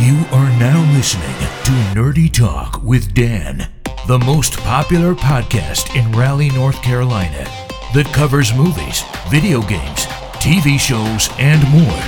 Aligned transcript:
You 0.00 0.24
are 0.30 0.48
now 0.60 0.80
listening 0.92 1.26
to 1.64 1.72
Nerdy 1.92 2.32
Talk 2.32 2.80
with 2.84 3.14
Dan, 3.14 3.68
the 4.06 4.20
most 4.20 4.56
popular 4.58 5.12
podcast 5.12 5.96
in 5.96 6.12
Raleigh, 6.12 6.50
North 6.50 6.80
Carolina 6.82 7.44
that 7.94 8.08
covers 8.14 8.54
movies, 8.54 9.02
video 9.28 9.60
games, 9.60 10.06
TV 10.38 10.78
shows, 10.78 11.28
and 11.40 11.68
more. 11.72 12.00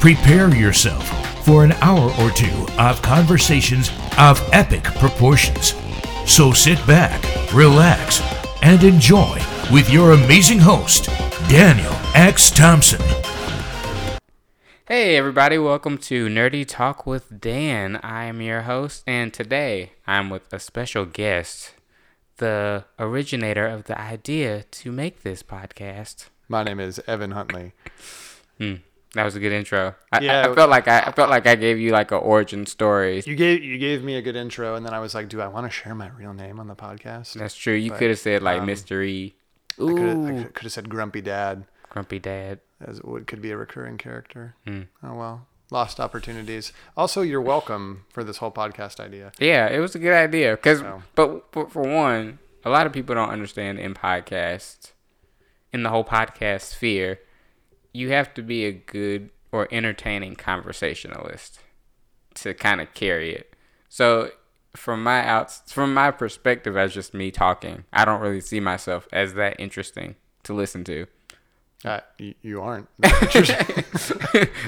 Prepare 0.00 0.56
yourself 0.56 1.06
for 1.44 1.64
an 1.64 1.72
hour 1.82 2.10
or 2.18 2.30
two 2.30 2.66
of 2.78 3.02
conversations 3.02 3.90
of 4.16 4.40
epic 4.54 4.84
proportions. 4.84 5.74
So 6.24 6.52
sit 6.52 6.78
back, 6.86 7.22
relax, 7.52 8.22
and 8.62 8.82
enjoy 8.82 9.38
with 9.70 9.90
your 9.90 10.12
amazing 10.12 10.60
host, 10.60 11.10
Daniel 11.50 11.92
X. 12.14 12.50
Thompson. 12.50 13.27
Hey, 14.88 15.18
everybody, 15.18 15.58
welcome 15.58 15.98
to 15.98 16.28
Nerdy 16.28 16.66
Talk 16.66 17.06
with 17.06 17.42
Dan. 17.42 17.96
I 17.96 18.24
am 18.24 18.40
your 18.40 18.62
host, 18.62 19.04
and 19.06 19.34
today 19.34 19.92
I'm 20.06 20.30
with 20.30 20.50
a 20.50 20.58
special 20.58 21.04
guest, 21.04 21.74
the 22.38 22.86
originator 22.98 23.66
of 23.66 23.84
the 23.84 24.00
idea 24.00 24.62
to 24.62 24.90
make 24.90 25.22
this 25.22 25.42
podcast. 25.42 26.30
My 26.48 26.62
name 26.62 26.80
is 26.80 27.02
Evan 27.06 27.32
Huntley. 27.32 27.74
Hmm, 28.56 28.76
that 29.12 29.24
was 29.24 29.36
a 29.36 29.40
good 29.40 29.52
intro. 29.52 29.94
I, 30.10 30.20
Yeah, 30.20 30.46
I, 30.46 30.50
I 30.50 30.54
felt 30.54 30.70
like 30.70 30.88
I, 30.88 31.00
I 31.00 31.12
felt 31.12 31.28
like 31.28 31.46
I 31.46 31.54
gave 31.54 31.78
you 31.78 31.90
like 31.90 32.10
an 32.10 32.20
origin 32.20 32.64
story. 32.64 33.22
You 33.26 33.36
gave 33.36 33.62
you 33.62 33.76
gave 33.76 34.02
me 34.02 34.14
a 34.14 34.22
good 34.22 34.36
intro, 34.36 34.74
and 34.74 34.86
then 34.86 34.94
I 34.94 35.00
was 35.00 35.14
like, 35.14 35.28
"Do 35.28 35.42
I 35.42 35.48
want 35.48 35.66
to 35.66 35.70
share 35.70 35.94
my 35.94 36.08
real 36.08 36.32
name 36.32 36.58
on 36.58 36.66
the 36.66 36.74
podcast?" 36.74 37.34
That's 37.34 37.54
true. 37.54 37.74
You 37.74 37.90
could 37.90 38.08
have 38.08 38.20
said 38.20 38.42
like 38.42 38.62
um, 38.62 38.66
mystery. 38.66 39.36
I 39.78 39.82
Ooh, 39.82 40.36
have 40.36 40.54
could 40.54 40.62
have 40.62 40.72
said 40.72 40.88
Grumpy 40.88 41.20
Dad, 41.20 41.66
grumpy 41.90 42.18
dad. 42.18 42.60
As 42.80 42.98
what 43.02 43.26
could 43.26 43.42
be 43.42 43.50
a 43.50 43.56
recurring 43.56 43.98
character. 43.98 44.54
Hmm. 44.66 44.82
Oh 45.02 45.14
well, 45.14 45.46
lost 45.70 46.00
opportunities. 46.00 46.72
Also, 46.96 47.22
you're 47.22 47.40
welcome 47.40 48.04
for 48.10 48.24
this 48.24 48.38
whole 48.38 48.50
podcast 48.52 49.00
idea. 49.00 49.32
Yeah, 49.38 49.66
it 49.68 49.80
was 49.80 49.94
a 49.94 49.98
good 49.98 50.14
idea. 50.14 50.56
Cause, 50.56 50.80
So. 50.80 51.02
but, 51.14 51.50
but 51.52 51.70
for 51.72 51.82
one, 51.82 52.38
a 52.64 52.70
lot 52.70 52.86
of 52.86 52.92
people 52.92 53.14
don't 53.14 53.30
understand 53.30 53.78
in 53.78 53.94
podcasts, 53.94 54.92
in 55.72 55.82
the 55.82 55.90
whole 55.90 56.04
podcast 56.04 56.62
sphere, 56.62 57.20
you 57.92 58.10
have 58.10 58.32
to 58.34 58.42
be 58.42 58.64
a 58.64 58.72
good 58.72 59.30
or 59.52 59.68
entertaining 59.70 60.36
conversationalist 60.36 61.60
to 62.34 62.54
kind 62.54 62.80
of 62.80 62.92
carry 62.94 63.34
it. 63.34 63.54
So, 63.88 64.30
from 64.76 65.02
my 65.02 65.26
outs, 65.26 65.62
from 65.72 65.94
my 65.94 66.10
perspective 66.10 66.76
as 66.76 66.92
just 66.94 67.14
me 67.14 67.30
talking, 67.30 67.84
I 67.92 68.04
don't 68.04 68.20
really 68.20 68.40
see 68.40 68.60
myself 68.60 69.08
as 69.12 69.34
that 69.34 69.58
interesting 69.58 70.14
to 70.44 70.52
listen 70.52 70.84
to. 70.84 71.06
Uh, 71.84 72.00
you, 72.18 72.34
you 72.42 72.60
aren't. 72.60 72.88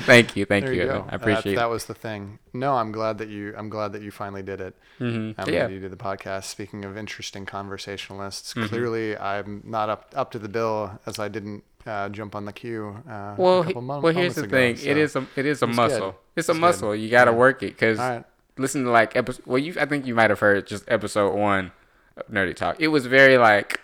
thank 0.06 0.36
you, 0.36 0.44
thank 0.44 0.66
you. 0.68 0.72
you 0.72 0.90
I 0.90 1.14
appreciate 1.16 1.54
that, 1.54 1.62
that 1.62 1.70
was 1.70 1.86
the 1.86 1.94
thing. 1.94 2.38
No, 2.52 2.74
I'm 2.74 2.92
glad 2.92 3.18
that 3.18 3.28
you. 3.28 3.54
I'm 3.56 3.68
glad 3.68 3.92
that 3.92 4.02
you 4.02 4.10
finally 4.10 4.42
did 4.42 4.60
it. 4.60 4.74
Mm-hmm. 5.00 5.40
I'm 5.40 5.48
Yeah. 5.48 5.60
glad 5.66 5.72
you 5.72 5.80
did 5.80 5.90
the 5.92 5.96
podcast. 5.96 6.44
Speaking 6.44 6.84
of 6.84 6.96
interesting 6.96 7.46
conversationalists, 7.46 8.54
Mm-hmm. 8.54 8.66
clearly 8.68 9.16
I'm 9.16 9.62
not 9.64 9.88
up 9.90 10.12
up 10.16 10.30
to 10.32 10.38
the 10.38 10.48
bill 10.48 10.98
as 11.06 11.18
I 11.18 11.28
didn't 11.28 11.64
uh, 11.86 12.08
jump 12.10 12.34
on 12.34 12.44
the 12.44 12.52
queue. 12.52 13.02
Uh, 13.08 13.34
Well, 13.36 13.60
a 13.60 13.62
he- 13.64 13.68
couple 13.70 13.82
mon- 13.82 14.02
well, 14.02 14.12
here's 14.12 14.34
the 14.34 14.42
ago, 14.44 14.50
thing. 14.56 14.76
so- 14.76 14.88
It 14.88 14.96
is 14.96 15.16
a 15.16 15.26
it 15.36 15.46
is 15.46 15.62
a 15.62 15.66
It's 15.66 15.76
muscle. 15.76 15.98
good. 16.12 16.14
It's 16.36 16.48
a 16.48 16.52
It's 16.52 16.58
good. 16.58 16.60
muscle. 16.60 16.94
You 16.94 17.10
got 17.10 17.24
to 17.24 17.32
Yeah. 17.32 17.36
work 17.36 17.62
it 17.62 17.70
because 17.72 17.98
right. 17.98 18.24
listen 18.56 18.84
to 18.84 18.90
like 18.90 19.16
episode. 19.16 19.44
Well, 19.46 19.58
you 19.58 19.74
I 19.80 19.86
think 19.86 20.06
you 20.06 20.14
might 20.14 20.30
have 20.30 20.40
heard 20.40 20.66
just 20.66 20.84
episode 20.88 21.34
one 21.34 21.72
of 22.16 22.26
Nerdy 22.28 22.54
Talk. 22.54 22.76
It 22.80 22.88
was 22.88 23.06
very 23.06 23.36
like 23.38 23.80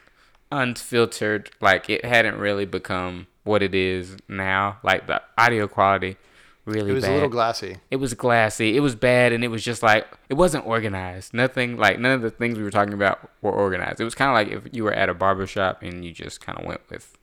unfiltered. 0.53 1.51
Like 1.61 1.89
it 1.91 2.05
hadn't 2.05 2.37
really 2.39 2.65
become 2.65 3.27
what 3.45 3.63
it 3.63 3.75
is 3.75 4.17
now. 4.29 4.79
Like 4.83 5.07
the 5.07 5.23
audio 5.39 5.67
quality 5.69 6.17
really 6.65 6.91
It 6.91 6.95
was 6.95 7.05
bad. 7.05 7.11
a 7.13 7.15
little 7.15 7.29
glassy. 7.29 7.77
it 7.93 7.97
was 7.97 8.15
glassy. 8.15 8.77
It 8.77 8.81
was 8.81 8.97
bad, 8.97 9.33
and 9.33 9.45
it 9.45 9.49
was 9.49 9.65
just 9.65 9.83
like 9.83 10.07
it 10.29 10.35
wasn't 10.35 10.67
organized. 10.67 11.33
Nothing 11.33 11.77
like 11.77 11.99
none 11.99 12.13
of 12.13 12.23
the 12.23 12.31
things 12.31 12.59
we 12.59 12.65
were 12.65 12.71
talking 12.71 12.95
about 12.95 13.31
were 13.43 13.53
organized. 13.53 14.01
It 14.01 14.05
was 14.05 14.15
kind 14.15 14.31
of 14.31 14.35
like 14.35 14.67
if 14.67 14.75
you 14.75 14.83
were 14.85 14.93
at 14.93 15.09
a 15.09 15.15
barbershop 15.15 15.83
and 15.83 16.05
you 16.05 16.13
just 16.13 16.41
kind 16.41 16.59
of 16.59 16.65
went 16.65 16.81
with 16.91 17.17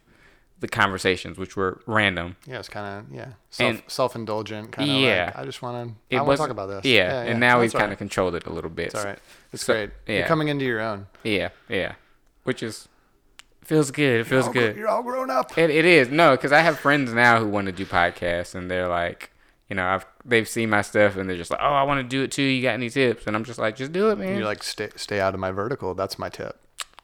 the 0.62 0.68
conversations, 0.70 1.38
which 1.38 1.58
were 1.58 1.82
random. 1.86 2.38
Yeah, 2.48 2.60
it's 2.60 2.70
kind 2.70 2.86
of 3.06 3.14
yeah, 3.14 3.34
self 3.50 3.70
And- 3.70 3.84
self 3.88 4.16
indulgent 4.16 4.72
kind 4.72 4.90
of. 4.90 4.96
Yeah. 4.98 5.26
like, 5.26 5.38
I 5.40 5.44
just 5.46 5.62
want 5.62 5.94
to. 6.10 6.16
I 6.18 6.22
want 6.22 6.38
to 6.38 6.42
talk 6.42 6.50
about 6.52 6.68
this. 6.68 6.86
Yeah, 6.86 7.22
and 7.24 7.42
now 7.42 7.60
all 7.60 7.68
kind 7.68 7.74
right. 7.84 7.92
of 7.92 7.98
controlled 7.98 8.36
it 8.36 8.46
a 8.46 8.50
little 8.54 8.70
bit. 8.70 8.86
It's 8.88 8.96
all 8.96 9.04
right. 9.04 9.20
It's 9.52 9.66
So- 9.66 9.74
great. 9.74 9.90
yeah. 10.08 10.20
You're 10.20 10.28
coming 10.28 10.48
into 10.48 10.64
your 10.64 10.80
own. 10.80 11.08
Yeah, 11.24 11.50
yeah. 11.68 11.96
Which 12.46 12.64
is 12.64 12.88
feels 13.68 13.92
good. 13.92 14.22
It 14.22 14.24
feels 14.28 14.48
All 14.48 14.54
gr- 14.54 14.60
good. 14.60 14.76
You're 14.78 14.88
all 14.90 15.04
grown 15.04 15.30
up. 15.30 15.58
It, 15.58 15.70
it 15.70 15.86
is 15.86 16.10
no, 16.10 16.32
because 16.32 16.52
I 16.52 16.60
have 16.60 16.80
friends 16.80 17.14
now 17.14 17.40
who 17.40 17.48
want 17.48 17.66
to 17.68 17.72
do 17.72 17.86
podcasts, 17.86 18.56
and 18.56 18.70
they're 18.70 18.88
like, 18.88 19.32
you 19.70 19.76
know, 19.76 19.86
I've 19.86 20.06
they've 20.26 20.48
seen 20.48 20.70
my 20.70 20.82
stuff, 20.82 21.16
and 21.18 21.30
they're 21.30 21.38
just 21.38 21.52
like, 21.52 21.60
oh, 21.62 21.74
I 21.74 21.84
want 21.84 22.00
to 22.00 22.04
do 22.04 22.24
it 22.24 22.32
too. 22.32 22.44
You 22.44 22.62
got 22.62 22.74
any 22.74 22.90
tips? 22.90 23.28
And 23.28 23.36
I'm 23.36 23.44
just 23.44 23.60
like, 23.60 23.76
just 23.76 23.92
do 23.92 24.10
it, 24.12 24.18
man. 24.18 24.36
You're 24.38 24.46
like 24.46 24.64
stay 24.64 24.90
stay 24.96 25.20
out 25.20 25.34
of 25.34 25.40
my 25.40 25.52
vertical. 25.52 25.94
That's 25.96 26.18
my 26.20 26.30
tip. 26.30 26.60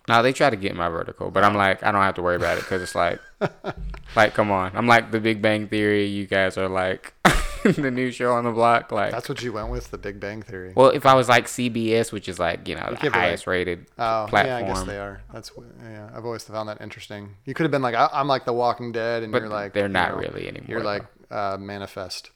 no, 0.08 0.22
they 0.24 0.34
try 0.34 0.50
to 0.50 0.56
get 0.56 0.76
my 0.76 0.90
vertical, 0.90 1.32
but 1.32 1.44
I'm 1.44 1.56
like, 1.56 1.84
I 1.84 1.92
don't 1.92 2.02
have 2.02 2.16
to 2.16 2.22
worry 2.22 2.36
about 2.36 2.58
it 2.58 2.62
because 2.62 2.82
it's 2.82 2.96
like, 2.96 3.20
like, 4.16 4.34
come 4.34 4.52
on, 4.52 4.72
I'm 4.76 4.88
like 4.88 5.12
the 5.12 5.20
Big 5.20 5.42
Bang 5.42 5.68
Theory. 5.68 6.06
You 6.06 6.26
guys 6.28 6.58
are 6.58 6.68
like 6.70 7.14
the 7.82 7.92
new 7.92 8.12
show 8.12 8.34
on 8.34 8.44
the 8.46 8.52
block. 8.52 8.92
Like, 8.92 9.12
That's 9.12 9.28
what 9.30 9.42
you 9.42 9.54
went 9.54 9.70
with, 9.70 9.92
the 9.92 9.98
Big 9.98 10.20
Bang 10.20 10.42
Theory. 10.42 10.74
well, 10.76 10.90
if 10.90 11.06
I 11.06 11.14
was 11.14 11.28
like 11.30 11.46
CBS, 11.46 12.12
which 12.12 12.28
is 12.30 12.40
like 12.40 12.68
you 12.68 12.76
know 12.76 12.86
the 12.90 12.96
but, 12.96 13.04
like- 13.04 13.14
highest 13.14 13.48
rated 13.48 13.86
Oh, 13.98 14.26
platform. 14.30 14.46
yeah, 14.48 14.58
I 14.58 14.62
guess 14.64 14.84
they 14.84 14.98
are. 14.98 15.22
That's 15.34 15.52
yeah. 15.84 16.10
I've 16.16 16.26
always 16.26 16.44
found 16.44 16.70
that 16.70 16.82
interesting. 16.82 17.36
You 17.46 17.54
could 17.54 17.64
have 17.64 17.72
been 17.72 17.82
like, 17.82 17.96
I, 17.96 18.10
I'm 18.14 18.28
like 18.28 18.46
The 18.46 18.54
Walking 18.54 18.92
Dead, 18.92 19.24
and 19.24 19.32
But 19.32 19.42
you're 19.42 19.50
like, 19.50 19.74
they're 19.74 19.88
you 19.88 19.94
not 19.94 20.12
know, 20.14 20.18
really 20.20 20.48
anymore, 20.48 20.66
You're 20.68 20.80
though. 20.82 20.86
like 20.86 21.06
uh, 21.32 21.58
Manifest. 21.60 22.32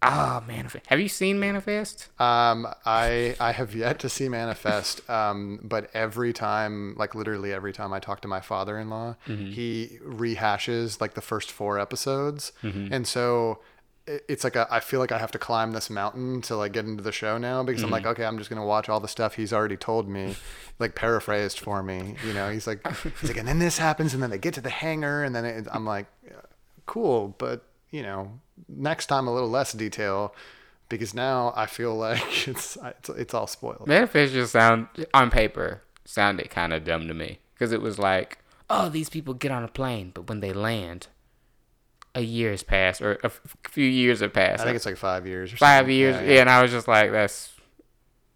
Ah, 0.00 0.44
Manifest. 0.46 0.86
Have 0.86 1.00
you 1.00 1.08
seen 1.08 1.40
Manifest? 1.40 2.06
Um, 2.20 2.68
I 2.86 3.34
I 3.40 3.50
have 3.50 3.74
yet 3.74 3.98
to 3.98 4.08
see 4.08 4.28
Manifest. 4.28 5.00
Um, 5.10 5.58
but 5.64 5.90
every 5.92 6.32
time, 6.32 6.94
like 6.96 7.16
literally 7.16 7.52
every 7.52 7.72
time 7.72 7.92
I 7.92 7.98
talk 7.98 8.20
to 8.20 8.28
my 8.28 8.40
father-in-law, 8.40 9.16
Mm-hmm. 9.26 9.50
he 9.50 9.98
rehashes 10.06 11.00
like 11.00 11.14
the 11.14 11.20
first 11.20 11.50
four 11.50 11.80
episodes, 11.80 12.52
Mm-hmm. 12.62 12.92
and 12.92 13.06
so 13.08 13.58
it's 14.28 14.42
like 14.44 14.56
a, 14.56 14.66
I 14.70 14.80
feel 14.80 15.00
like 15.00 15.12
I 15.12 15.18
have 15.18 15.30
to 15.32 15.38
climb 15.38 15.72
this 15.72 15.90
mountain 15.90 16.40
to 16.42 16.56
like 16.56 16.72
get 16.72 16.84
into 16.86 17.02
the 17.02 17.12
show 17.12 17.36
now 17.38 17.62
because 17.62 17.82
I'm 17.82 17.90
like, 17.90 18.02
Mm-hmm. 18.04 18.10
okay, 18.12 18.24
I'm 18.24 18.38
just 18.38 18.48
gonna 18.50 18.64
watch 18.64 18.88
all 18.88 19.00
the 19.00 19.08
stuff 19.08 19.34
he's 19.34 19.52
already 19.52 19.76
told 19.76 20.08
me, 20.08 20.36
like 20.78 20.94
paraphrased 20.94 21.60
for 21.60 21.82
me. 21.82 22.16
You 22.26 22.32
know, 22.32 22.50
he's 22.50 22.66
like, 22.66 22.86
he's 23.20 23.28
like, 23.30 23.36
and 23.38 23.46
then 23.46 23.58
this 23.58 23.78
happens, 23.78 24.14
and 24.14 24.22
then 24.22 24.30
they 24.30 24.38
get 24.38 24.54
to 24.54 24.60
the 24.60 24.70
hangar, 24.70 25.22
and 25.24 25.34
then 25.34 25.44
it, 25.44 25.66
I'm 25.70 25.84
like, 25.84 26.06
cool, 26.86 27.34
but 27.38 27.64
you 27.90 28.02
know, 28.02 28.40
next 28.68 29.06
time 29.06 29.26
a 29.28 29.32
little 29.34 29.48
less 29.50 29.72
detail 29.72 30.34
because 30.88 31.12
now 31.14 31.52
I 31.56 31.66
feel 31.66 31.94
like 32.06 32.48
it's 32.48 32.76
it's, 32.82 33.08
it's 33.10 33.34
all 33.34 33.46
spoiled. 33.46 33.86
Manifest 33.86 34.32
just 34.32 34.52
sound 34.52 34.88
on 35.12 35.30
paper 35.30 35.82
sounded 36.04 36.48
kind 36.50 36.72
of 36.72 36.84
dumb 36.84 37.06
to 37.08 37.14
me 37.14 37.38
because 37.54 37.72
it 37.72 37.82
was 37.82 37.98
like, 37.98 38.38
oh, 38.70 38.88
these 38.88 39.10
people 39.10 39.34
get 39.34 39.50
on 39.50 39.64
a 39.64 39.68
plane, 39.68 40.10
but 40.14 40.28
when 40.28 40.40
they 40.40 40.52
land, 40.52 41.08
a 42.14 42.20
year 42.22 42.50
has 42.50 42.62
passed 42.62 43.00
or 43.02 43.14
a 43.22 43.26
f- 43.26 43.40
few 43.68 43.86
years 43.86 44.20
have 44.20 44.32
passed. 44.32 44.60
I 44.60 44.64
think 44.64 44.76
it's 44.76 44.86
like 44.86 44.96
five 44.96 45.26
years. 45.26 45.52
Or 45.52 45.56
five 45.56 45.88
years. 45.90 46.14
Yeah, 46.16 46.22
Yeah, 46.22 46.32
yeah. 46.34 46.40
and 46.40 46.50
I 46.50 46.62
was 46.62 46.70
just 46.70 46.88
like, 46.88 47.10
that's 47.12 47.52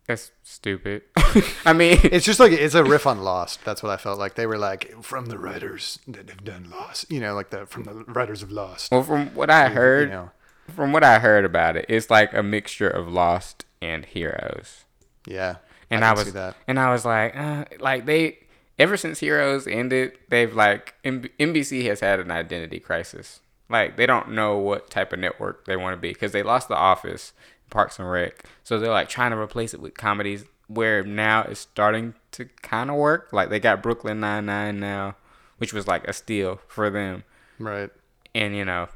that's 0.06 0.32
stupid. 0.42 1.02
I 1.64 1.72
mean, 1.72 1.98
It's 2.04 2.26
just 2.26 2.40
like 2.40 2.52
it's 2.52 2.74
a 2.74 2.84
riff 2.84 3.06
on 3.06 3.20
Lost. 3.24 3.64
That's 3.64 3.82
what 3.82 3.90
I 3.90 3.96
felt 3.96 4.18
like. 4.18 4.34
They 4.34 4.46
were 4.46 4.58
like 4.58 5.02
from 5.02 5.26
the 5.26 5.38
writers 5.38 5.98
that 6.08 6.28
have 6.28 6.44
done 6.44 6.68
Lost. 6.70 7.10
You 7.10 7.20
know, 7.20 7.34
like 7.34 7.50
the 7.50 7.66
from 7.66 7.84
the 7.84 7.94
writers 8.08 8.42
of 8.42 8.50
Lost. 8.50 8.90
well, 8.92 9.02
from 9.02 9.28
what 9.34 9.48
I 9.50 9.68
heard, 9.68 10.08
You 10.08 10.14
know, 10.14 10.30
from 10.74 10.92
what 10.92 11.04
I 11.04 11.18
heard 11.20 11.44
about 11.44 11.76
it, 11.76 11.86
it's 11.88 12.10
like 12.10 12.32
a 12.34 12.42
mixture 12.42 12.88
of 12.88 13.08
Lost 13.08 13.64
and 13.80 14.04
Heroes. 14.04 14.84
yeah. 15.26 15.56
and 15.90 16.04
I, 16.04 16.10
I, 16.10 16.14
was 16.14 16.34
and 16.68 16.78
I 16.80 16.90
was 16.92 17.04
like, 17.04 17.36
uh, 17.36 17.64
like 17.80 18.06
they 18.06 18.38
ever 18.78 18.96
since 18.96 19.20
Heroes 19.20 19.66
ended, 19.66 20.18
they've 20.28 20.54
like 20.54 20.94
M- 21.04 21.28
NBC 21.38 21.86
has 21.86 22.00
had 22.00 22.18
an 22.20 22.30
identity 22.30 22.80
crisis. 22.80 23.40
Like 23.72 23.96
they 23.96 24.06
don't 24.06 24.32
know 24.32 24.58
what 24.58 24.90
type 24.90 25.12
of 25.12 25.18
network 25.18 25.64
they 25.64 25.76
want 25.76 25.96
to 25.96 26.00
be 26.00 26.10
because 26.12 26.30
they 26.32 26.42
lost 26.44 26.68
The 26.68 26.76
Office, 26.76 27.32
Parks 27.70 27.98
and 27.98 28.08
Rec, 28.10 28.44
so 28.62 28.78
they're 28.78 28.90
like 28.90 29.08
trying 29.08 29.30
to 29.32 29.38
replace 29.38 29.72
it 29.74 29.80
with 29.80 29.94
comedies. 29.94 30.44
Where 30.68 31.02
now 31.02 31.42
it's 31.42 31.60
starting 31.60 32.14
to 32.32 32.46
kind 32.62 32.88
of 32.90 32.96
work. 32.96 33.28
Like 33.32 33.50
they 33.50 33.58
got 33.60 33.82
Brooklyn 33.82 34.20
Nine 34.20 34.46
Nine 34.46 34.78
now, 34.80 35.16
which 35.58 35.72
was 35.72 35.86
like 35.88 36.06
a 36.08 36.12
steal 36.12 36.60
for 36.68 36.88
them. 36.88 37.24
Right. 37.58 37.90
And 38.34 38.54
you 38.56 38.64
know, 38.64 38.88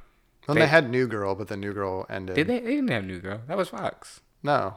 Well, 0.46 0.54
They- 0.54 0.60
they, 0.62 0.66
had 0.68 0.88
New 0.88 1.06
Girl, 1.06 1.34
but 1.34 1.48
the 1.48 1.56
New 1.56 1.72
Girl 1.74 2.06
ended. 2.08 2.36
did 2.36 2.46
they? 2.46 2.60
They 2.60 2.76
didn't 2.76 2.90
have 2.90 3.04
New 3.04 3.18
Girl. 3.20 3.40
That 3.48 3.56
was 3.58 3.68
Fox. 3.70 4.20
No. 4.42 4.76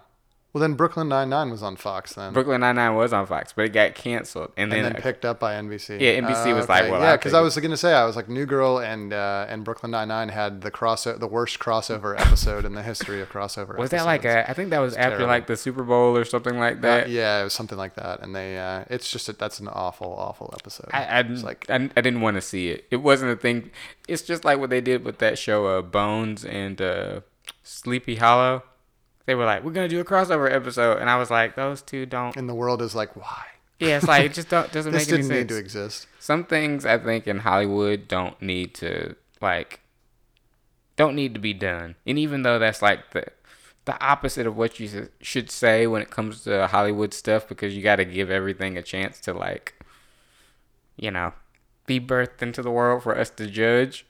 Well, 0.51 0.61
then 0.61 0.73
Brooklyn 0.73 1.07
Nine 1.09 1.29
Nine 1.29 1.51
was 1.51 1.61
on 1.61 1.75
Fox 1.75 2.13
then. 2.13 2.33
Brooklyn 2.33 2.61
Nine 2.61 2.75
Nine 2.77 2.95
was 2.95 3.13
on 3.13 3.27
Fox, 3.27 3.53
but 3.53 3.65
it 3.65 3.69
got 3.69 3.93
canceled, 3.93 4.51
and, 4.57 4.73
and 4.73 4.83
then, 4.83 4.93
then 4.93 5.01
picked 5.01 5.23
up 5.23 5.39
by 5.39 5.53
NBC. 5.53 5.99
Yeah, 6.01 6.19
NBC 6.19 6.55
was 6.55 6.67
like, 6.67 6.89
well, 6.89 6.99
yeah, 6.99 7.15
because 7.17 7.35
I 7.35 7.41
was 7.41 7.55
gonna 7.55 7.77
say, 7.77 7.93
I 7.93 8.03
was 8.05 8.15
like, 8.15 8.27
New 8.27 8.47
Girl 8.47 8.79
and 8.79 9.13
uh, 9.13 9.45
and 9.47 9.63
Brooklyn 9.63 9.91
Nine 9.91 10.07
Nine 10.07 10.29
had 10.29 10.61
the 10.61 10.71
cross 10.71 11.03
the 11.03 11.27
worst 11.27 11.59
crossover 11.59 12.19
episode 12.19 12.65
in 12.65 12.73
the 12.73 12.81
history 12.81 13.21
of 13.21 13.29
crossover. 13.29 13.77
Was 13.77 13.91
that 13.91 14.05
like 14.05 14.25
episodes. 14.25 14.47
a? 14.47 14.49
I 14.49 14.53
think 14.55 14.69
that 14.71 14.79
was 14.79 14.95
after 14.95 15.09
terrible. 15.09 15.27
like 15.27 15.45
the 15.45 15.55
Super 15.55 15.83
Bowl 15.83 16.17
or 16.17 16.25
something 16.25 16.57
like 16.57 16.77
Uh, 16.77 16.81
that. 16.81 17.09
yeah, 17.11 17.41
it 17.41 17.43
was 17.43 17.53
something 17.53 17.77
like 17.77 17.93
that, 17.95 18.21
and 18.21 18.35
they. 18.35 18.57
Uh, 18.57 18.85
it's 18.89 19.11
just 19.11 19.29
a, 19.29 19.33
that's 19.33 19.59
an 19.59 19.67
awful, 19.67 20.11
awful 20.17 20.51
episode. 20.59 20.89
I, 20.91 21.19
I, 21.19 21.21
like 21.21 21.69
I, 21.69 21.75
I 21.75 22.01
didn't 22.01 22.21
want 22.21 22.35
to 22.37 22.41
see 22.41 22.69
it. 22.69 22.85
It 22.89 22.97
wasn't 23.03 23.31
a 23.31 23.35
thing. 23.35 23.69
It's 24.07 24.23
just 24.23 24.43
like 24.43 24.57
what 24.57 24.71
they 24.71 24.81
did 24.81 25.05
with 25.05 25.19
that 25.19 25.37
show, 25.37 25.67
uh, 25.67 25.83
Bones 25.83 26.43
and 26.43 26.81
uh, 26.81 27.21
Sleepy 27.61 28.15
Hollow. 28.15 28.63
They 29.29 29.35
were 29.35 29.45
like, 29.45 29.63
we're 29.63 29.71
gonna 29.71 29.87
do 29.87 29.99
a 29.99 30.03
crossover 30.05 30.51
episode, 30.51 30.97
and 30.97 31.07
I 31.07 31.17
was 31.17 31.29
like, 31.29 31.55
those 31.55 31.83
two 31.83 32.07
don't. 32.07 32.35
And 32.35 32.49
the 32.49 32.55
world 32.55 32.81
is 32.81 32.95
like, 32.95 33.15
why? 33.15 33.43
Yeah, 33.77 33.97
it's 33.97 34.07
like 34.07 34.25
it 34.25 34.33
just 34.33 34.49
don't 34.49 34.71
doesn't 34.73 34.91
make 34.91 35.07
any 35.07 35.17
didn't 35.17 35.29
need 35.29 35.37
sense. 35.41 35.49
to 35.51 35.57
exist. 35.57 36.07
Some 36.19 36.43
things 36.45 36.83
I 36.83 36.97
think 36.97 37.27
in 37.27 37.37
Hollywood 37.39 38.07
don't 38.07 38.41
need 38.41 38.73
to 38.75 39.15
like 39.39 39.81
don't 40.95 41.15
need 41.15 41.33
to 41.35 41.39
be 41.39 41.53
done. 41.53 41.93
And 42.07 42.17
even 42.17 42.41
though 42.41 42.57
that's 42.57 42.81
like 42.81 43.11
the 43.11 43.25
the 43.85 44.03
opposite 44.03 44.47
of 44.47 44.57
what 44.57 44.79
you 44.79 45.09
should 45.21 45.49
say 45.51 45.85
when 45.87 46.01
it 46.01 46.09
comes 46.09 46.43
to 46.45 46.65
Hollywood 46.67 47.13
stuff 47.13 47.47
because 47.47 47.75
you 47.77 47.81
got 47.83 47.97
to 47.97 48.05
give 48.05 48.29
everything 48.31 48.77
a 48.77 48.81
chance 48.83 49.19
to 49.21 49.33
like 49.33 49.75
you 50.97 51.11
know, 51.11 51.31
be 51.85 51.99
birthed 51.99 52.41
into 52.41 52.61
the 52.61 52.71
world 52.71 53.03
for 53.03 53.17
us 53.17 53.29
to 53.29 53.47
judge. 53.47 54.05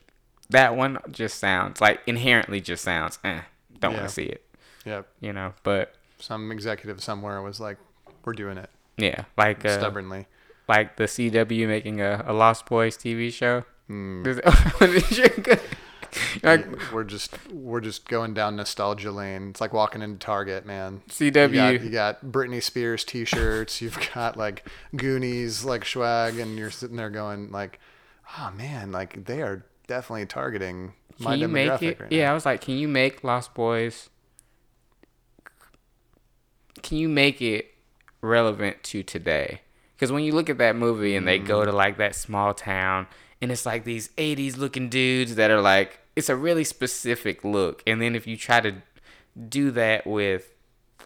That 0.48 0.74
one 0.76 0.98
just 1.12 1.38
sounds 1.38 1.80
like 1.80 2.00
inherently 2.06 2.60
just 2.60 2.82
sounds 2.82 3.18
eh, 3.22 3.42
don't 3.78 3.92
Yeah. 3.92 3.98
want 3.98 4.08
to 4.08 4.14
see 4.14 4.24
it, 4.24 4.44
Yep. 4.84 5.06
you 5.20 5.32
know, 5.32 5.54
but 5.62 5.94
Some 6.18 6.50
executive 6.52 7.02
somewhere 7.02 7.42
was 7.42 7.60
like, 7.60 7.78
we're 8.24 8.32
doing 8.32 8.58
it 8.58 8.70
yeah, 9.00 9.24
like 9.36 9.64
uh, 9.64 9.78
stubbornly. 9.78 10.26
like 10.68 10.96
the 10.96 11.04
CW 11.04 11.66
making 11.66 12.00
a, 12.00 12.24
a 12.26 12.32
Lost 12.32 12.66
Boys 12.66 12.96
TV 12.96 13.32
show. 13.32 13.64
Does- 13.88 14.40
like 16.42 16.92
we're 16.92 17.04
just 17.04 17.36
we're 17.52 17.80
just 17.80 18.08
going 18.08 18.34
down 18.34 18.56
nostalgia 18.56 19.10
lane. 19.10 19.50
It's 19.50 19.60
like 19.60 19.72
walking 19.72 20.02
into 20.02 20.18
Target, 20.18 20.66
man. 20.66 21.02
CW. 21.08 21.50
You 21.50 21.78
got, 21.78 21.84
you 21.84 21.90
got 21.90 22.24
Britney 22.24 22.62
Spears 22.62 23.04
T-shirts. 23.04 23.80
You've 23.80 23.98
got 24.14 24.36
like 24.36 24.68
Goonies 24.94 25.64
like 25.64 25.84
swag, 25.84 26.38
and 26.38 26.56
you're 26.58 26.70
sitting 26.70 26.96
there 26.96 27.10
going 27.10 27.50
like, 27.50 27.80
"Oh 28.38 28.52
man, 28.56 28.92
like 28.92 29.24
they 29.24 29.42
are 29.42 29.64
definitely 29.86 30.26
targeting 30.26 30.92
my 31.18 31.32
can 31.32 31.40
you 31.40 31.48
make 31.48 31.70
demographic 31.70 31.82
it? 31.82 32.00
right 32.00 32.12
yeah, 32.12 32.24
now." 32.26 32.30
I 32.30 32.34
was 32.34 32.46
like, 32.46 32.60
can 32.60 32.76
you 32.76 32.86
make 32.88 33.24
Lost 33.24 33.54
Boys? 33.54 34.08
Can 36.82 36.98
you 36.98 37.08
make 37.08 37.40
it 37.42 37.72
relevant 38.20 38.82
to 38.84 39.02
today? 39.02 39.60
Because 39.96 40.10
when 40.12 40.24
you 40.24 40.32
look 40.32 40.48
at 40.48 40.58
that 40.58 40.76
movie 40.76 41.14
and 41.16 41.26
they 41.26 41.38
Mm. 41.38 41.46
go 41.46 41.64
to 41.64 41.72
like 41.72 41.98
that 41.98 42.14
small 42.14 42.54
town 42.54 43.06
and 43.42 43.50
it's 43.52 43.66
like 43.66 43.84
these 43.84 44.10
80s 44.16 44.56
looking 44.56 44.88
dudes 44.88 45.34
that 45.34 45.50
are 45.50 45.60
like, 45.60 45.98
it's 46.16 46.28
a 46.28 46.36
really 46.36 46.64
specific 46.64 47.44
look. 47.44 47.82
And 47.86 48.00
then 48.00 48.14
if 48.14 48.26
you 48.26 48.36
try 48.36 48.60
to 48.60 48.76
do 49.48 49.70
that 49.72 50.06
with 50.06 50.52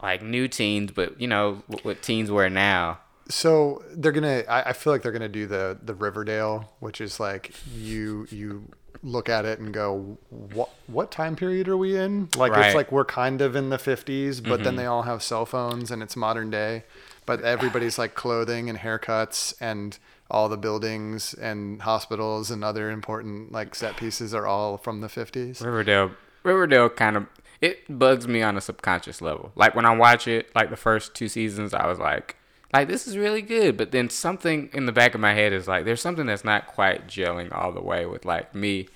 like 0.03 0.23
new 0.23 0.49
teens, 0.49 0.91
but 0.93 1.21
you 1.21 1.27
know, 1.29 1.63
wh- 1.69 1.85
what 1.85 2.03
teens 2.03 2.31
wear 2.31 2.49
now. 2.51 2.99
So 3.29 3.83
they're 3.91 4.13
gonna. 4.13 4.43
I, 4.49 4.71
I 4.71 4.73
feel 4.75 4.93
like 4.93 5.01
they're 5.03 5.13
gonna 5.13 5.29
do 5.29 5.47
the 5.47 5.79
the 5.83 5.95
Riverdale, 5.95 6.73
which 6.81 7.01
is 7.01 7.19
like 7.19 7.53
you 7.75 8.27
you 8.31 8.69
look 9.05 9.29
at 9.29 9.45
it 9.45 9.59
and 9.61 9.73
go, 9.73 10.17
what 10.31 10.71
what 10.87 11.11
time 11.11 11.37
period 11.37 11.69
are 11.69 11.77
we 11.77 11.97
in? 11.97 12.29
Like 12.37 12.53
Right. 12.53 12.67
it's 12.67 12.75
like 12.75 12.91
we're 12.91 13.05
kind 13.05 13.41
of 13.41 13.55
in 13.55 13.71
the 13.71 13.79
fifties, 13.79 14.41
but 14.41 14.65
then 14.65 14.73
mm-hmm. 14.73 14.77
they 14.77 14.87
all 14.87 15.03
have 15.03 15.23
cell 15.23 15.47
phones 15.47 15.91
and 15.91 16.03
it's 16.03 16.17
modern 16.17 16.51
day. 16.51 16.85
But 17.27 17.43
everybody's 17.43 17.99
like 17.99 18.15
clothing 18.15 18.69
and 18.69 18.79
haircuts 18.79 19.55
and 19.61 19.99
all 20.31 20.49
the 20.49 20.57
buildings 20.57 21.35
and 21.35 21.83
hospitals 21.83 22.51
and 22.51 22.65
other 22.65 22.91
important 22.91 23.53
like 23.53 23.75
set 23.75 23.97
pieces 23.97 24.35
are 24.35 24.47
all 24.47 24.79
from 24.79 25.01
the 25.01 25.09
fifties. 25.09 25.61
Riverdale 25.61 26.13
Riverdale 26.43 26.89
kind 26.89 27.17
of 27.17 27.27
it 27.61 27.99
bugs 27.99 28.27
me 28.27 28.43
on 28.43 28.57
a 28.57 28.61
subconscious 28.61 29.23
level. 29.23 29.53
Like 29.55 29.75
when 29.75 29.87
I 29.87 29.97
watch 29.97 30.27
it, 30.27 30.51
like 30.55 30.71
the 30.71 30.77
first 30.77 31.15
two 31.15 31.29
seasons, 31.29 31.73
I 31.73 31.87
was 31.87 31.99
like, 31.99 32.37
like 32.75 32.89
this 32.89 33.07
is 33.07 33.17
really 33.17 33.43
good. 33.43 33.77
But 33.77 33.91
then 33.93 34.11
something 34.11 34.69
in 34.73 34.87
the 34.87 34.93
back 34.93 35.15
of 35.15 35.21
my 35.21 35.33
head 35.33 35.53
is 35.53 35.69
like, 35.69 35.85
there's 35.85 36.03
something 36.03 36.27
that's 36.27 36.45
not 36.45 36.67
quite 36.67 37.07
gelling 37.07 37.55
all 37.55 37.73
the 37.73 37.81
way 37.81 38.05
with 38.05 38.25
like 38.25 38.55
me 38.55 38.89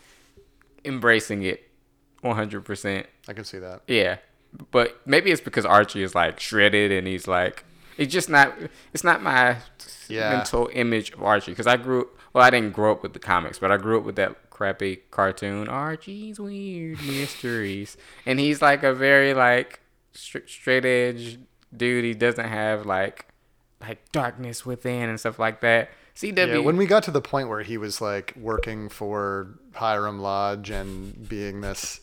embracing 0.84 1.42
it 1.42 1.68
100%. 2.24 3.04
I 3.28 3.32
can 3.32 3.44
see 3.44 3.58
that. 3.58 3.82
Yeah, 3.86 4.18
but 4.70 5.00
maybe 5.06 5.30
it's 5.30 5.40
because 5.40 5.64
Archie 5.64 6.02
is 6.02 6.14
like 6.14 6.40
shredded 6.40 6.90
and 6.92 7.06
he's 7.06 7.28
like, 7.28 7.64
it's 7.96 8.12
just 8.12 8.28
not. 8.28 8.54
It's 8.92 9.02
not 9.04 9.22
my 9.22 9.56
Yeah. 10.08 10.30
mental 10.30 10.70
image 10.72 11.10
of 11.12 11.22
Archie 11.22 11.50
because 11.52 11.66
I 11.66 11.76
grew. 11.76 12.08
Well, 12.32 12.44
I 12.44 12.50
didn't 12.50 12.72
grow 12.72 12.92
up 12.92 13.02
with 13.02 13.12
the 13.12 13.18
comics, 13.18 13.58
but 13.58 13.72
I 13.72 13.76
grew 13.76 13.98
up 13.98 14.04
with 14.04 14.16
that 14.16 14.50
crappy 14.50 14.96
cartoon 15.10 15.68
Archie's 15.68 16.38
Weird 16.38 17.00
Mysteries, 17.02 17.96
and 18.26 18.38
he's 18.38 18.62
like 18.62 18.82
a 18.84 18.94
very 18.94 19.34
like 19.34 19.80
straight 20.12 20.84
edge 20.84 21.38
dude. 21.76 22.04
He 22.04 22.14
doesn't 22.14 22.46
have 22.48 22.86
like 22.86 23.26
like 23.80 24.10
darkness 24.12 24.64
within 24.66 25.08
and 25.08 25.18
stuff 25.18 25.38
like 25.38 25.60
that. 25.60 25.90
CW. 26.18 26.36
Yeah, 26.48 26.58
when 26.58 26.76
we 26.76 26.86
got 26.86 27.04
to 27.04 27.10
the 27.10 27.20
point 27.22 27.48
where 27.48 27.62
he 27.62 27.78
was 27.78 28.00
like 28.00 28.34
working 28.36 28.88
for 28.88 29.58
Hiram 29.74 30.20
Lodge 30.20 30.68
and 30.70 31.28
being 31.28 31.60
this, 31.60 32.00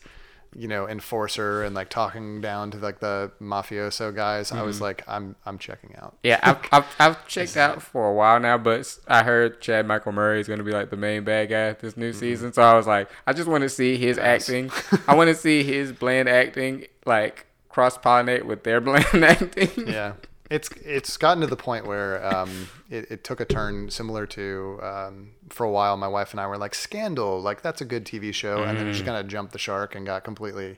you 0.54 0.68
know, 0.68 0.88
enforcer 0.88 1.62
and 1.62 1.74
like 1.74 1.90
talking 1.90 2.40
down 2.40 2.70
to 2.70 2.78
like 2.78 3.00
the 3.00 3.30
mafioso 3.42 4.14
guys, 4.14 4.50
I 4.52 4.56
Mm-hmm. 4.56 4.64
was 4.66 4.80
like, 4.80 5.02
I'm 5.06 5.36
I'm 5.44 5.58
checking 5.58 5.94
out. 5.96 6.16
Yeah, 6.22 6.40
I've, 6.42 6.58
I've, 6.72 6.86
I've 6.98 7.28
checked 7.28 7.58
out 7.58 7.82
for 7.82 8.08
a 8.08 8.14
while 8.14 8.40
now, 8.40 8.56
but 8.56 8.96
I 9.06 9.22
heard 9.22 9.60
Chad 9.60 9.86
Michael 9.86 10.12
Murray 10.12 10.40
is 10.40 10.46
going 10.46 10.60
to 10.60 10.64
be 10.64 10.72
like 10.72 10.88
the 10.88 10.96
main 10.96 11.24
bad 11.24 11.50
guy 11.50 11.72
this 11.74 11.94
new 11.96 12.14
season. 12.14 12.54
So 12.54 12.62
I 12.62 12.74
was 12.74 12.86
like, 12.86 13.10
I 13.26 13.34
just 13.34 13.48
want 13.48 13.62
to 13.62 13.68
see 13.68 13.98
his 13.98 14.16
acting. 14.16 14.70
I 15.06 15.14
want 15.14 15.28
to 15.28 15.34
see 15.34 15.62
his 15.62 15.92
bland 15.92 16.26
acting 16.28 16.86
like 17.04 17.44
cross 17.68 17.98
pollinate 17.98 18.44
with 18.44 18.64
their 18.64 18.80
bland 18.86 19.04
acting. 19.22 19.68
Yeah, 19.86 20.14
it's 20.50 20.68
it's 20.84 21.16
gotten 21.16 21.40
to 21.40 21.46
the 21.46 21.56
point 21.56 21.86
where 21.86 22.24
um, 22.24 22.68
it, 22.90 23.10
it 23.10 23.24
took 23.24 23.40
a 23.40 23.44
turn 23.44 23.90
similar 23.90 24.26
to 24.26 24.78
um, 24.82 25.30
for 25.50 25.64
a 25.64 25.70
while. 25.70 25.96
My 25.96 26.08
wife 26.08 26.30
and 26.32 26.40
I 26.40 26.46
were 26.46 26.58
like, 26.58 26.74
Scandal, 26.74 27.40
like 27.40 27.62
that's 27.62 27.80
a 27.80 27.84
good 27.84 28.04
TV 28.04 28.32
show, 28.32 28.62
and 28.62 28.78
then 28.78 28.86
it 28.86 28.92
just 28.92 29.02
Mm. 29.04 29.06
kind 29.08 29.18
of 29.18 29.28
jumped 29.28 29.52
the 29.52 29.58
shark 29.58 29.94
and 29.94 30.06
got 30.06 30.24
completely 30.24 30.76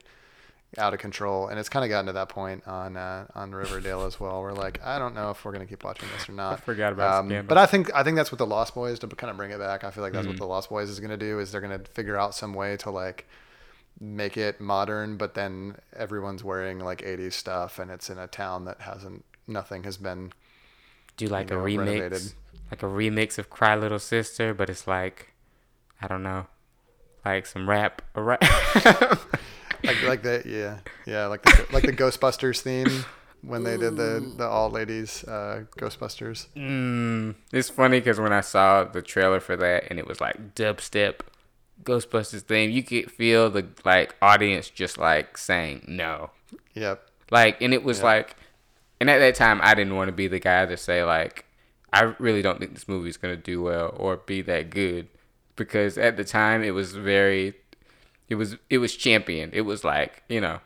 out 0.77 0.93
of 0.93 0.99
control. 0.99 1.47
And 1.47 1.59
it's 1.59 1.67
kind 1.69 1.83
of 1.83 1.89
gotten 1.89 2.05
to 2.07 2.13
that 2.13 2.29
point 2.29 2.67
on 2.67 2.95
uh, 2.97 3.25
on 3.35 3.51
Riverdale 3.53 4.03
as 4.05 4.19
well. 4.19 4.41
We're 4.41 4.53
like, 4.53 4.79
I 4.83 4.99
don't 4.99 5.15
know 5.15 5.31
if 5.31 5.43
we're 5.45 5.51
gonna 5.51 5.65
keep 5.65 5.83
watching 5.83 6.07
this 6.15 6.29
or 6.29 6.33
not. 6.33 6.53
I 6.53 6.55
forgot 6.57 6.93
about 6.93 7.25
Scandal. 7.25 7.43
But 7.47 7.57
I 7.57 7.65
think 7.65 7.93
I 7.93 8.03
think 8.03 8.17
that's 8.17 8.31
what 8.31 8.37
the 8.39 8.45
Lost 8.45 8.75
Boys 8.75 8.99
to 8.99 9.07
kind 9.07 9.31
of 9.31 9.37
bring 9.37 9.51
it 9.51 9.59
back. 9.59 9.83
I 9.83 9.91
feel 9.91 10.03
like 10.03 10.13
that's 10.13 10.23
Mm-hmm. 10.23 10.33
what 10.33 10.37
the 10.39 10.45
Lost 10.47 10.69
Boys 10.69 10.89
is 10.89 10.99
gonna 10.99 11.17
do 11.17 11.39
is 11.39 11.51
they're 11.51 11.61
gonna 11.61 11.81
figure 11.93 12.17
out 12.17 12.33
some 12.35 12.53
way 12.53 12.77
to 12.77 12.89
like 12.91 13.27
make 14.01 14.37
it 14.37 14.61
modern, 14.61 15.17
but 15.17 15.33
then 15.33 15.75
everyone's 15.95 16.41
wearing 16.43 16.79
like 16.79 17.01
80s 17.01 17.33
stuff, 17.33 17.79
and 17.79 17.91
it's 17.91 18.09
in 18.09 18.17
a 18.17 18.27
town 18.27 18.63
that 18.65 18.79
hasn't 18.81 19.25
nothing 19.49 19.83
has 19.83 19.97
been. 19.97 20.31
Do 21.17 21.27
like 21.27 21.49
You 21.49 21.57
a 21.59 21.61
remix, 21.61 21.77
renovated. 21.79 22.33
like 22.71 22.83
a 22.83 22.85
remix 22.85 23.37
of 23.37 23.49
Cry 23.49 23.75
Little 23.75 23.99
Sister, 23.99 24.53
but 24.53 24.69
it's 24.69 24.87
like, 24.87 25.33
I 26.01 26.07
don't 26.07 26.23
know, 26.23 26.47
like 27.25 27.45
some 27.45 27.69
rap, 27.69 28.01
a 28.15 28.21
rap. 28.21 28.43
Like 29.81 30.03
like 30.03 30.23
the 30.23 30.43
yeah 30.45 30.79
yeah 31.05 31.27
like 31.27 31.41
the 31.43 31.65
like 31.71 31.83
the 31.85 31.93
Ghostbusters 31.93 32.59
theme 32.59 33.05
when 33.41 33.63
they 33.63 33.77
did 33.77 33.95
the 33.95 34.19
the 34.37 34.45
all 34.45 34.69
ladies 34.69 35.23
uh, 35.23 35.63
Ghostbusters. 35.77 36.47
Mm, 36.53 37.35
it's 37.53 37.69
funny 37.69 38.01
because 38.01 38.19
when 38.19 38.33
I 38.33 38.41
saw 38.41 38.83
the 38.83 39.01
trailer 39.01 39.39
for 39.39 39.55
that 39.55 39.85
and 39.89 39.97
it 39.97 40.05
was 40.05 40.19
like 40.19 40.53
dubstep 40.53 41.21
Ghostbusters 41.83 42.41
theme, 42.41 42.69
you 42.71 42.83
could 42.83 43.09
feel 43.09 43.49
the 43.49 43.67
like 43.85 44.15
audience 44.21 44.69
just 44.69 44.97
like 44.97 45.37
saying 45.37 45.85
no. 45.87 46.31
Yep. 46.73 47.01
Like, 47.31 47.61
and 47.61 47.73
it 47.73 47.81
was 47.83 47.99
Yeah. 47.99 48.03
like, 48.05 48.35
and 48.99 49.09
at 49.09 49.19
that 49.19 49.35
time, 49.35 49.59
I 49.63 49.73
didn't 49.75 49.95
want 49.95 50.09
to 50.09 50.13
be 50.13 50.27
the 50.27 50.39
guy 50.39 50.65
to 50.65 50.77
say 50.77 51.03
like, 51.03 51.45
I 51.91 52.13
really 52.19 52.41
don't 52.41 52.59
think 52.59 52.73
this 52.73 52.87
movie's 52.87 53.17
gonna 53.17 53.37
do 53.37 53.61
well 53.61 53.95
or 53.97 54.17
be 54.17 54.41
that 54.43 54.69
good, 54.69 55.07
because 55.55 55.97
at 55.97 56.17
the 56.17 56.23
time 56.23 56.63
it 56.63 56.71
was 56.71 56.93
very, 56.93 57.55
it 58.27 58.35
was 58.35 58.57
it 58.69 58.77
was 58.77 58.95
champion. 58.95 59.49
It 59.53 59.61
was 59.61 59.83
like 59.83 60.23
you 60.29 60.41
know, 60.41 60.59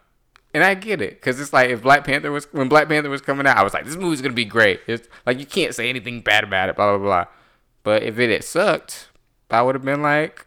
and 0.54 0.64
I 0.64 0.74
get 0.74 1.02
it 1.02 1.12
because 1.12 1.40
it's 1.40 1.54
like 1.54 1.70
if 1.70 1.82
Black 1.82 2.04
Panther 2.04 2.32
was 2.32 2.46
when 2.52 2.68
Black 2.68 2.90
Panther 2.90 3.10
was 3.10 3.22
coming 3.22 3.48
out, 3.48 3.58
I 3.58 3.64
was 3.64 3.74
like, 3.74 3.86
this 3.86 3.96
movie's 3.96 4.22
gonna 4.22 4.34
be 4.34 4.46
great. 4.46 4.82
It's 4.88 5.08
like 5.26 5.40
you 5.40 5.46
can't 5.46 5.74
say 5.74 5.90
anything 5.90 6.22
bad 6.22 6.44
about 6.44 6.70
it, 6.70 6.76
blah 6.76 6.98
blah 6.98 7.06
blah. 7.06 7.26
But 7.84 8.04
if 8.04 8.20
it 8.20 8.30
had 8.30 8.44
sucked, 8.44 9.10
I 9.50 9.62
would 9.62 9.76
have 9.76 9.86
been 9.86 10.02
like, 10.02 10.46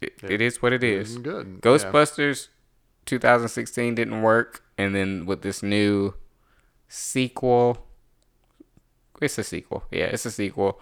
it, 0.00 0.14
it 0.22 0.40
is 0.40 0.62
what 0.62 0.72
it 0.72 0.84
is. 0.84 1.18
Good. 1.18 1.46
Yeah. 1.46 1.60
Ghostbusters 1.60 2.48
2016 3.06 3.94
didn't 3.94 4.22
work, 4.22 4.62
and 4.78 4.94
then 4.94 5.26
with 5.26 5.42
this 5.42 5.62
new 5.62 6.14
sequel, 6.92 7.86
it's 9.20 9.38
a 9.38 9.44
sequel. 9.44 9.84
Yeah, 9.90 10.04
it's 10.04 10.26
a 10.26 10.30
sequel. 10.30 10.78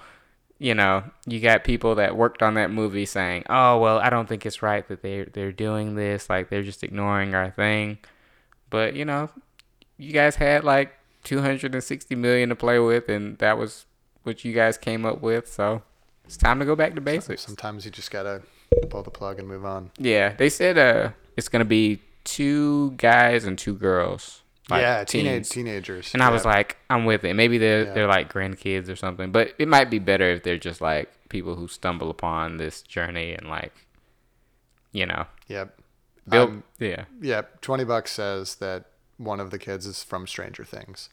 You 0.59 0.75
know, 0.75 1.05
you 1.25 1.40
got 1.40 1.64
people 1.64 1.95
that 1.95 2.17
worked 2.17 2.43
on 2.43 2.55
that 2.55 2.71
movie 2.71 3.07
saying, 3.07 3.45
"Oh, 3.49 3.79
well, 3.79 3.99
I 3.99 4.11
don't 4.11 4.29
think 4.29 4.45
it's 4.45 4.61
right 4.61 4.87
that 4.88 5.02
they 5.02 5.25
they're 5.25 5.52
doing 5.52 5.95
this. 5.95 6.29
Like 6.29 6.50
they're 6.50 6.62
just 6.62 6.83
ignoring 6.83 7.35
our 7.35 7.50
thing." 7.50 7.99
But 8.69 8.95
you 8.95 9.05
know, 9.05 9.31
you 9.97 10.12
guys 10.12 10.37
had 10.37 10.64
like 10.64 10.93
260 11.25 12.14
million 12.17 12.49
to 12.49 12.57
play 12.57 12.79
with, 12.79 13.09
and 13.09 13.38
that 13.38 13.57
was 13.57 13.87
what 14.25 14.45
you 14.45 14.52
guys 14.52 14.76
came 14.76 15.07
up 15.07 15.23
with. 15.23 15.50
So 15.50 15.83
it's 16.25 16.37
time 16.37 16.59
to 16.59 16.64
go 16.67 16.75
back 16.75 16.95
to 16.97 17.00
basics. 17.00 17.43
Sometimes 17.43 17.85
you 17.85 17.90
just 17.90 18.11
gotta 18.11 18.43
pull 18.90 19.02
the 19.02 19.11
plug 19.11 19.38
and 19.38 19.49
move 19.49 19.64
on. 19.64 19.93
Yeah, 19.97 20.35
they 20.35 20.50
said 20.50 20.76
uh 20.76 21.12
it's 21.37 21.49
gonna 21.49 21.64
be 21.64 22.00
two 22.25 22.90
guys 22.93 23.45
and 23.45 23.57
two 23.57 23.75
girls. 23.75 24.43
Like 24.71 24.83
yeah, 24.83 25.05
teenage 25.05 25.49
teenagers. 25.49 26.12
And 26.15 26.23
I 26.23 26.31
was 26.31 26.45
like, 26.45 26.77
I'm 26.89 27.05
with 27.05 27.25
it. 27.25 27.35
Maybe 27.35 27.59
they're 27.59 27.85
Yeah. 27.85 27.93
they're 27.95 28.07
like 28.07 28.33
grandkids 28.33 28.89
or 28.89 28.97
something, 28.97 29.33
but 29.33 29.55
it 29.59 29.69
might 29.69 29.91
be 29.91 29.99
better 29.99 30.31
if 30.31 30.43
they're 30.43 30.59
just 30.59 30.81
like 30.81 31.11
people 31.29 31.57
who 31.57 31.69
stumble 31.69 32.11
upon 32.11 32.57
this 32.59 32.83
journey 32.83 33.33
and 33.35 33.49
like, 33.49 33.73
you 34.93 35.07
know, 35.07 35.27
yep. 35.49 35.77
Um, 36.33 36.62
yeah, 36.79 37.05
Yep. 37.21 37.61
twenty 37.61 37.85
bucks 37.85 38.12
says 38.12 38.57
that 38.57 38.85
one 39.17 39.41
of 39.41 39.50
the 39.50 39.59
kids 39.59 39.85
is 39.87 40.03
from 40.05 40.27
Stranger 40.27 40.65
Things. 40.65 41.09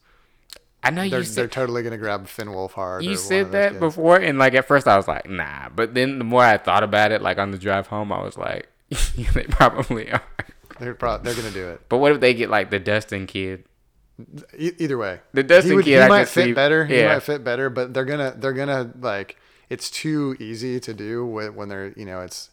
I 0.84 0.92
know 0.92 1.08
They're 1.10 1.22
you 1.22 1.26
they're 1.26 1.48
totally 1.48 1.82
gonna 1.84 1.98
grab 1.98 2.28
Finn 2.28 2.50
Wolfhard. 2.50 3.00
or 3.00 3.02
you 3.02 3.16
said 3.18 3.52
that 3.52 3.80
before, 3.80 4.18
and 4.18 4.38
like 4.38 4.54
at 4.54 4.66
first 4.68 4.88
I 4.88 4.96
was 4.96 5.08
like, 5.08 5.28
nah. 5.30 5.70
But 5.76 5.94
then 5.96 6.20
the 6.20 6.24
more 6.24 6.44
I 6.44 6.58
thought 6.58 6.84
about 6.84 7.12
it, 7.12 7.22
like 7.22 7.40
on 7.40 7.52
the 7.52 7.58
drive 7.58 7.88
home, 7.88 8.12
I 8.12 8.22
was 8.22 8.38
like, 8.38 8.68
yeah, 9.16 9.32
they 9.32 9.44
probably 9.44 10.12
are. 10.12 10.22
They're 10.79 10.96
pro- 10.96 11.17
they're 11.19 11.36
gonna 11.36 11.51
do 11.51 11.67
it. 11.69 11.81
But 11.89 11.98
what 11.98 12.12
if 12.13 12.19
they 12.19 12.34
get 12.34 12.50
like 12.50 12.69
the 12.69 12.79
Dustin 12.79 13.27
kid? 13.27 13.63
E- 14.57 14.72
either 14.79 14.98
way, 14.98 15.19
The 15.34 15.43
Dustin 15.43 15.72
he, 15.72 15.75
would, 15.75 15.86
kid, 15.86 15.91
he 15.91 16.00
I 16.00 16.07
might 16.07 16.25
fit 16.27 16.46
see- 16.46 16.53
better. 16.53 16.86
He 16.86 16.98
yeah. 17.00 17.13
might 17.13 17.24
fit 17.24 17.43
better, 17.43 17.69
but 17.69 17.93
they're 17.93 18.05
gonna 18.05 18.34
they're 18.36 18.53
gonna 18.53 18.91
like 19.00 19.38
it's 19.69 19.89
too 19.91 20.36
easy 20.39 20.79
to 20.79 20.93
do 20.93 21.25
when, 21.25 21.55
when 21.55 21.69
they're 21.69 21.93
you 21.96 22.05
know 22.05 22.22
it's 22.22 22.50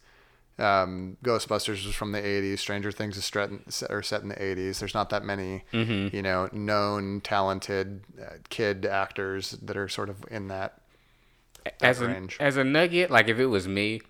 um, 0.58 1.16
Ghostbusters 1.24 1.84
was 1.86 1.94
from 1.96 2.12
the 2.12 2.20
'80s. 2.20 2.58
Stranger 2.60 2.92
Things 2.92 3.16
is 3.16 3.24
set 3.24 3.50
in, 3.50 3.64
or 3.90 4.02
set 4.02 4.22
in 4.22 4.28
the 4.28 4.36
'80s. 4.36 4.78
There's 4.78 4.94
not 4.94 5.10
that 5.10 5.24
many 5.24 5.64
Mm-hmm. 5.72 6.14
you 6.14 6.22
know 6.22 6.48
known 6.52 7.20
talented 7.22 8.02
uh, 8.20 8.34
kid 8.50 8.84
actors 8.86 9.52
that 9.62 9.76
are 9.76 9.88
sort 9.88 10.08
of 10.10 10.16
in 10.30 10.48
that. 10.48 10.80
as 11.80 12.00
a 12.02 12.26
as 12.40 12.56
a 12.56 12.62
nugget, 12.64 13.10
like 13.10 13.28
if 13.28 13.38
it 13.38 13.46
was 13.46 13.66
me, 13.66 14.00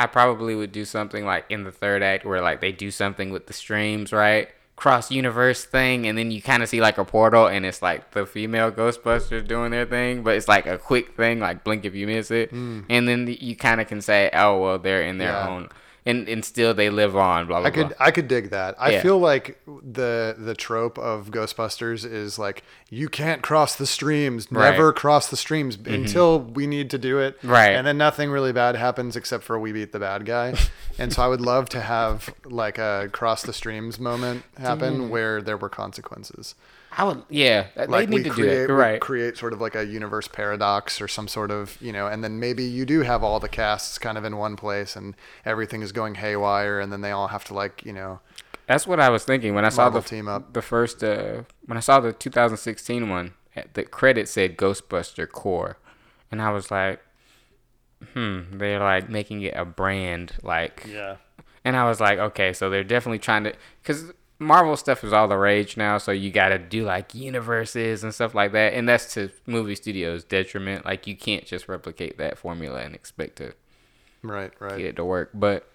I 0.00 0.06
probably 0.06 0.54
would 0.54 0.72
do 0.72 0.86
something 0.86 1.26
like 1.26 1.44
in 1.50 1.64
the 1.64 1.70
third 1.70 2.02
act 2.02 2.24
where 2.24 2.40
like 2.40 2.62
they 2.62 2.72
do 2.72 2.90
something 2.90 3.28
with 3.28 3.48
the 3.48 3.52
streams, 3.52 4.14
right? 4.14 4.48
Cross 4.74 5.10
universe 5.10 5.66
thing, 5.66 6.06
and 6.06 6.16
then 6.16 6.30
you 6.30 6.40
kind 6.40 6.62
of 6.62 6.70
see 6.70 6.80
like 6.80 6.96
a 6.96 7.04
portal, 7.04 7.46
and 7.46 7.66
it's 7.66 7.82
like 7.82 8.12
the 8.12 8.24
female 8.24 8.72
Ghostbusters 8.72 9.46
doing 9.46 9.72
their 9.72 9.84
thing, 9.84 10.22
but 10.22 10.36
it's 10.36 10.48
like 10.48 10.64
a 10.66 10.78
quick 10.78 11.18
thing, 11.18 11.38
like 11.38 11.64
blink 11.64 11.84
if 11.84 11.94
you 11.94 12.06
miss 12.06 12.30
it, 12.30 12.48
hmm. 12.48 12.80
and 12.88 13.06
then 13.06 13.36
you 13.40 13.54
kind 13.56 13.78
of 13.78 13.88
can 13.88 14.00
say, 14.00 14.30
oh 14.32 14.58
well, 14.58 14.78
they're 14.78 15.02
in 15.02 15.18
their. 15.18 15.32
Yeah. 15.32 15.48
own, 15.48 15.68
and 16.10 16.28
and 16.28 16.44
still 16.44 16.74
they 16.74 16.90
live 16.90 17.16
on, 17.16 17.46
blah 17.46 17.60
blah 17.60 17.68
I 17.68 17.70
could 17.70 17.88
blah. 17.88 17.96
I 18.00 18.10
could 18.10 18.28
dig 18.28 18.50
that. 18.50 18.74
I 18.78 18.90
Yeah. 18.92 19.02
feel 19.02 19.18
like 19.18 19.60
the 19.66 20.34
the 20.38 20.54
trope 20.54 20.98
of 20.98 21.30
Ghostbusters 21.30 22.04
is 22.10 22.38
like 22.38 22.62
you 22.90 23.08
can't 23.08 23.42
cross 23.42 23.76
the 23.76 23.86
streams, 23.86 24.48
Right. 24.50 24.70
never 24.70 24.92
cross 24.92 25.28
the 25.28 25.36
streams 25.36 25.76
mm-hmm. 25.76 25.94
until 25.94 26.40
we 26.40 26.66
need 26.66 26.90
to 26.90 26.98
do 26.98 27.18
it. 27.18 27.38
Right. 27.42 27.70
And 27.72 27.86
then 27.86 27.98
nothing 27.98 28.30
really 28.30 28.52
bad 28.52 28.76
happens 28.76 29.16
except 29.16 29.44
for 29.44 29.58
we 29.58 29.72
beat 29.72 29.92
the 29.92 30.00
bad 30.00 30.26
guy. 30.26 30.54
and 30.98 31.12
so 31.12 31.22
I 31.22 31.28
would 31.28 31.40
love 31.40 31.68
to 31.70 31.80
have 31.80 32.34
like 32.44 32.78
a 32.78 33.08
cross 33.12 33.42
the 33.42 33.52
streams 33.52 33.98
moment 33.98 34.44
happen 34.58 35.08
where 35.10 35.40
there 35.40 35.56
were 35.56 35.68
consequences. 35.68 36.54
I 36.92 37.04
would, 37.04 37.22
yeah, 37.28 37.68
they 37.86 37.86
Like 37.86 38.06
need 38.06 38.22
we 38.22 38.24
to 38.24 38.30
do 38.30 38.32
create, 38.32 38.66
that, 38.66 38.72
we 38.74 38.82
right? 38.82 39.00
create 39.00 39.36
sort 39.36 39.52
of 39.52 39.60
like 39.60 39.74
a 39.74 39.84
universe 39.86 40.28
paradox 40.28 41.00
or 41.00 41.08
some 41.08 41.28
sort 41.28 41.50
of, 41.50 41.80
you 41.80 41.92
know, 41.92 42.06
and 42.06 42.22
then 42.24 42.38
maybe 42.40 42.64
you 42.64 42.84
do 42.84 43.00
have 43.02 43.22
all 43.22 43.40
the 43.40 43.48
casts 43.48 43.98
kind 43.98 44.18
of 44.18 44.24
in 44.24 44.36
one 44.36 44.56
place 44.56 44.96
and 44.96 45.14
everything 45.44 45.82
is 45.82 45.92
going 45.92 46.16
haywire 46.16 46.80
and 46.80 46.92
then 46.92 47.00
they 47.00 47.10
all 47.12 47.28
have 47.28 47.44
to 47.44 47.54
like, 47.54 47.84
you 47.84 47.92
know, 47.92 48.20
That's 48.66 48.86
what 48.86 49.00
I 49.00 49.10
was 49.10 49.24
thinking 49.24 49.54
when 49.54 49.64
I 49.64 49.68
saw 49.68 49.90
the 49.90 50.00
team 50.00 50.28
up. 50.28 50.52
the 50.52 50.62
first 50.62 51.02
uh, 51.02 51.42
when 51.66 51.76
I 51.76 51.80
saw 51.80 52.00
the 52.00 52.12
2016 52.12 53.08
one. 53.08 53.34
The 53.74 53.82
credit 53.84 54.28
said 54.28 54.56
Ghostbuster 54.56 55.28
Core, 55.30 55.76
and 56.30 56.40
I 56.40 56.50
was 56.52 56.70
like, 56.70 57.00
hmm, 58.14 58.58
they're 58.58 58.80
like 58.80 59.08
making 59.08 59.42
it 59.42 59.54
a 59.56 59.64
brand, 59.64 60.32
like, 60.42 60.86
yeah. 60.86 61.16
and 61.64 61.76
I 61.76 61.84
was 61.84 62.00
like, 62.00 62.18
okay, 62.18 62.52
so 62.52 62.70
they're 62.70 62.84
definitely 62.84 63.18
trying 63.18 63.44
to, 63.44 63.54
because 63.82 64.12
Marvel 64.42 64.74
stuff 64.76 65.04
is 65.04 65.12
all 65.12 65.28
the 65.28 65.36
rage 65.36 65.76
now, 65.76 65.98
so 65.98 66.10
you 66.12 66.30
got 66.30 66.48
to 66.48 66.58
do 66.58 66.84
like 66.84 67.14
universes 67.14 68.02
and 68.02 68.12
stuff 68.14 68.34
like 68.34 68.52
that, 68.52 68.72
and 68.72 68.88
that's 68.88 69.12
to 69.14 69.30
movie 69.46 69.74
studios' 69.74 70.24
detriment. 70.24 70.84
Like, 70.86 71.06
you 71.06 71.14
can't 71.14 71.44
just 71.44 71.68
replicate 71.68 72.16
that 72.18 72.38
formula 72.38 72.80
and 72.80 72.94
expect 72.94 73.36
to 73.36 73.52
Right, 74.22 74.50
right. 74.58 74.78
get 74.78 74.86
it 74.86 74.96
to 74.96 75.04
work. 75.04 75.30
But 75.34 75.70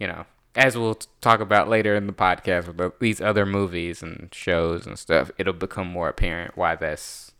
you 0.00 0.06
know, 0.08 0.26
as 0.56 0.76
we'll 0.76 0.96
t- 0.96 1.06
talk 1.20 1.38
about 1.40 1.68
later 1.68 1.94
in 1.94 2.06
the 2.08 2.12
podcast 2.12 2.74
with 2.76 2.98
these 2.98 3.20
other 3.20 3.46
movies 3.46 4.02
and 4.02 4.28
shows 4.32 4.84
and 4.86 4.98
stuff, 4.98 5.30
it'll 5.38 5.52
become 5.52 5.86
more 5.86 6.08
apparent 6.08 6.56
why 6.56 6.74
that's 6.74 7.32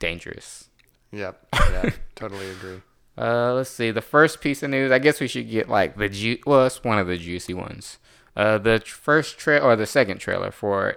dangerous. 0.00 0.68
Yep. 1.12 1.46
Yeah. 1.70 1.90
totally 2.16 2.48
agree. 2.50 2.82
Uh, 3.16 3.54
let's 3.54 3.70
see. 3.70 3.90
The 3.92 4.02
first 4.02 4.40
piece 4.40 4.62
of 4.64 4.70
news. 4.70 4.90
I 4.90 4.98
guess 4.98 5.20
we 5.20 5.28
should 5.28 5.48
get 5.48 5.68
like 5.68 5.96
the 5.96 6.08
ju- 6.08 6.38
well, 6.46 6.66
it's 6.66 6.82
one 6.82 6.98
of 6.98 7.06
the 7.06 7.16
juicy 7.16 7.54
ones. 7.54 7.98
Uh, 8.36 8.58
the 8.58 8.80
first 8.80 9.38
trail 9.38 9.62
or 9.62 9.76
the 9.76 9.86
second 9.86 10.18
trailer 10.18 10.50
for 10.50 10.96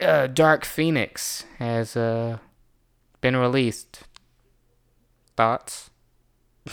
uh, 0.00 0.26
Dark 0.26 0.64
Phoenix 0.64 1.44
has 1.58 1.96
uh 1.96 2.38
been 3.20 3.36
released. 3.36 4.04
Thoughts? 5.36 5.90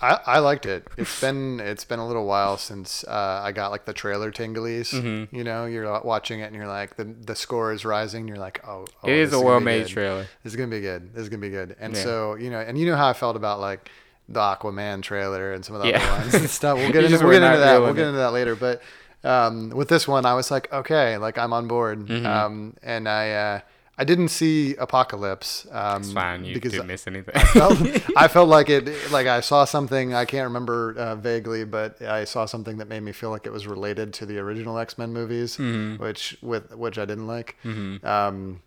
I, 0.00 0.20
I 0.26 0.38
liked 0.38 0.64
it. 0.66 0.86
It's 0.96 1.20
been 1.20 1.58
it's 1.58 1.84
been 1.84 1.98
a 1.98 2.06
little 2.06 2.24
while 2.26 2.56
since 2.56 3.02
uh, 3.04 3.40
I 3.42 3.50
got 3.52 3.72
like 3.72 3.84
the 3.84 3.92
trailer 3.92 4.30
tinglies. 4.30 4.92
Mm-hmm. 4.94 5.34
You 5.34 5.42
know, 5.42 5.66
you're 5.66 6.00
watching 6.02 6.40
it 6.40 6.44
and 6.44 6.54
you're 6.54 6.68
like 6.68 6.96
the 6.96 7.04
the 7.04 7.34
score 7.34 7.72
is 7.72 7.84
rising. 7.84 8.28
You're 8.28 8.36
like, 8.36 8.60
oh, 8.66 8.86
oh 9.02 9.08
it 9.08 9.16
is 9.16 9.32
a 9.32 9.40
well-made 9.40 9.88
trailer. 9.88 10.26
This 10.44 10.52
is 10.52 10.56
gonna 10.56 10.68
be 10.68 10.80
good. 10.80 11.14
This 11.14 11.22
is 11.22 11.28
gonna 11.28 11.40
be 11.40 11.50
good. 11.50 11.74
And 11.80 11.94
Yeah. 11.96 12.02
so 12.02 12.34
you 12.36 12.50
know, 12.50 12.60
and 12.60 12.78
you 12.78 12.86
know 12.86 12.96
how 12.96 13.08
I 13.08 13.12
felt 13.12 13.34
about 13.34 13.58
like 13.58 13.90
the 14.28 14.40
Aquaman 14.40 15.02
trailer 15.02 15.52
and 15.52 15.64
some 15.64 15.74
of 15.76 15.82
the 15.82 15.88
Yeah. 15.88 15.98
other 16.02 16.22
ones 16.22 16.34
and 16.34 16.50
stuff. 16.50 16.76
We'll 16.78 16.92
get 16.92 17.04
into 17.04 17.18
we'll 17.24 17.32
get 17.32 17.42
into 17.42 17.58
that. 17.58 17.80
We'll 17.80 17.94
get 17.94 18.06
into 18.08 18.18
that 18.18 18.32
later. 18.32 18.54
But 18.54 18.82
um, 19.24 19.70
with 19.70 19.88
this 19.88 20.06
one, 20.06 20.26
I 20.26 20.34
was 20.34 20.50
like, 20.50 20.72
okay, 20.72 21.16
like 21.18 21.38
I'm 21.38 21.52
on 21.52 21.66
board. 21.68 22.06
Mm-hmm. 22.06 22.26
Um, 22.26 22.74
and 22.82 23.08
I 23.08 23.30
uh, 23.32 23.60
I 24.00 24.04
didn't 24.04 24.28
see 24.28 24.76
Apocalypse. 24.76 25.66
Um, 25.72 26.02
It's 26.02 26.12
fine. 26.12 26.44
You 26.44 26.54
because 26.54 26.70
didn't 26.72 26.86
miss 26.86 27.06
anything. 27.08 27.34
felt, 27.46 27.80
I 28.16 28.28
felt 28.28 28.48
like 28.48 28.68
it, 28.70 29.10
like 29.10 29.26
I 29.26 29.40
saw 29.40 29.64
something 29.64 30.14
I 30.14 30.24
can't 30.24 30.44
remember 30.44 30.94
uh, 30.96 31.16
vaguely, 31.16 31.64
but 31.64 32.00
I 32.02 32.22
saw 32.24 32.44
something 32.46 32.76
that 32.78 32.86
made 32.86 33.02
me 33.02 33.10
feel 33.10 33.30
like 33.30 33.44
it 33.44 33.50
was 33.52 33.66
related 33.66 34.12
to 34.14 34.26
the 34.26 34.38
original 34.38 34.78
X 34.78 34.98
Men 34.98 35.12
movies, 35.12 35.56
Mm-hmm. 35.56 36.00
which 36.00 36.36
with 36.42 36.74
which 36.76 36.96
I 36.98 37.06
didn't 37.06 37.26
like. 37.26 37.56
Um, 37.64 38.62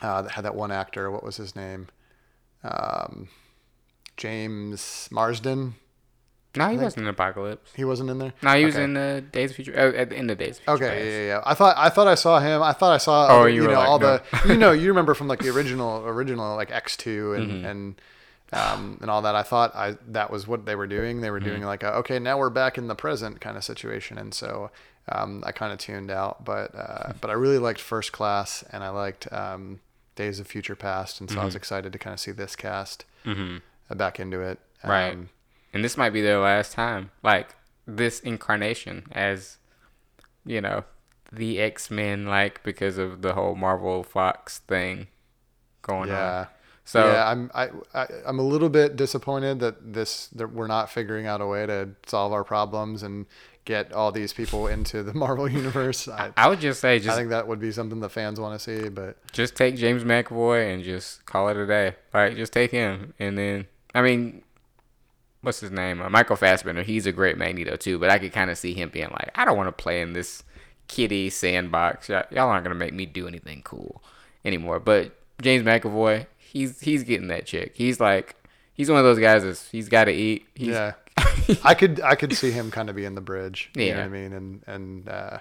uh, 0.00 0.22
that 0.22 0.32
had 0.32 0.44
that 0.44 0.56
one 0.56 0.72
actor. 0.72 1.08
What 1.10 1.22
was 1.22 1.36
his 1.36 1.54
name? 1.54 1.86
Um, 2.64 3.28
James 4.16 5.08
Marsden. 5.10 5.74
no, 6.56 6.68
he 6.68 6.76
wasn't 6.76 7.02
in 7.04 7.08
Apocalypse. 7.08 7.72
He 7.74 7.84
wasn't 7.84 8.10
in 8.10 8.18
there. 8.18 8.32
No, 8.42 8.54
he 8.56 8.64
was 8.64 8.76
Okay. 8.76 8.84
in 8.84 8.94
the 8.94 9.24
Days 9.32 9.50
of 9.50 9.56
Future. 9.56 9.74
Uh, 9.76 9.92
at 10.00 10.10
the 10.10 10.16
end 10.16 10.30
of 10.30 10.38
Days 10.38 10.58
of 10.58 10.64
Future. 10.64 10.84
Okay, 10.84 11.26
yeah, 11.26 11.34
yeah. 11.34 11.42
I 11.44 11.54
thought 11.54 11.74
I 11.76 11.88
thought 11.88 12.06
I 12.06 12.14
saw 12.14 12.38
him. 12.40 12.62
I 12.62 12.72
thought 12.72 12.92
I 12.92 12.98
saw. 12.98 13.26
Oh, 13.28 13.40
other- 13.40 13.48
you 13.48 13.62
you 13.62 13.68
know 13.68 13.74
like, 13.74 13.88
all 13.88 13.98
no. 13.98 14.18
the 14.18 14.48
you 14.52 14.56
know 14.56 14.72
you 14.72 14.88
remember 14.88 15.14
from 15.14 15.26
like 15.28 15.40
the 15.40 15.50
original 15.50 16.04
original 16.06 16.54
like 16.56 16.70
X 16.70 16.96
two 16.96 17.34
and 17.34 17.50
Mm-hmm. 17.50 17.66
and 17.66 18.00
um 18.52 18.98
and 19.00 19.10
all 19.10 19.22
that. 19.22 19.34
I 19.34 19.42
thought 19.42 19.74
I 19.74 19.96
that 20.08 20.30
was 20.30 20.46
what 20.46 20.64
they 20.66 20.76
were 20.76 20.86
doing. 20.86 21.20
They 21.22 21.30
were 21.30 21.40
doing 21.40 21.58
Mm-hmm. 21.60 21.66
like 21.66 21.82
a, 21.82 21.94
okay 21.96 22.18
now 22.20 22.38
we're 22.38 22.50
back 22.50 22.78
in 22.78 22.86
the 22.86 22.94
present 22.94 23.40
kind 23.40 23.56
of 23.56 23.64
situation, 23.64 24.16
and 24.18 24.32
so 24.32 24.70
um 25.10 25.42
I 25.44 25.50
kind 25.50 25.72
of 25.72 25.78
tuned 25.80 26.10
out. 26.12 26.44
But 26.44 26.72
uh, 26.74 27.14
but 27.20 27.30
I 27.30 27.34
really 27.34 27.58
liked 27.58 27.80
First 27.80 28.12
Class 28.12 28.62
and 28.70 28.84
I 28.84 28.90
liked 28.90 29.26
um 29.32 29.80
Days 30.14 30.38
of 30.38 30.46
Future 30.46 30.76
Past, 30.76 31.20
and 31.20 31.28
so 31.28 31.34
Mm-hmm. 31.34 31.42
I 31.42 31.46
was 31.46 31.56
excited 31.56 31.92
to 31.92 31.98
kind 31.98 32.14
of 32.14 32.20
see 32.20 32.30
this 32.30 32.54
cast 32.54 33.04
uh, 33.26 33.58
back 33.90 34.20
into 34.20 34.40
it. 34.40 34.58
Right. 34.84 35.12
Um, 35.12 35.30
and 35.72 35.84
this 35.84 35.96
might 35.96 36.10
be 36.10 36.20
their 36.20 36.38
last 36.38 36.72
time, 36.72 37.10
like 37.22 37.54
this 37.86 38.20
incarnation 38.20 39.04
as, 39.12 39.58
you 40.46 40.60
know, 40.60 40.84
the 41.32 41.60
X 41.60 41.90
Men, 41.90 42.26
like 42.26 42.62
because 42.62 42.98
of 42.98 43.22
the 43.22 43.34
whole 43.34 43.54
Marvel 43.54 44.02
Fox 44.02 44.58
thing 44.58 45.08
going 45.82 46.10
on. 46.10 46.16
yeah. 46.16 46.38
on. 46.40 46.46
So 46.86 47.12
yeah, 47.12 47.30
I'm 47.30 47.50
I, 47.54 47.70
I 47.94 48.06
I'm 48.26 48.38
a 48.38 48.42
little 48.42 48.68
bit 48.68 48.94
disappointed 48.94 49.58
that 49.60 49.94
this 49.94 50.28
that 50.28 50.52
we're 50.52 50.66
not 50.66 50.90
figuring 50.90 51.26
out 51.26 51.40
a 51.40 51.46
way 51.46 51.64
to 51.64 51.90
solve 52.06 52.32
our 52.34 52.44
problems 52.44 53.02
and 53.02 53.24
get 53.64 53.92
all 53.94 54.12
these 54.12 54.34
people 54.34 54.66
into 54.66 55.02
the 55.02 55.14
Marvel 55.24 55.48
universe. 55.48 56.06
I, 56.08 56.32
I 56.36 56.48
would 56.48 56.60
just 56.60 56.80
say, 56.80 56.96
I 56.96 56.98
think 56.98 57.30
that 57.30 57.48
would 57.48 57.58
be 57.58 57.72
something 57.72 58.00
the 58.00 58.10
fans 58.10 58.38
want 58.38 58.60
to 58.60 58.62
see, 58.62 58.90
but 58.90 59.16
just 59.32 59.56
take 59.56 59.76
James 59.76 60.04
McAvoy 60.04 60.74
and 60.74 60.84
just 60.84 61.24
call 61.24 61.48
it 61.48 61.56
a 61.56 61.66
day. 61.66 61.96
Like 62.12 62.36
just 62.36 62.52
take 62.52 62.70
him, 62.70 63.14
and 63.18 63.38
then 63.38 63.66
I 63.94 64.02
mean, 64.02 64.42
what's 65.42 65.60
his 65.60 65.70
name? 65.70 66.00
Uh, 66.02 66.10
Michael 66.10 66.36
Fassbender. 66.36 66.82
He's 66.82 67.06
a 67.06 67.12
great 67.12 67.38
Magneto 67.38 67.76
too, 67.76 67.98
but 67.98 68.10
I 68.10 68.18
could 68.18 68.32
kind 68.32 68.50
of 68.50 68.58
see 68.58 68.74
him 68.74 68.88
being 68.88 69.08
like, 69.10 69.30
I 69.34 69.44
don't 69.44 69.56
want 69.56 69.68
to 69.68 69.82
play 69.82 70.00
in 70.00 70.12
this 70.12 70.42
kitty 70.88 71.30
sandbox. 71.30 72.08
Y'all 72.08 72.24
y'all 72.30 72.48
aren't 72.48 72.64
gonna 72.64 72.74
make 72.74 72.92
me 72.94 73.06
do 73.06 73.26
anything 73.28 73.62
cool 73.62 74.02
anymore. 74.44 74.80
But 74.80 75.12
James 75.40 75.64
McAvoy, 75.64 76.26
he's 76.38 76.80
he's 76.80 77.02
getting 77.04 77.28
that 77.28 77.46
chick. 77.46 77.72
He's 77.74 78.00
like, 78.00 78.36
he's 78.74 78.90
one 78.90 78.98
of 78.98 79.04
those 79.04 79.18
guys 79.18 79.42
that's 79.44 79.68
he's 79.70 79.88
got 79.88 80.04
to 80.04 80.12
eat. 80.12 80.46
He's, 80.54 80.68
yeah, 80.68 80.92
I 81.64 81.74
could 81.74 82.00
I 82.00 82.14
could 82.16 82.32
see 82.34 82.50
him 82.50 82.70
kind 82.70 82.88
of 82.90 82.96
being 82.96 83.08
in 83.08 83.14
the 83.14 83.20
bridge. 83.20 83.70
You 83.76 83.82
know 83.82 83.86
Yeah. 83.88 83.96
what 83.98 84.04
I 84.04 84.08
mean? 84.08 84.32
And 84.32 84.62
and 84.66 85.08
uh, 85.08 85.38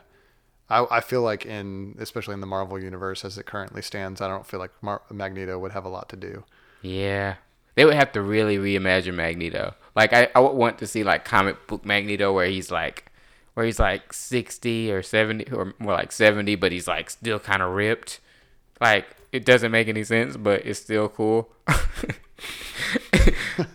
I 0.70 0.86
I 0.92 1.02
feel 1.02 1.22
like 1.22 1.46
in 1.46 1.96
especially 2.00 2.34
in 2.36 2.42
the 2.42 2.48
Marvel 2.48 2.80
universe 2.80 3.26
as 3.26 3.38
it 3.38 3.46
currently 3.46 3.82
stands, 3.82 4.22
I 4.22 4.28
don't 4.28 4.46
feel 4.46 4.60
like 4.60 4.72
Mar- 4.82 5.02
Magneto 5.12 5.58
would 5.60 5.72
have 5.72 5.86
a 5.86 5.90
lot 5.90 6.10
to 6.10 6.16
do. 6.16 6.44
Yeah. 6.82 7.36
They 7.76 7.86
would 7.86 7.96
have 7.96 8.12
to 8.14 8.22
really 8.22 8.58
reimagine 8.58 9.16
Magneto. 9.16 9.74
Like 9.96 10.14
I, 10.14 10.30
I 10.36 10.40
would 10.40 10.54
want 10.54 10.80
to 10.80 10.88
see 10.88 11.04
like 11.04 11.26
comic 11.26 11.68
book 11.68 11.86
Magneto 11.86 12.34
where 12.34 12.48
he's 12.48 12.72
like 12.72 13.12
where 13.54 13.66
he's 13.66 13.80
like 13.80 14.14
sixty 14.14 14.92
or 14.92 15.02
seventy 15.04 15.52
or 15.52 15.74
more 15.80 15.94
like 15.94 16.12
seventy, 16.12 16.56
but 16.56 16.72
he's 16.72 16.88
like 16.88 17.10
still 17.10 17.40
kinda 17.40 17.68
ripped. 17.68 18.20
Like 18.82 19.06
it 19.32 19.46
doesn't 19.46 19.72
make 19.72 19.88
any 19.88 20.04
sense, 20.04 20.38
but 20.38 20.66
it's 20.66 20.80
still 20.80 21.10
cool. 21.10 21.50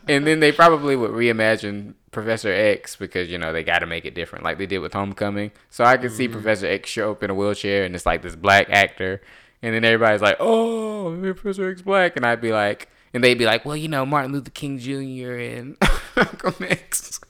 and 0.08 0.26
then 0.26 0.40
they 0.40 0.52
probably 0.52 0.96
would 0.96 1.12
reimagine 1.12 1.94
Professor 2.10 2.52
X 2.52 2.96
because 2.96 3.30
you 3.30 3.38
know 3.38 3.52
they 3.52 3.62
got 3.62 3.80
to 3.80 3.86
make 3.86 4.04
it 4.04 4.14
different, 4.14 4.44
like 4.44 4.58
they 4.58 4.66
did 4.66 4.78
with 4.78 4.92
Homecoming. 4.92 5.52
So 5.70 5.84
I 5.84 5.96
could 5.96 6.12
see 6.12 6.24
mm-hmm. 6.24 6.34
Professor 6.34 6.66
X 6.66 6.90
show 6.90 7.12
up 7.12 7.22
in 7.22 7.30
a 7.30 7.34
wheelchair 7.34 7.84
and 7.84 7.94
it's 7.94 8.06
like 8.06 8.22
this 8.22 8.36
black 8.36 8.68
actor, 8.70 9.20
and 9.62 9.74
then 9.74 9.84
everybody's 9.84 10.22
like, 10.22 10.36
"Oh, 10.40 11.16
Professor 11.20 11.70
X 11.70 11.82
black," 11.82 12.16
and 12.16 12.26
I'd 12.26 12.40
be 12.40 12.52
like, 12.52 12.88
and 13.14 13.22
they'd 13.24 13.38
be 13.38 13.44
like, 13.46 13.64
"Well, 13.64 13.76
you 13.76 13.88
know, 13.88 14.04
Martin 14.06 14.32
Luther 14.32 14.50
King 14.50 14.78
Jr. 14.78 15.32
and 15.34 15.76
Malcolm 16.16 16.54
X," 16.68 17.20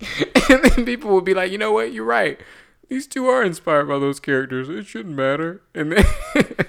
and 0.50 0.64
then 0.64 0.84
people 0.84 1.10
would 1.14 1.24
be 1.24 1.34
like, 1.34 1.50
"You 1.52 1.58
know 1.58 1.72
what? 1.72 1.92
You're 1.92 2.04
right. 2.04 2.40
These 2.88 3.06
two 3.06 3.26
are 3.26 3.42
inspired 3.42 3.86
by 3.88 3.98
those 3.98 4.20
characters. 4.20 4.68
It 4.68 4.86
shouldn't 4.86 5.14
matter." 5.16 5.62
And 5.74 5.92
then. 5.92 6.04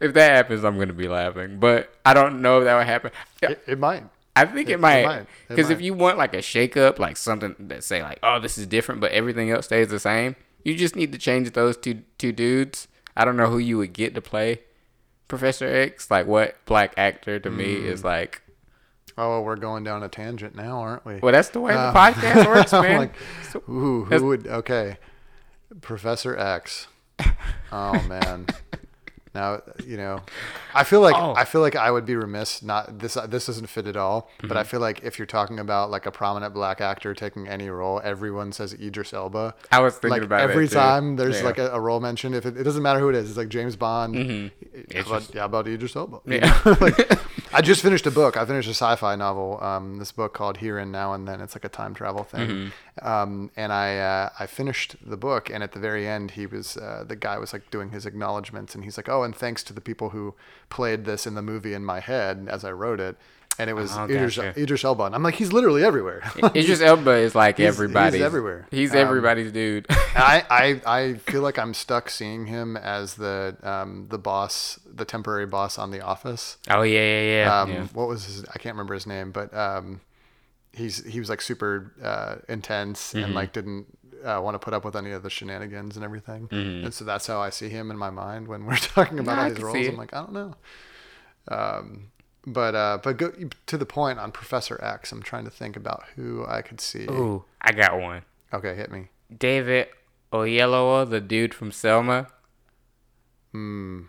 If 0.00 0.12
that 0.12 0.32
happens, 0.32 0.62
I'm 0.64 0.78
gonna 0.78 0.92
be 0.92 1.08
laughing, 1.08 1.58
but 1.58 1.90
I 2.04 2.12
don't 2.12 2.42
know 2.42 2.58
if 2.58 2.64
that 2.64 2.76
would 2.76 2.86
happen. 2.86 3.10
It, 3.40 3.62
it 3.66 3.78
might. 3.78 4.04
I 4.34 4.44
think 4.44 4.68
it, 4.68 4.72
It- 4.72 4.80
might. 4.80 5.26
Because 5.48 5.70
if 5.70 5.80
you 5.80 5.94
want 5.94 6.18
like 6.18 6.34
a 6.34 6.42
shake 6.42 6.76
up, 6.76 6.98
like 6.98 7.16
something 7.16 7.56
that 7.58 7.82
say 7.82 8.02
like, 8.02 8.18
oh, 8.22 8.38
this 8.38 8.58
is 8.58 8.66
different, 8.66 9.00
but 9.00 9.12
everything 9.12 9.50
else 9.50 9.64
stays 9.64 9.88
the 9.88 9.98
same, 9.98 10.36
you 10.62 10.74
just 10.76 10.96
need 10.96 11.12
to 11.12 11.18
change 11.18 11.50
those 11.52 11.78
two 11.78 12.02
two 12.18 12.32
dudes. 12.32 12.88
I 13.16 13.24
don't 13.24 13.38
know 13.38 13.48
who 13.48 13.56
you 13.56 13.78
would 13.78 13.94
get 13.94 14.14
to 14.16 14.20
play 14.20 14.60
Professor 15.28 15.66
X. 15.66 16.10
Like, 16.10 16.26
what 16.26 16.56
black 16.66 16.94
actor 16.96 17.38
to 17.40 17.50
me 17.50 17.76
Mm. 17.76 17.84
is 17.86 18.04
like, 18.04 18.42
Oh, 19.18 19.40
we're 19.40 19.56
going 19.56 19.82
down 19.82 20.02
a 20.02 20.08
tangent 20.10 20.54
now, 20.54 20.80
aren't 20.80 21.04
we? 21.06 21.16
well, 21.16 21.32
that's 21.32 21.48
the 21.48 21.60
way 21.60 21.72
Uh, 21.72 21.90
the 21.90 21.98
podcast 21.98 22.46
works, 22.54 22.72
man. 22.72 22.96
like, 22.98 23.14
Ooh, 23.68 24.04
That's- 24.04 24.20
who 24.20 24.26
would? 24.28 24.46
Okay, 24.46 24.98
Professor 25.80 26.36
X. 26.36 26.88
Oh 27.72 28.00
man. 28.08 28.46
Now 29.36 29.60
you 29.84 29.96
know, 29.96 30.22
I 30.74 30.82
feel 30.84 31.00
like 31.00 31.14
Oh. 31.16 31.34
I 31.36 31.44
feel 31.44 31.60
like 31.60 31.76
I 31.76 31.90
would 31.90 32.06
be 32.06 32.16
remiss 32.16 32.62
not 32.62 32.98
this. 32.98 33.14
This 33.28 33.46
doesn't 33.46 33.68
fit 33.68 33.86
at 33.86 33.96
all. 33.96 34.30
But 34.40 34.48
Mm-hmm. 34.48 34.58
I 34.58 34.64
feel 34.64 34.80
like 34.80 34.98
if 35.04 35.18
you're 35.18 35.26
talking 35.38 35.58
about 35.58 35.90
like 35.90 36.06
a 36.06 36.10
prominent 36.10 36.54
black 36.54 36.80
actor 36.80 37.14
taking 37.14 37.46
any 37.46 37.68
role, 37.68 38.00
everyone 38.02 38.52
says 38.52 38.72
Idris 38.74 39.12
Elba. 39.12 39.54
I 39.70 39.80
was 39.80 39.94
thinking 39.94 40.10
like 40.10 40.22
about 40.22 40.40
every 40.40 40.68
too. 40.68 40.74
time 40.74 41.16
there's 41.16 41.38
Yeah. 41.40 41.44
like 41.50 41.58
a, 41.58 41.68
a 41.72 41.80
role 41.80 42.00
mentioned. 42.00 42.34
If 42.34 42.46
it, 42.46 42.56
it 42.56 42.62
doesn't 42.64 42.82
matter 42.82 42.98
who 43.00 43.08
it 43.10 43.14
is, 43.14 43.28
it's 43.28 43.36
like 43.38 43.48
James 43.48 43.76
Bond. 43.76 44.14
How, 44.16 44.50
Idris. 44.80 45.06
about, 45.06 45.34
yeah, 45.34 45.40
how 45.40 45.46
about 45.46 45.68
Idris 45.68 45.94
Elba? 45.96 46.18
Yeah. 46.26 46.62
like, 46.80 46.98
I 47.52 47.62
just 47.62 47.82
finished 47.82 48.06
a 48.06 48.10
book. 48.10 48.36
I 48.36 48.44
finished 48.44 48.68
a 48.68 48.74
sci-fi 48.74 49.14
novel. 49.16 49.62
Um, 49.62 49.98
this 49.98 50.12
book 50.12 50.34
called 50.34 50.58
Here 50.58 50.78
and 50.78 50.90
Now 50.90 51.12
and 51.12 51.26
Then. 51.26 51.40
It's 51.40 51.54
like 51.54 51.64
a 51.64 51.68
time 51.68 51.94
travel 51.94 52.24
thing. 52.24 52.48
Mm-hmm. 52.48 53.06
Um, 53.06 53.50
and 53.56 53.72
I 53.72 53.98
uh, 53.98 54.30
I 54.38 54.46
finished 54.46 54.96
the 55.04 55.16
book, 55.16 55.50
and 55.50 55.62
at 55.62 55.72
the 55.72 55.78
very 55.78 56.06
end, 56.06 56.32
he 56.32 56.46
was 56.46 56.76
uh, 56.76 57.04
the 57.06 57.16
guy 57.16 57.38
was 57.38 57.52
like 57.52 57.70
doing 57.70 57.90
his 57.90 58.06
acknowledgments, 58.06 58.74
and 58.74 58.84
he's 58.84 58.96
like, 58.96 59.08
"Oh, 59.08 59.22
and 59.22 59.34
thanks 59.34 59.62
to 59.64 59.72
the 59.72 59.80
people 59.80 60.10
who 60.10 60.34
played 60.70 61.04
this 61.04 61.26
in 61.26 61.34
the 61.34 61.42
movie 61.42 61.74
in 61.74 61.84
my 61.84 62.00
head 62.00 62.46
as 62.50 62.64
I 62.64 62.72
wrote 62.72 63.00
it." 63.00 63.16
And 63.58 63.70
it 63.70 63.72
was 63.72 63.96
Oh, 63.96 64.04
Idris, 64.04 64.36
gotcha. 64.36 64.60
Idris 64.60 64.84
Elba, 64.84 65.04
and 65.04 65.14
I'm 65.14 65.22
like, 65.22 65.34
he's 65.36 65.52
literally 65.52 65.82
everywhere. 65.82 66.22
Idris 66.54 66.80
Elba 66.82 67.12
is 67.12 67.34
like 67.34 67.56
He's- 67.56 67.74
he's 67.78 68.20
everywhere. 68.20 68.66
He's 68.70 68.92
Um, 68.92 68.98
everybody's 68.98 69.50
dude. 69.50 69.86
I, 69.90 70.44
I 70.50 70.80
I 71.00 71.14
feel 71.30 71.40
like 71.42 71.58
I'm 71.58 71.72
stuck 71.72 72.10
seeing 72.10 72.46
him 72.46 72.76
as 72.76 73.14
the 73.14 73.56
um, 73.62 74.08
the 74.10 74.18
boss, 74.18 74.78
the 74.86 75.04
temporary 75.06 75.46
boss 75.46 75.78
on 75.78 75.90
The 75.90 76.00
Office. 76.02 76.58
oh 76.70 76.82
yeah, 76.82 77.00
yeah, 77.00 77.22
yeah. 77.44 77.60
Um, 77.62 77.72
yeah. 77.72 77.86
What 77.94 78.08
was 78.08 78.26
his? 78.26 78.44
I 78.44 78.58
can't 78.58 78.74
remember 78.74 78.92
his 78.94 79.06
name, 79.06 79.32
but 79.32 79.54
um, 79.54 80.00
he's 80.72 81.04
he 81.06 81.18
was 81.18 81.30
like 81.30 81.40
super 81.40 81.92
uh, 82.02 82.36
intense 82.48 83.14
and 83.14 83.24
Mm-hmm. 83.26 83.32
like 83.34 83.52
didn't 83.54 83.86
uh, 84.22 84.40
want 84.42 84.54
to 84.54 84.58
put 84.58 84.74
up 84.74 84.84
with 84.84 84.96
any 84.96 85.12
of 85.12 85.22
the 85.22 85.30
shenanigans 85.30 85.96
and 85.96 86.04
everything. 86.04 86.48
And 86.50 86.92
so 86.92 87.04
that's 87.06 87.26
how 87.26 87.40
I 87.40 87.50
see 87.50 87.68
him 87.70 87.90
in 87.90 87.96
my 87.96 88.10
mind 88.10 88.48
when 88.48 88.66
we're 88.66 88.76
talking 88.96 89.18
about 89.18 89.38
Mm-hmm. 89.38 89.60
No, 89.62 89.66
all 89.68 89.72
these 89.72 89.76
roles. 89.84 89.88
I'm 89.88 89.96
like, 89.96 90.12
I 90.14 90.18
don't 90.20 90.32
know. 90.32 90.54
Um, 91.48 92.08
but 92.46 92.74
uh, 92.74 92.98
but 93.02 93.16
go 93.16 93.32
to 93.66 93.76
the 93.76 93.86
point 93.86 94.18
on 94.18 94.30
Professor 94.32 94.82
X. 94.82 95.12
I'm 95.12 95.22
trying 95.22 95.44
to 95.44 95.50
think 95.50 95.76
about 95.76 96.04
who 96.14 96.44
I 96.46 96.62
could 96.62 96.80
see. 96.80 97.04
Ooh, 97.04 97.44
I 97.60 97.72
got 97.72 98.00
one. 98.00 98.22
Okay, 98.52 98.74
hit 98.74 98.90
me. 98.90 99.08
David 99.36 99.88
Oyelowo, 100.32 101.08
the 101.08 101.20
dude 101.20 101.52
from 101.52 101.72
Selma. 101.72 102.28
Hmm. 103.52 104.02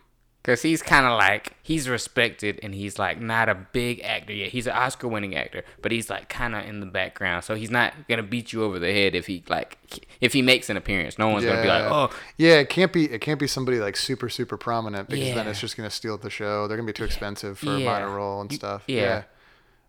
Cause 0.48 0.62
he's 0.62 0.82
kind 0.82 1.06
of 1.06 1.18
like 1.18 1.58
he's 1.62 1.90
respected 1.90 2.58
and 2.64 2.74
he's 2.74 2.98
like 2.98 3.20
not 3.20 3.50
a 3.50 3.56
big 3.56 4.00
actor 4.00 4.32
yet. 4.32 4.50
He's 4.52 4.66
an 4.66 4.72
Oscar-winning 4.78 5.36
actor, 5.36 5.66
but 5.82 5.92
he's 5.92 6.10
like 6.10 6.30
kind 6.30 6.56
of 6.56 6.66
in 6.66 6.80
the 6.80 6.86
background. 6.86 7.44
So 7.44 7.54
he's 7.54 7.70
not 7.70 7.94
gonna 8.08 8.24
beat 8.24 8.54
you 8.54 8.64
over 8.64 8.80
the 8.80 8.90
head 8.94 9.14
if 9.14 9.28
he 9.28 9.44
like 9.50 9.78
if 10.22 10.32
he 10.32 10.42
makes 10.42 10.70
an 10.70 10.78
appearance. 10.78 11.20
No 11.20 11.28
one's 11.28 11.44
gonna 11.44 11.62
be 11.62 11.68
like, 11.68 11.84
oh, 11.84 12.10
yeah. 12.38 12.60
It 12.60 12.70
can't 12.70 12.94
be. 12.94 13.12
It 13.12 13.20
can't 13.20 13.42
be 13.42 13.48
somebody 13.48 13.80
like 13.80 13.98
super 13.98 14.30
super 14.30 14.56
prominent 14.56 15.10
because 15.10 15.36
then 15.36 15.48
it's 15.48 15.60
just 15.60 15.76
gonna 15.76 15.90
steal 15.90 16.18
the 16.18 16.30
show. 16.30 16.66
They're 16.70 16.78
gonna 16.78 16.88
be 16.88 16.94
too 16.94 17.04
expensive 17.04 17.60
for 17.60 17.76
a 17.76 17.80
minor 17.80 18.10
role 18.16 18.40
and 18.40 18.52
stuff. 18.54 18.84
yeah. 18.88 19.24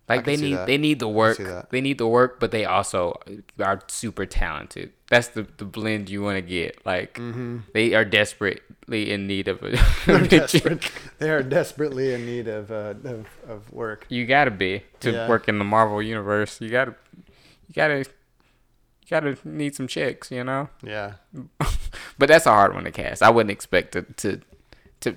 Like 0.09 0.25
they 0.25 0.37
need 0.37 0.59
they 0.67 0.79
need 0.79 0.99
the 1.01 1.09
work. 1.09 1.39
They 1.71 1.81
need 1.81 1.99
the 1.99 2.07
work, 2.09 2.41
but 2.41 2.51
they 2.51 2.65
also 2.65 3.21
are 3.61 3.81
super 3.89 4.25
talented. 4.27 4.93
That's 5.11 5.29
the 5.29 5.47
the 5.59 5.65
blend 5.65 6.09
you 6.11 6.23
want 6.23 6.37
to 6.37 6.43
get. 6.43 6.85
Like 6.87 7.15
Mm-hmm. 7.15 7.59
they 7.75 7.95
are 7.95 8.05
desperately 8.05 9.11
in 9.11 9.27
need 9.27 9.49
of 9.49 9.63
a. 9.63 9.73
Desperate. 10.29 10.91
They 11.19 11.31
are 11.31 11.43
desperately 11.43 12.15
in 12.15 12.25
need 12.27 12.49
of 12.49 12.71
uh, 12.71 12.95
of, 13.05 13.27
of 13.49 13.73
work. 13.73 14.07
You 14.09 14.27
gotta 14.27 14.51
be 14.51 14.83
to 15.01 15.13
Yeah. 15.13 15.29
work 15.29 15.49
in 15.49 15.59
the 15.59 15.65
Marvel 15.65 16.03
universe. 16.03 16.61
You 16.61 16.71
gotta, 16.71 16.95
you 17.69 17.75
gotta, 17.75 17.99
you 17.99 18.05
gotta 19.11 19.37
need 19.45 19.75
some 19.75 19.87
chicks. 19.89 20.31
you 20.31 20.45
know. 20.45 20.69
Yeah. 20.83 21.15
But 22.19 22.29
that's 22.29 22.47
a 22.47 22.51
hard 22.51 22.75
one 22.75 22.83
to 22.85 22.91
cast. 22.91 23.23
I 23.23 23.31
wouldn't 23.31 23.53
expect 23.53 23.93
to 23.93 24.03
to, 24.03 24.41
to 25.03 25.17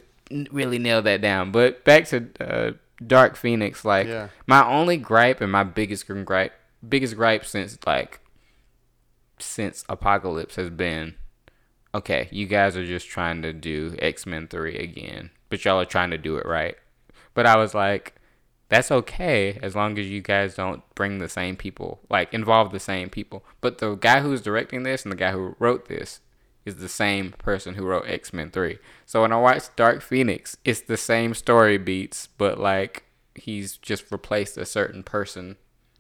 really 0.52 0.78
nail 0.78 1.02
that 1.02 1.20
down. 1.22 1.52
But 1.52 1.84
back 1.84 2.06
to 2.10 2.28
uh, 2.40 2.72
Dark 3.06 3.36
Phoenix, 3.36 3.84
like 3.86 4.08
Yeah. 4.08 4.30
my 4.48 4.66
only 4.66 4.98
gripe 4.98 5.42
and 5.42 5.52
my 5.52 5.64
biggest 5.64 6.06
gripe, 6.26 6.54
biggest 6.88 7.16
gripe 7.16 7.46
since 7.46 7.78
like 7.86 8.20
since 9.40 9.84
Apocalypse 9.90 10.56
has 10.56 10.70
been, 10.70 11.16
okay, 11.96 12.28
you 12.32 12.46
guys 12.46 12.78
are 12.78 12.86
just 12.86 13.08
trying 13.08 13.42
to 13.42 13.54
do 13.54 13.96
X 14.00 14.26
Men 14.26 14.48
three 14.48 14.78
again, 14.78 15.32
but 15.50 15.64
y'all 15.66 15.80
are 15.80 15.86
trying 15.86 16.12
to 16.12 16.18
do 16.18 16.38
it 16.38 16.46
right. 16.46 16.76
But 17.34 17.46
I 17.46 17.58
was 17.58 17.74
like, 17.74 18.14
that's 18.70 18.92
okay 18.92 19.58
as 19.62 19.76
long 19.76 19.98
as 19.98 20.10
you 20.10 20.22
guys 20.22 20.56
don't 20.56 20.84
bring 20.96 21.18
the 21.18 21.28
same 21.30 21.56
people, 21.56 22.00
like 22.10 22.34
involve 22.34 22.72
the 22.72 22.80
same 22.80 23.10
people. 23.10 23.44
But 23.62 23.80
the 23.80 23.96
guy 23.96 24.20
who's 24.22 24.42
directing 24.42 24.84
this 24.84 25.04
and 25.04 25.12
the 25.12 25.16
guy 25.18 25.32
who 25.32 25.56
wrote 25.60 25.88
this 25.88 26.20
is 26.66 26.76
the 26.76 26.90
same 26.90 27.32
person 27.34 27.76
who 27.76 27.86
wrote 27.86 28.06
X 28.08 28.34
Men 28.34 28.52
3. 28.52 28.78
So 29.06 29.22
when 29.22 29.32
I 29.32 29.40
watched 29.40 29.76
Dark 29.76 30.02
Phoenix, 30.02 30.58
it's 30.64 30.82
the 30.82 30.98
same 30.98 31.34
story 31.34 31.78
beats, 31.78 32.28
but 32.38 32.60
like 32.60 33.04
he's 33.36 33.78
just 33.78 34.12
replaced 34.12 34.58
a 34.58 34.66
certain 34.66 35.04
person. 35.04 35.58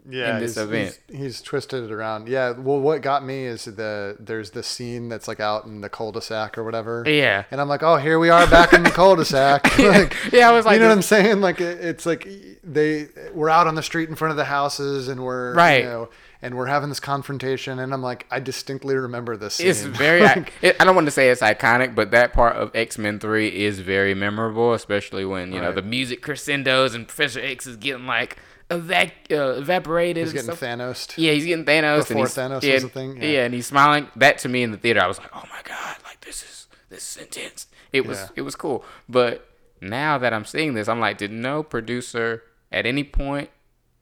Yeah. 0.09 0.33
in 0.33 0.41
this 0.41 0.55
he's, 0.55 0.63
event. 0.63 0.99
He's, 1.09 1.19
he's 1.19 1.41
twisted 1.43 1.83
it 1.83 1.91
around. 1.91 2.27
Yeah. 2.27 2.51
Well, 2.51 2.79
what 2.79 3.03
got 3.03 3.23
me 3.23 3.45
is 3.45 3.65
the 3.65 4.17
there's 4.19 4.49
the 4.49 4.63
scene 4.63 5.09
that's 5.09 5.27
like 5.27 5.39
out 5.39 5.65
in 5.65 5.81
the 5.81 5.89
cul-de-sac 5.89 6.57
or 6.57 6.63
whatever. 6.63 7.03
Yeah. 7.05 7.43
And 7.51 7.61
I'm 7.61 7.67
like, 7.67 7.83
oh, 7.83 7.97
here 7.97 8.17
we 8.17 8.29
are 8.29 8.47
back 8.47 8.73
in 8.73 8.81
the 8.81 8.89
cul-de-sac. 8.89 9.77
like, 9.79 10.15
Yeah, 10.31 10.49
I 10.49 10.53
was 10.53 10.65
like, 10.65 10.75
you 10.75 10.79
know 10.79 10.87
what 10.87 10.95
I'm 10.95 11.01
saying? 11.03 11.41
Like, 11.41 11.61
it, 11.61 11.79
it's 11.83 12.07
like 12.07 12.27
they 12.63 13.09
we're 13.33 13.49
out 13.49 13.67
on 13.67 13.75
the 13.75 13.83
street 13.83 14.09
in 14.09 14.15
front 14.15 14.31
of 14.31 14.37
the 14.37 14.45
houses, 14.45 15.07
and 15.07 15.23
we're 15.23 15.53
Right. 15.53 15.83
You 15.83 15.89
know, 15.89 16.09
and 16.41 16.55
we're 16.55 16.65
having 16.65 16.89
this 16.89 16.99
confrontation, 16.99 17.79
and 17.79 17.93
I'm 17.93 18.01
like, 18.01 18.25
I 18.31 18.39
distinctly 18.39 18.95
remember 18.95 19.37
this. 19.37 19.55
Scene. 19.55 19.67
It's 19.67 19.83
very. 19.83 20.21
Like, 20.31 20.53
I 20.79 20.83
don't 20.85 20.95
want 20.95 21.07
to 21.07 21.11
say 21.11 21.29
it's 21.29 21.41
iconic, 21.41 21.93
but 21.95 22.11
that 22.11 22.33
part 22.33 22.55
of 22.55 22.71
X 22.75 22.97
Men 22.97 23.19
Three 23.19 23.63
is 23.65 23.79
very 23.79 24.13
memorable, 24.13 24.73
especially 24.73 25.25
when 25.25 25.51
you 25.51 25.59
know 25.61 25.71
the 25.71 25.81
music 25.81 26.21
crescendos 26.21 26.95
and 26.95 27.07
Professor 27.07 27.39
X 27.39 27.67
is 27.67 27.77
getting 27.77 28.05
like 28.05 28.37
evac- 28.69 29.31
uh, 29.31 29.59
evaporated. 29.59 30.23
he's 30.23 30.33
getting. 30.33 30.49
Thanos. 30.51 31.13
Yeah, 31.17 31.33
he's 31.33 31.45
getting 31.45 31.65
Thanos. 31.65 32.07
Before 32.07 32.17
and 32.17 32.19
he's, 32.27 32.35
Thanos 32.35 32.63
yeah, 32.63 32.73
was 32.75 32.83
a 32.85 32.89
thing? 32.89 33.17
Yeah. 33.21 33.29
Yeah. 33.29 33.45
and 33.45 33.53
he's 33.53 33.67
smiling. 33.67 34.07
That 34.15 34.37
to 34.39 34.49
me 34.49 34.63
in 34.63 34.71
the 34.71 34.77
theater, 34.77 35.01
I 35.01 35.07
was 35.07 35.17
like, 35.19 35.29
oh 35.33 35.43
my 35.49 35.61
god, 35.63 35.97
like 36.03 36.21
this 36.21 36.43
is 36.43 36.67
this 36.89 37.15
is 37.15 37.23
intense. 37.23 37.67
It 37.91 38.05
was 38.05 38.19
Yeah. 38.19 38.27
it 38.37 38.41
was 38.41 38.55
cool. 38.55 38.85
But 39.09 39.47
now 39.81 40.17
that 40.17 40.33
I'm 40.33 40.45
seeing 40.45 40.73
this, 40.73 40.87
I'm 40.87 40.99
like, 40.99 41.17
did 41.17 41.31
no 41.31 41.63
producer 41.63 42.43
at 42.71 42.85
any 42.85 43.03
point 43.03 43.49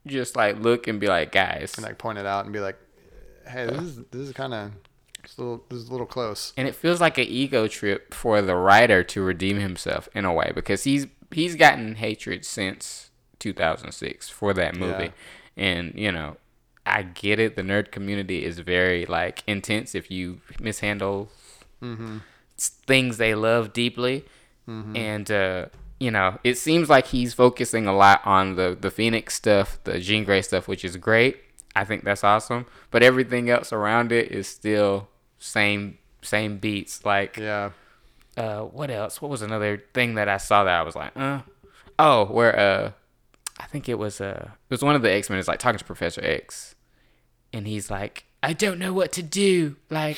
just 0.06 0.36
like 0.36 0.58
look 0.58 0.86
and 0.88 0.98
be 1.00 1.06
like, 1.06 1.32
guys, 1.32 1.74
And 1.76 1.84
like 1.84 1.98
point 1.98 2.18
it 2.18 2.26
out 2.26 2.44
and 2.44 2.52
be 2.52 2.60
like, 2.60 2.78
hey, 3.46 3.66
this 3.66 3.82
is 3.82 3.96
this 4.10 4.28
is 4.28 4.32
kind 4.32 4.54
of 4.54 4.72
this 5.22 5.78
is 5.78 5.88
a 5.88 5.92
little 5.92 6.06
close. 6.06 6.52
and 6.56 6.66
it 6.66 6.74
feels 6.74 7.00
like 7.00 7.18
an 7.18 7.26
ego 7.28 7.68
trip 7.68 8.14
for 8.14 8.40
the 8.42 8.54
writer 8.56 9.02
to 9.04 9.22
redeem 9.22 9.58
himself 9.60 10.08
in 10.14 10.24
a 10.24 10.32
way 10.32 10.50
because 10.54 10.84
he's 10.84 11.06
he's 11.30 11.54
gotten 11.56 11.96
hatred 11.96 12.44
since 12.44 13.10
2006 13.38 14.28
for 14.28 14.52
that 14.54 14.74
movie. 14.76 15.12
And 15.56 15.92
you 15.94 16.10
know 16.12 16.36
i 16.86 17.02
get 17.02 17.38
it. 17.38 17.56
The 17.56 17.62
nerd 17.62 17.90
community 17.92 18.44
is 18.44 18.58
very 18.60 19.04
like 19.06 19.42
intense 19.46 19.94
if 19.94 20.10
you 20.10 20.40
mishandle 20.60 21.30
s- 22.58 22.68
things 22.86 23.18
they 23.18 23.34
love 23.34 23.72
deeply. 23.72 24.24
And 24.96 25.30
uh 25.30 25.66
you 26.00 26.10
know 26.10 26.38
it 26.42 26.56
seems 26.58 26.88
like 26.88 27.06
he's 27.08 27.32
focusing 27.34 27.86
a 27.86 27.94
lot 27.94 28.20
on 28.26 28.56
the 28.56 28.76
the 28.80 28.90
phoenix 28.90 29.34
stuff 29.34 29.78
the 29.84 29.98
jean 30.00 30.24
grey 30.24 30.42
stuff 30.42 30.66
which 30.66 30.84
is 30.84 30.96
great. 30.96 31.36
I 31.76 31.84
think 31.84 32.02
that's 32.02 32.24
awesome. 32.24 32.66
But 32.90 33.02
everything 33.04 33.48
else 33.48 33.72
around 33.72 34.10
it 34.10 34.32
is 34.32 34.48
still 34.48 35.08
same 35.38 35.98
same 36.22 36.58
beats. 36.58 37.04
Like 37.04 37.36
Yeah. 37.36 37.70
uh 38.36 38.62
what 38.62 38.90
else? 38.90 39.22
What 39.22 39.30
was 39.30 39.42
another 39.42 39.82
thing 39.94 40.14
that 40.14 40.28
i 40.28 40.36
saw 40.38 40.64
that 40.64 40.74
i 40.80 40.82
was 40.82 40.96
like 40.96 41.12
uh. 41.16 41.40
Oh 41.98 42.24
where 42.26 42.58
uh 42.58 42.92
i 43.58 43.66
think 43.66 43.88
it 43.88 43.98
was 43.98 44.20
uh 44.20 44.48
it 44.48 44.70
was 44.70 44.82
one 44.82 44.96
of 44.96 45.02
the 45.02 45.12
x-men. 45.12 45.38
Is 45.38 45.48
like 45.48 45.58
talking 45.60 45.78
to 45.78 45.84
professor 45.84 46.22
x. 46.24 46.74
And 47.52 47.66
he's 47.66 47.90
like, 47.90 48.24
I 48.42 48.52
don't 48.52 48.78
know 48.78 48.92
what 48.92 49.10
to 49.12 49.22
do. 49.24 49.76
Like, 49.90 50.16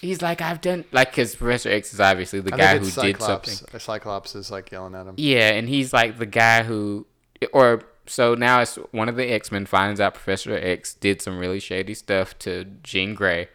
he's 0.00 0.22
like, 0.22 0.40
I've 0.40 0.60
done 0.60 0.84
like 0.92 1.10
because 1.10 1.34
Professor 1.36 1.70
X 1.70 1.92
is 1.94 2.00
obviously 2.00 2.40
the 2.40 2.54
I 2.54 2.56
guy 2.56 2.78
who 2.78 2.86
it's 2.86 2.94
did 2.94 3.16
Cyclops. 3.18 3.52
something. 3.58 3.80
Cyclops 3.80 4.34
is 4.34 4.50
like 4.50 4.70
yelling 4.70 4.94
at 4.94 5.06
him. 5.06 5.14
Yeah, 5.16 5.50
and 5.50 5.68
he's 5.68 5.92
like 5.92 6.18
the 6.18 6.26
guy 6.26 6.62
who, 6.62 7.06
or 7.52 7.82
so 8.06 8.34
now 8.34 8.60
it's 8.60 8.76
one 8.92 9.08
of 9.08 9.16
the 9.16 9.26
X 9.32 9.50
Men 9.50 9.66
finds 9.66 10.00
out 10.00 10.14
Professor 10.14 10.54
X 10.56 10.94
did 10.94 11.20
some 11.20 11.38
really 11.38 11.60
shady 11.60 11.94
stuff 11.94 12.38
to 12.40 12.64
Jean 12.82 13.14
Grey, 13.14 13.48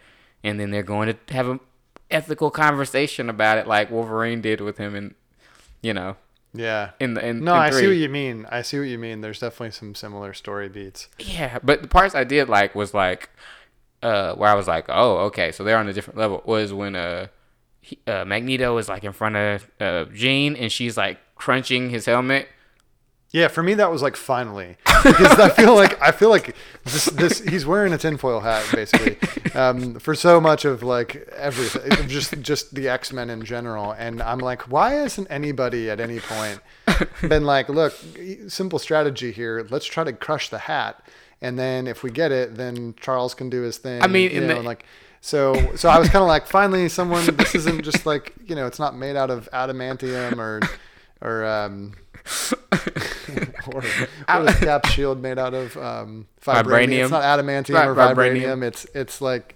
and 0.44 0.60
then 0.60 0.72
they're 0.72 0.84
going 0.84 1.16
to 1.28 1.34
have 1.34 1.48
an 1.48 1.60
ethical 2.10 2.52
conversation 2.52 3.30
about 3.30 3.58
it, 3.58 3.68
like 3.68 3.90
Wolverine 3.90 4.42
did 4.42 4.60
with 4.62 4.78
him, 4.78 4.96
and 4.96 5.16
you 5.82 5.94
know, 5.94 6.18
Yeah. 6.54 6.92
in 7.00 7.14
the 7.14 7.26
in 7.26 7.44
No, 7.44 7.54
in 7.56 7.60
I 7.62 7.70
see 7.72 7.88
what 7.88 7.96
you 7.96 8.10
mean. 8.10 8.46
I 8.52 8.62
see 8.62 8.78
what 8.80 8.88
you 8.90 8.98
mean. 9.00 9.22
There's 9.22 9.40
definitely 9.40 9.72
some 9.72 9.96
similar 9.96 10.34
story 10.34 10.68
beats. 10.70 11.08
Yeah, 11.18 11.60
but 11.64 11.82
the 11.82 11.88
parts 11.88 12.14
I 12.14 12.24
did 12.26 12.50
like 12.50 12.76
was 12.76 12.94
like, 12.94 13.30
uh, 14.02 14.36
where 14.36 14.50
I 14.50 14.54
was 14.54 14.68
like, 14.68 14.86
oh, 14.90 15.18
okay, 15.28 15.52
so 15.52 15.64
they're 15.64 15.78
on 15.78 15.88
a 15.88 15.94
different 15.94 16.20
level. 16.20 16.42
Was 16.46 16.74
when 16.74 16.96
uh, 16.96 17.28
he, 17.82 18.00
uh 18.08 18.26
Magneto 18.26 18.78
is 18.78 18.90
like 18.90 19.04
in 19.04 19.14
front 19.14 19.36
of 19.36 19.70
uh 19.80 20.06
Jean, 20.14 20.56
and 20.56 20.72
she's 20.72 20.98
like 20.98 21.20
crunching 21.36 21.90
his 21.90 22.06
helmet. 22.06 22.48
Yeah, 23.34 23.48
for 23.48 23.64
me 23.64 23.76
that 23.76 23.90
was 23.90 24.02
like 24.02 24.18
finally 24.18 24.76
because 25.04 25.40
I 25.40 25.48
feel 25.50 25.74
like 25.74 26.02
I 26.02 26.12
feel 26.12 26.30
like 26.30 26.54
this 26.84 27.06
this 27.06 27.40
he's 27.40 27.66
wearing 27.66 27.94
a 27.94 27.98
tinfoil 27.98 28.42
hat 28.42 28.68
basically 28.74 29.18
um, 29.56 30.00
for 30.00 30.16
so 30.16 30.42
much 30.42 30.66
of 30.66 30.84
like 30.84 31.16
everything, 31.38 32.10
just 32.10 32.40
just 32.42 32.76
the 32.76 32.90
X 32.90 33.14
Men 33.14 33.30
in 33.30 33.46
general, 33.46 33.94
and 33.94 34.22
I'm 34.22 34.40
like, 34.40 34.64
why 34.64 34.96
hasn't 34.96 35.28
anybody 35.32 35.90
at 35.90 36.02
any 36.02 36.20
point 36.20 36.60
been 37.22 37.46
like, 37.46 37.70
look, 37.70 37.94
simple 38.50 38.80
strategy 38.80 39.32
here, 39.32 39.66
let's 39.70 39.86
try 39.86 40.04
to 40.04 40.12
crush 40.12 40.50
the 40.50 40.60
hat, 40.60 41.02
and 41.42 41.58
then 41.58 41.88
if 41.88 42.04
we 42.04 42.12
get 42.12 42.32
it, 42.32 42.56
then 42.56 42.96
Charles 43.00 43.34
can 43.34 43.50
do 43.50 43.62
his 43.62 43.78
thing. 43.78 44.02
I 44.02 44.08
mean, 44.08 44.32
you 44.32 44.42
know, 44.42 44.56
the- 44.56 44.62
like. 44.62 44.86
So, 45.24 45.76
so 45.76 45.88
I 45.88 46.00
was 46.00 46.10
kind 46.10 46.24
of 46.24 46.28
like, 46.28 46.48
finally, 46.48 46.90
someone. 46.90 47.24
This 47.36 47.54
isn't 47.54 47.84
just 47.84 48.08
like 48.08 48.34
you 48.48 48.56
know, 48.56 48.66
it's 48.66 48.80
not 48.80 48.96
made 48.96 49.16
out 49.16 49.30
of 49.30 49.48
adamantium 49.54 50.40
or, 50.40 50.62
or 51.22 51.46
um, 51.46 51.94
or 53.68 53.82
what 54.42 54.50
is 54.50 54.56
Cap's 54.58 54.90
shield 54.90 55.22
made 55.22 55.38
out 55.38 55.54
of? 55.54 55.78
Um, 55.78 56.28
vibranium. 56.44 56.64
Vibranium. 56.64 57.02
It's 57.04 57.12
not 57.12 57.24
adamantium 57.24 57.86
or 57.86 57.96
vibranium. 57.96 58.16
vibranium. 58.16 58.64
It's 58.64 58.86
it's 58.96 59.22
like 59.22 59.56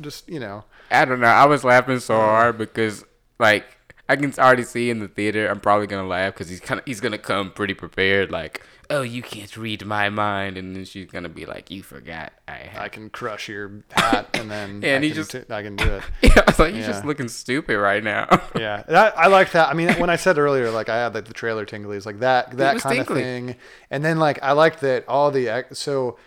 just 0.00 0.28
you 0.28 0.40
know. 0.40 0.64
I 0.90 1.04
don't 1.04 1.20
know. 1.20 1.26
I 1.26 1.46
was 1.46 1.64
laughing 1.64 1.98
so 2.00 2.14
hard 2.14 2.58
because 2.58 3.04
like 3.38 3.64
I 4.08 4.16
can 4.16 4.32
already 4.38 4.64
see 4.64 4.90
in 4.90 4.98
the 4.98 5.08
theater. 5.08 5.48
I'm 5.48 5.60
probably 5.60 5.86
gonna 5.86 6.06
laugh 6.06 6.34
because 6.34 6.48
he's 6.48 6.60
kind 6.60 6.80
of 6.80 6.86
he's 6.86 7.00
gonna 7.00 7.18
come 7.18 7.50
pretty 7.50 7.74
prepared. 7.74 8.30
Like, 8.30 8.62
oh, 8.92 9.02
you 9.02 9.22
can't 9.22 9.56
read 9.56 9.84
my 9.84 10.08
mind, 10.08 10.56
and 10.56 10.76
then 10.76 10.84
she's 10.84 11.06
gonna 11.10 11.28
be 11.28 11.46
like, 11.46 11.70
you 11.70 11.82
forgot 11.82 12.32
I 12.46 12.70
I 12.76 12.88
can 12.88 13.10
crush 13.10 13.48
your 13.48 13.82
hat 13.90 14.28
and 14.34 14.50
then 14.50 14.80
Yeah, 14.84 14.96
and 14.96 15.04
I, 15.04 15.06
he 15.08 15.12
can 15.12 15.16
just- 15.16 15.30
t- 15.32 15.42
I 15.50 15.62
can 15.62 15.76
do 15.76 15.84
it. 15.84 16.02
Yeah, 16.22 16.42
I 16.46 16.50
was 16.50 16.58
like, 16.58 16.74
you're 16.74 16.86
just 16.86 17.04
looking 17.04 17.28
stupid 17.28 17.78
right 17.78 18.04
now. 18.04 18.26
Yeah, 18.58 18.84
that, 18.88 19.18
I 19.18 19.26
like 19.28 19.52
that. 19.52 19.68
I 19.68 19.74
mean, 19.74 19.88
when 19.94 20.10
I 20.10 20.16
said 20.16 20.38
earlier, 20.38 20.70
like 20.70 20.88
I 20.88 20.96
had 20.96 21.14
like 21.14 21.24
the 21.24 21.34
trailer 21.34 21.64
tinglies, 21.66 22.06
like 22.06 22.20
that 22.20 22.56
that 22.58 22.78
kind 22.80 22.98
of 23.00 23.06
thing, 23.08 23.56
and 23.90 24.04
then 24.04 24.18
like 24.18 24.38
I 24.42 24.52
liked 24.52 24.80
that 24.82 25.08
all 25.08 25.30
the 25.30 25.64
so 25.72 26.18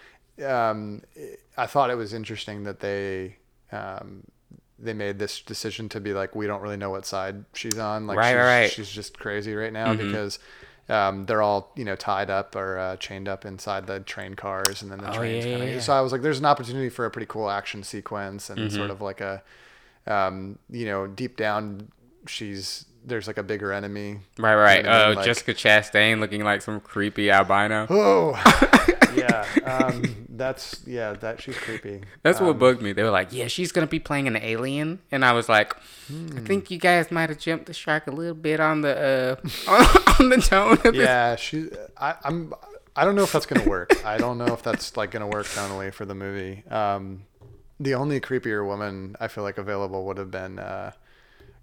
um, 0.46 1.02
I 1.58 1.66
thought 1.68 1.90
it 1.90 1.96
was 1.96 2.14
interesting 2.14 2.64
that 2.64 2.80
they 2.82 3.38
um, 3.72 4.24
they 4.78 4.94
made 4.94 5.20
this 5.20 5.40
decision 5.42 5.88
to 5.90 6.00
be 6.02 6.14
like 6.14 6.36
we 6.36 6.48
don't 6.48 6.62
really 6.62 6.76
know 6.78 6.90
what 6.90 7.06
side 7.06 7.46
she's 7.54 7.78
on, 7.78 8.08
like 8.08 8.18
Right, 8.18 8.30
she's, 8.32 8.36
right, 8.36 8.60
right. 8.62 8.72
she's 8.72 8.90
just 8.90 9.18
crazy 9.20 9.54
right 9.56 9.72
now 9.74 9.94
Mm-hmm. 9.94 10.08
because. 10.08 10.40
Um, 10.88 11.26
they're 11.26 11.42
all 11.42 11.72
you 11.76 11.84
know 11.86 11.96
tied 11.96 12.30
up 12.30 12.56
or 12.56 12.78
uh, 12.78 12.96
chained 12.98 13.28
up 13.28 13.46
inside 13.46 13.88
the 13.88 14.00
train 14.02 14.36
cars, 14.36 14.82
and 14.82 14.92
then 14.92 15.00
the 15.00 15.08
Oh, 15.08 15.12
trains 15.12 15.46
yeah, 15.46 15.52
kind 15.52 15.64
of. 15.64 15.70
yeah, 15.70 15.76
yeah. 15.76 15.80
So 15.80 15.94
I 15.94 16.02
was 16.02 16.12
like, 16.12 16.22
"There's 16.22 16.40
an 16.40 16.46
opportunity 16.46 16.90
for 16.90 17.06
a 17.06 17.12
pretty 17.12 17.26
cool 17.28 17.50
action 17.50 17.84
sequence 17.84 18.50
and 18.50 18.60
Mm-hmm. 18.62 18.76
sort 18.76 18.92
of 18.92 19.02
like 19.02 19.22
a, 19.22 19.44
um, 20.08 20.60
you 20.70 20.86
know, 20.86 21.08
deep 21.08 21.38
down, 21.38 21.92
she's 22.28 22.86
there's 23.06 23.28
like 23.28 23.38
a 23.38 23.44
bigger 23.44 23.72
enemy. 23.72 24.20
right, 24.40 24.56
right. 24.56 24.78
You 24.78 24.84
know 24.84 24.90
what 24.90 24.98
I 24.98 25.04
Uh, 25.04 25.08
mean? 25.10 25.16
Like- 25.18 25.26
Jessica 25.26 25.54
Chastain 25.54 26.20
looking 26.20 26.44
like 26.44 26.62
some 26.62 26.80
creepy 26.80 27.30
albino. 27.32 27.88
Oh, 27.90 28.34
yeah. 29.16 29.46
Um, 29.66 30.26
that's 30.30 30.82
yeah. 30.86 31.14
That 31.14 31.42
she's 31.42 31.58
creepy. 31.58 32.02
That's 32.24 32.40
Um, 32.42 32.48
what 32.48 32.60
bugged 32.60 32.82
me. 32.82 32.92
They 32.94 33.04
were 33.04 33.10
like, 33.12 33.30
"Yeah, 33.32 33.48
she's 33.48 33.72
gonna 33.72 33.88
be 33.88 34.00
playing 34.00 34.28
an 34.28 34.36
alien," 34.38 35.00
and 35.12 35.24
I 35.24 35.32
was 35.32 35.48
like, 35.48 35.76
"I 35.76 35.80
Hmm. 36.12 36.46
think 36.46 36.70
you 36.70 36.78
guys 36.78 37.12
might 37.12 37.30
have 37.30 37.40
jumped 37.40 37.68
the 37.68 37.74
shark 37.74 38.08
a 38.08 38.12
little 38.12 38.34
bit 38.36 38.60
on 38.60 38.82
the 38.82 39.38
uh 39.38 39.48
on, 40.20 40.30
the 40.30 40.38
tone 40.38 40.74
of 40.74 40.84
this." 40.84 40.96
Yeah, 40.96 41.36
she. 41.38 41.70
I, 41.98 42.16
I'm. 42.24 42.54
I 42.98 43.04
don't 43.06 43.16
know 43.16 43.24
if 43.24 43.32
that's 43.32 43.46
gonna 43.46 43.68
work. 43.70 43.92
I 44.06 44.18
don't 44.18 44.38
know 44.38 44.48
if 44.54 44.62
that's 44.64 44.98
like 44.98 45.12
gonna 45.12 45.28
work 45.28 45.46
tonally 45.46 45.94
for 45.94 46.06
the 46.06 46.16
movie. 46.16 46.64
Um, 46.70 47.24
the 47.80 47.94
only 47.96 48.20
creepier 48.22 48.66
woman 48.66 49.16
I 49.20 49.28
feel 49.28 49.44
like 49.44 49.58
available 49.58 50.06
would 50.06 50.18
have 50.18 50.32
been, 50.32 50.60
uh, 50.60 50.92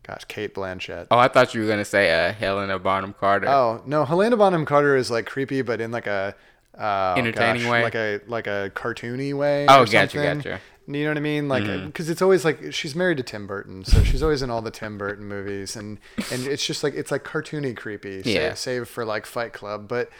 gosh, 0.02 0.24
Cate 0.26 0.54
Blanchett. 0.54 1.06
Oh, 1.10 1.18
I 1.18 1.28
thought 1.28 1.54
you 1.54 1.62
were 1.62 1.68
gonna 1.68 1.84
say 1.84 2.10
uh, 2.28 2.32
Helena 2.32 2.78
Bonham 2.78 3.14
Carter. 3.18 3.48
Oh 3.48 3.82
no, 3.86 4.04
Helena 4.04 4.36
Bonham 4.36 4.64
Carter 4.64 4.96
is 4.96 5.10
like 5.10 5.26
creepy, 5.26 5.62
but 5.62 5.80
in 5.80 5.90
like 5.90 6.06
a 6.06 6.34
uh, 6.78 7.14
Entertaining 7.18 7.68
way? 7.68 7.82
like 7.82 7.94
a 7.94 8.20
like 8.26 8.46
a 8.46 8.70
cartoony 8.74 9.34
way. 9.34 9.66
Oh, 9.68 9.82
or 9.82 9.86
gotcha, 9.86 10.08
something. 10.18 10.38
gotcha. 10.38 10.60
You 10.88 11.04
know 11.04 11.10
what 11.10 11.16
I 11.16 11.20
mean? 11.20 11.48
Like, 11.48 11.62
Mm-hmm. 11.62 11.86
because 11.86 12.10
it's 12.10 12.20
always 12.20 12.44
like 12.44 12.72
she's 12.72 12.96
married 12.96 13.16
to 13.18 13.22
Tim 13.22 13.46
Burton, 13.46 13.84
so 13.84 14.02
she's 14.02 14.20
always 14.22 14.42
in 14.42 14.50
all 14.50 14.62
the 14.62 14.70
Tim 14.72 14.98
Burton 14.98 15.24
movies, 15.26 15.76
and 15.76 15.98
and 16.32 16.46
it's 16.46 16.66
just 16.66 16.82
like 16.82 16.94
it's 16.94 17.10
like 17.12 17.22
cartoony 17.24 17.76
creepy. 17.76 18.22
Yeah. 18.24 18.54
save 18.54 18.88
for 18.88 19.04
like 19.04 19.24
Fight 19.24 19.52
Club, 19.52 19.86
but 19.86 20.10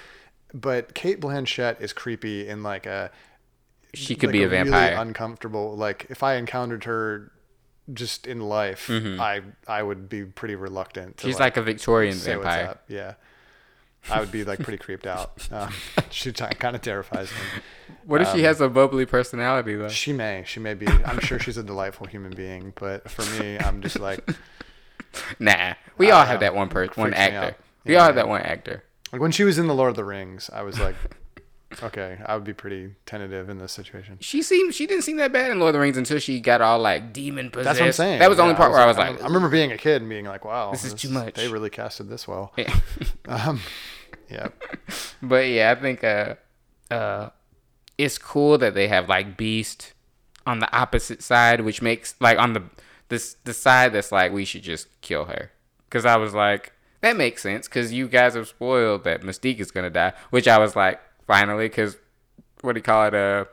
but 0.54 0.94
Cate 0.94 1.20
Blanchett 1.20 1.80
is 1.80 1.92
creepy 1.92 2.46
in 2.46 2.62
like 2.62 2.86
a 2.86 3.10
she 3.94 4.14
could 4.14 4.28
like 4.28 4.32
be 4.34 4.42
a 4.44 4.48
really 4.48 4.70
vampire. 4.70 4.96
uncomfortable. 4.98 5.76
Like 5.76 6.06
if 6.10 6.22
I 6.22 6.34
encountered 6.34 6.84
her 6.84 7.32
just 7.92 8.26
in 8.26 8.40
life, 8.40 8.88
I 8.90 9.42
I 9.66 9.82
would 9.82 10.08
be 10.08 10.24
pretty 10.24 10.54
reluctant. 10.54 11.16
To 11.18 11.22
Mm-hmm. 11.22 11.28
She's 11.30 11.40
like 11.40 11.56
a 11.56 11.62
Victorian 11.62 12.14
vampire. 12.14 12.78
Yeah. 12.88 13.14
I 14.10 14.18
would 14.18 14.32
be 14.32 14.42
like 14.44 14.58
pretty 14.58 14.78
creeped 14.78 15.06
out. 15.06 15.48
Um, 15.52 15.72
she 16.10 16.32
kind 16.32 16.74
of 16.74 16.82
terrifies 16.82 17.30
me. 17.30 17.62
What 18.04 18.20
if 18.20 18.28
Um, 18.28 18.36
she 18.36 18.42
has 18.44 18.60
a 18.60 18.68
bubbly 18.68 19.06
personality 19.06 19.76
though? 19.76 19.88
She 19.88 20.12
may, 20.12 20.42
she 20.46 20.58
may 20.60 20.74
be. 20.74 20.86
I'm 20.88 21.20
sure 21.20 21.38
she's 21.38 21.56
a 21.56 21.62
delightful 21.62 22.06
human 22.08 22.32
being, 22.34 22.72
but 22.76 23.08
for 23.10 23.22
me, 23.40 23.58
I'm 23.58 23.80
just 23.80 23.98
like, 24.00 24.28
Nah, 25.38 25.74
we 25.98 26.10
all 26.10 26.24
have 26.24 26.40
know. 26.40 26.46
that 26.46 26.54
one 26.54 26.68
person, 26.68 26.94
one 27.00 27.14
actor. 27.14 27.56
We 27.84 27.92
Yeah, 27.94 28.00
all 28.00 28.06
have 28.06 28.16
yeah. 28.16 28.22
that 28.22 28.28
one 28.28 28.42
actor. 28.42 28.82
like 29.12 29.20
when 29.20 29.30
she 29.30 29.44
was 29.44 29.58
in 29.58 29.66
the 29.66 29.74
Lord 29.74 29.90
of 29.90 29.96
the 29.96 30.04
Rings, 30.04 30.50
I 30.52 30.62
was 30.62 30.80
like, 30.80 30.96
okay, 31.82 32.18
I 32.26 32.34
would 32.34 32.44
be 32.44 32.52
pretty 32.52 32.94
tentative 33.06 33.48
in 33.48 33.58
this 33.58 33.72
situation. 33.72 34.18
She 34.20 34.42
seemed 34.42 34.74
she 34.74 34.86
didn't 34.86 35.02
seem 35.04 35.16
that 35.18 35.32
bad 35.32 35.50
in 35.50 35.58
Lord 35.60 35.70
of 35.70 35.74
the 35.74 35.80
Rings 35.80 35.96
until 35.96 36.18
she 36.18 36.40
got 36.40 36.60
all 36.60 36.78
like 36.78 37.12
demon 37.12 37.50
possessed. 37.50 37.64
That's 37.64 37.80
what 37.80 37.86
I'm 37.86 37.92
saying. 37.92 38.18
That 38.20 38.28
was 38.28 38.36
the 38.38 38.42
only 38.42 38.54
Yeah, 38.54 38.58
part 38.58 38.72
where 38.72 38.80
I 38.80 38.86
was 38.86 38.96
like, 38.98 39.20
I 39.22 39.26
remember 39.26 39.48
being 39.48 39.72
a 39.72 39.78
kid 39.78 40.02
and 40.02 40.08
being 40.08 40.24
like, 40.24 40.44
wow, 40.44 40.70
This 40.72 40.84
is 40.84 40.94
too 40.94 41.08
much. 41.10 41.34
They 41.34 41.48
really 41.48 41.70
casted 41.70 42.08
this 42.08 42.26
well. 42.26 42.52
Yeah. 42.56 42.74
Um, 43.28 43.60
yeah. 44.28 44.48
But 45.22 45.48
yeah, 45.48 45.74
I 45.76 45.80
think 45.80 46.02
uh 46.04 46.34
uh 46.90 47.30
it's 47.98 48.18
cool 48.18 48.58
that 48.58 48.74
they 48.74 48.88
have 48.88 49.08
like 49.08 49.36
Beast 49.36 49.92
on 50.46 50.58
the 50.58 50.70
opposite 50.76 51.22
side, 51.22 51.60
which 51.60 51.80
makes 51.82 52.14
like 52.20 52.38
on 52.38 52.52
the 52.52 52.62
this 53.08 53.36
the 53.44 53.52
side 53.54 53.92
that's 53.92 54.10
like 54.10 54.32
we 54.32 54.44
should 54.44 54.62
just 54.62 54.88
kill 55.02 55.26
her. 55.26 55.52
Cause 55.90 56.04
I 56.06 56.16
was 56.16 56.32
like, 56.34 56.72
that 57.02 57.16
makes 57.16 57.42
sense, 57.42 57.68
cause 57.68 57.92
you 57.92 58.08
guys 58.08 58.34
have 58.34 58.48
spoiled 58.48 59.04
that 59.04 59.20
Mystique 59.22 59.60
is 59.60 59.70
gonna 59.70 59.90
die. 59.90 60.14
Which 60.30 60.48
I 60.48 60.58
was 60.58 60.74
like, 60.74 61.00
finally, 61.26 61.68
cause 61.68 61.96
what 62.62 62.72
do 62.74 62.78
you 62.78 62.82
call 62.82 63.06
it? 63.06 63.14
Uh 63.14 63.44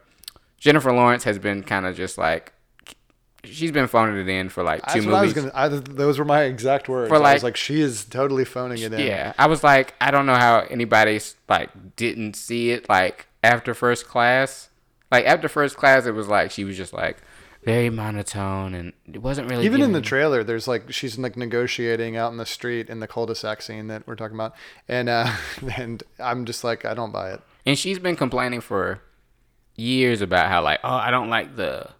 Jennifer 0.60 0.92
Lawrence 0.92 1.24
has 1.24 1.40
been 1.40 1.64
kind 1.64 1.86
of 1.86 1.96
just 1.96 2.18
like 2.18 2.54
she's 3.46 3.72
been 3.72 3.88
phoning 3.88 4.18
it 4.18 4.28
in 4.28 4.50
for 4.50 4.64
like 4.64 4.82
two 4.88 5.02
That's 5.02 5.08
I 5.08 5.10
movies. 5.22 5.34
gonna. 5.34 5.52
I, 5.54 5.68
those 5.70 6.20
were 6.20 6.26
my 6.26 6.44
exact 6.44 6.90
words. 6.90 7.10
For, 7.10 7.16
I 7.16 7.20
like- 7.20 7.34
was 7.36 7.44
like, 7.44 7.56
she 7.58 7.80
is 7.82 8.04
totally 8.06 8.46
phoning 8.46 8.82
it 8.82 8.94
in. 8.94 9.00
Yeah, 9.00 9.34
I 9.38 9.48
was 9.48 9.64
like, 9.64 9.94
I 10.02 10.12
don't 10.12 10.26
know 10.26 10.36
how 10.36 10.60
anybody's 10.70 11.36
like 11.48 11.96
didn't 11.96 12.36
see 12.36 12.72
it 12.72 12.90
like 12.90 13.28
after 13.44 13.74
first 13.74 14.08
class. 14.08 14.70
Like 15.12 15.26
after 15.26 15.48
first 15.48 15.78
class, 15.78 16.06
it 16.06 16.12
was 16.12 16.28
like 16.28 16.52
she 16.52 16.64
was 16.66 16.76
just 16.78 16.94
like 16.94 17.18
very 17.64 17.90
monotone, 17.90 18.74
and 18.76 18.94
it 19.12 19.22
wasn't 19.22 19.50
really 19.50 19.66
Even 19.66 19.82
in 19.82 19.92
the 19.94 20.02
trailer, 20.02 20.44
there's 20.44 20.68
like 20.68 20.92
she's 20.92 21.18
like 21.18 21.36
negotiating 21.38 22.16
out 22.18 22.32
in 22.32 22.38
the 22.38 22.46
street 22.46 22.90
in 22.90 23.00
the 23.00 23.08
cul-de-sac 23.08 23.62
scene 23.62 23.88
that 23.88 24.06
we're 24.06 24.16
talking 24.16 24.36
about, 24.36 24.54
and 24.88 25.10
uh, 25.10 25.32
and 25.78 26.04
I'm 26.20 26.46
just 26.46 26.64
like, 26.64 26.84
I 26.86 26.94
don't 26.94 27.12
buy 27.12 27.32
it. 27.32 27.42
And 27.70 27.78
she's 27.78 28.00
been 28.00 28.16
complaining 28.16 28.62
for 28.62 29.00
years 29.76 30.22
about 30.22 30.50
how 30.50 30.64
like, 30.64 30.80
oh, 30.84 30.90
I 30.90 31.12
don't 31.12 31.30
like 31.30 31.56
the 31.56 31.92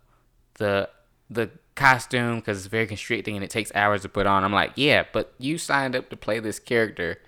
the 0.56 0.90
the 1.30 1.52
costume 1.76 2.38
because 2.38 2.58
it's 2.58 2.66
very 2.66 2.88
constricting 2.88 3.36
and 3.36 3.44
it 3.44 3.52
takes 3.52 3.72
hours 3.76 4.02
to 4.02 4.10
put 4.10 4.26
on. 4.26 4.44
I'm 4.44 4.52
like, 4.52 4.72
yeah, 4.76 5.04
but 5.14 5.32
you 5.38 5.60
signed 5.60 5.96
up 5.96 6.10
to 6.10 6.18
play 6.18 6.40
this 6.40 6.58
character. 6.58 7.20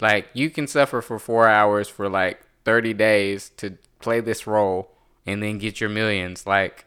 Like 0.00 0.28
you 0.32 0.48
can 0.48 0.66
suffer 0.66 1.02
for 1.02 1.18
four 1.18 1.48
hours 1.48 1.86
for 1.86 2.08
like 2.08 2.40
30 2.64 2.94
days 2.94 3.50
to 3.58 3.76
play 4.00 4.20
this 4.20 4.46
role 4.46 4.90
and 5.26 5.42
then 5.42 5.58
get 5.58 5.78
your 5.78 5.90
millions. 5.90 6.46
Like, 6.46 6.86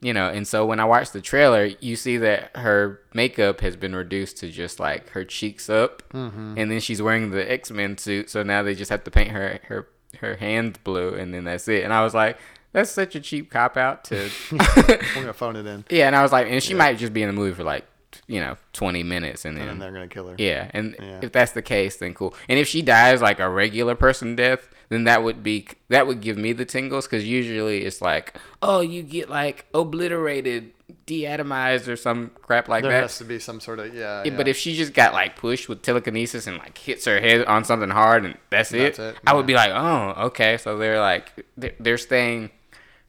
you 0.00 0.12
know, 0.12 0.28
and 0.28 0.48
so 0.48 0.66
when 0.66 0.80
I 0.80 0.84
watch 0.84 1.12
the 1.12 1.20
trailer, 1.20 1.66
you 1.78 1.94
see 1.94 2.16
that 2.16 2.56
her 2.56 3.02
makeup 3.14 3.60
has 3.60 3.76
been 3.76 3.94
reduced 3.94 4.38
to 4.38 4.50
just 4.50 4.80
like 4.80 5.10
her 5.10 5.24
cheeks 5.24 5.70
up, 5.70 6.02
mm-hmm. 6.12 6.58
and 6.58 6.72
then 6.72 6.80
she's 6.80 7.00
wearing 7.00 7.30
the 7.30 7.48
X 7.48 7.70
Men 7.70 7.96
suit. 7.96 8.30
So 8.30 8.42
now 8.42 8.64
they 8.64 8.74
just 8.74 8.90
have 8.90 9.04
to 9.04 9.12
paint 9.12 9.30
her 9.30 9.60
her 9.68 9.86
her 10.16 10.36
hands 10.36 10.78
blue, 10.84 11.14
and 11.14 11.32
then 11.34 11.44
that's 11.44 11.66
it. 11.68 11.84
And 11.84 11.92
I 11.92 12.02
was 12.04 12.14
like, 12.14 12.38
that's 12.72 12.90
such 12.90 13.14
a 13.14 13.20
cheap 13.20 13.50
cop 13.50 13.76
out 13.76 14.04
to. 14.04 14.28
We're 14.52 14.98
gonna 15.14 15.32
phone 15.32 15.56
it 15.56 15.66
in, 15.66 15.84
yeah, 15.90 16.06
and 16.06 16.16
I 16.16 16.22
was 16.22 16.32
like, 16.32 16.48
and 16.48 16.62
she 16.62 16.74
might 16.74 16.98
just 16.98 17.12
be 17.12 17.22
in 17.22 17.28
the 17.28 17.32
movie 17.32 17.54
for 17.54 17.62
like, 17.64 17.84
you 18.26 18.40
know, 18.40 18.56
twenty 18.72 19.02
minutes, 19.02 19.44
and 19.44 19.56
then 19.56 19.68
and 19.68 19.80
they're 19.82 19.92
gonna 19.92 20.08
kill 20.08 20.28
her. 20.28 20.34
yeah, 20.38 20.70
and 20.72 20.96
Yeah. 21.00 21.20
if 21.22 21.32
that's 21.32 21.52
the 21.52 21.62
case, 21.62 21.96
then 21.96 22.14
cool. 22.14 22.34
And 22.48 22.58
if 22.58 22.66
she 22.68 22.82
dies 22.82 23.20
like 23.22 23.38
a 23.40 23.48
regular 23.48 23.94
person 23.94 24.34
death, 24.36 24.68
then 24.88 25.04
that 25.04 25.22
would 25.22 25.42
be 25.42 25.66
that 25.88 26.06
would 26.06 26.20
give 26.20 26.36
me 26.36 26.52
the 26.52 26.64
tingles 26.64 27.06
because 27.06 27.24
usually 27.26 27.84
it's 27.84 28.00
like, 28.02 28.36
oh, 28.62 28.80
you 28.80 29.02
get 29.02 29.28
like 29.30 29.66
obliterated, 29.74 30.72
deatomized, 31.06 31.88
or 31.88 31.96
some 31.96 32.30
crap 32.42 32.68
like 32.68 32.82
that. 32.82 32.88
There 32.88 32.96
that. 32.98 33.02
has 33.02 33.18
to 33.18 33.24
be 33.24 33.38
some 33.38 33.60
sort 33.60 33.78
of 33.78 33.94
yeah. 33.94 34.22
Yeah. 34.24 34.36
But 34.36 34.48
if 34.48 34.56
she 34.56 34.74
just 34.74 34.94
got 34.94 35.12
like 35.12 35.36
pushed 35.36 35.68
with 35.68 35.82
telekinesis 35.82 36.46
and 36.46 36.58
like 36.58 36.76
hits 36.78 37.04
her 37.04 37.20
head 37.20 37.44
on 37.46 37.64
something 37.64 37.90
hard 37.90 38.24
and 38.24 38.38
that's 38.50 38.72
it, 38.72 38.96
That's 38.96 38.98
it, 38.98 39.16
I 39.26 39.30
yeah. 39.30 39.36
would 39.36 39.46
be 39.46 39.54
like, 39.54 39.70
oh, 39.70 40.14
okay. 40.26 40.56
So 40.56 40.78
they're 40.78 41.00
like 41.00 41.32
they're, 41.56 41.74
they're 41.78 41.98
staying 41.98 42.50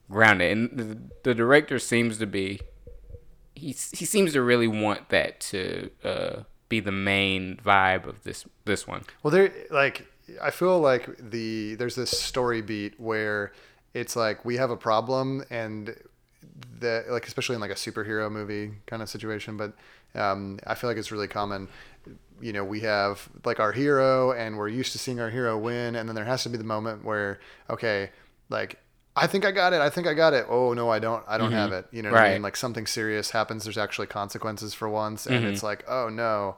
grounded, 0.10 0.52
and 0.52 0.70
the, 0.78 0.98
the 1.24 1.36
director 1.36 1.80
seems 1.80 2.18
to 2.20 2.28
be 2.28 2.60
he 3.56 3.68
he 3.68 4.06
seems 4.06 4.34
to 4.34 4.42
really 4.42 4.68
want 4.68 5.10
that 5.10 5.40
to 5.40 5.90
uh, 6.04 6.44
be 6.70 6.80
the 6.80 6.92
main 6.92 7.58
vibe 7.66 8.06
of 8.06 8.24
this 8.24 8.46
this 8.66 8.88
one. 8.88 9.04
Well, 9.24 9.32
there, 9.32 9.52
like, 9.72 10.06
I 10.42 10.52
feel 10.52 10.80
like 10.80 11.10
the 11.18 11.76
there's 11.76 11.96
this 11.96 12.12
story 12.12 12.62
beat 12.62 13.00
where 13.00 13.54
it's 13.94 14.16
like 14.16 14.44
we 14.44 14.58
have 14.58 14.72
a 14.72 14.78
problem, 14.78 15.44
and 15.50 15.96
the 16.80 17.06
like, 17.10 17.28
especially 17.28 17.56
in 17.56 17.62
like 17.62 17.72
a 17.72 17.76
superhero 17.76 18.32
movie 18.32 18.72
kind 18.88 19.02
of 19.02 19.10
situation. 19.10 19.58
But 19.58 19.74
um, 20.14 20.60
I 20.66 20.76
feel 20.76 20.90
like 20.90 20.98
it's 20.98 21.12
really 21.12 21.28
common. 21.28 21.68
You 22.42 22.54
know, 22.54 22.64
we 22.66 22.82
have 22.82 23.28
like 23.46 23.60
our 23.60 23.72
hero, 23.72 24.32
and 24.34 24.58
we're 24.58 24.68
used 24.68 24.92
to 24.92 25.00
seeing 25.00 25.20
our 25.20 25.30
hero 25.30 25.58
win, 25.58 25.96
and 25.96 26.08
then 26.10 26.16
there 26.16 26.26
has 26.26 26.44
to 26.44 26.50
be 26.50 26.58
the 26.58 26.64
moment 26.64 27.04
where, 27.06 27.40
okay, 27.70 28.12
like. 28.50 28.80
I 29.18 29.28
think 29.28 29.46
I 29.46 29.52
got 29.52 29.72
it. 29.72 29.80
I 29.80 29.90
think 29.90 30.08
I 30.08 30.14
got 30.14 30.34
it. 30.34 30.46
Oh 30.50 30.74
no, 30.74 30.90
I 30.90 31.00
don't. 31.00 31.24
I 31.26 31.38
don't 31.38 31.54
have 31.54 31.72
it. 31.72 31.88
You 31.90 32.02
know 32.02 32.12
what 32.12 32.18
I 32.20 32.24
Right. 32.24 32.34
mean? 32.34 32.42
Like 32.42 32.58
something 32.58 32.86
serious 32.86 33.30
happens. 33.30 33.64
There's 33.64 33.78
actually 33.78 34.08
consequences 34.08 34.74
for 34.74 34.90
once, 34.90 35.26
and 35.26 35.46
it's 35.46 35.64
like, 35.64 35.86
oh 35.88 36.10
no. 36.10 36.58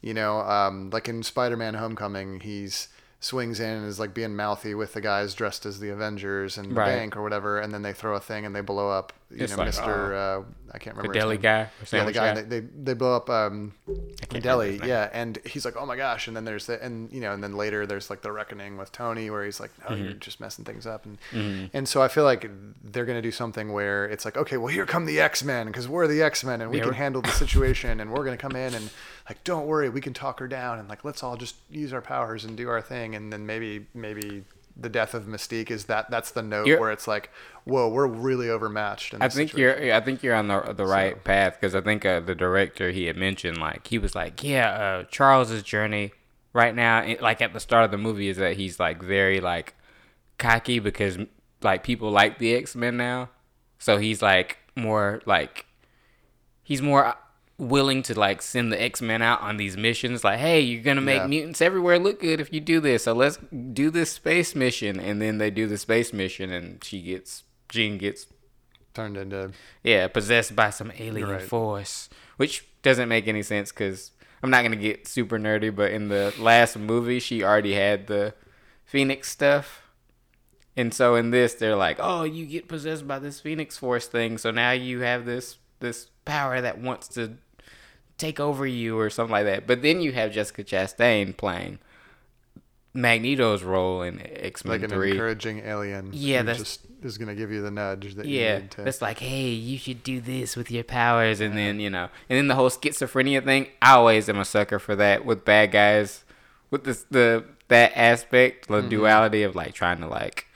You 0.00 0.14
know, 0.14 0.40
um, 0.40 0.88
like 0.88 1.06
in 1.10 1.22
Spider-Man: 1.22 1.74
Homecoming, 1.74 2.40
he's 2.40 2.88
swings 3.24 3.60
in 3.60 3.70
and 3.70 3.86
is 3.86 4.00
like 4.00 4.12
being 4.12 4.34
mouthy 4.34 4.74
with 4.74 4.94
the 4.94 5.00
guys 5.00 5.32
dressed 5.32 5.64
as 5.64 5.78
the 5.78 5.88
Avengers 5.90 6.58
and 6.58 6.72
the 6.72 6.74
Right. 6.74 6.86
bank 6.96 7.16
or 7.16 7.22
whatever, 7.22 7.60
and 7.60 7.72
then 7.72 7.82
they 7.82 7.92
throw 7.92 8.16
a 8.16 8.20
thing 8.20 8.44
and 8.44 8.54
they 8.54 8.60
blow 8.62 8.90
up. 8.90 9.12
You 9.30 9.44
It's 9.44 9.52
know, 9.52 9.58
like, 9.58 9.66
Mister. 9.68 10.14
Uh, 10.14 10.42
I 10.74 10.78
can't 10.78 10.96
remember 10.96 11.14
his 11.14 11.22
deli 11.22 11.38
guy, 11.38 11.68
Yeah, 11.92 12.04
the 12.04 12.12
guy. 12.12 12.34
guy. 12.34 12.42
They, 12.42 12.60
they 12.60 12.66
they 12.82 12.94
blow 12.94 13.14
up 13.16 13.30
um, 13.30 13.72
remember 13.86 14.40
Deli. 14.40 14.80
Yeah, 14.84 15.08
and 15.12 15.38
he's 15.46 15.64
like, 15.64 15.76
oh 15.76 15.86
my 15.86 15.96
gosh, 15.96 16.26
and 16.28 16.36
then 16.36 16.44
there's 16.44 16.66
the 16.66 16.82
and 16.82 17.10
you 17.12 17.20
know, 17.20 17.32
and 17.32 17.42
then 17.42 17.56
later 17.56 17.86
there's 17.86 18.10
like 18.10 18.20
the 18.22 18.32
reckoning 18.32 18.76
with 18.76 18.90
Tony 18.92 19.30
where 19.30 19.44
he's 19.44 19.60
like, 19.60 19.70
no, 19.88 19.94
Mm-hmm. 19.94 20.04
you're 20.04 20.12
just 20.14 20.40
messing 20.40 20.64
things 20.64 20.86
up, 20.86 21.06
and 21.06 21.70
and 21.72 21.88
so 21.88 22.02
I 22.02 22.08
feel 22.08 22.24
like 22.24 22.50
they're 22.82 23.04
gonna 23.06 23.22
do 23.22 23.30
something 23.30 23.72
where 23.72 24.04
it's 24.06 24.24
like, 24.24 24.36
okay, 24.36 24.56
well 24.58 24.68
here 24.68 24.84
come 24.84 25.06
the 25.06 25.20
X 25.20 25.42
Men 25.44 25.68
because 25.68 25.88
we're 25.88 26.08
the 26.08 26.22
X 26.22 26.42
Men 26.44 26.60
and 26.60 26.70
we 26.70 26.78
Yeah, 26.78 26.84
can 26.84 26.94
handle 26.94 27.22
the 27.22 27.30
situation 27.44 28.00
and 28.00 28.10
we're 28.10 28.24
gonna 28.24 28.36
come 28.36 28.56
in 28.56 28.74
and 28.74 28.90
like, 29.28 29.42
don't 29.44 29.66
worry, 29.66 29.88
we 29.88 30.00
can 30.00 30.14
talk 30.14 30.40
her 30.40 30.48
down 30.48 30.78
and 30.78 30.88
like 30.88 31.04
let's 31.04 31.22
all 31.22 31.36
just 31.36 31.56
use 31.70 31.92
our 31.92 32.00
powers 32.02 32.44
and 32.44 32.56
do 32.56 32.68
our 32.68 32.80
thing, 32.82 33.14
and 33.14 33.32
then 33.32 33.46
maybe 33.46 33.86
maybe. 33.94 34.44
The 34.74 34.88
death 34.88 35.12
of 35.12 35.24
Mystique 35.24 35.70
is 35.70 35.84
that 35.84 36.10
that's 36.10 36.30
the 36.30 36.40
note 36.40 36.66
You're- 36.66 36.80
where 36.80 36.90
it's 36.92 37.06
like, 37.06 37.28
whoa, 37.64 37.90
we're 37.90 38.06
really 38.06 38.48
overmatched. 38.48 39.12
I 39.12 39.28
think 39.28 39.50
situation. 39.50 39.58
you're. 39.84 39.94
I 39.94 40.00
think 40.00 40.22
you're 40.22 40.34
on 40.34 40.48
the 40.48 40.72
the 40.72 40.86
right 40.86 41.22
path 41.22 41.58
because 41.60 41.74
I 41.74 41.82
think 41.82 42.06
uh, 42.06 42.20
the 42.20 42.34
director 42.34 42.90
he 42.90 43.04
had 43.04 43.18
mentioned 43.18 43.58
like 43.58 43.86
he 43.88 43.98
was 43.98 44.14
like, 44.14 44.42
yeah, 44.42 44.70
uh, 44.70 45.02
Charles's 45.10 45.62
journey 45.62 46.12
right 46.54 46.74
now, 46.74 47.00
it- 47.02 47.20
like 47.20 47.42
at 47.42 47.52
the 47.52 47.60
start 47.60 47.84
of 47.84 47.90
the 47.90 47.98
movie, 47.98 48.28
is 48.30 48.38
that 48.38 48.56
he's 48.56 48.80
like 48.80 49.02
very 49.02 49.42
like 49.42 49.74
cocky 50.38 50.78
because 50.78 51.18
like 51.60 51.84
people 51.84 52.10
like 52.10 52.38
the 52.38 52.54
X 52.54 52.74
Men 52.74 52.96
now, 52.96 53.28
so 53.78 53.98
he's 53.98 54.22
like 54.22 54.56
more 54.74 55.20
like 55.26 55.66
he's 56.62 56.80
more 56.80 57.14
willing 57.62 58.02
to 58.02 58.18
like 58.18 58.42
send 58.42 58.72
the 58.72 58.82
X-Men 58.82 59.22
out 59.22 59.40
on 59.40 59.56
these 59.56 59.76
missions 59.76 60.24
like 60.24 60.38
hey 60.38 60.60
you're 60.60 60.82
gonna 60.82 61.00
make 61.00 61.20
Yeah. 61.22 61.26
mutants 61.28 61.62
everywhere. 61.62 61.98
Look 61.98 62.20
good 62.20 62.40
if 62.40 62.52
you 62.52 62.60
do 62.60 62.80
this. 62.80 63.04
So 63.04 63.12
let's 63.12 63.38
do 63.72 63.90
this 63.90 64.10
space 64.12 64.54
mission. 64.54 64.98
And 65.00 65.22
then 65.22 65.38
they 65.38 65.50
do 65.50 65.66
the 65.66 65.78
space 65.78 66.12
mission 66.12 66.50
and 66.52 66.82
she 66.82 67.00
gets 67.00 67.44
Jean 67.68 67.98
gets 67.98 68.26
turned 68.94 69.16
into 69.16 69.52
yeah, 69.82 70.08
possessed 70.08 70.54
by 70.56 70.70
some 70.70 70.92
alien 70.98 71.28
Right. 71.28 71.42
force, 71.42 72.08
which 72.36 72.64
doesn't 72.82 73.08
make 73.08 73.26
any 73.28 73.42
sense 73.42 73.70
because 73.72 74.10
I'm 74.42 74.50
not 74.50 74.62
gonna 74.62 74.76
get 74.76 75.06
super 75.06 75.38
nerdy, 75.38 75.74
but 75.74 75.92
in 75.92 76.08
the 76.08 76.34
last 76.38 76.76
movie, 76.76 77.20
she 77.20 77.42
already 77.44 77.74
had 77.74 78.08
the 78.08 78.34
Phoenix 78.84 79.30
stuff, 79.30 79.82
and 80.76 80.92
so 80.92 81.14
in 81.14 81.30
this, 81.30 81.54
they're 81.54 81.76
like, 81.76 81.96
"Oh, 82.00 82.24
you 82.24 82.44
get 82.44 82.66
possessed 82.68 83.06
by 83.06 83.18
this 83.20 83.40
Phoenix 83.40 83.76
Force 83.78 84.06
thing, 84.08 84.36
so 84.36 84.50
now 84.50 84.72
you 84.72 85.00
have 85.00 85.24
this 85.24 85.58
this 85.80 86.10
power 86.24 86.60
that 86.60 86.78
wants 86.78 87.08
to 87.08 87.36
take 88.18 88.38
over 88.40 88.66
you 88.66 88.98
or 88.98 89.10
something 89.10 89.32
like 89.32 89.44
that." 89.46 89.66
But 89.66 89.82
then 89.82 90.00
you 90.00 90.12
have 90.12 90.32
Jessica 90.32 90.64
Chastain 90.64 91.36
playing 91.36 91.78
Magneto's 92.94 93.62
role 93.62 94.02
in 94.02 94.20
X 94.24 94.64
Men 94.64 94.80
like 94.82 94.90
an 94.92 95.02
encouraging 95.02 95.60
alien. 95.60 96.10
Yeah, 96.12 96.42
that's- 96.42 96.58
just 96.58 96.80
is 97.02 97.18
gonna 97.18 97.34
give 97.34 97.50
you 97.50 97.60
the 97.62 97.70
nudge 97.70 98.14
that 98.14 98.26
Yeah, 98.26 98.56
you 98.56 98.60
need 98.62 98.70
to. 98.72 98.82
that's 98.82 99.02
like, 99.02 99.18
hey, 99.18 99.48
you 99.48 99.76
should 99.76 100.04
do 100.04 100.20
this 100.20 100.54
with 100.56 100.70
your 100.70 100.84
powers, 100.84 101.40
and 101.40 101.56
then 101.56 101.80
you 101.80 101.90
know, 101.90 102.08
and 102.28 102.36
then 102.38 102.46
the 102.48 102.54
whole 102.54 102.70
schizophrenia 102.70 103.42
thing. 103.44 103.66
I 103.80 103.92
always 103.94 104.28
am 104.28 104.38
a 104.38 104.44
sucker 104.44 104.78
for 104.78 104.94
that 104.96 105.24
with 105.24 105.44
bad 105.44 105.72
guys, 105.72 106.22
with 106.70 106.84
this 106.84 107.04
the 107.10 107.44
that 107.68 107.92
aspect, 107.96 108.68
Mm-hmm. 108.68 108.82
the 108.82 108.88
duality 108.88 109.42
of 109.42 109.56
like 109.56 109.72
trying 109.74 110.00
to 110.00 110.06
like, 110.06 110.46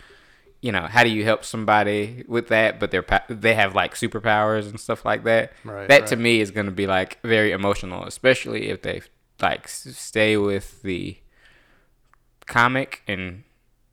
you 0.67 0.73
know, 0.73 0.87
how 0.95 1.05
do 1.05 1.11
you 1.11 1.23
help 1.23 1.45
somebody 1.45 2.25
with 2.27 2.49
that, 2.49 2.81
but 2.81 2.91
they're 2.91 3.07
they 3.29 3.55
have 3.55 3.73
like 3.83 3.95
superpowers 3.95 4.69
and 4.69 4.81
stuff 4.81 5.05
like 5.05 5.23
that. 5.23 5.53
Right, 5.63 5.89
that 5.89 6.09
to 6.09 6.17
me 6.17 6.41
is 6.41 6.51
gonna 6.51 6.73
be 6.73 6.89
like 6.89 7.21
very 7.23 7.53
emotional, 7.53 8.03
especially 8.05 8.69
if 8.69 8.83
they 8.83 9.03
like 9.41 9.69
stay 9.69 10.37
with 10.37 10.83
the 10.83 11.19
comic 12.47 13.03
and 13.07 13.45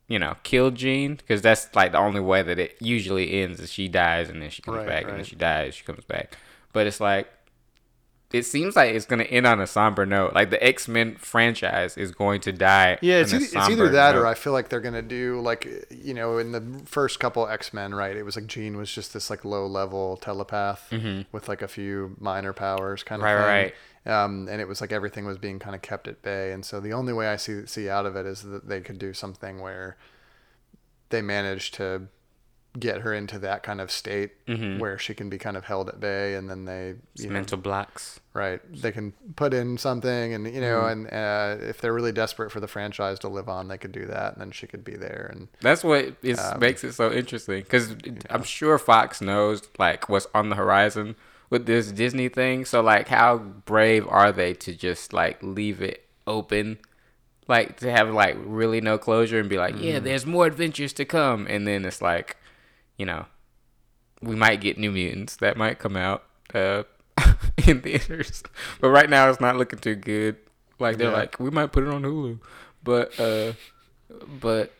you 0.08 0.18
know 0.18 0.34
kill 0.42 0.70
Jean 0.70 1.14
because 1.16 1.42
that's 1.42 1.74
like 1.74 1.92
the 1.92 1.98
only 1.98 2.20
way 2.20 2.42
that 2.42 2.58
it 2.58 2.76
usually 2.80 3.40
ends 3.42 3.60
is 3.60 3.70
she 3.72 3.86
dies 3.88 4.28
and 4.28 4.42
then 4.42 4.50
she 4.50 4.62
comes 4.62 4.78
Right, 4.78 4.86
back 4.86 5.04
and 5.04 5.16
then 5.18 5.24
she 5.24 5.36
dies 5.36 5.74
she 5.76 5.84
comes 5.84 6.04
back. 6.04 6.36
But 6.72 6.86
it's 6.88 7.00
like 7.00 7.28
it 8.34 8.44
seems 8.44 8.74
like 8.74 8.92
it's 8.92 9.06
gonna 9.06 9.22
end 9.22 9.46
on 9.46 9.60
a 9.60 9.66
somber 9.66 10.04
note 10.04 10.34
like 10.34 10.50
the 10.50 10.62
X-Men 10.62 11.14
franchise 11.14 11.96
is 11.96 12.10
going 12.10 12.40
to 12.40 12.52
die 12.52 12.98
yeah, 13.00 13.20
it's, 13.20 13.32
either, 13.32 13.44
it's 13.44 13.54
either 13.54 13.88
that 13.90 14.16
or. 14.16 14.26
I 14.26 14.34
feel 14.34 14.52
like 14.52 14.70
they're 14.70 14.80
gonna 14.80 15.02
do 15.02 15.40
like 15.40 15.86
you 15.90 16.12
know 16.14 16.38
in 16.38 16.50
the 16.50 16.82
first 16.84 17.20
couple 17.20 17.46
X 17.46 17.72
Men, 17.72 17.94
right? 17.94 18.16
It 18.16 18.24
was 18.24 18.34
like 18.34 18.46
Jean 18.46 18.76
was 18.76 18.90
just 18.90 19.14
this 19.14 19.30
like 19.30 19.44
low 19.44 19.66
level 19.66 20.16
telepath 20.16 20.92
with 21.30 21.48
like 21.48 21.62
a 21.62 21.68
few 21.68 22.16
minor 22.18 22.52
powers, 22.52 23.02
kind 23.02 23.22
of 23.22 23.24
Mm-hmm. 23.24 23.48
Right, 23.48 23.74
thing. 24.04 24.12
Um, 24.12 24.48
and 24.50 24.60
it 24.60 24.68
was 24.68 24.80
like 24.80 24.92
everything 24.92 25.24
was 25.24 25.38
being 25.38 25.58
kind 25.58 25.74
of 25.74 25.80
kept 25.80 26.08
at 26.08 26.20
bay, 26.20 26.52
and 26.52 26.64
so 26.64 26.80
the 26.80 26.92
only 26.92 27.12
way 27.12 27.28
I 27.28 27.36
see 27.36 27.66
see 27.66 27.88
out 27.88 28.04
of 28.04 28.16
it 28.16 28.26
is 28.26 28.42
that 28.42 28.68
they 28.68 28.80
could 28.80 28.98
do 28.98 29.14
something 29.14 29.60
where 29.60 29.96
they 31.10 31.22
manage 31.22 31.70
to 31.72 32.08
get 32.78 33.02
her 33.02 33.14
into 33.14 33.38
that 33.38 33.62
kind 33.62 33.80
of 33.80 33.90
state 33.90 34.32
where 34.78 34.98
she 34.98 35.14
can 35.14 35.30
be 35.30 35.38
kind 35.38 35.56
of 35.56 35.64
held 35.64 35.88
at 35.88 36.00
bay, 36.00 36.34
and 36.34 36.50
then 36.50 36.64
they 36.64 36.94
you 37.14 37.28
know, 37.28 37.32
mental 37.32 37.58
blocks 37.58 38.20
right? 38.34 38.60
They 38.82 38.92
can 38.92 39.12
put 39.36 39.54
in 39.54 39.78
something 39.78 40.34
and 40.34 40.52
you 40.52 40.60
know 40.60 40.84
and 40.86 41.06
uh, 41.06 41.56
if 41.60 41.80
they're 41.80 41.94
really 41.94 42.12
desperate 42.12 42.50
for 42.52 42.60
the 42.60 42.68
franchise 42.68 43.18
to 43.20 43.28
live 43.28 43.48
on 43.48 43.68
they 43.68 43.78
could 43.78 43.92
do 43.92 44.04
that 44.06 44.32
and 44.34 44.40
then 44.42 44.50
she 44.50 44.66
could 44.66 44.84
be 44.84 44.96
there 44.96 45.30
and 45.32 45.48
That's 45.60 45.82
what 45.84 46.16
is 46.22 46.38
Um, 46.38 46.58
makes 46.60 46.84
it 46.84 46.92
so 46.94 47.12
interesting 47.12 47.60
because 47.62 47.96
I'm 48.28 48.42
sure 48.42 48.76
Fox 48.78 49.20
knows 49.20 49.62
like 49.78 50.08
what's 50.08 50.26
on 50.34 50.50
the 50.50 50.56
horizon 50.56 51.14
with 51.50 51.66
this 51.66 51.92
Disney 51.92 52.28
thing. 52.28 52.64
So 52.64 52.80
like, 52.80 53.08
how 53.08 53.36
brave 53.38 54.06
are 54.08 54.32
they 54.32 54.54
to 54.54 54.74
just 54.74 55.12
like 55.12 55.40
leave 55.42 55.80
it 55.80 56.04
open, 56.26 56.78
like 57.46 57.78
to 57.80 57.90
have 57.92 58.08
like 58.10 58.36
really 58.44 58.80
no 58.80 58.98
closure 58.98 59.38
and 59.38 59.48
be 59.48 59.58
like, 59.58 59.76
yeah, 59.78 59.96
Mm-hmm. 59.96 60.04
there's 60.04 60.26
more 60.26 60.46
adventures 60.46 60.92
to 60.94 61.04
come, 61.04 61.46
and 61.46 61.66
then 61.68 61.84
it's 61.84 62.02
like, 62.02 62.36
you 62.96 63.06
know, 63.06 63.26
we 64.22 64.34
might 64.34 64.60
get 64.60 64.78
New 64.78 64.90
Mutants 64.90 65.36
that 65.36 65.56
might 65.56 65.78
come 65.78 65.96
out 65.96 66.24
uh, 66.54 66.82
in 67.66 67.80
theaters, 67.80 68.42
but 68.80 68.88
right 68.90 69.08
now 69.08 69.28
it's 69.28 69.40
not 69.40 69.56
looking 69.56 69.78
too 69.78 69.94
good. 69.94 70.36
Like 70.78 70.96
they're 70.98 71.10
Yeah. 71.10 71.16
like, 71.16 71.38
we 71.38 71.50
might 71.50 71.72
put 71.72 71.84
it 71.84 71.90
on 71.90 72.02
Hulu, 72.02 72.38
but 72.82 73.18
uh, 73.20 73.52
but 74.40 74.72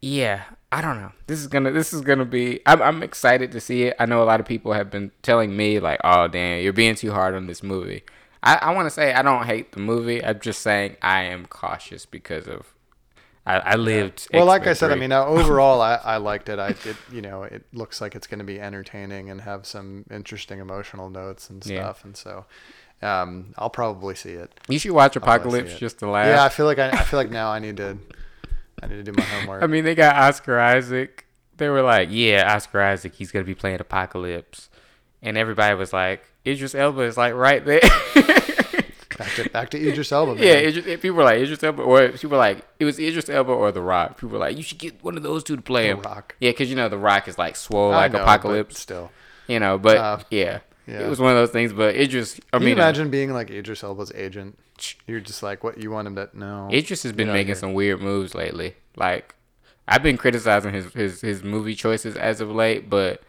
yeah, 0.00 0.42
I 0.70 0.80
don't 0.80 1.00
know. 1.00 1.12
This 1.26 1.38
is 1.40 1.46
gonna 1.46 1.70
this 1.70 1.92
is 1.92 2.00
gonna 2.00 2.24
be. 2.24 2.60
I'm 2.66 2.80
I'm 2.82 3.02
excited 3.02 3.52
to 3.52 3.60
see 3.60 3.84
it. 3.84 3.96
I 3.98 4.06
know 4.06 4.22
a 4.22 4.24
lot 4.24 4.40
of 4.40 4.46
people 4.46 4.72
have 4.72 4.90
been 4.90 5.10
telling 5.22 5.56
me 5.56 5.78
like, 5.78 6.00
oh 6.04 6.28
damn, 6.28 6.62
you're 6.62 6.72
being 6.72 6.94
too 6.94 7.12
hard 7.12 7.34
on 7.34 7.46
this 7.46 7.62
movie. 7.62 8.02
I 8.42 8.56
I 8.56 8.74
want 8.74 8.86
to 8.86 8.90
say 8.90 9.12
I 9.12 9.22
don't 9.22 9.44
hate 9.46 9.72
the 9.72 9.80
movie. 9.80 10.24
I'm 10.24 10.40
just 10.40 10.62
saying 10.62 10.96
I 11.02 11.22
am 11.24 11.46
cautious 11.46 12.06
because 12.06 12.48
of 12.48 12.71
I, 13.44 13.58
I 13.58 13.74
lived. 13.74 14.28
well 14.32 14.44
like 14.46 14.66
i 14.68 14.72
said 14.72 14.92
i 14.92 14.94
mean 14.94 15.10
uh, 15.12 15.24
overall 15.24 15.80
I, 15.92 15.94
I 15.96 16.16
liked 16.18 16.48
it 16.48 16.58
i 16.60 16.68
it 16.68 16.96
you 17.10 17.20
know 17.22 17.42
it 17.42 17.64
looks 17.72 18.00
like 18.00 18.14
it's 18.14 18.26
going 18.28 18.38
to 18.38 18.44
be 18.44 18.60
entertaining 18.60 19.30
and 19.30 19.40
have 19.40 19.66
some 19.66 20.04
interesting 20.10 20.60
emotional 20.60 21.10
notes 21.10 21.50
and 21.50 21.64
Yeah. 21.66 21.80
stuff 21.82 22.04
and 22.04 22.16
so 22.16 22.44
um, 23.02 23.52
i'll 23.58 23.70
probably 23.70 24.14
see 24.14 24.30
it 24.30 24.52
you 24.68 24.78
should 24.78 24.92
watch 24.92 25.16
I'll 25.16 25.22
probably 25.24 25.50
see 25.50 25.58
Apocalypse 25.58 25.80
just 25.80 25.98
to 25.98 26.08
laugh. 26.08 26.26
yeah 26.28 26.44
i 26.44 26.48
feel 26.48 26.66
like 26.66 26.78
I, 26.78 26.90
I 26.90 27.02
feel 27.02 27.18
like 27.18 27.30
now 27.30 27.50
i 27.50 27.58
need 27.58 27.78
to 27.78 27.98
i 28.82 28.86
need 28.86 28.96
to 28.96 29.02
do 29.02 29.12
my 29.16 29.24
homework 29.24 29.62
I 29.62 29.66
mean, 29.66 29.84
they 29.84 29.94
got 29.96 30.14
Oscar 30.16 30.58
Isaac. 30.60 31.26
they 31.56 31.68
were 31.68 31.82
like, 31.82 32.08
"Yeah, 32.10 32.52
Oscar 32.54 32.80
Isaac, 32.80 33.14
he's 33.14 33.30
gonna 33.32 33.44
be 33.44 33.54
playing 33.54 33.80
Apocalypse," 33.80 34.70
and 35.20 35.36
everybody 35.36 35.74
was 35.76 35.92
like, 35.92 36.24
"Idris 36.46 36.74
Elba 36.74 37.02
is 37.02 37.16
like 37.16 37.34
right 37.34 37.64
there." 37.64 37.80
Back 39.24 39.34
to 39.36 39.50
back 39.50 39.70
to 39.70 39.88
Idris 39.88 40.12
Elba. 40.12 40.34
Man. 40.34 40.42
yeah, 40.44 40.54
Idris, 40.54 40.84
people 41.00 41.16
were 41.16 41.24
like 41.24 41.38
Idris 41.40 41.62
Elba, 41.62 41.82
or 41.82 42.08
people 42.10 42.30
were 42.30 42.36
like 42.36 42.66
it 42.78 42.84
was 42.84 42.98
Idris 42.98 43.28
Elba 43.28 43.52
or 43.52 43.72
The 43.72 43.80
Rock. 43.80 44.16
People 44.16 44.30
were 44.30 44.38
like, 44.38 44.56
"You 44.56 44.62
should 44.62 44.78
get 44.78 45.02
one 45.04 45.16
of 45.16 45.22
those 45.22 45.44
two 45.44 45.56
to 45.56 45.62
play 45.62 45.84
The 45.88 45.94
him." 45.96 46.00
Rock. 46.02 46.34
Yeah, 46.40 46.50
because 46.50 46.70
you 46.70 46.76
know 46.76 46.88
The 46.88 46.98
Rock 46.98 47.28
is 47.28 47.38
like 47.38 47.56
swole 47.56 47.92
I 47.92 47.96
like 48.02 48.12
know, 48.12 48.22
Apocalypse. 48.22 48.78
still. 48.78 49.10
You 49.48 49.58
know, 49.60 49.76
but 49.78 49.96
Uh, 49.96 50.18
yeah. 50.30 50.60
yeah. 50.86 51.00
it 51.00 51.08
was 51.08 51.18
one 51.20 51.30
of 51.32 51.36
those 51.36 51.50
things. 51.50 51.72
But 51.72 51.96
Idris, 51.96 52.40
I 52.52 52.58
Can 52.58 52.66
mean, 52.66 52.76
you 52.76 52.82
uh, 52.82 52.86
imagine 52.86 53.10
being 53.10 53.32
like 53.32 53.50
Idris 53.50 53.82
Elba's 53.82 54.12
agent? 54.14 54.58
You're 55.06 55.20
just 55.20 55.42
like, 55.42 55.62
what 55.62 55.78
you 55.78 55.90
want 55.90 56.08
him 56.08 56.16
to 56.16 56.28
know. 56.32 56.68
Idris 56.72 57.02
has 57.04 57.12
been 57.12 57.28
making 57.28 57.46
here. 57.46 57.54
some 57.56 57.74
weird 57.74 58.00
moves 58.00 58.34
lately. 58.34 58.74
Like 58.96 59.34
I've 59.86 60.02
been 60.02 60.16
criticizing 60.16 60.72
his, 60.72 60.92
his 60.94 61.20
his 61.20 61.42
movie 61.42 61.74
choices 61.74 62.16
as 62.16 62.40
of 62.40 62.50
late, 62.50 62.88
but 62.88 63.22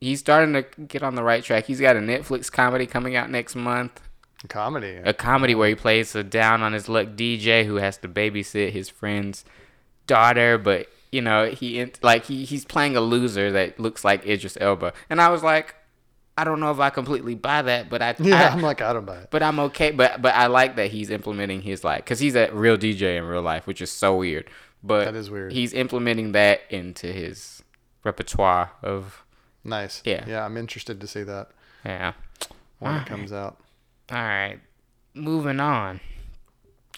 he's 0.00 0.18
starting 0.20 0.52
to 0.54 0.62
get 0.82 1.02
on 1.02 1.14
the 1.14 1.22
right 1.22 1.42
track. 1.44 1.66
He's 1.66 1.80
got 1.80 1.96
a 1.96 2.00
Netflix 2.00 2.50
comedy 2.50 2.86
coming 2.86 3.14
out 3.16 3.30
next 3.30 3.54
month. 3.54 4.00
Comedy. 4.48 5.00
A 5.04 5.12
comedy 5.12 5.54
where 5.54 5.68
he 5.68 5.74
plays 5.74 6.14
a 6.14 6.22
down 6.22 6.62
on 6.62 6.72
his 6.72 6.88
luck 6.88 7.08
DJ 7.08 7.64
who 7.64 7.76
has 7.76 7.96
to 7.98 8.08
babysit 8.08 8.70
his 8.70 8.88
friend's 8.88 9.44
daughter, 10.06 10.58
but 10.58 10.88
you 11.10 11.20
know 11.20 11.50
he 11.50 11.84
like 12.02 12.24
he 12.26 12.44
he's 12.44 12.64
playing 12.64 12.96
a 12.96 13.00
loser 13.00 13.52
that 13.52 13.78
looks 13.78 14.04
like 14.04 14.26
Idris 14.26 14.56
Elba, 14.60 14.92
and 15.10 15.20
I 15.20 15.28
was 15.28 15.42
like, 15.42 15.74
I 16.36 16.44
don't 16.44 16.60
know 16.60 16.70
if 16.70 16.80
I 16.80 16.90
completely 16.90 17.34
buy 17.34 17.62
that, 17.62 17.88
but 17.88 18.02
I 18.02 18.14
yeah, 18.20 18.48
I, 18.48 18.52
I'm 18.52 18.62
like, 18.62 18.80
I 18.80 18.92
don't 18.92 19.06
buy 19.06 19.18
it. 19.18 19.28
but 19.30 19.42
I'm 19.42 19.58
okay. 19.60 19.90
But 19.90 20.22
but 20.22 20.34
I 20.34 20.46
like 20.46 20.76
that 20.76 20.90
he's 20.90 21.10
implementing 21.10 21.62
his 21.62 21.84
like, 21.84 22.04
cause 22.06 22.18
he's 22.18 22.34
a 22.34 22.50
real 22.52 22.76
DJ 22.76 23.16
in 23.16 23.24
real 23.24 23.42
life, 23.42 23.66
which 23.66 23.80
is 23.80 23.90
so 23.90 24.16
weird. 24.16 24.48
But 24.82 25.04
That 25.04 25.14
is 25.14 25.30
weird. 25.30 25.52
He's 25.52 25.72
implementing 25.72 26.32
that 26.32 26.62
into 26.70 27.06
his 27.06 27.62
repertoire 28.04 28.72
of 28.82 29.24
Nice. 29.64 30.02
Yeah. 30.04 30.24
Yeah, 30.26 30.44
I'm 30.44 30.56
interested 30.56 31.00
to 31.00 31.06
see 31.06 31.22
that 31.22 31.50
yeah. 31.84 32.12
when 32.78 32.92
Alright. 32.92 33.06
it 33.06 33.10
comes 33.10 33.32
out. 33.32 33.58
All 34.12 34.18
right, 34.18 34.58
moving 35.14 35.58
on. 35.58 36.00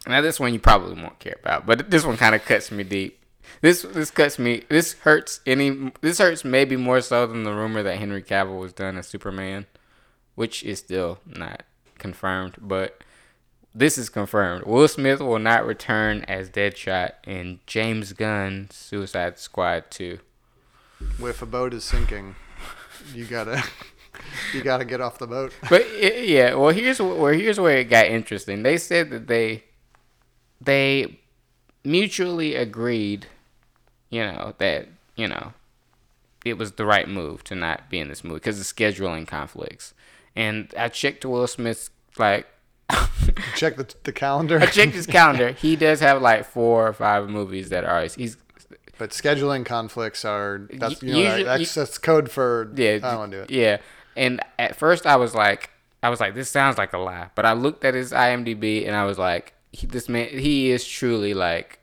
Now 0.04 0.20
this 0.20 0.40
one 0.40 0.52
you 0.52 0.58
probably 0.58 1.00
won't 1.00 1.20
care 1.20 1.36
about, 1.40 1.64
but 1.64 1.88
this 1.88 2.04
one 2.04 2.16
kind 2.16 2.34
of 2.34 2.44
cuts 2.44 2.72
me 2.72 2.82
deep. 2.82 3.20
This 3.60 3.82
this 3.82 4.10
cuts 4.10 4.36
me. 4.36 4.64
This 4.68 4.94
hurts 4.94 5.38
any. 5.46 5.92
This 6.00 6.18
hurts 6.18 6.44
maybe 6.44 6.76
more 6.76 7.00
so 7.00 7.24
than 7.28 7.44
the 7.44 7.54
rumor 7.54 7.84
that 7.84 7.98
Henry 7.98 8.20
Cavill 8.20 8.58
was 8.58 8.72
done 8.72 8.96
as 8.96 9.06
Superman, 9.06 9.66
which 10.34 10.64
is 10.64 10.80
still 10.80 11.20
not 11.24 11.62
confirmed. 11.98 12.56
But 12.60 13.00
this 13.72 13.96
is 13.96 14.08
confirmed. 14.08 14.64
Will 14.64 14.88
Smith 14.88 15.20
will 15.20 15.38
not 15.38 15.64
return 15.64 16.24
as 16.26 16.50
Deadshot 16.50 17.12
in 17.28 17.60
James 17.66 18.12
Gunn's 18.12 18.74
Suicide 18.74 19.38
Squad 19.38 19.84
2. 19.90 20.18
If 21.20 21.42
a 21.42 21.46
boat 21.46 21.74
is 21.74 21.84
sinking, 21.84 22.34
you 23.14 23.24
gotta 23.24 23.62
you 24.52 24.62
gotta 24.62 24.84
get 24.84 25.00
off 25.00 25.18
the 25.18 25.26
boat. 25.26 25.52
But 25.68 25.84
yeah, 26.00 26.54
well 26.54 26.70
here's 26.70 27.00
where 27.00 27.32
here's 27.34 27.58
where 27.60 27.78
it 27.78 27.84
got 27.90 28.06
interesting. 28.06 28.62
They 28.62 28.76
said 28.78 29.10
that 29.10 29.26
they 29.26 29.64
they 30.60 31.18
mutually 31.84 32.54
agreed, 32.54 33.26
you 34.10 34.20
know, 34.22 34.54
that 34.58 34.88
you 35.16 35.28
know 35.28 35.52
it 36.44 36.58
was 36.58 36.72
the 36.72 36.84
right 36.84 37.08
move 37.08 37.42
to 37.44 37.54
not 37.54 37.88
be 37.90 37.98
in 37.98 38.08
this 38.08 38.22
movie 38.24 38.36
because 38.36 38.60
of 38.60 38.66
scheduling 38.66 39.26
conflicts. 39.26 39.94
And 40.36 40.72
I 40.76 40.88
checked 40.88 41.24
Will 41.24 41.46
Smith's 41.46 41.90
like 42.18 42.46
Check 43.56 43.76
the 43.76 43.92
the 44.04 44.12
calendar. 44.12 44.58
I 44.60 44.66
checked 44.66 44.92
his 44.94 45.06
calendar. 45.06 45.52
He 45.60 45.76
does 45.76 46.00
have 46.00 46.20
like 46.20 46.44
four 46.44 46.86
or 46.88 46.92
five 46.92 47.28
movies 47.28 47.70
that 47.70 47.84
are 47.84 48.02
he's 48.02 48.36
But 48.98 49.10
scheduling 49.10 49.64
conflicts 49.64 50.24
are 50.24 50.68
that's 50.72 51.02
you 51.02 51.12
know 51.12 51.18
usually- 51.18 51.42
that's 51.44 51.74
that's 51.74 51.98
code 51.98 52.30
for 52.30 52.70
Yeah, 52.76 52.94
I 52.96 52.98
don't 52.98 53.18
want 53.18 53.32
to 53.32 53.36
do 53.38 53.42
it. 53.44 53.50
Yeah, 53.50 53.78
and 54.16 54.40
at 54.58 54.76
first 54.76 55.06
I 55.06 55.16
was 55.16 55.34
like, 55.34 55.70
I 56.02 56.10
was 56.10 56.20
like, 56.20 56.34
this 56.34 56.50
sounds 56.50 56.78
like 56.78 56.92
a 56.92 56.98
lie. 56.98 57.30
But 57.34 57.46
I 57.46 57.52
looked 57.52 57.84
at 57.84 57.94
his 57.94 58.12
IMDb 58.12 58.86
and 58.86 58.94
I 58.94 59.04
was 59.04 59.18
like, 59.18 59.54
he, 59.72 59.86
this 59.86 60.08
man, 60.08 60.28
he 60.28 60.70
is 60.70 60.86
truly 60.86 61.34
like, 61.34 61.80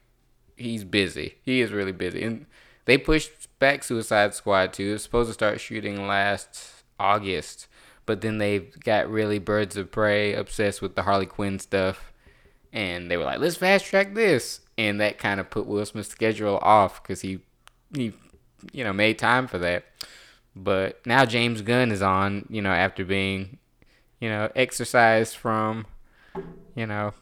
he's 0.56 0.84
busy. 0.84 1.36
He 1.44 1.62
is 1.62 1.72
really 1.72 1.92
busy. 1.92 2.24
And 2.24 2.46
they 2.86 2.98
pushed 2.98 3.32
back 3.60 3.84
Suicide 3.84 4.34
Squad 4.34 4.74
2. 4.74 4.90
It 4.90 4.92
was 4.94 5.04
supposed 5.04 5.30
to 5.30 5.34
start 5.34 5.60
shooting 5.60 6.08
last 6.08 6.84
August, 7.00 7.68
but 8.06 8.22
then 8.22 8.38
they 8.38 8.60
got 8.60 9.10
really 9.10 9.40
Birds 9.40 9.78
of 9.78 9.92
Prey 9.92 10.34
obsessed 10.34 10.82
with 10.82 10.96
the 10.96 11.04
Harley 11.04 11.26
Quinn 11.26 11.60
stuff, 11.60 12.14
and 12.72 13.10
they 13.10 13.18
were 13.18 13.24
like, 13.24 13.40
let's 13.40 13.58
fast 13.58 13.86
track 13.86 14.14
this, 14.14 14.62
and 14.78 15.00
that 15.02 15.18
kind 15.18 15.40
of 15.40 15.50
put 15.50 15.66
Will 15.68 15.86
Smith's 15.86 16.10
schedule 16.10 16.60
off 16.62 17.02
because 17.02 17.22
he 17.22 17.40
he 17.96 18.14
you 18.72 18.84
know 18.84 18.94
made 18.94 19.18
time 19.18 19.48
for 19.48 19.58
that. 19.60 19.86
But 20.56 21.06
now 21.06 21.26
James 21.26 21.62
Gunn 21.62 21.92
is 21.92 22.02
on, 22.02 22.46
you 22.50 22.62
know, 22.62 22.72
after 22.72 23.06
being, 23.06 23.58
you 24.20 24.28
know, 24.30 24.50
exercised 24.56 25.36
from, 25.38 25.86
you 26.76 26.86
know, 26.86 27.14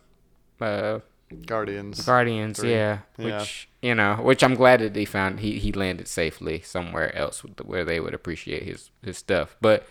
uh, 0.59 0.99
Guardians. 1.45 2.03
Guardians, 2.05 2.63
yeah, 2.63 2.99
Yeah. 3.17 3.39
which 3.39 3.69
you 3.83 3.93
know, 3.93 4.15
which 4.15 4.43
I'm 4.43 4.55
glad 4.55 4.79
that 4.81 4.95
they 4.95 5.05
found 5.05 5.41
he 5.41 5.59
he 5.59 5.71
landed 5.71 6.07
safely 6.07 6.59
somewhere 6.61 7.15
else 7.15 7.43
with 7.43 7.55
the, 7.57 7.63
where 7.63 7.85
they 7.85 7.99
would 7.99 8.15
appreciate 8.15 8.63
his 8.63 8.89
his 9.03 9.17
stuff. 9.19 9.55
But 9.61 9.85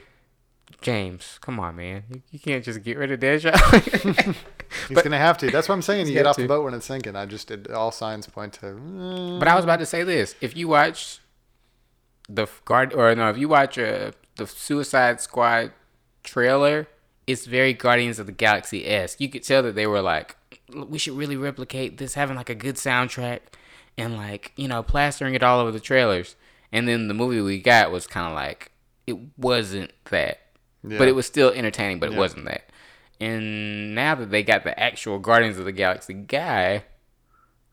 James, 0.81 1.39
come 1.41 1.61
on, 1.61 1.77
man, 1.77 2.03
you, 2.13 2.23
you 2.33 2.39
can't 2.41 2.65
just 2.65 2.83
get 2.83 2.99
rid 2.99 3.11
of 3.13 3.21
Deadshot. 3.21 4.35
He's 4.89 5.01
gonna 5.03 5.17
have 5.17 5.39
to. 5.39 5.51
That's 5.51 5.69
what 5.69 5.77
I'm 5.77 5.83
saying. 5.83 6.09
You 6.09 6.13
get 6.15 6.27
off 6.27 6.37
to. 6.37 6.43
the 6.43 6.49
boat 6.49 6.65
when 6.65 6.75
it's 6.75 6.87
sinking. 6.87 7.15
I 7.17 7.25
just 7.25 7.47
did 7.49 7.71
all 7.71 7.93
signs 7.93 8.27
point 8.27 8.55
to. 8.55 8.67
eh. 8.67 9.39
But 9.39 9.47
I 9.49 9.55
was 9.55 9.65
about 9.65 9.79
to 9.79 9.87
say 9.87 10.03
this: 10.03 10.35
if 10.41 10.57
you 10.57 10.67
watch 10.69 11.21
the 12.29 12.47
guard, 12.65 12.93
or 12.95 13.15
no, 13.15 13.29
if 13.31 13.39
you 13.39 13.49
watch 13.49 13.79
uh, 13.79 14.13
the 14.37 14.47
Suicide 14.47 15.21
Squad 15.21 15.73
trailer, 16.23 16.87
it's 17.27 17.47
very 17.47 17.73
Guardians 17.73 18.19
of 18.19 18.27
the 18.27 18.33
Galaxy 18.33 18.87
esque. 18.87 19.21
You 19.21 19.29
could 19.29 19.43
tell 19.43 19.63
that 19.63 19.75
they 19.75 19.87
were 19.87 20.01
like, 20.03 20.37
we 20.73 20.99
should 20.99 21.17
really 21.17 21.37
replicate 21.37 21.99
this, 21.99 22.15
having 22.15 22.37
like 22.37 22.51
a 22.51 22.55
good 22.55 22.77
soundtrack 22.77 23.41
and 23.97 24.17
like 24.17 24.53
you 24.57 24.69
know 24.69 24.83
plastering 24.83 25.35
it 25.35 25.43
all 25.43 25.61
over 25.61 25.73
the 25.73 25.81
trailers. 25.81 26.37
And 26.71 26.87
then 26.87 27.09
the 27.09 27.15
movie 27.15 27.41
we 27.41 27.61
got 27.61 27.91
was 27.91 28.07
kind 28.07 28.27
of 28.29 28.35
like 28.35 28.71
it 29.07 29.17
wasn't 29.39 29.91
that, 30.11 30.39
Yeah. 30.87 30.99
but 30.99 31.09
it 31.09 31.15
was 31.15 31.27
still 31.27 31.51
entertaining, 31.51 31.99
but 31.99 32.11
it 32.11 32.13
Yeah. 32.13 32.19
wasn't 32.19 32.45
that. 32.45 32.69
And 33.21 33.95
now 33.95 34.15
that 34.15 34.31
they 34.31 34.43
got 34.43 34.65
the 34.65 34.79
actual 34.79 35.19
Guardians 35.19 35.59
of 35.59 35.65
the 35.65 35.73
Galaxy 35.73 36.15
guy, 36.15 36.85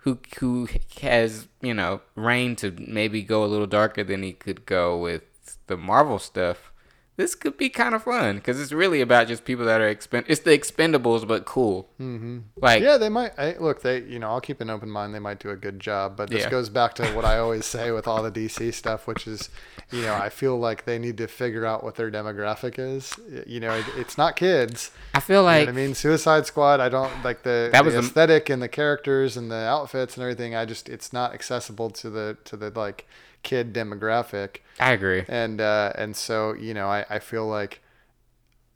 who 0.05 0.19
who 0.39 0.69
has 1.01 1.47
you 1.61 1.73
know 1.73 1.99
reign 2.15 2.55
to 2.55 2.71
maybe 2.87 3.23
go 3.23 3.43
a 3.43 3.47
little 3.47 3.67
darker 3.67 4.03
than 4.03 4.21
he 4.21 4.31
could 4.31 4.65
go 4.65 4.97
with 4.97 5.23
the 5.67 5.75
Marvel 5.75 6.19
stuff. 6.19 6.71
This 7.17 7.33
could 7.33 7.55
be 7.55 7.69
kind 7.69 7.95
of 7.95 8.03
fun 8.03 8.35
because 8.35 8.59
it's 8.59 8.73
really 8.73 8.99
about 8.99 9.27
just 9.29 9.45
people 9.45 9.63
that 9.65 9.79
are 9.79 9.87
expend. 9.87 10.25
It's 10.27 10.41
the 10.41 10.51
Expendables, 10.51 11.25
but 11.25 11.45
cool. 11.45 11.87
Mm-hmm. 11.97 12.39
Like 12.61 12.81
Yeah, 12.83 12.97
they 12.97 13.07
might. 13.07 13.31
I, 13.39 13.55
look, 13.57 13.81
they. 13.83 14.01
You 14.01 14.19
know, 14.19 14.27
I'll 14.31 14.41
keep 14.41 14.59
an 14.59 14.69
open 14.69 14.89
mind. 14.89 15.15
They 15.15 15.19
might 15.19 15.39
do 15.39 15.49
a 15.49 15.55
good 15.55 15.79
job. 15.79 16.17
But 16.17 16.29
this 16.29 16.41
Yeah. 16.43 16.49
goes 16.49 16.67
back 16.67 16.93
to 16.95 17.05
what 17.13 17.23
I 17.23 17.37
always 17.39 17.65
say 17.65 17.91
with 17.91 18.05
all 18.05 18.21
the 18.21 18.31
DC 18.39 18.73
stuff, 18.73 19.07
which 19.07 19.27
is, 19.27 19.49
you 19.91 20.01
know, 20.01 20.13
I 20.13 20.27
feel 20.27 20.59
like 20.59 20.83
they 20.83 20.99
need 20.99 21.17
to 21.19 21.27
figure 21.27 21.65
out 21.65 21.85
what 21.85 21.95
their 21.95 22.11
demographic 22.11 22.75
is. 22.77 23.13
You 23.47 23.61
know, 23.61 23.71
it, 23.75 23.85
it's 23.95 24.17
not 24.17 24.35
kids. 24.35 24.91
I 25.13 25.21
feel 25.21 25.37
You 25.37 25.41
know 25.41 25.45
like 25.59 25.69
I 25.69 25.71
mean, 25.71 25.95
Suicide 25.95 26.45
Squad. 26.45 26.81
I 26.81 26.89
don't 26.89 27.23
like 27.23 27.43
the, 27.43 27.69
That 27.71 27.79
the 27.83 27.85
was 27.85 27.95
a- 27.95 27.99
aesthetic 27.99 28.49
and 28.49 28.61
the 28.61 28.67
characters 28.67 29.37
and 29.37 29.49
the 29.49 29.55
outfits 29.55 30.17
and 30.17 30.21
everything. 30.23 30.53
I 30.53 30.65
just 30.65 30.89
it's 30.89 31.13
not 31.13 31.33
accessible 31.33 31.91
to 31.91 32.09
the 32.09 32.37
to 32.43 32.57
the 32.57 32.71
like 32.71 33.07
kid 33.41 33.73
demographic. 33.73 34.57
I 34.79 34.91
agree. 34.91 35.23
and 35.27 35.61
uh, 35.61 35.93
and 35.95 36.15
so 36.15 36.53
you 36.53 36.73
know 36.73 36.87
I, 36.87 37.05
I 37.09 37.19
feel 37.19 37.47
like 37.47 37.81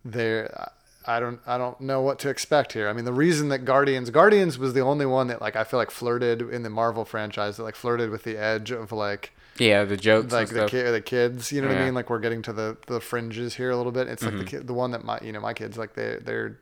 there 0.05 0.71
I 1.05 1.19
don't 1.19 1.39
I 1.47 1.57
don't 1.57 1.79
know 1.81 2.01
what 2.01 2.19
to 2.19 2.29
expect 2.29 2.73
here. 2.73 2.87
I 2.87 2.93
mean 2.93 3.05
the 3.05 3.13
reason 3.13 3.49
that 3.49 3.59
Guardians 3.65 4.09
Guardians 4.09 4.57
was 4.57 4.73
the 4.73 4.81
only 4.81 5.05
one 5.05 5.27
that 5.27 5.41
like 5.41 5.55
I 5.55 5.63
feel 5.63 5.79
like 5.79 5.91
flirted 5.91 6.41
in 6.41 6.63
the 6.63 6.69
Marvel 6.69 7.05
franchise 7.05 7.57
that 7.57 7.63
like 7.63 7.75
flirted 7.75 8.09
with 8.09 8.23
the 8.23 8.37
edge 8.37 8.71
of 8.71 8.91
like 8.91 9.31
Yeah, 9.57 9.83
the 9.85 9.97
jokes 9.97 10.31
like 10.31 10.49
the 10.49 10.55
stuff. 10.67 10.71
ki- 10.71 10.81
the 10.83 11.01
kids 11.01 11.51
you 11.51 11.61
know 11.61 11.67
what 11.67 11.77
I 11.77 11.85
mean 11.85 11.93
like 11.93 12.09
we're 12.09 12.19
getting 12.19 12.41
to 12.43 12.53
the 12.53 12.77
the 12.87 12.99
fringes 13.01 13.55
here 13.55 13.69
a 13.71 13.77
little 13.77 13.91
bit. 13.91 14.07
It's 14.07 14.23
like 14.23 14.33
Mm-hmm. 14.33 14.39
the 14.43 14.45
kid, 14.49 14.67
the 14.67 14.73
one 14.73 14.91
that 14.91 15.03
my 15.03 15.19
you 15.21 15.31
know 15.31 15.41
my 15.41 15.53
kids 15.53 15.77
like 15.77 15.95
they 15.95 16.17
they're 16.21 16.57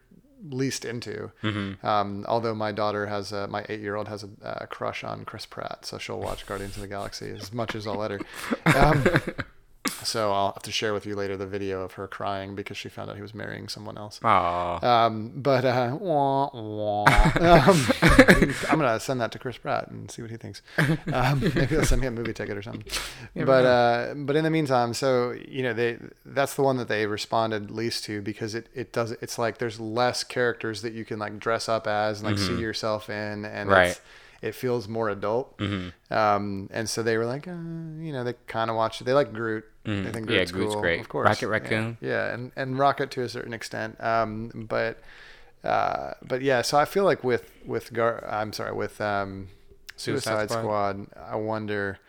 least 0.49 0.85
into. 0.85 1.31
Mm-hmm. 1.43 1.85
Um, 1.85 2.25
although 2.27 2.55
my 2.55 2.71
daughter 2.71 3.07
has 3.07 3.31
a, 3.31 3.47
my 3.47 3.65
eight 3.69 3.79
year 3.79 3.95
old 3.95 4.07
has 4.07 4.23
a, 4.23 4.29
uh 4.43 4.65
crush 4.67 5.03
on 5.03 5.25
Chris 5.25 5.45
Pratt, 5.45 5.85
so 5.85 5.97
she'll 5.97 6.19
watch 6.19 6.45
Guardians 6.45 6.75
of 6.75 6.81
the 6.81 6.87
Galaxy 6.87 7.29
as 7.29 7.53
much 7.53 7.75
as 7.75 7.87
I'll 7.87 7.97
let 7.97 8.11
her. 8.11 8.19
Um, 8.77 9.03
so 10.03 10.31
I'll 10.31 10.53
have 10.53 10.63
to 10.63 10.71
share 10.71 10.93
with 10.93 11.05
you 11.05 11.15
later 11.15 11.35
the 11.37 11.45
video 11.47 11.81
of 11.81 11.93
her 11.93 12.07
crying 12.07 12.55
because 12.55 12.77
she 12.77 12.89
found 12.89 13.09
out 13.09 13.15
he 13.15 13.21
was 13.21 13.33
marrying 13.33 13.67
someone 13.67 13.97
else. 13.97 14.19
Aw. 14.23 15.05
Um, 15.05 15.31
but 15.35 15.65
uh, 15.65 15.97
wah, 15.99 16.49
wah. 16.53 17.05
Um, 17.47 17.85
I'm 18.69 18.79
gonna 18.79 18.99
send 18.99 19.21
that 19.21 19.31
to 19.33 19.39
Chris 19.39 19.57
Pratt 19.57 19.89
and 19.89 20.09
see 20.11 20.21
what 20.21 20.31
he 20.31 20.37
thinks. 20.37 20.61
Um, 21.11 21.39
maybe 21.39 21.65
he'll 21.67 21.85
send 21.85 22.01
me 22.01 22.07
a 22.07 22.11
movie 22.11 22.33
ticket 22.33 22.57
or 22.57 22.61
something. 22.61 22.83
but 23.35 23.65
uh, 23.65 24.13
but 24.15 24.35
in 24.35 24.43
the 24.43 24.49
meantime, 24.49 24.93
so 24.93 25.31
you 25.47 25.63
know 25.63 25.73
they 25.73 25.97
that's 26.25 26.55
the 26.55 26.61
one 26.63 26.77
that 26.77 26.87
they 26.87 27.05
responded 27.05 27.71
least 27.71 28.03
to 28.05 28.21
because 28.21 28.55
it, 28.55 28.67
it 28.73 28.91
does 28.93 29.11
it's 29.13 29.37
like 29.39 29.57
there's 29.57 29.79
less 29.79 30.23
characters 30.23 30.81
that 30.81 30.93
you 30.93 31.05
can 31.05 31.19
like 31.19 31.39
dress 31.39 31.69
up 31.69 31.87
as 31.87 32.21
and 32.21 32.29
like 32.29 32.37
see 32.37 32.59
yourself 32.59 33.09
in 33.09 33.45
and 33.45 33.69
Right. 33.69 33.89
it's 33.91 34.01
it 34.41 34.53
feels 34.53 34.87
more 34.87 35.09
adult. 35.09 35.57
Mm-hmm. 35.57 36.13
Um, 36.13 36.69
and 36.71 36.87
so 36.87 37.01
they 37.01 37.17
were 37.17 37.25
like, 37.25 37.47
uh, 37.47 37.51
you 37.51 38.13
know, 38.13 38.23
they 38.23 38.35
kind 38.45 38.69
of 38.69 38.75
watched 38.75 39.01
it. 39.01 39.05
They 39.05 39.13
like 39.13 39.33
Groot. 39.33 39.65
They 39.87 40.11
think 40.11 40.15
Mm-hmm. 40.27 40.29
Yeah, 40.31 40.37
Groot's, 40.39 40.51
Groot's 40.51 40.73
cool, 40.73 40.81
great. 40.81 40.99
Of 40.99 41.09
course, 41.09 41.25
Rocket 41.27 41.47
Raccoon. 41.47 41.97
Yeah, 42.01 42.33
and 42.33 42.51
and 42.55 42.77
Rocket 42.77 43.09
to 43.11 43.21
a 43.23 43.29
certain 43.29 43.53
extent. 43.53 43.95
Um, 44.03 44.51
but 44.69 44.99
uh, 45.63 46.13
but 46.21 46.41
yeah, 46.41 46.61
so 46.61 46.77
I 46.77 46.85
feel 46.85 47.03
like 47.05 47.23
with 47.23 47.49
with 47.65 47.93
Gar, 47.93 48.23
I'm 48.29 48.51
sorry, 48.53 48.73
with 48.73 48.99
um, 49.01 49.47
Suicide 49.95 50.49
Suicide, 50.49 50.49
Squad. 50.51 50.61
Squad. 50.61 51.07
I 51.31 51.35
wonder, 51.37 51.99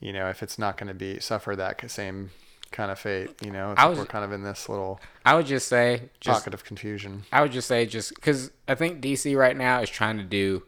you 0.00 0.12
know, 0.12 0.28
if 0.28 0.42
it's 0.42 0.58
not 0.58 0.76
going 0.76 0.88
to 0.88 0.94
be 0.94 1.18
suffer 1.20 1.56
that 1.56 1.90
same 1.90 2.30
kind 2.70 2.90
of 2.90 2.98
fate. 2.98 3.30
You 3.42 3.50
know, 3.50 3.72
it's 3.72 3.80
I 3.80 3.84
like 3.84 3.90
was- 3.90 3.98
we're 4.00 4.04
kind 4.06 4.24
of 4.24 4.32
in 4.32 4.42
this 4.42 4.68
little 4.68 5.00
I 5.24 5.34
would 5.34 5.46
just 5.46 5.68
say, 5.68 6.02
just 6.20 6.40
pocket 6.40 6.52
of 6.54 6.64
confusion. 6.64 7.24
I 7.32 7.40
would 7.42 7.52
just 7.52 7.68
say, 7.68 7.86
just 7.86 8.14
because 8.14 8.50
I 8.68 8.74
think 8.74 9.00
DC 9.02 9.36
right 9.36 9.56
now 9.56 9.80
is 9.80 9.88
trying 9.90 10.18
to 10.18 10.24
do. 10.24 10.62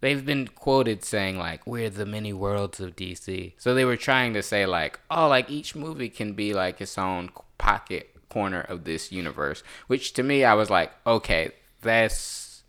They've 0.00 0.24
been 0.24 0.48
quoted 0.48 1.04
saying 1.04 1.38
like 1.38 1.66
we're 1.66 1.90
the 1.90 2.06
many 2.06 2.32
worlds 2.32 2.80
of 2.80 2.96
DC. 2.96 3.54
So 3.58 3.74
they 3.74 3.84
were 3.84 3.96
trying 3.96 4.34
to 4.34 4.42
say 4.42 4.66
like, 4.66 5.00
oh, 5.10 5.28
like 5.28 5.50
each 5.50 5.74
movie 5.74 6.10
can 6.10 6.34
be 6.34 6.52
like 6.52 6.80
its 6.80 6.98
own 6.98 7.30
pocket 7.58 8.14
corner 8.28 8.60
of 8.60 8.84
this 8.84 9.10
universe. 9.10 9.62
Which 9.86 10.12
to 10.14 10.22
me, 10.22 10.44
I 10.44 10.54
was 10.54 10.70
like, 10.70 10.92
okay, 11.06 11.52
that's 11.80 12.62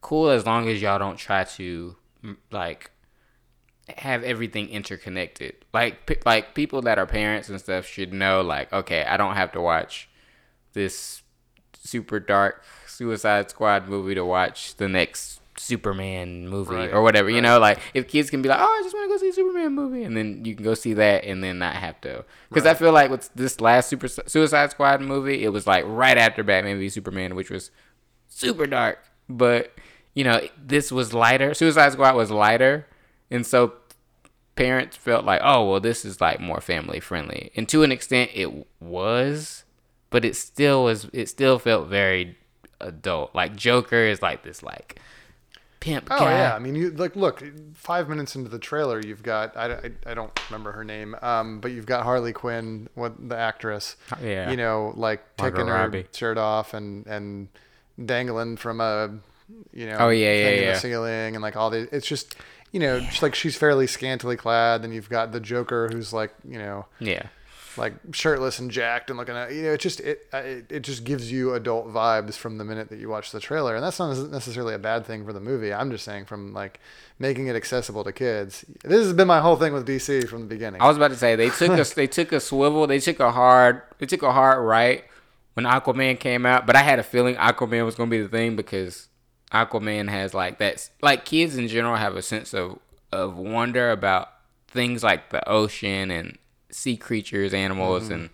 cool 0.00 0.28
as 0.28 0.44
long 0.44 0.68
as 0.68 0.82
y'all 0.82 0.98
don't 0.98 1.16
try 1.16 1.44
to 1.44 1.96
like 2.50 2.90
have 3.96 4.22
everything 4.22 4.68
interconnected. 4.68 5.56
Like 5.72 6.06
p- 6.06 6.16
like 6.26 6.54
people 6.54 6.82
that 6.82 6.98
are 6.98 7.06
parents 7.06 7.48
and 7.48 7.58
stuff 7.60 7.86
should 7.86 8.12
know 8.12 8.42
like, 8.42 8.72
okay, 8.72 9.04
I 9.04 9.16
don't 9.16 9.34
have 9.34 9.52
to 9.52 9.60
watch 9.60 10.08
this 10.74 11.22
super 11.74 12.20
dark 12.20 12.62
Suicide 12.86 13.50
Squad 13.50 13.88
movie 13.88 14.14
to 14.14 14.24
watch 14.24 14.76
the 14.76 14.88
next 14.88 15.40
Superman 15.56 16.48
movie 16.48 16.74
Right, 16.74 16.92
or 16.92 17.02
whatever. 17.02 17.30
You 17.30 17.40
know, 17.40 17.58
like 17.58 17.78
if 17.94 18.08
kids 18.08 18.30
can 18.30 18.42
be 18.42 18.48
like, 18.48 18.58
"Oh, 18.60 18.64
I 18.64 18.82
just 18.82 18.94
want 18.94 19.08
to 19.08 19.14
go 19.14 19.18
see 19.18 19.28
a 19.28 19.32
Superman 19.32 19.72
movie," 19.74 20.02
and 20.02 20.16
then 20.16 20.44
you 20.44 20.54
can 20.54 20.64
go 20.64 20.74
see 20.74 20.94
that, 20.94 21.24
and 21.24 21.42
then 21.42 21.58
not 21.58 21.76
have 21.76 22.00
to. 22.02 22.24
Because 22.48 22.66
I 22.66 22.74
feel 22.74 22.92
like 22.92 23.10
with 23.10 23.30
this 23.34 23.60
last 23.60 23.88
Super 23.88 24.08
Suicide 24.08 24.70
Squad 24.70 25.00
movie, 25.00 25.44
it 25.44 25.50
was 25.50 25.66
like 25.66 25.84
right 25.86 26.18
after 26.18 26.42
Batman 26.42 26.78
v 26.78 26.88
Superman, 26.88 27.34
which 27.34 27.50
was 27.50 27.70
super 28.28 28.66
dark. 28.66 28.98
But 29.28 29.72
you 30.14 30.24
know, 30.24 30.40
this 30.62 30.90
was 30.92 31.14
lighter. 31.14 31.54
Suicide 31.54 31.92
Squad 31.92 32.16
was 32.16 32.30
lighter, 32.30 32.86
and 33.30 33.46
so 33.46 33.74
parents 34.56 34.96
felt 34.96 35.24
like, 35.24 35.40
oh, 35.42 35.68
well, 35.68 35.80
this 35.80 36.04
is 36.04 36.20
like 36.20 36.40
more 36.40 36.60
family 36.60 37.00
friendly, 37.00 37.50
and 37.56 37.68
to 37.68 37.82
an 37.82 37.92
extent, 37.92 38.30
it 38.34 38.66
was, 38.80 39.64
but 40.10 40.24
it 40.24 40.36
still 40.36 40.84
was. 40.84 41.08
It 41.12 41.28
still 41.28 41.58
felt 41.58 41.88
very 41.88 42.36
adult. 42.80 43.34
Like 43.34 43.56
Joker 43.56 44.04
is 44.04 44.22
like 44.22 44.42
this 44.42 44.62
like 44.62 45.00
pimp 45.84 46.08
Oh 46.10 46.18
guy. 46.18 46.38
yeah, 46.38 46.54
I 46.54 46.58
mean, 46.58 46.74
you 46.74 46.90
like 46.90 47.14
look 47.16 47.42
five 47.74 48.08
minutes 48.08 48.34
into 48.34 48.48
the 48.50 48.58
trailer, 48.58 49.00
you've 49.00 49.22
got 49.22 49.56
I, 49.56 49.72
I, 49.74 49.90
I 50.06 50.14
don't 50.14 50.38
remember 50.50 50.72
her 50.72 50.84
name, 50.84 51.14
um, 51.22 51.60
but 51.60 51.72
you've 51.72 51.86
got 51.86 52.02
Harley 52.04 52.32
Quinn, 52.32 52.88
what 52.94 53.28
the 53.28 53.36
actress, 53.36 53.96
Yeah. 54.22 54.50
you 54.50 54.56
know, 54.56 54.92
like 54.96 55.22
Margot 55.38 55.56
taking 55.56 55.68
her 55.68 55.74
Robbie. 55.74 56.06
shirt 56.12 56.38
off 56.38 56.74
and 56.74 57.06
and 57.06 57.48
dangling 58.04 58.56
from 58.56 58.80
a, 58.80 59.10
you 59.72 59.86
know, 59.86 59.96
Oh, 60.00 60.08
yeah, 60.08 60.32
yeah, 60.32 60.50
yeah. 60.60 60.72
the 60.72 60.78
ceiling 60.80 61.36
and 61.36 61.42
like 61.42 61.56
all 61.56 61.70
the, 61.70 61.88
it's 61.94 62.06
just, 62.06 62.34
you 62.72 62.80
know, 62.80 62.98
just 63.00 63.22
like 63.22 63.34
she's 63.34 63.56
fairly 63.56 63.86
scantily 63.86 64.36
clad, 64.36 64.84
and 64.84 64.92
you've 64.94 65.08
got 65.10 65.32
the 65.32 65.40
Joker 65.40 65.88
who's 65.92 66.12
like, 66.12 66.34
you 66.48 66.58
know, 66.58 66.86
yeah. 66.98 67.26
Like 67.76 67.94
shirtless 68.12 68.58
and 68.58 68.70
jacked 68.70 69.10
and 69.10 69.18
looking 69.18 69.34
at 69.34 69.52
you 69.52 69.62
know 69.62 69.72
it 69.72 69.80
just 69.80 70.00
it, 70.00 70.26
it 70.32 70.66
it 70.70 70.80
just 70.80 71.04
gives 71.04 71.30
you 71.30 71.54
adult 71.54 71.88
vibes 71.88 72.34
from 72.34 72.58
the 72.58 72.64
minute 72.64 72.88
that 72.88 72.98
you 72.98 73.08
watch 73.08 73.30
the 73.30 73.40
trailer 73.40 73.74
and 73.74 73.84
that's 73.84 73.98
not 73.98 74.16
necessarily 74.30 74.74
a 74.74 74.78
bad 74.78 75.04
thing 75.04 75.24
for 75.24 75.32
the 75.32 75.40
movie 75.40 75.72
i'm 75.72 75.90
just 75.90 76.04
saying 76.04 76.24
from 76.24 76.52
like 76.52 76.80
making 77.18 77.46
it 77.46 77.56
accessible 77.56 78.04
to 78.04 78.12
kids 78.12 78.64
this 78.84 79.04
has 79.04 79.12
been 79.12 79.28
my 79.28 79.40
whole 79.40 79.56
thing 79.56 79.72
with 79.72 79.86
dc 79.86 80.28
from 80.28 80.40
the 80.40 80.46
beginning 80.46 80.80
I 80.84 80.88
was 80.88 80.98
about 80.98 81.12
to 81.12 81.16
say 81.16 81.34
they 81.34 81.48
took 81.48 81.78
a 81.78 81.84
they 81.94 82.06
took 82.06 82.30
a 82.32 82.40
swivel. 82.40 82.86
They 82.86 82.98
took 82.98 83.18
a 83.20 83.32
hard 83.32 83.80
they 83.98 84.04
took 84.04 84.22
a 84.22 84.32
hard 84.32 84.62
right 84.62 85.04
when 85.54 85.64
Aquaman 85.64 86.20
came 86.20 86.44
out. 86.44 86.66
But 86.66 86.76
I 86.76 86.82
had 86.82 86.98
a 86.98 87.02
feeling 87.02 87.36
Aquaman 87.36 87.86
was 87.86 87.94
gonna 87.94 88.10
be 88.10 88.20
the 88.20 88.28
thing 88.28 88.54
because 88.54 89.08
Aquaman 89.50 90.10
has 90.10 90.34
like 90.34 90.58
that. 90.58 90.90
Like 91.00 91.24
kids 91.24 91.56
in 91.56 91.68
general 91.68 91.96
have 91.96 92.16
a 92.16 92.22
sense 92.22 92.52
of 92.52 92.78
of 93.12 93.36
wonder 93.36 93.90
about 93.90 94.28
things 94.68 95.02
like 95.02 95.30
the 95.30 95.48
ocean 95.48 96.10
and 96.10 96.36
sea 96.74 96.96
creatures, 96.96 97.54
animals, 97.54 98.04
mm-hmm. 98.04 98.12
and 98.12 98.30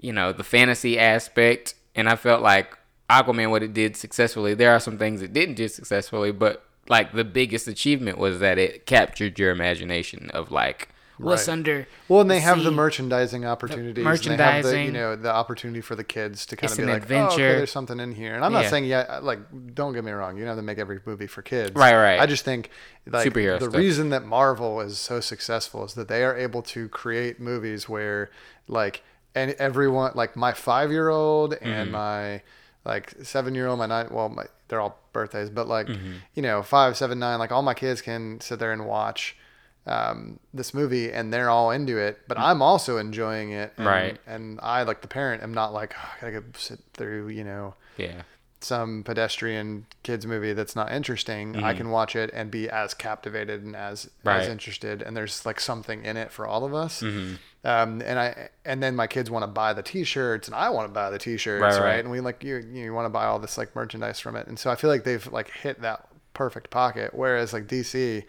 you 0.00 0.12
know 0.12 0.32
the 0.32 0.44
fantasy 0.44 0.98
aspect. 0.98 1.74
And 1.94 2.08
I 2.08 2.16
felt 2.16 2.42
like 2.42 2.76
Aquaman, 3.08 3.50
what 3.50 3.62
it 3.62 3.74
did 3.74 3.96
successfully. 3.96 4.54
There 4.54 4.72
are 4.72 4.80
some 4.80 4.98
things 4.98 5.22
it 5.22 5.32
didn't 5.32 5.54
do 5.54 5.68
successfully, 5.68 6.32
but 6.32 6.64
like 6.88 7.12
the 7.12 7.24
biggest 7.24 7.68
achievement 7.68 8.18
was 8.18 8.40
that 8.40 8.58
it 8.58 8.86
captured 8.86 9.38
your 9.38 9.50
imagination 9.50 10.30
of 10.30 10.50
like 10.50 10.88
what's 11.18 11.46
Right. 11.48 11.52
under. 11.52 11.86
well 12.08 12.20
and 12.20 12.30
they 12.30 12.40
have 12.40 12.62
the 12.62 12.70
merchandising 12.70 13.44
opportunities 13.44 14.04
and 14.26 14.38
they 14.38 14.42
have 14.44 14.64
the 14.64 14.82
you 14.82 14.90
know 14.92 15.14
the 15.16 15.32
opportunity 15.32 15.80
for 15.80 15.94
the 15.94 16.04
kids 16.04 16.44
to 16.46 16.56
kind 16.56 16.64
It's 16.70 16.78
of 16.78 16.84
be 16.86 16.92
like 16.92 17.10
oh, 17.10 17.26
okay, 17.26 17.36
there's 17.36 17.70
something 17.70 18.00
in 18.00 18.12
here 18.12 18.34
and 18.34 18.44
i'm 18.44 18.52
not 18.52 18.64
Yeah. 18.64 18.70
saying 18.70 18.84
yeah 18.86 19.20
like 19.22 19.38
don't 19.74 19.92
get 19.92 20.02
me 20.04 20.12
wrong 20.12 20.36
you 20.36 20.42
don't 20.42 20.48
have 20.50 20.58
to 20.58 20.62
make 20.62 20.78
every 20.78 21.00
movie 21.06 21.26
for 21.26 21.42
kids 21.42 21.74
Right, 21.76 21.94
right. 21.94 22.20
i 22.20 22.26
just 22.26 22.44
think 22.44 22.70
like 23.06 23.28
Superhero 23.32 23.58
the 23.58 23.66
stuff. 23.66 23.76
reason 23.78 24.10
that 24.10 24.24
marvel 24.24 24.80
is 24.80 24.98
so 24.98 25.20
successful 25.20 25.84
is 25.84 25.94
that 25.94 26.08
they 26.08 26.24
are 26.24 26.36
able 26.36 26.62
to 26.62 26.88
create 26.88 27.38
movies 27.38 27.88
where 27.88 28.30
like 28.66 29.02
and 29.34 29.52
everyone 29.52 30.12
like 30.14 30.36
my 30.36 30.52
five 30.52 30.90
year 30.90 31.08
old 31.10 31.52
Mm-hmm. 31.54 31.68
and 31.68 31.92
my 31.92 32.42
like 32.84 33.14
seven 33.22 33.54
year 33.54 33.66
old 33.68 33.78
my 33.78 33.86
nine 33.86 34.08
well 34.10 34.28
my 34.28 34.44
they're 34.68 34.80
all 34.80 34.98
birthdays 35.12 35.48
but 35.50 35.68
like 35.68 35.86
Mm-hmm. 35.86 36.12
you 36.34 36.42
know 36.42 36.62
five 36.62 36.96
seven 36.96 37.18
nine 37.18 37.38
like 37.38 37.52
all 37.52 37.62
my 37.62 37.74
kids 37.74 38.02
can 38.02 38.40
sit 38.40 38.58
there 38.58 38.72
and 38.72 38.84
watch 38.86 39.36
um, 39.86 40.38
this 40.54 40.72
movie 40.72 41.12
and 41.12 41.32
they're 41.32 41.50
all 41.50 41.70
into 41.70 41.98
it, 41.98 42.20
but 42.26 42.38
I'm 42.38 42.62
also 42.62 42.96
enjoying 42.98 43.52
it. 43.52 43.72
And, 43.76 43.86
Right. 43.86 44.18
And 44.26 44.58
I, 44.62 44.82
like 44.84 45.02
the 45.02 45.08
parent, 45.08 45.42
am 45.42 45.52
not 45.54 45.72
like, 45.72 45.94
oh, 45.96 46.08
I 46.16 46.20
gotta 46.20 46.40
go 46.40 46.44
sit 46.56 46.80
through, 46.94 47.28
you 47.28 47.44
know, 47.44 47.74
Yeah. 47.98 48.22
some 48.60 49.02
pedestrian 49.04 49.84
kids 50.02 50.26
movie 50.26 50.54
that's 50.54 50.74
not 50.74 50.90
interesting. 50.90 51.62
I 51.62 51.74
can 51.74 51.90
watch 51.90 52.16
it 52.16 52.30
and 52.32 52.50
be 52.50 52.70
as 52.70 52.94
captivated 52.94 53.62
and 53.62 53.76
as 53.76 54.06
Mm-hmm. 54.06 54.28
Right. 54.28 54.40
as 54.40 54.48
interested. 54.48 55.02
And 55.02 55.14
there's 55.14 55.44
like 55.44 55.60
something 55.60 56.02
in 56.04 56.16
it 56.16 56.32
for 56.32 56.46
all 56.46 56.64
of 56.64 56.72
us. 56.74 57.02
Mm-hmm. 57.02 57.34
Um, 57.66 58.00
and 58.04 58.18
I 58.18 58.48
and 58.64 58.82
then 58.82 58.94
my 58.96 59.06
kids 59.06 59.30
want 59.30 59.42
to 59.42 59.46
buy 59.48 59.72
the 59.74 59.82
T-shirts 59.82 60.48
and 60.48 60.54
I 60.54 60.70
want 60.70 60.86
to 60.88 60.92
buy 60.92 61.10
the 61.10 61.18
T-shirts, 61.18 61.60
Right, 61.62 61.72
right? 61.72 61.80
right. 61.80 61.98
And 62.00 62.10
we 62.10 62.20
like 62.20 62.42
you 62.42 62.56
you 62.56 62.94
want 62.94 63.04
to 63.04 63.10
buy 63.10 63.26
all 63.26 63.38
this 63.38 63.58
like 63.58 63.74
merchandise 63.76 64.18
from 64.20 64.34
it. 64.36 64.46
And 64.46 64.58
so 64.58 64.70
I 64.70 64.76
feel 64.76 64.88
like 64.88 65.04
they've 65.04 65.26
like 65.30 65.50
hit 65.50 65.82
that 65.82 66.08
perfect 66.32 66.70
pocket. 66.70 67.12
Whereas 67.14 67.52
like 67.52 67.66
DC, 67.66 68.24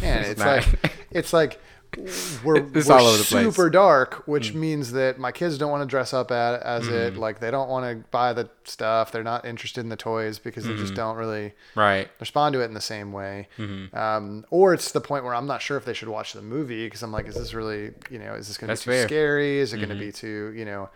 man, 0.00 0.24
it's, 0.24 0.40
like 0.40 0.92
it's 1.10 1.32
like 1.32 1.60
we're, 2.44 2.56
It's 2.74 2.88
we're 2.88 2.94
all 2.98 3.06
over 3.06 3.16
the 3.16 3.24
place. 3.24 3.46
Mm. 3.46 3.52
super 3.54 3.70
dark, 3.70 4.22
which 4.26 4.52
means 4.52 4.92
that 4.92 5.18
my 5.18 5.32
kids 5.32 5.56
don't 5.56 5.70
want 5.70 5.82
to 5.82 5.86
dress 5.86 6.12
up 6.12 6.30
at, 6.30 6.60
as 6.62 6.88
it. 6.88 7.16
Like 7.16 7.40
they 7.40 7.50
don't 7.50 7.68
want 7.70 7.84
to 7.86 8.04
buy 8.10 8.32
the 8.34 8.50
stuff. 8.64 9.12
They're 9.12 9.22
not 9.22 9.46
interested 9.46 9.80
in 9.80 9.88
the 9.88 9.96
toys 9.96 10.38
because 10.38 10.64
they 10.64 10.70
Mm-hmm. 10.72 10.80
just 10.82 10.94
don't 10.94 11.16
really 11.16 11.54
Right. 11.74 12.10
respond 12.20 12.52
to 12.54 12.60
it 12.60 12.64
in 12.66 12.74
the 12.74 12.80
same 12.82 13.12
way. 13.12 13.48
Mm-hmm. 13.56 13.96
Um, 13.96 14.44
or 14.50 14.74
it's 14.74 14.92
the 14.92 15.00
point 15.00 15.24
where 15.24 15.34
I'm 15.34 15.46
not 15.46 15.62
sure 15.62 15.76
if 15.78 15.84
they 15.86 15.94
should 15.94 16.08
watch 16.08 16.32
the 16.34 16.42
movie 16.42 16.84
because 16.86 17.02
I'm 17.02 17.12
like, 17.12 17.28
is 17.28 17.34
this 17.36 17.54
really, 17.54 17.92
you 18.10 18.18
know, 18.18 18.34
is 18.34 18.48
this 18.48 18.58
going 18.58 18.68
to 18.68 18.74
be 18.74 18.78
too 18.78 18.90
fair. 18.90 19.00
Mm-hmm. 19.00 19.06
scary? 19.08 19.58
Is 19.60 19.72
it 19.72 19.76
going 19.78 19.88
to 19.88 19.94
be 19.94 20.12
too, 20.12 20.52
you 20.54 20.64
know, 20.66 20.90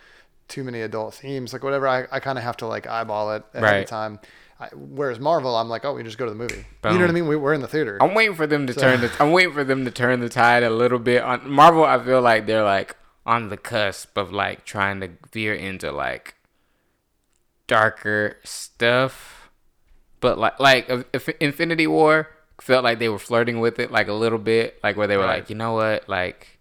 too 0.48 0.64
many 0.64 0.82
adult 0.82 1.14
themes? 1.14 1.52
Like 1.54 1.62
whatever. 1.62 1.88
I, 1.88 2.06
I 2.12 2.20
kind 2.20 2.36
of 2.36 2.44
have 2.44 2.58
to 2.58 2.66
like 2.66 2.86
eyeball 2.86 3.32
it 3.32 3.44
ahead 3.54 3.62
Right. 3.62 3.76
of 3.84 3.88
time. 3.88 4.18
I, 4.60 4.68
whereas 4.74 5.18
Marvel, 5.18 5.56
I'm 5.56 5.68
like, 5.70 5.86
oh, 5.86 5.94
we 5.94 6.02
just 6.02 6.18
go 6.18 6.26
to 6.26 6.30
the 6.30 6.36
movie. 6.36 6.66
You 6.84 6.90
know 6.90 7.00
what 7.00 7.08
I 7.08 7.12
mean? 7.14 7.26
We, 7.26 7.34
we're 7.36 7.54
in 7.54 7.62
the 7.62 7.66
theater. 7.68 7.96
I'm 8.00 8.12
waiting 8.14 8.34
for 8.36 8.46
them 8.46 8.66
to 8.66 8.74
turn 8.74 9.00
the. 9.00 9.10
I'm 9.18 9.32
waiting 9.32 9.54
for 9.54 9.64
them 9.64 9.84
to 9.86 9.90
turn 9.90 10.20
the 10.20 10.28
tide 10.28 10.62
a 10.62 10.68
little 10.70 10.98
bit 10.98 11.22
on 11.22 11.50
Marvel. 11.50 11.82
I 11.84 11.98
feel 12.04 12.20
like 12.20 12.46
they're 12.46 12.62
like 12.64 12.94
on 13.24 13.48
the 13.48 13.56
cusp 13.56 14.16
of 14.18 14.32
like 14.32 14.64
trying 14.66 15.00
to 15.00 15.08
veer 15.32 15.54
into 15.54 15.90
like 15.90 16.34
darker 17.66 18.36
stuff, 18.44 19.50
but 20.20 20.38
like 20.38 20.58
like 20.60 20.88
if- 20.90 21.04
if 21.12 21.28
Infinity 21.40 21.86
War 21.86 22.28
felt 22.60 22.84
like 22.84 22.98
they 22.98 23.08
were 23.08 23.18
flirting 23.18 23.60
with 23.60 23.78
it 23.78 23.90
like 23.90 24.08
a 24.08 24.12
little 24.12 24.38
bit, 24.38 24.78
like 24.82 24.96
where 24.96 25.06
they 25.06 25.16
were 25.16 25.24
Right. 25.24 25.38
like, 25.40 25.50
you 25.50 25.56
know 25.56 25.72
what, 25.72 26.08
like, 26.08 26.59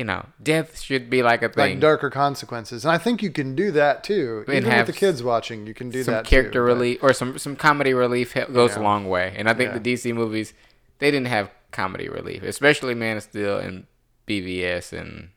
you 0.00 0.04
know, 0.04 0.24
death 0.42 0.80
should 0.80 1.10
be 1.10 1.22
like 1.22 1.42
a 1.42 1.50
thing. 1.50 1.72
like 1.74 1.80
darker 1.80 2.08
consequences, 2.08 2.86
and 2.86 2.92
I 2.92 2.96
think 2.96 3.22
you 3.22 3.30
can 3.30 3.54
do 3.54 3.70
that 3.72 4.02
too. 4.02 4.44
And 4.48 4.56
Even 4.56 4.74
with 4.78 4.86
the 4.86 4.94
kids 4.94 5.22
watching, 5.22 5.66
you 5.66 5.74
can 5.74 5.90
do 5.90 6.02
some 6.02 6.14
that. 6.14 6.24
character 6.24 6.52
too, 6.52 6.58
but- 6.60 6.64
relief 6.74 6.98
or 7.02 7.12
some 7.12 7.36
some 7.36 7.54
comedy 7.54 7.92
relief 7.92 8.34
goes 8.50 8.76
a 8.76 8.80
long 8.80 9.08
way. 9.10 9.34
And 9.36 9.46
I 9.46 9.52
think 9.52 9.72
Yeah. 9.72 9.78
the 9.78 9.92
DC 9.94 10.14
movies 10.14 10.54
they 11.00 11.10
didn't 11.10 11.26
have 11.28 11.50
comedy 11.70 12.08
relief, 12.08 12.42
especially 12.42 12.94
Man 12.94 13.18
of 13.18 13.24
Steel 13.24 13.58
and 13.58 13.86
BVS 14.26 14.92
and 14.98 15.28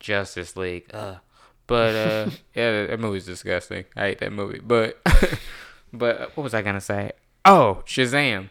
Justice 0.00 0.56
League. 0.56 0.90
Uh, 0.92 1.16
but 1.68 1.94
uh, 1.94 2.30
yeah, 2.54 2.72
that, 2.72 2.86
that 2.90 3.00
movie's 3.00 3.26
disgusting. 3.26 3.84
I 3.94 4.00
hate 4.00 4.18
that 4.18 4.32
movie. 4.32 4.60
But 4.64 4.98
but 5.92 6.36
what 6.36 6.42
was 6.42 6.54
I 6.54 6.62
gonna 6.62 6.80
say? 6.80 7.12
Oh, 7.44 7.82
Shazam. 7.86 8.48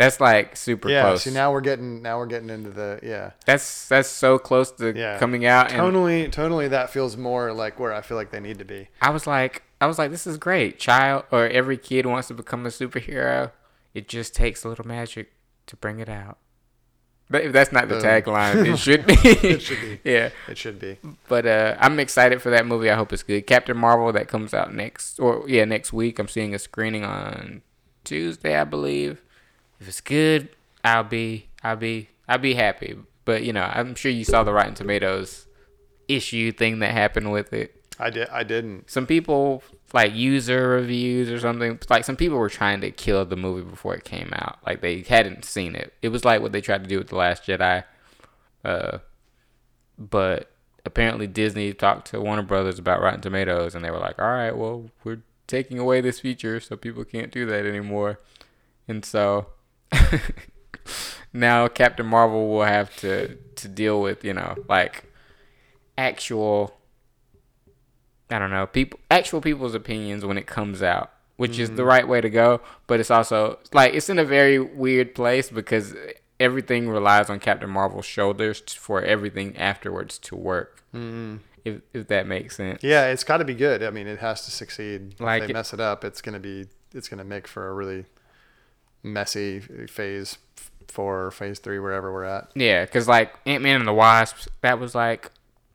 That's 0.00 0.18
like 0.18 0.56
super 0.56 0.88
Yeah. 0.88 1.02
close. 1.02 1.24
See, 1.24 1.30
now 1.30 1.52
we're 1.52 1.60
getting 1.60 2.00
now 2.00 2.16
we're 2.18 2.24
getting 2.26 2.48
into 2.48 2.70
the 2.70 2.98
yeah. 3.02 3.32
that's 3.44 3.86
that's 3.86 4.08
so 4.08 4.38
close 4.38 4.72
to 4.72 4.96
Yeah. 4.96 5.18
coming 5.18 5.44
out. 5.44 5.70
And 5.70 5.80
Tonally, 5.80 6.30
tonally, 6.30 6.70
that 6.70 6.88
feels 6.88 7.18
more 7.18 7.52
like 7.52 7.78
where 7.78 7.92
I 7.92 8.00
feel 8.00 8.16
like 8.16 8.30
they 8.30 8.40
need 8.40 8.58
to 8.60 8.64
be. 8.64 8.88
I 9.02 9.10
was 9.10 9.26
like, 9.26 9.62
I 9.78 9.86
was 9.86 9.98
like, 9.98 10.10
this 10.10 10.26
is 10.26 10.38
great. 10.38 10.78
Child 10.78 11.24
or 11.30 11.46
every 11.48 11.76
kid 11.76 12.06
wants 12.06 12.28
to 12.28 12.34
become 12.34 12.64
a 12.64 12.70
superhero. 12.70 13.52
it 13.92 14.08
just 14.08 14.34
takes 14.34 14.64
a 14.64 14.68
little 14.70 14.86
magic 14.86 15.32
to 15.66 15.76
bring 15.76 16.00
it 16.00 16.08
out. 16.08 16.38
But 17.28 17.42
if 17.44 17.52
that's 17.52 17.70
not 17.70 17.88
the 17.88 17.96
Boom. 17.96 18.02
tagline, 18.04 18.66
it 18.72 18.76
should 18.86 19.06
be. 19.06 19.14
It 19.22 19.60
should 19.62 19.80
be. 19.80 20.00
yeah. 20.10 20.30
It 20.48 20.56
should 20.58 20.78
be. 20.80 20.96
But 21.28 21.44
uh, 21.46 21.76
I'm 21.78 22.00
excited 22.00 22.40
for 22.42 22.50
that 22.50 22.66
movie. 22.66 22.90
I 22.90 22.96
hope 22.96 23.12
it's 23.12 23.22
good. 23.22 23.46
Captain 23.46 23.76
Marvel 23.76 24.10
that 24.12 24.28
comes 24.28 24.52
out 24.54 24.74
next, 24.74 25.20
or 25.20 25.44
yeah, 25.46 25.64
next 25.64 25.92
week. 25.92 26.18
I'm 26.18 26.26
seeing 26.26 26.54
a 26.54 26.58
screening 26.58 27.04
on 27.04 27.62
Tuesday, 28.04 28.56
I 28.56 28.64
believe. 28.64 29.22
If 29.80 29.88
it's 29.88 30.00
good, 30.00 30.50
I'll 30.84 31.04
be, 31.04 31.46
I'll 31.62 31.76
be, 31.76 32.08
I'll 32.28 32.38
be 32.38 32.54
happy. 32.54 32.96
But 33.24 33.42
you 33.42 33.52
know, 33.52 33.62
I'm 33.62 33.94
sure 33.94 34.10
you 34.10 34.24
saw 34.24 34.44
the 34.44 34.52
Rotten 34.52 34.74
Tomatoes 34.74 35.46
issue 36.08 36.52
thing 36.52 36.80
that 36.80 36.92
happened 36.92 37.32
with 37.32 37.52
it. 37.52 37.76
I 37.98 38.10
did. 38.10 38.28
I 38.30 38.42
didn't. 38.42 38.90
Some 38.90 39.06
people 39.06 39.62
like 39.92 40.14
user 40.14 40.68
reviews 40.68 41.30
or 41.30 41.38
something. 41.38 41.78
Like 41.88 42.04
some 42.04 42.16
people 42.16 42.38
were 42.38 42.48
trying 42.48 42.80
to 42.80 42.90
kill 42.90 43.24
the 43.24 43.36
movie 43.36 43.68
before 43.68 43.94
it 43.94 44.04
came 44.04 44.30
out. 44.32 44.58
Like 44.66 44.80
they 44.80 45.02
hadn't 45.02 45.44
seen 45.44 45.74
it. 45.74 45.92
It 46.00 46.08
was 46.08 46.24
like 46.24 46.40
what 46.40 46.52
they 46.52 46.60
tried 46.60 46.82
to 46.82 46.88
do 46.88 46.98
with 46.98 47.08
the 47.08 47.16
Last 47.16 47.44
Jedi. 47.44 47.84
Uh, 48.64 48.98
but 49.98 50.50
apparently 50.84 51.26
Disney 51.26 51.72
talked 51.72 52.08
to 52.08 52.20
Warner 52.20 52.42
Brothers 52.42 52.78
about 52.78 53.02
Rotten 53.02 53.20
Tomatoes, 53.20 53.74
and 53.74 53.84
they 53.84 53.90
were 53.90 53.98
like, 53.98 54.18
"All 54.18 54.28
right, 54.28 54.56
well, 54.56 54.90
we're 55.04 55.22
taking 55.46 55.78
away 55.78 56.00
this 56.00 56.20
feature, 56.20 56.58
so 56.60 56.76
people 56.76 57.04
can't 57.04 57.30
do 57.30 57.44
that 57.46 57.66
anymore." 57.66 58.18
And 58.88 59.04
so 59.04 59.46
now 61.32 61.68
Captain 61.68 62.06
Marvel 62.06 62.48
will 62.48 62.64
have 62.64 62.94
to 62.96 63.36
to 63.56 63.68
deal 63.68 64.00
with, 64.00 64.24
you 64.24 64.32
know, 64.32 64.56
like 64.68 65.04
actual 65.96 66.76
I 68.30 68.38
don't 68.38 68.50
know, 68.50 68.66
people 68.66 69.00
actual 69.10 69.40
people's 69.40 69.74
opinions 69.74 70.24
when 70.24 70.38
it 70.38 70.46
comes 70.46 70.82
out, 70.82 71.10
which 71.36 71.58
is 71.58 71.70
the 71.70 71.82
mm. 71.82 71.86
right 71.86 72.06
way 72.06 72.20
to 72.20 72.30
go, 72.30 72.60
but 72.86 73.00
it's 73.00 73.10
also 73.10 73.58
like 73.72 73.94
it's 73.94 74.08
in 74.08 74.18
a 74.18 74.24
very 74.24 74.58
weird 74.58 75.14
place 75.14 75.50
because 75.50 75.94
everything 76.38 76.88
relies 76.88 77.28
on 77.28 77.38
Captain 77.38 77.68
Marvel's 77.68 78.06
shoulders 78.06 78.60
for 78.72 79.02
everything 79.02 79.56
afterwards 79.56 80.18
to 80.18 80.36
work. 80.36 80.82
Mm-hmm. 80.94 81.36
If 81.64 81.82
if 81.92 82.08
that 82.08 82.26
makes 82.26 82.56
sense. 82.56 82.82
Yeah, 82.82 83.06
it's 83.08 83.24
got 83.24 83.36
to 83.36 83.44
be 83.44 83.54
good. 83.54 83.82
I 83.82 83.90
mean, 83.90 84.06
it 84.06 84.20
has 84.20 84.44
to 84.46 84.50
succeed. 84.50 85.20
Like 85.20 85.42
if 85.42 85.48
they 85.48 85.50
it- 85.52 85.54
mess 85.54 85.74
it 85.74 85.80
up, 85.80 86.04
it's 86.04 86.22
gonna 86.22 86.40
be. 86.40 86.66
It's 86.92 87.08
gonna 87.08 87.24
make 87.24 87.46
for 87.46 87.68
a 87.68 87.72
really 87.72 88.06
messy 89.02 89.60
phase 89.60 90.38
four, 90.88 91.26
or 91.26 91.30
phase 91.30 91.58
three, 91.58 91.78
wherever 91.78 92.12
we're 92.12 92.24
at. 92.24 92.50
Yeah, 92.54 92.84
because 92.84 93.08
like 93.08 93.32
Ant 93.46 93.62
Man 93.62 93.76
and 93.76 93.86
the 93.88 93.92
Wasp, 93.94 94.48
that 94.60 94.78
was 94.78 94.94
like, 94.94 95.30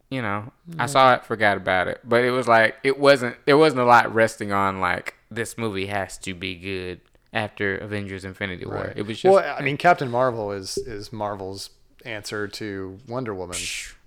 you 0.09 0.21
know, 0.21 0.51
I 0.77 0.85
saw 0.85 1.13
it, 1.15 1.25
forgot 1.25 1.57
about 1.57 1.87
it, 1.87 2.01
but 2.03 2.23
it 2.23 2.31
was 2.31 2.47
like 2.47 2.75
it 2.83 2.99
wasn't. 2.99 3.37
There 3.45 3.57
wasn't 3.57 3.81
a 3.81 3.85
lot 3.85 4.13
resting 4.13 4.51
on 4.51 4.79
like 4.79 5.15
this 5.31 5.57
movie 5.57 5.87
has 5.87 6.17
to 6.19 6.33
be 6.33 6.55
good 6.55 7.01
after 7.33 7.77
Avengers: 7.77 8.23
Infinity 8.25 8.65
War. 8.65 8.93
It 8.95 9.03
was 9.03 9.19
just 9.19 9.33
well, 9.33 9.55
I 9.57 9.61
mean, 9.61 9.77
Captain 9.77 10.09
Marvel 10.09 10.51
is 10.51 10.77
is 10.77 11.11
Marvel's 11.11 11.69
answer 12.05 12.47
to 12.47 12.99
Wonder 13.07 13.33
Woman, 13.33 13.57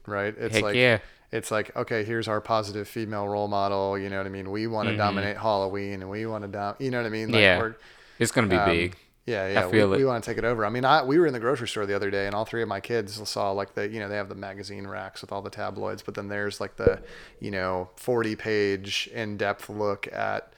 right? 0.07 0.35
It's 0.39 0.55
Heck 0.55 0.63
like 0.65 0.77
yeah. 0.77 0.99
it's 1.33 1.51
like 1.51 1.75
okay, 1.77 2.05
here's 2.05 2.29
our 2.29 2.41
positive 2.41 2.87
female 2.87 3.27
role 3.29 3.49
model. 3.49 3.99
You 3.99 4.09
know 4.09 4.19
what 4.19 4.27
I 4.27 4.31
mean? 4.31 4.51
We 4.51 4.67
want 4.69 4.89
to 4.91 4.97
dominate 4.97 5.37
Halloween, 5.37 5.95
and 6.03 6.09
we 6.11 6.25
want 6.27 6.45
to 6.45 6.49
dom. 6.49 6.77
You 6.79 6.91
know 6.93 6.99
what 6.99 7.07
I 7.07 7.11
mean? 7.11 7.29
Like, 7.33 7.35
Mm-hmm. 7.35 7.43
yeah, 7.43 7.59
we're- 7.59 7.75
it's 8.21 8.31
gonna 8.33 8.47
be 8.47 8.57
um, 8.57 8.69
big. 8.69 8.97
Yeah, 9.29 9.47
yeah. 9.49 9.69
feel 9.71 9.89
we, 9.89 9.95
it. 9.97 9.99
we 9.99 10.05
want 10.05 10.25
to 10.25 10.31
take 10.31 10.39
it 10.39 10.45
over. 10.45 10.65
I 10.65 10.71
mean, 10.71 10.85
I 10.85 11.03
we 11.03 11.19
were 11.19 11.27
in 11.27 11.33
the 11.33 11.41
grocery 11.41 11.69
store 11.69 11.87
the 11.87 11.95
other 11.97 12.11
day, 12.11 12.27
and 12.27 12.35
all 12.35 12.45
three 12.45 12.63
of 12.63 12.69
my 12.69 12.81
kids 12.81 13.21
saw 13.29 13.51
like 13.53 13.75
the 13.75 13.89
you 13.89 14.01
know 14.01 14.09
they 14.09 14.17
have 14.17 14.29
the 14.29 14.35
magazine 14.35 14.87
racks 14.87 15.21
with 15.21 15.33
all 15.33 15.43
the 15.43 15.51
tabloids, 15.51 16.03
but 16.03 16.15
then 16.15 16.29
there's 16.29 16.61
like 16.61 16.77
the 16.77 17.01
you 17.41 17.51
know 17.51 17.91
40 17.97 18.37
page 18.37 19.09
in 19.13 19.37
depth 19.37 19.69
look 19.69 20.09
at 20.13 20.53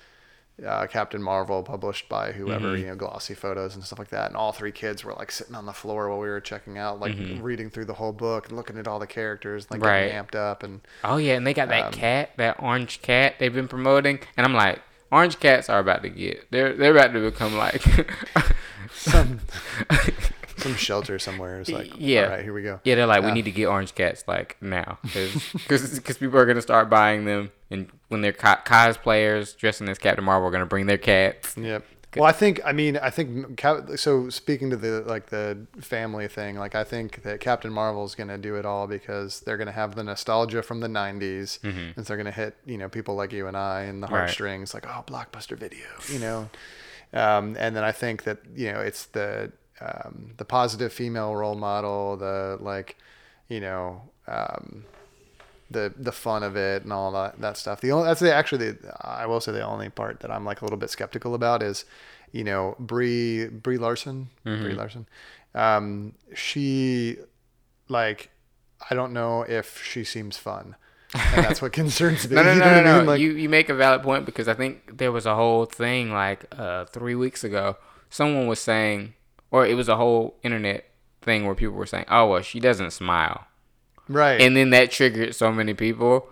uh, 0.64 0.86
Captain 0.86 1.22
Marvel 1.22 1.62
published 1.62 2.06
by 2.08 2.32
whoever 2.32 2.68
Mm-hmm. 2.68 2.76
you 2.82 2.86
know 2.88 2.94
glossy 2.94 3.34
photos 3.34 3.74
and 3.74 3.82
stuff 3.82 3.98
like 3.98 4.10
that. 4.10 4.28
And 4.28 4.36
all 4.36 4.52
three 4.52 4.72
kids 4.72 5.02
were 5.04 5.14
like 5.14 5.32
sitting 5.32 5.54
on 5.54 5.64
the 5.66 5.72
floor 5.72 6.08
while 6.10 6.18
we 6.18 6.28
were 6.28 6.40
checking 6.40 6.76
out, 6.78 7.00
like 7.00 7.16
reading 7.40 7.70
through 7.70 7.86
the 7.86 7.94
whole 7.94 8.12
book 8.12 8.48
and 8.48 8.56
looking 8.56 8.76
at 8.78 8.86
all 8.86 8.98
the 8.98 9.06
characters, 9.06 9.66
like 9.70 9.80
Mm-hmm. 9.80 9.88
Right. 9.88 10.06
getting 10.08 10.22
amped 10.24 10.34
up 10.34 10.62
and. 10.62 10.80
Oh 11.02 11.16
yeah, 11.16 11.34
and 11.36 11.46
they 11.46 11.54
got 11.54 11.64
um, 11.64 11.70
that 11.70 11.92
cat, 11.92 12.30
that 12.36 12.62
orange 12.62 13.00
cat 13.02 13.36
they've 13.38 13.52
been 13.54 13.68
promoting, 13.68 14.20
and 14.36 14.46
I'm 14.46 14.52
like, 14.54 14.80
orange 15.12 15.38
cats 15.40 15.68
are 15.68 15.78
about 15.78 16.02
to 16.02 16.08
get. 16.08 16.50
They're 16.50 16.72
they're 16.74 16.92
about 16.96 17.12
to 17.12 17.20
become 17.30 17.56
like. 17.56 17.82
some 18.92 19.40
some 20.56 20.74
shelter 20.74 21.18
somewhere. 21.18 21.60
It's 21.60 21.70
like, 21.70 21.90
Yeah. 21.96 22.24
all 22.24 22.28
right, 22.30 22.42
here 22.44 22.52
we 22.52 22.62
go. 22.62 22.80
Yeah, 22.84 22.94
they're 22.96 23.06
like, 23.06 23.24
we 23.24 23.32
need 23.32 23.46
to 23.46 23.50
get 23.50 23.66
orange 23.66 23.94
cats 23.94 24.24
like 24.28 24.56
now, 24.60 24.98
because 25.02 26.18
people 26.18 26.38
are 26.38 26.44
gonna 26.46 26.60
start 26.60 26.90
buying 26.90 27.24
them, 27.24 27.50
and 27.70 27.88
when 28.08 28.20
they're 28.20 28.32
co- 28.34 28.56
cosplayers 28.66 29.56
dressing 29.56 29.88
as 29.88 29.98
Captain 29.98 30.24
Marvel, 30.24 30.48
are 30.48 30.52
gonna 30.52 30.66
bring 30.66 30.86
their 30.86 30.98
cats. 30.98 31.56
Yep. 31.56 31.84
Well, 32.16 32.24
I 32.28 32.32
think 32.32 32.60
I 32.64 32.72
mean 32.72 32.96
I 32.96 33.10
think 33.10 33.60
so. 33.96 34.28
Speaking 34.30 34.70
to 34.70 34.76
the 34.76 35.02
like 35.06 35.26
the 35.26 35.66
family 35.80 36.26
thing, 36.28 36.56
like 36.56 36.74
I 36.74 36.82
think 36.82 37.22
that 37.22 37.40
Captain 37.40 37.72
Marvel's 37.72 38.14
gonna 38.16 38.38
do 38.38 38.56
it 38.56 38.66
all 38.66 38.86
because 38.86 39.40
they're 39.40 39.56
gonna 39.56 39.70
have 39.72 39.94
the 39.94 40.02
nostalgia 40.02 40.62
from 40.62 40.80
the 40.80 40.88
'90s, 40.88 41.62
and 41.62 41.94
so 41.96 42.02
they're 42.02 42.16
gonna 42.16 42.30
hit 42.32 42.56
you 42.66 42.78
know 42.78 42.88
people 42.88 43.14
like 43.14 43.32
you 43.32 43.46
and 43.46 43.56
I 43.56 43.82
and 43.82 44.02
the 44.02 44.06
Mm-hmm. 44.06 44.14
Right. 44.14 44.20
heartstrings, 44.22 44.74
like 44.74 44.86
oh 44.88 45.04
blockbuster 45.06 45.56
video, 45.56 45.86
you 46.08 46.18
know. 46.18 46.50
Um, 47.12 47.56
and 47.58 47.76
then 47.76 47.84
I 47.84 47.92
think 47.92 48.24
that 48.24 48.38
you 48.56 48.72
know 48.72 48.80
it's 48.80 49.06
the 49.06 49.52
um, 49.80 50.32
the 50.36 50.44
positive 50.44 50.92
female 50.92 51.34
role 51.36 51.54
model, 51.54 52.16
the 52.16 52.58
like, 52.60 52.96
you 53.48 53.60
know. 53.60 54.02
Um, 54.26 54.84
the 55.70 55.92
the 55.96 56.12
fun 56.12 56.42
of 56.42 56.56
it 56.56 56.82
and 56.82 56.92
all 56.92 57.12
that 57.12 57.40
that 57.40 57.56
stuff. 57.56 57.80
The 57.80 57.92
only 57.92 58.06
that's 58.08 58.20
the, 58.20 58.34
actually 58.34 58.72
the 58.72 58.94
I 59.00 59.26
will 59.26 59.40
say 59.40 59.52
the 59.52 59.62
only 59.64 59.88
part 59.88 60.20
that 60.20 60.30
I'm 60.30 60.44
like 60.44 60.60
a 60.62 60.64
little 60.64 60.78
bit 60.78 60.90
skeptical 60.90 61.34
about 61.34 61.62
is, 61.62 61.84
you 62.32 62.44
know, 62.44 62.74
Brie 62.78 63.46
Brie 63.46 63.78
Larson 63.78 64.28
Mm-hmm. 64.44 64.62
Brie 64.64 64.74
Larson, 64.74 65.06
um, 65.54 66.14
she 66.34 67.16
like 67.88 68.30
I 68.90 68.94
don't 68.94 69.12
know 69.12 69.42
if 69.42 69.82
she 69.84 70.04
seems 70.04 70.38
fun, 70.38 70.74
and 71.14 71.44
that's 71.44 71.60
what 71.60 71.72
concerns 71.82 72.28
me. 72.28 72.36
No, 72.36 72.42
no, 72.42 72.52
You 72.54 72.58
no, 72.60 72.64
know 72.64 72.70
no, 72.72 72.76
what 72.76 72.86
I 72.86 72.92
no. 72.92 72.98
mean? 72.98 73.06
Like, 73.06 73.20
you 73.20 73.32
you 73.32 73.48
make 73.48 73.68
a 73.68 73.74
valid 73.74 74.02
point 74.02 74.24
because 74.26 74.48
I 74.48 74.54
think 74.54 74.98
there 74.98 75.12
was 75.12 75.26
a 75.26 75.34
whole 75.34 75.66
thing 75.66 76.12
like 76.12 76.44
uh, 76.58 76.86
three 76.86 77.14
weeks 77.14 77.44
ago. 77.44 77.76
Someone 78.08 78.46
was 78.48 78.58
saying, 78.58 79.14
or 79.50 79.66
it 79.66 79.74
was 79.74 79.88
a 79.88 79.96
whole 79.96 80.36
internet 80.42 80.86
thing 81.22 81.44
where 81.46 81.54
people 81.54 81.74
were 81.74 81.86
saying, 81.86 82.06
"Oh 82.08 82.26
well, 82.30 82.42
she 82.42 82.58
doesn't 82.58 82.92
smile," 82.92 83.46
right? 84.10 84.40
and 84.40 84.56
then 84.56 84.70
that 84.70 84.90
triggered 84.90 85.34
so 85.34 85.50
many 85.52 85.74
people, 85.74 86.28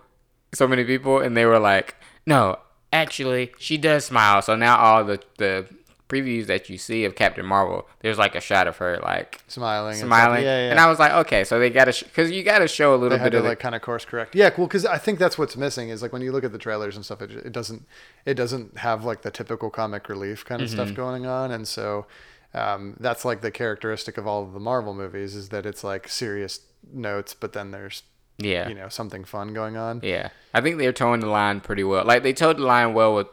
so 0.53 0.67
many 0.67 0.83
people, 0.83 1.19
and 1.19 1.35
they 1.37 1.45
were 1.45 1.59
like, 1.59 1.95
"No, 2.25 2.57
actually, 2.93 3.51
she 3.57 3.77
does 3.77 4.05
smile." 4.05 4.41
So 4.41 4.55
now 4.55 4.77
all 4.77 5.03
the 5.03 5.19
the 5.37 5.65
previews 6.07 6.47
that 6.47 6.67
you 6.71 6.77
see 6.77 7.05
of 7.05 7.13
Captain 7.15 7.45
Marvel, 7.45 7.87
there's 7.99 8.17
like 8.17 8.33
a 8.33 8.41
shot 8.41 8.65
of 8.67 8.77
her 8.77 8.97
like 9.03 9.41
smiling, 9.47 9.91
and 9.91 9.99
smiling, 10.07 10.43
Yeah, 10.43 10.65
yeah. 10.65 10.71
and 10.71 10.79
I 10.79 10.89
was 10.89 10.97
like, 10.97 11.11
okay, 11.11 11.43
so 11.43 11.59
they 11.59 11.69
gotta 11.69 11.93
because 12.03 12.31
you 12.31 12.41
gotta 12.41 12.67
show 12.67 12.95
a 12.95 12.97
little 12.97 13.19
bit 13.19 13.29
to 13.29 13.37
of 13.37 13.45
like 13.45 13.59
kind 13.59 13.75
of 13.75 13.83
course 13.83 14.05
correct. 14.05 14.33
Yeah, 14.35 14.49
cool. 14.49 14.65
Because 14.65 14.85
I 14.87 14.97
think 14.97 15.19
that's 15.19 15.37
what's 15.37 15.55
missing 15.55 15.89
is 15.89 16.01
like 16.01 16.11
when 16.11 16.23
you 16.23 16.31
look 16.31 16.43
at 16.43 16.51
the 16.51 16.57
trailers 16.57 16.95
and 16.95 17.05
stuff, 17.05 17.21
it, 17.21 17.31
it 17.31 17.51
doesn't 17.51 17.85
it 18.25 18.33
doesn't 18.33 18.79
have 18.79 19.05
like 19.05 19.21
the 19.21 19.29
typical 19.31 19.69
comic 19.69 20.09
relief 20.09 20.43
kind 20.45 20.61
of 20.63 20.67
Mm-hmm. 20.69 20.75
stuff 20.83 20.95
going 20.95 21.25
on, 21.27 21.51
and 21.51 21.67
so 21.67 22.07
um, 22.55 22.95
that's 22.99 23.23
like 23.23 23.41
the 23.41 23.51
characteristic 23.51 24.17
of 24.17 24.25
all 24.25 24.41
of 24.43 24.53
the 24.53 24.59
Marvel 24.59 24.95
movies 24.95 25.35
is 25.35 25.49
that 25.49 25.67
it's 25.67 25.83
like 25.83 26.07
serious 26.07 26.59
notes, 26.91 27.33
but 27.33 27.53
then 27.53 27.71
there's 27.71 28.03
yeah, 28.37 28.69
you 28.69 28.75
know 28.75 28.89
something 28.89 29.25
fun 29.25 29.53
going 29.53 29.77
on. 29.77 30.01
Yeah, 30.03 30.29
I 30.53 30.61
think 30.61 30.77
they're 30.77 30.93
towing 30.93 31.19
the 31.19 31.27
line 31.27 31.61
pretty 31.61 31.83
well. 31.83 32.05
Like 32.05 32.23
they 32.23 32.33
towed 32.33 32.57
the 32.57 32.63
line 32.63 32.93
well 32.93 33.15
with, 33.15 33.27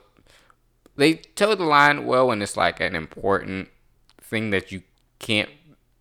they 0.97 1.15
towed 1.15 1.59
the 1.59 1.65
line 1.65 2.07
well 2.07 2.29
when 2.29 2.43
it's 2.43 2.57
like 2.57 2.81
an 2.81 2.95
important 2.95 3.69
thing 4.21 4.51
that 4.51 4.73
you 4.73 4.83
can't 5.19 5.51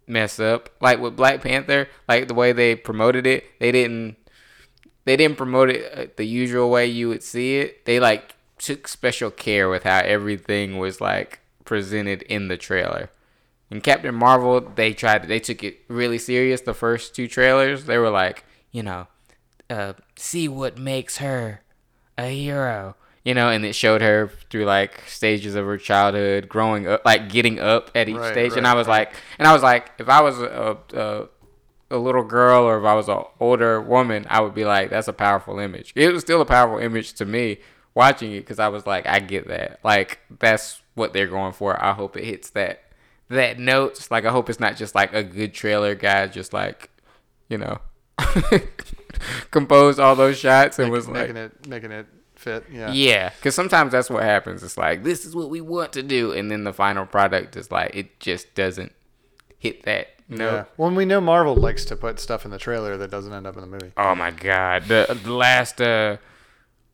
mess 0.07 0.39
up. 0.39 0.69
Like 0.81 0.99
with 0.99 1.15
Black 1.15 1.41
Panther, 1.41 1.87
like 2.07 2.27
the 2.27 2.33
way 2.33 2.51
they 2.51 2.75
promoted 2.75 3.27
it, 3.27 3.45
they 3.59 3.71
didn't, 3.71 4.17
they 5.05 5.15
didn't 5.15 5.37
promote 5.37 5.69
it 5.69 5.97
uh, 5.97 6.11
the 6.15 6.25
usual 6.25 6.69
way 6.69 6.87
you 6.87 7.09
would 7.09 7.23
see 7.23 7.57
it. 7.57 7.85
They 7.85 7.99
like 7.99 8.35
took 8.57 8.87
special 8.87 9.29
care 9.29 9.69
with 9.69 9.83
how 9.83 9.99
everything 9.99 10.77
was 10.77 10.99
like 10.99 11.41
presented 11.63 12.21
in 12.23 12.47
the 12.47 12.57
trailer. 12.57 13.09
In 13.75 13.81
Captain 13.81 14.15
Marvel, 14.15 14.61
they 14.61 14.93
tried. 14.93 15.27
They 15.27 15.39
took 15.41 15.61
it 15.61 15.79
really 15.89 16.17
serious. 16.17 16.61
The 16.61 16.73
first 16.73 17.13
two 17.13 17.27
trailers, 17.27 17.83
they 17.85 17.97
were 17.97 18.09
like, 18.09 18.45
you 18.71 18.81
know, 18.83 19.07
uh, 19.69 19.93
see 20.15 20.47
what 20.47 20.77
makes 20.77 21.17
her 21.17 21.61
a 22.17 22.27
hero, 22.33 22.95
you 23.25 23.33
know, 23.33 23.49
and 23.49 23.65
it 23.65 23.73
showed 23.75 24.01
her 24.01 24.31
through 24.49 24.63
like 24.63 25.01
stages 25.07 25.55
of 25.55 25.65
her 25.65 25.77
childhood, 25.77 26.47
growing 26.47 26.87
up, 26.87 27.01
like 27.03 27.27
getting 27.29 27.59
up 27.59 27.91
at 27.93 28.07
each 28.07 28.15
Right, 28.15 28.31
stage. 28.31 28.53
and 28.55 28.65
I 28.65 28.75
was 28.75 28.87
right. 28.87 29.09
like, 29.09 29.15
and 29.39 29.45
I 29.45 29.51
was 29.51 29.61
like, 29.61 29.91
if 29.99 30.07
I 30.07 30.21
was 30.21 30.39
a, 30.39 30.77
a 30.93 31.27
a 31.91 31.97
little 31.97 32.23
girl 32.23 32.63
or 32.63 32.79
if 32.79 32.85
I 32.85 32.93
was 32.93 33.09
an 33.09 33.23
older 33.41 33.81
woman, 33.81 34.25
I 34.29 34.39
would 34.39 34.53
be 34.55 34.63
like, 34.63 34.89
that's 34.89 35.09
a 35.09 35.13
powerful 35.13 35.59
image. 35.59 35.91
It 35.97 36.13
was 36.13 36.21
still 36.21 36.39
a 36.39 36.45
powerful 36.45 36.79
image 36.79 37.11
to 37.15 37.25
me 37.25 37.57
watching 37.93 38.31
it 38.31 38.39
because 38.39 38.59
I 38.59 38.69
was 38.69 38.87
like, 38.87 39.05
I 39.05 39.19
get 39.19 39.49
that. 39.49 39.81
Like 39.83 40.19
that's 40.39 40.81
what 40.93 41.11
they're 41.11 41.27
going 41.27 41.51
for. 41.51 41.83
I 41.83 41.91
hope 41.91 42.15
it 42.15 42.23
hits 42.23 42.51
that 42.51 42.79
that 43.29 43.59
notes. 43.59 44.11
Like 44.11 44.25
I 44.25 44.31
hope 44.31 44.49
it's 44.49 44.59
not 44.59 44.75
just 44.75 44.95
like 44.95 45.13
a 45.13 45.23
good 45.23 45.53
trailer 45.53 45.95
guy, 45.95 46.27
just 46.27 46.53
like 46.53 46.89
you 47.49 47.57
know, 47.57 47.79
composed 49.51 49.99
all 49.99 50.15
those 50.15 50.37
shots 50.37 50.79
and 50.79 50.91
was 50.91 51.07
like, 51.07 51.27
making 51.27 51.37
it 51.37 51.67
making 51.67 51.91
it 51.91 52.07
fit. 52.35 52.65
Yeah. 52.71 52.91
Yeah, 52.91 53.29
because 53.29 53.55
sometimes 53.55 53.91
that's 53.91 54.09
what 54.09 54.23
happens. 54.23 54.63
It's 54.63 54.77
like 54.77 55.03
this 55.03 55.25
is 55.25 55.35
what 55.35 55.49
we 55.49 55.61
want 55.61 55.93
to 55.93 56.03
do, 56.03 56.31
and 56.31 56.49
then 56.49 56.63
the 56.63 56.73
final 56.73 57.05
product 57.05 57.55
is 57.55 57.71
like 57.71 57.95
it 57.95 58.19
just 58.19 58.53
doesn't 58.55 58.93
hit 59.57 59.83
that. 59.83 60.07
No. 60.27 60.45
Yeah. 60.45 60.65
Well, 60.77 60.91
we 60.91 61.05
know 61.05 61.21
Marvel 61.21 61.55
likes 61.55 61.85
to 61.85 61.95
put 61.95 62.19
stuff 62.19 62.45
in 62.45 62.51
the 62.51 62.57
trailer 62.57 62.97
that 62.97 63.11
doesn't 63.11 63.31
end 63.31 63.45
up 63.45 63.55
in 63.55 63.61
the 63.61 63.67
movie. 63.67 63.91
Oh 63.97 64.15
my 64.15 64.31
god, 64.31 64.83
the, 64.83 65.19
the 65.23 65.33
last 65.33 65.81
uh, 65.81 66.17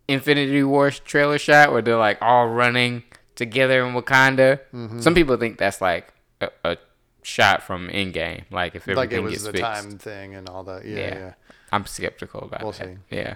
Infinity 0.07 0.63
War 0.63 0.91
trailer 0.91 1.37
shot 1.37 1.71
where 1.71 1.81
they're 1.81 1.97
like 1.97 2.21
all 2.21 2.47
running 2.47 3.03
together 3.35 3.85
in 3.85 3.93
Wakanda. 3.93 4.59
Mm-hmm. 4.73 4.99
Some 4.99 5.15
people 5.15 5.37
think 5.37 5.57
that's 5.57 5.79
like 5.81 6.13
a, 6.41 6.51
a 6.63 6.77
shot 7.23 7.63
from 7.63 7.87
Endgame. 7.89 8.43
Like 8.51 8.75
if 8.75 8.83
everything 8.83 8.95
Like 8.97 9.11
it 9.11 9.19
was 9.19 9.31
gets 9.33 9.43
the 9.45 9.51
fixed. 9.53 9.63
time 9.63 9.97
thing 9.97 10.35
and 10.35 10.49
all 10.49 10.63
that. 10.63 10.85
Yeah, 10.85 10.95
Yeah. 10.97 11.15
yeah. 11.19 11.33
I'm 11.71 11.85
skeptical 11.85 12.41
about 12.41 12.63
We'll 12.63 12.71
that. 12.73 12.85
see. 12.87 12.97
Yeah, 13.15 13.35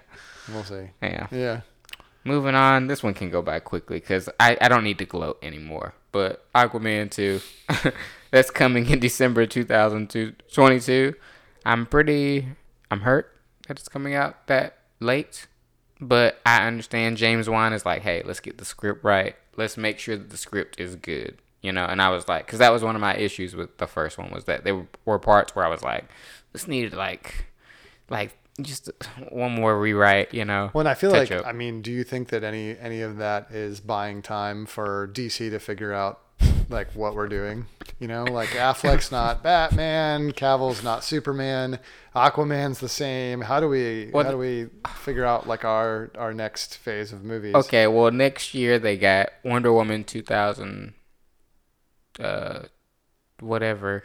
We'll 0.49 0.63
see. 0.63 0.89
yeah. 1.01 1.27
Yeah. 1.31 1.61
Moving 2.25 2.55
on, 2.55 2.87
this 2.87 3.03
one 3.03 3.13
can 3.13 3.29
go 3.29 3.41
by 3.43 3.59
quickly 3.59 3.97
because 3.99 4.27
I, 4.39 4.57
I 4.59 4.67
don't 4.67 4.83
need 4.83 4.97
to 4.97 5.05
gloat 5.05 5.37
anymore. 5.43 5.93
But 6.11 6.43
Aquaman 6.55 7.11
2, 7.11 7.39
that's 8.31 8.49
coming 8.49 8.89
in 8.89 8.99
December 8.99 9.45
2022. 9.45 11.13
I'm 11.65 11.85
pretty, 11.85 12.47
I'm 12.91 13.01
hurt 13.01 13.31
that 13.67 13.79
it's 13.79 13.87
coming 13.87 14.15
out 14.15 14.47
that 14.47 14.77
late. 14.99 15.47
But 16.01 16.39
I 16.45 16.65
understand 16.67 17.17
James 17.17 17.49
Wan 17.49 17.73
is 17.73 17.85
like, 17.85 18.01
hey, 18.01 18.21
let's 18.25 18.39
get 18.41 18.57
the 18.57 18.65
script 18.65 19.03
right. 19.03 19.35
Let's 19.55 19.77
make 19.77 19.97
sure 19.99 20.17
that 20.17 20.29
the 20.29 20.37
script 20.37 20.79
is 20.79 20.95
good. 20.95 21.37
You 21.61 21.71
know, 21.71 21.85
and 21.85 22.01
I 22.01 22.09
was 22.09 22.27
like, 22.27 22.45
because 22.45 22.59
that 22.59 22.71
was 22.71 22.83
one 22.83 22.95
of 22.95 23.01
my 23.01 23.15
issues 23.15 23.55
with 23.55 23.77
the 23.77 23.87
first 23.87 24.17
one 24.17 24.31
was 24.31 24.45
that 24.45 24.63
there 24.63 24.87
were 25.05 25.17
parts 25.17 25.55
where 25.55 25.65
I 25.65 25.69
was 25.69 25.81
like, 25.81 26.05
this 26.53 26.67
needed 26.67 26.93
like, 26.93 27.47
like 28.09 28.37
just 28.61 28.89
one 29.29 29.53
more 29.53 29.79
rewrite. 29.79 30.33
You 30.33 30.45
know, 30.45 30.71
Well, 30.73 30.81
and 30.81 30.89
I 30.89 30.93
feel 30.93 31.11
like 31.11 31.31
up. 31.31 31.45
I 31.45 31.51
mean, 31.51 31.81
do 31.81 31.91
you 31.91 32.03
think 32.03 32.29
that 32.29 32.43
any 32.43 32.77
any 32.77 33.01
of 33.01 33.17
that 33.17 33.51
is 33.51 33.79
buying 33.79 34.21
time 34.21 34.65
for 34.65 35.09
DC 35.13 35.49
to 35.49 35.59
figure 35.59 35.93
out 35.93 36.21
like 36.69 36.91
what 36.93 37.15
we're 37.15 37.27
doing? 37.27 37.65
You 37.99 38.07
know, 38.07 38.23
like 38.23 38.49
Affleck's 38.49 39.11
not 39.11 39.43
Batman, 39.43 40.31
Cavill's 40.31 40.83
not 40.83 41.03
Superman, 41.03 41.79
Aquaman's 42.15 42.79
the 42.79 42.89
same. 42.89 43.41
How 43.41 43.59
do 43.59 43.67
we 43.69 44.09
Well, 44.13 44.25
how 44.25 44.31
do 44.31 44.37
we 44.37 44.67
figure 44.95 45.25
out 45.25 45.47
like 45.47 45.65
our 45.65 46.11
our 46.17 46.33
next 46.33 46.77
phase 46.77 47.11
of 47.11 47.23
movies? 47.23 47.55
Okay, 47.55 47.87
well 47.87 48.11
next 48.11 48.53
year 48.53 48.79
they 48.79 48.97
got 48.97 49.29
Wonder 49.43 49.73
Woman 49.73 50.03
2000 50.03 50.93
uh 52.19 52.63
whatever. 53.39 54.03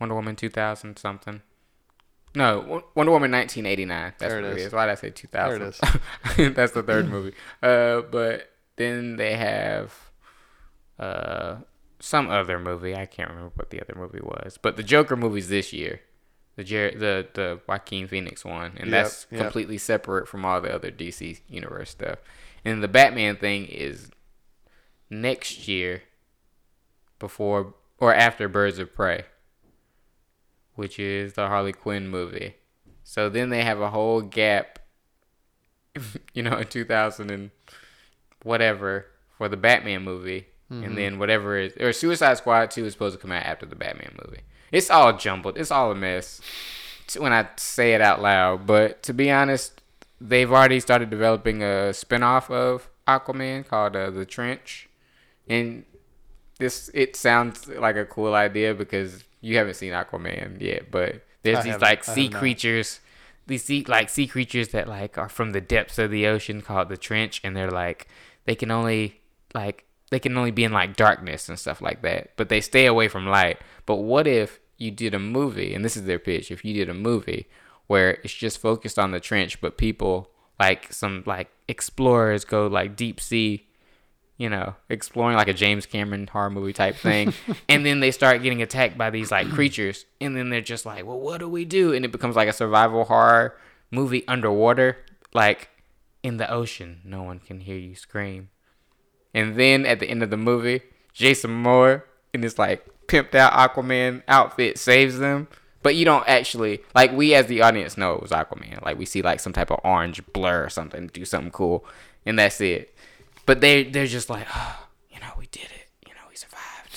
Wonder 0.00 0.14
Woman 0.14 0.36
2000 0.36 0.96
something. 0.98 1.42
No, 2.34 2.82
Wonder 2.94 3.10
Woman 3.12 3.30
1989. 3.32 4.12
That's 4.18 4.32
There 4.32 4.42
what 4.42 4.50
it 4.52 4.58
is. 4.58 4.66
is. 4.66 4.72
Why 4.72 4.86
did 4.86 4.92
I 4.92 4.94
say 4.96 5.10
2000? 5.10 5.58
There 5.58 5.68
it 5.68 6.50
is. 6.50 6.54
That's 6.54 6.72
the 6.72 6.82
third 6.82 7.08
movie. 7.08 7.34
Uh 7.62 8.02
but 8.02 8.50
then 8.76 9.16
they 9.16 9.34
have 9.36 9.94
uh 10.98 11.56
some 12.00 12.28
other 12.30 12.58
movie. 12.60 12.94
I 12.94 13.06
can't 13.06 13.28
remember 13.30 13.52
what 13.56 13.70
the 13.70 13.80
other 13.80 13.94
movie 13.96 14.20
was. 14.22 14.58
But 14.60 14.76
the 14.76 14.82
Joker 14.84 15.16
movie's 15.16 15.48
this 15.48 15.72
year. 15.72 16.00
The 16.56 16.64
Jer- 16.64 16.92
the 16.98 17.26
the 17.34 17.60
Joaquin 17.68 18.06
Phoenix 18.08 18.44
one, 18.44 18.72
and 18.76 18.90
Yep, 18.90 18.90
that's 18.90 19.26
yep. 19.30 19.40
completely 19.40 19.78
separate 19.78 20.26
from 20.28 20.44
all 20.44 20.60
the 20.60 20.74
other 20.74 20.90
DC 20.90 21.40
universe 21.48 21.90
stuff. 21.90 22.18
And 22.64 22.82
the 22.82 22.88
Batman 22.88 23.36
thing 23.36 23.66
is 23.66 24.10
next 25.08 25.68
year, 25.68 26.02
before 27.18 27.74
or 27.98 28.14
after 28.14 28.48
Birds 28.48 28.78
of 28.78 28.94
Prey, 28.94 29.24
which 30.74 30.98
is 30.98 31.34
the 31.34 31.48
Harley 31.48 31.72
Quinn 31.72 32.08
movie. 32.08 32.56
So 33.04 33.28
then 33.28 33.50
they 33.50 33.62
have 33.62 33.80
a 33.80 33.90
whole 33.90 34.20
gap, 34.20 34.78
you 36.34 36.42
know, 36.42 36.58
in 36.58 36.66
2000 36.66 37.30
and 37.30 37.50
whatever 38.42 39.06
for 39.36 39.48
the 39.48 39.56
Batman 39.56 40.02
movie. 40.02 40.46
And 40.70 40.98
then 40.98 41.18
whatever 41.18 41.56
is 41.56 41.72
or 41.78 41.94
Suicide 41.94 42.36
Squad 42.36 42.70
2 42.70 42.84
is 42.84 42.92
supposed 42.92 43.16
to 43.16 43.22
come 43.22 43.32
out 43.32 43.46
after 43.46 43.64
the 43.64 43.74
Batman 43.74 44.18
movie. 44.22 44.42
It's 44.70 44.90
all 44.90 45.16
jumbled. 45.16 45.56
It's 45.56 45.70
all 45.70 45.90
a 45.90 45.94
mess 45.94 46.42
when 47.16 47.32
I 47.32 47.48
say 47.56 47.94
it 47.94 48.02
out 48.02 48.20
loud. 48.20 48.66
But 48.66 49.02
to 49.04 49.14
be 49.14 49.30
honest, 49.30 49.80
they've 50.20 50.50
already 50.52 50.80
started 50.80 51.08
developing 51.08 51.62
a 51.62 51.94
spin-off 51.94 52.50
of 52.50 52.90
Aquaman 53.06 53.66
called 53.66 53.96
uh, 53.96 54.10
The 54.10 54.26
Trench. 54.26 54.90
And 55.48 55.84
this 56.58 56.90
it 56.94 57.16
sounds 57.16 57.68
like 57.68 57.96
a 57.96 58.04
cool 58.04 58.34
idea 58.34 58.74
because 58.74 59.24
you 59.40 59.56
haven't 59.56 59.74
seen 59.74 59.92
Aquaman 59.92 60.60
yet, 60.60 60.90
but 60.90 61.24
there's 61.42 61.58
I 61.58 61.62
these 61.62 61.80
like 61.80 62.04
sea 62.04 62.28
creatures, 62.28 63.00
these 63.46 63.64
sea 63.64 63.84
like 63.86 64.08
sea 64.08 64.26
creatures 64.26 64.68
that 64.68 64.88
like 64.88 65.16
are 65.16 65.28
from 65.28 65.52
the 65.52 65.60
depths 65.60 65.98
of 65.98 66.10
the 66.10 66.26
ocean 66.26 66.60
called 66.62 66.88
the 66.88 66.96
trench, 66.96 67.40
and 67.44 67.56
they're 67.56 67.70
like 67.70 68.08
they 68.44 68.54
can 68.54 68.70
only 68.70 69.20
like 69.54 69.84
they 70.10 70.18
can 70.18 70.36
only 70.36 70.50
be 70.50 70.64
in 70.64 70.72
like 70.72 70.96
darkness 70.96 71.48
and 71.48 71.58
stuff 71.58 71.80
like 71.80 72.02
that, 72.02 72.32
but 72.36 72.48
they 72.48 72.60
stay 72.60 72.86
away 72.86 73.08
from 73.08 73.26
light. 73.26 73.58
But 73.86 73.96
what 73.96 74.26
if 74.26 74.60
you 74.76 74.90
did 74.90 75.14
a 75.14 75.18
movie, 75.18 75.74
and 75.74 75.84
this 75.84 75.96
is 75.96 76.04
their 76.04 76.18
pitch? 76.18 76.50
If 76.50 76.64
you 76.64 76.74
did 76.74 76.88
a 76.88 76.94
movie 76.94 77.48
where 77.86 78.12
it's 78.24 78.34
just 78.34 78.58
focused 78.58 78.98
on 78.98 79.12
the 79.12 79.20
trench, 79.20 79.60
but 79.60 79.78
people 79.78 80.30
like 80.58 80.92
some 80.92 81.22
like 81.26 81.48
explorers 81.68 82.44
go 82.44 82.66
like 82.66 82.96
deep 82.96 83.20
sea 83.20 83.67
you 84.38 84.48
know, 84.48 84.74
exploring 84.88 85.36
like 85.36 85.48
a 85.48 85.52
James 85.52 85.84
Cameron 85.84 86.28
horror 86.28 86.48
movie 86.48 86.72
type 86.72 86.96
thing. 86.96 87.34
and 87.68 87.84
then 87.84 88.00
they 88.00 88.12
start 88.12 88.42
getting 88.42 88.62
attacked 88.62 88.96
by 88.96 89.10
these 89.10 89.32
like 89.32 89.50
creatures. 89.50 90.06
And 90.20 90.36
then 90.36 90.48
they're 90.48 90.60
just 90.60 90.86
like, 90.86 91.04
well, 91.04 91.18
what 91.18 91.38
do 91.38 91.48
we 91.48 91.64
do? 91.64 91.92
And 91.92 92.04
it 92.04 92.12
becomes 92.12 92.36
like 92.36 92.48
a 92.48 92.52
survival 92.52 93.04
horror 93.04 93.56
movie 93.90 94.26
underwater, 94.28 94.96
like 95.34 95.68
in 96.22 96.36
the 96.36 96.48
ocean. 96.50 97.00
No 97.04 97.24
one 97.24 97.40
can 97.40 97.60
hear 97.60 97.76
you 97.76 97.96
scream. 97.96 98.48
And 99.34 99.58
then 99.58 99.84
at 99.84 99.98
the 99.98 100.08
end 100.08 100.22
of 100.22 100.30
the 100.30 100.36
movie, 100.36 100.82
Jason 101.12 101.50
Momoa 101.50 102.02
in 102.32 102.40
this 102.40 102.58
like 102.58 102.86
pimped 103.08 103.34
out 103.34 103.52
Aquaman 103.52 104.22
outfit 104.28 104.78
saves 104.78 105.18
them. 105.18 105.48
But 105.82 105.96
you 105.96 106.04
don't 106.04 106.28
actually 106.28 106.80
like 106.94 107.12
we 107.12 107.34
as 107.34 107.46
the 107.46 107.62
audience 107.62 107.96
know 107.96 108.12
it 108.14 108.22
was 108.22 108.30
Aquaman. 108.30 108.84
Like 108.84 108.98
we 108.98 109.04
see 109.04 109.22
like 109.22 109.40
some 109.40 109.52
type 109.52 109.70
of 109.70 109.80
orange 109.84 110.24
blur 110.32 110.64
or 110.64 110.70
something 110.70 111.08
do 111.08 111.24
something 111.24 111.50
cool, 111.50 111.84
and 112.26 112.38
that's 112.38 112.60
it. 112.60 112.94
But 113.48 113.60
they 113.62 113.82
they're 113.84 114.06
just 114.06 114.28
like, 114.30 114.46
oh, 114.54 114.86
you 115.10 115.18
know, 115.20 115.32
we 115.38 115.46
did 115.46 115.62
it. 115.80 115.88
You 116.06 116.12
know, 116.14 116.20
we 116.30 116.36
survived. 116.36 116.92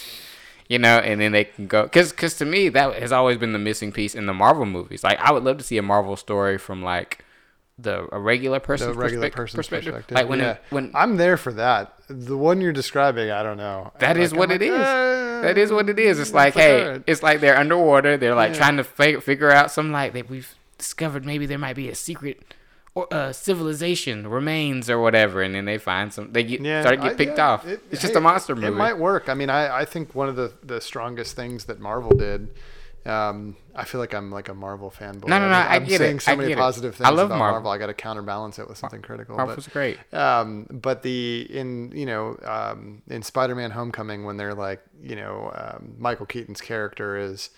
You 0.68 0.80
know, 0.80 0.98
and 1.00 1.20
then 1.22 1.32
they 1.32 1.46
can 1.46 1.66
go 1.68 1.84
because 1.84 2.12
because 2.12 2.38
to 2.40 2.46
me 2.46 2.70
that 2.70 3.02
has 3.02 3.12
always 3.12 3.38
been 3.38 3.54
the 3.54 3.60
missing 3.60 3.92
piece 3.94 4.14
in 4.16 4.26
the 4.26 4.34
Marvel 4.34 4.66
movies. 4.66 5.04
Like 5.04 5.18
I 5.20 5.32
would 5.32 5.44
love 5.44 5.58
to 5.60 5.64
see 5.64 5.78
a 5.78 5.82
Marvel 5.82 6.16
story 6.18 6.58
from 6.58 6.84
like 6.84 7.24
the 7.80 8.08
a 8.14 8.20
regular 8.20 8.60
person's 8.60 8.96
the 8.96 9.02
regular 9.02 9.30
perspec- 9.30 9.34
person's 9.34 9.56
perspective. 9.58 9.94
perspective. 9.94 10.16
Like 10.16 10.30
when 10.30 10.40
yeah. 10.40 10.52
it, 10.52 10.62
when 10.72 10.92
I'm 10.94 11.16
there 11.18 11.38
for 11.38 11.54
that. 11.54 11.94
The 12.10 12.36
one 12.38 12.60
you're 12.60 12.74
describing, 12.74 13.32
I 13.32 13.42
don't 13.42 13.56
know. 13.58 13.94
that 14.00 14.18
is 14.18 14.34
Like, 14.34 14.40
what 14.40 14.52
I'm 14.52 14.62
it 14.62 14.70
like, 14.70 14.82
is. 14.82 14.86
"Uh, 14.86 15.40
that 15.44 15.58
is 15.58 15.72
what 15.72 15.90
it 15.90 15.98
is. 15.98 16.20
It's 16.20 16.34
like, 16.34 16.56
like, 16.56 16.62
hey, 16.64 16.84
alright." 16.84 17.04
it's 17.08 17.24
like 17.24 17.40
they're 17.40 17.58
underwater. 17.58 18.18
They're 18.18 18.36
like 18.36 18.52
Yeah. 18.52 18.58
trying 18.58 18.76
to 18.78 18.84
fi- 18.84 19.22
figure 19.22 19.50
out 19.50 19.72
some 19.72 19.94
like 19.94 20.12
that 20.14 20.30
we've 20.30 20.54
discovered. 20.78 21.26
Maybe 21.26 21.46
there 21.46 21.58
might 21.58 21.78
be 21.78 21.88
a 21.88 21.96
secret 21.96 22.54
or 22.94 23.14
uh, 23.14 23.32
civilization 23.32 24.28
remains 24.28 24.90
or 24.90 25.00
whatever, 25.00 25.42
and 25.42 25.56
then 25.56 25.66
they 25.66 25.78
find 25.78 26.14
some. 26.14 26.32
They 26.34 26.44
get 26.44 26.62
yeah, 26.62 26.82
start 26.82 26.98
to 26.98 27.02
get 27.02 27.12
I- 27.14 27.16
picked 27.16 27.38
yeah, 27.38 27.50
off. 27.50 27.66
it- 27.66 27.82
it's 27.90 28.02
just 28.02 28.14
hey, 28.14 28.20
a 28.20 28.22
monster 28.22 28.56
movie. 28.56 28.68
It 28.68 28.72
might 28.72 28.98
work. 28.98 29.30
I 29.30 29.34
mean, 29.34 29.50
I, 29.50 29.80
I 29.82 29.86
think 29.86 30.14
one 30.14 30.28
of 30.30 30.36
the, 30.36 30.54
the 30.64 30.82
strongest 30.82 31.36
things 31.36 31.66
that 31.66 31.80
Marvel 31.80 32.12
did. 32.18 32.54
Um, 33.04 33.56
I 33.74 33.84
feel 33.86 34.00
like 34.00 34.14
I'm 34.14 34.30
like 34.30 34.48
a 34.48 34.54
Marvel 34.54 34.92
fanboy. 34.92 35.28
No, 35.28 35.40
no, 35.40 35.50
no, 35.50 35.56
I'm, 35.56 35.72
I 35.72 35.76
I'm 35.78 35.86
get 35.86 35.96
it. 35.96 35.98
saying 36.04 36.20
so 36.20 36.34
I 36.34 36.36
many 36.36 36.50
get 36.50 36.58
it. 36.60 36.62
positive 36.62 36.94
I 37.02 37.06
things 37.06 37.18
love 37.18 37.28
about 37.28 37.40
Marvel. 37.40 37.54
Marvel. 37.62 37.72
I 37.72 37.78
got 37.80 37.88
to 37.88 37.96
counterbalance 37.96 38.60
it 38.60 38.68
with 38.70 38.78
something 38.78 39.02
critical. 39.02 39.38
Marvel's 39.38 39.66
but, 39.66 39.74
great. 39.74 40.14
Um, 40.14 40.68
but 40.70 41.02
the 41.02 41.48
in 41.50 41.92
you 41.96 42.06
know 42.06 42.38
um, 42.44 43.02
in 43.08 43.24
Spider-Man: 43.24 43.72
Homecoming 43.72 44.24
when 44.24 44.38
they're 44.38 44.54
like 44.54 44.84
you 45.02 45.16
know 45.16 45.52
um, 45.56 45.96
Michael 45.98 46.28
Keaton's 46.28 46.62
character 46.62 47.18
is 47.18 47.50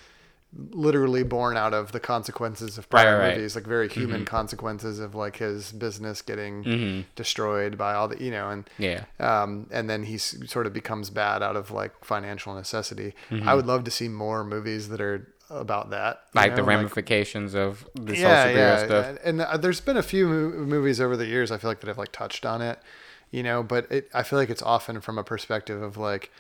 literally 0.72 1.24
born 1.24 1.58
out 1.58 1.74
of 1.74 1.92
the 1.92 2.00
consequences 2.00 2.78
of 2.78 2.90
prior 2.90 3.18
Right, 3.18 3.28
right, 3.30 3.36
movies, 3.38 3.56
like 3.56 3.66
very 3.66 3.90
human 3.90 4.24
consequences 4.26 5.00
of 5.00 5.16
like 5.16 5.38
his 5.38 5.72
business 5.72 6.22
getting 6.22 6.64
Mm-hmm. 6.64 7.02
destroyed 7.16 7.78
by 7.78 7.94
all 7.96 8.08
the 8.08 8.24
you 8.24 8.30
know 8.32 8.50
and 8.50 8.70
Yeah. 8.78 9.06
um, 9.20 9.68
and 9.72 9.90
then 9.90 10.04
he 10.04 10.18
sort 10.18 10.68
of 10.68 10.74
becomes 10.74 11.10
bad 11.10 11.42
out 11.42 11.56
of 11.56 11.72
like 11.72 12.04
financial 12.06 12.54
necessity. 12.54 13.14
Mm-hmm. 13.32 13.50
I 13.50 13.54
would 13.56 13.66
love 13.66 13.84
to 13.86 13.92
see 13.92 14.08
more 14.10 14.44
movies 14.44 14.90
that 14.90 15.02
are 15.02 15.28
about 15.50 15.90
that, 15.92 16.22
Like 16.34 16.56
the 16.56 16.62
know, 16.62 16.68
ramifications 16.68 17.54
of 17.56 17.88
this 17.96 18.20
yeah, 18.20 18.44
whole 18.46 18.54
superhero 18.54 18.58
yeah. 18.58 18.86
stuff. 18.86 19.06
And, 19.08 19.20
and 19.20 19.42
uh, 19.42 19.58
there's 19.58 19.82
been 19.82 19.98
a 19.98 20.04
few 20.04 20.28
movies 20.28 21.02
over 21.02 21.18
the 21.18 21.26
years 21.26 21.52
I 21.52 21.58
feel 21.58 21.70
like 21.70 21.80
that 21.82 21.88
have 21.88 21.98
like 21.98 22.12
touched 22.12 22.46
on 22.46 22.62
it, 22.62 22.80
you 23.32 23.44
know, 23.44 23.62
but 23.64 23.92
it, 23.92 24.10
I 24.14 24.24
feel 24.24 24.40
like 24.40 24.50
it's 24.50 24.62
often 24.62 25.02
from 25.02 25.18
a 25.18 25.24
perspective 25.24 25.82
of 25.82 25.98
like, 25.98 26.32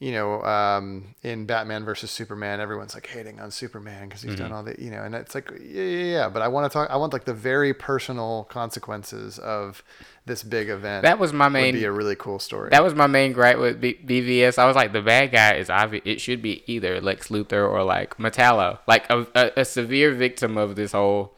you 0.00 0.12
know, 0.12 0.42
um, 0.42 1.14
in 1.22 1.46
Batman 1.46 1.84
versus 1.84 2.10
Superman, 2.10 2.60
everyone's 2.60 2.94
like 2.94 3.06
hating 3.06 3.40
on 3.40 3.50
Superman 3.50 4.08
because 4.08 4.22
he's 4.22 4.34
done 4.34 4.46
Mm-hmm. 4.48 4.54
all 4.54 4.62
the, 4.64 4.74
you 4.78 4.90
know, 4.90 5.02
and 5.02 5.14
it's 5.14 5.34
like, 5.34 5.50
yeah, 5.62 5.82
yeah, 5.82 6.04
yeah. 6.04 6.28
But 6.28 6.42
I 6.42 6.48
want 6.48 6.70
to 6.70 6.76
talk, 6.76 6.90
I 6.90 6.96
want 6.96 7.12
like 7.12 7.24
the 7.24 7.32
very 7.32 7.72
personal 7.72 8.44
consequences 8.50 9.38
of 9.38 9.82
this 10.26 10.42
big 10.42 10.68
event. 10.68 11.04
That 11.04 11.18
was 11.18 11.32
my 11.32 11.46
would 11.46 11.52
main. 11.52 11.74
be 11.74 11.84
a 11.84 11.92
really 11.92 12.16
cool 12.16 12.38
story. 12.38 12.70
That 12.70 12.82
was 12.82 12.94
my 12.94 13.06
main 13.06 13.32
gripe 13.32 13.58
with 13.58 13.80
B- 13.80 13.98
BVS. 14.04 14.58
I 14.58 14.66
was 14.66 14.74
like, 14.76 14.92
the 14.92 15.00
bad 15.00 15.30
guy 15.32 15.54
is 15.54 15.70
obvious. 15.70 16.02
It 16.04 16.20
should 16.20 16.42
be 16.42 16.64
either 16.66 17.00
Lex 17.00 17.28
Luthor 17.28 17.66
or 17.70 17.82
like 17.84 18.16
Metallo, 18.18 18.80
like 18.86 19.08
a, 19.10 19.26
a, 19.34 19.60
a 19.60 19.64
severe 19.64 20.12
victim 20.12 20.58
of 20.58 20.74
this 20.76 20.92
whole, 20.92 21.34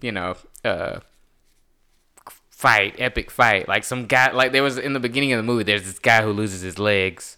you 0.00 0.12
know, 0.12 0.36
uh, 0.64 1.00
fight, 2.50 2.94
epic 2.98 3.30
fight. 3.30 3.68
Like 3.68 3.84
some 3.84 4.06
guy, 4.06 4.30
like 4.32 4.52
there 4.52 4.62
was 4.62 4.78
in 4.78 4.92
the 4.92 5.00
beginning 5.00 5.32
of 5.32 5.38
the 5.38 5.42
movie. 5.42 5.64
There's 5.64 5.84
this 5.84 5.98
guy 5.98 6.22
who 6.22 6.30
loses 6.30 6.60
his 6.62 6.78
legs, 6.78 7.35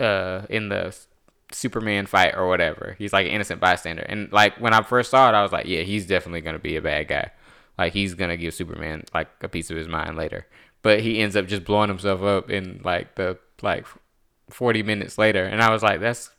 uh, 0.00 0.46
in 0.48 0.68
the 0.68 0.96
Superman 1.52 2.06
fight 2.06 2.34
or 2.36 2.48
whatever. 2.48 2.96
He's 2.98 3.12
like 3.12 3.26
an 3.26 3.32
innocent 3.32 3.60
bystander, 3.60 4.02
and 4.02 4.32
like 4.32 4.56
when 4.60 4.72
I 4.72 4.82
first 4.82 5.10
saw 5.10 5.28
it, 5.28 5.34
I 5.34 5.42
was 5.42 5.52
like, 5.52 5.66
yeah, 5.66 5.82
he's 5.82 6.06
definitely 6.06 6.40
gonna 6.40 6.58
be 6.58 6.76
a 6.76 6.82
bad 6.82 7.08
guy. 7.08 7.30
Like 7.78 7.92
he's 7.92 8.14
gonna 8.14 8.36
give 8.36 8.54
Superman 8.54 9.04
like 9.14 9.28
a 9.42 9.48
piece 9.48 9.70
of 9.70 9.76
his 9.76 9.88
mind 9.88 10.16
later. 10.16 10.46
But 10.82 11.00
he 11.00 11.20
ends 11.20 11.36
up 11.36 11.46
just 11.46 11.64
blowing 11.64 11.88
himself 11.88 12.22
up 12.22 12.50
in 12.50 12.80
like 12.84 13.16
the 13.16 13.38
like 13.62 13.86
40 14.48 14.82
minutes 14.82 15.18
later, 15.18 15.44
and 15.44 15.62
I 15.62 15.70
was 15.70 15.82
like, 15.82 16.00
that's 16.00 16.30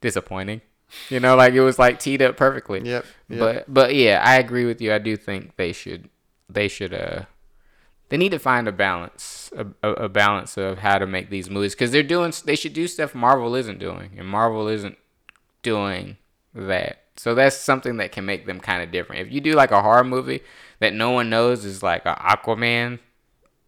disappointing. 0.00 0.60
You 1.08 1.20
know, 1.20 1.36
like 1.36 1.54
it 1.54 1.60
was 1.60 1.78
like 1.78 1.98
teed 1.98 2.20
up 2.20 2.36
perfectly. 2.36 2.80
Yep, 2.82 3.06
yep. 3.28 3.38
But 3.38 3.72
but 3.72 3.94
yeah, 3.94 4.22
I 4.24 4.36
agree 4.36 4.66
with 4.66 4.80
you. 4.80 4.92
I 4.92 4.98
do 4.98 5.16
think 5.16 5.56
they 5.56 5.72
should 5.72 6.10
they 6.50 6.68
should 6.68 6.92
uh 6.92 7.24
they 8.12 8.18
need 8.18 8.30
to 8.32 8.38
find 8.38 8.68
a 8.68 8.72
balance 8.72 9.50
a, 9.56 9.88
a, 9.88 10.08
balance 10.10 10.58
of 10.58 10.78
how 10.78 10.98
to 10.98 11.06
make 11.06 11.30
these 11.30 11.48
movies 11.48 11.74
because 11.74 11.92
they're 11.92 12.02
doing 12.02 12.30
they 12.44 12.54
should 12.56 12.74
do 12.74 12.86
stuff 12.86 13.14
Marvel 13.14 13.54
isn't 13.54 13.78
doing 13.78 14.10
and 14.18 14.28
Marvel 14.28 14.68
isn't 14.68 14.98
doing 15.62 16.18
that. 16.54 16.98
So 17.16 17.34
that's 17.34 17.56
something 17.56 17.96
that 17.96 18.12
can 18.12 18.26
make 18.26 18.44
them 18.44 18.60
kind 18.60 18.82
of 18.82 18.90
different. 18.90 19.26
If 19.26 19.32
you 19.32 19.40
do 19.40 19.54
like 19.54 19.70
a 19.70 19.80
horror 19.80 20.04
movie 20.04 20.42
that 20.80 20.92
no 20.92 21.10
one 21.12 21.30
knows 21.30 21.64
is 21.64 21.82
like 21.82 22.04
an 22.04 22.16
Aquaman 22.16 22.98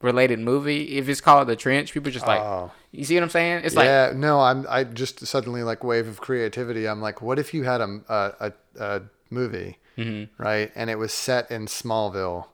related 0.02 0.38
movie, 0.40 0.98
if 0.98 1.08
it's 1.08 1.20
called 1.22 1.48
The 1.48 1.56
Trench, 1.56 1.92
people 1.94 2.10
just 2.12 2.26
like 2.26 2.40
Oh. 2.40 2.70
you 2.92 3.04
see 3.04 3.14
what 3.14 3.22
I'm 3.22 3.30
saying? 3.30 3.62
It's 3.64 3.74
like 3.76 3.86
yeah, 3.86 4.12
no, 4.14 4.40
I'm. 4.40 4.66
I 4.68 4.84
just 4.84 5.26
suddenly 5.26 5.62
like 5.62 5.82
wave 5.84 6.06
of 6.06 6.20
creativity. 6.20 6.86
I'm 6.86 7.00
like, 7.00 7.22
what 7.22 7.38
if 7.38 7.54
you 7.54 7.62
had 7.64 7.80
a 7.80 8.00
a, 8.08 8.32
a, 8.40 8.52
a 8.78 9.02
movie, 9.30 9.78
Mm-hmm. 9.96 10.42
right, 10.42 10.72
and 10.74 10.90
it 10.90 10.98
was 10.98 11.12
set 11.12 11.50
in 11.50 11.66
Smallville, 11.66 12.46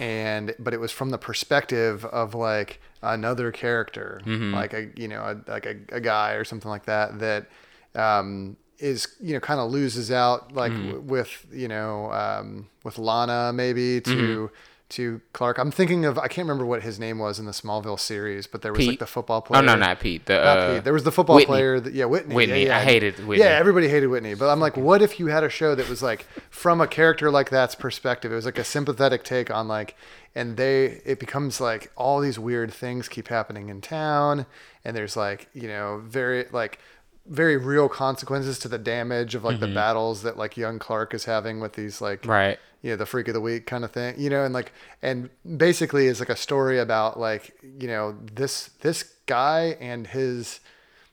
and 0.00 0.54
but 0.58 0.74
it 0.74 0.80
was 0.80 0.90
from 0.92 1.10
the 1.10 1.18
perspective 1.18 2.04
of 2.06 2.34
like 2.34 2.80
another 3.02 3.52
character, 3.52 4.20
Mm-hmm. 4.24 4.54
like 4.54 4.72
a 4.74 4.88
you 4.96 5.08
know 5.08 5.22
a, 5.22 5.50
like 5.50 5.66
a, 5.66 5.76
a 5.92 6.00
guy 6.00 6.32
or 6.32 6.44
something 6.44 6.70
like 6.70 6.86
that 6.86 7.18
that 7.20 7.46
um, 7.94 8.56
is 8.78 9.08
you 9.20 9.34
know 9.34 9.40
kind 9.40 9.60
of 9.60 9.70
loses 9.70 10.10
out 10.10 10.52
like 10.54 10.72
Mm-hmm. 10.72 10.86
w- 10.92 11.00
with 11.02 11.46
you 11.52 11.68
know 11.68 12.10
um, 12.12 12.68
with 12.84 12.98
Lana 12.98 13.52
maybe 13.52 14.00
to. 14.00 14.10
Mm-hmm. 14.10 14.54
To 14.90 15.22
Clark, 15.32 15.58
I'm 15.58 15.70
thinking 15.70 16.04
of 16.04 16.18
I 16.18 16.28
can't 16.28 16.46
remember 16.46 16.66
what 16.66 16.82
his 16.82 17.00
name 17.00 17.18
was 17.18 17.38
in 17.38 17.46
the 17.46 17.52
Smallville 17.52 17.98
series, 17.98 18.46
but 18.46 18.60
there 18.60 18.72
was 18.72 18.86
like 18.86 18.98
the 18.98 19.06
football 19.06 19.40
player. 19.40 19.62
oh 19.62 19.64
no, 19.64 19.74
not 19.76 19.98
Pete. 19.98 20.26
The 20.26 20.34
Not 20.34 20.58
uh, 20.58 20.74
Pete. 20.74 20.84
There 20.84 20.92
was 20.92 21.04
the 21.04 21.10
football 21.10 21.36
Whitney. 21.36 21.46
player. 21.46 21.80
That, 21.80 21.94
yeah, 21.94 22.04
Whitney. 22.04 22.34
Whitney. 22.34 22.60
Yeah, 22.64 22.68
yeah. 22.68 22.78
I 22.78 22.82
hated 22.82 23.26
Whitney. 23.26 23.42
Yeah, 23.44 23.52
everybody 23.52 23.88
hated 23.88 24.08
Whitney. 24.08 24.34
But 24.34 24.50
I'm 24.50 24.60
like, 24.60 24.76
what 24.76 25.00
if 25.00 25.18
you 25.18 25.28
had 25.28 25.42
a 25.42 25.48
show 25.48 25.74
that 25.74 25.88
was 25.88 26.02
like 26.02 26.26
from 26.50 26.82
a 26.82 26.86
character 26.86 27.30
like 27.30 27.48
that's 27.48 27.74
perspective? 27.74 28.30
It 28.30 28.34
was 28.36 28.44
like 28.44 28.58
a 28.58 28.62
sympathetic 28.62 29.24
take 29.24 29.50
on 29.50 29.66
like, 29.68 29.96
and 30.34 30.58
they 30.58 31.00
it 31.06 31.18
becomes 31.18 31.62
like 31.62 31.90
all 31.96 32.20
these 32.20 32.38
weird 32.38 32.72
things 32.72 33.08
keep 33.08 33.28
happening 33.28 33.70
in 33.70 33.80
town, 33.80 34.44
and 34.84 34.94
there's 34.94 35.16
like 35.16 35.48
you 35.54 35.66
know 35.66 36.02
very 36.04 36.44
like 36.52 36.78
very 37.26 37.56
real 37.56 37.88
consequences 37.88 38.58
to 38.58 38.68
the 38.68 38.76
damage 38.78 39.34
of 39.34 39.42
like 39.44 39.58
the 39.58 39.66
battles 39.66 40.22
that 40.22 40.36
like 40.36 40.58
young 40.58 40.78
Clark 40.78 41.14
is 41.14 41.24
having 41.24 41.58
with 41.58 41.72
these 41.72 42.02
like 42.02 42.20
Mm-hmm. 42.20 42.30
Right. 42.30 42.58
You 42.84 42.90
know 42.90 42.96
the 42.96 43.06
freak 43.06 43.26
of 43.28 43.34
the 43.34 43.40
week 43.40 43.66
kind 43.66 43.82
of 43.82 43.90
thing 43.90 44.14
you 44.18 44.28
know 44.28 44.44
and 44.44 44.52
like 44.52 44.70
and 45.02 45.30
basically 45.56 46.06
it's 46.06 46.20
like 46.20 46.28
a 46.28 46.36
story 46.36 46.78
about 46.78 47.18
like 47.18 47.56
you 47.78 47.88
know 47.88 48.14
this 48.34 48.70
this 48.82 49.02
guy 49.26 49.76
and 49.80 50.06
his 50.08 50.60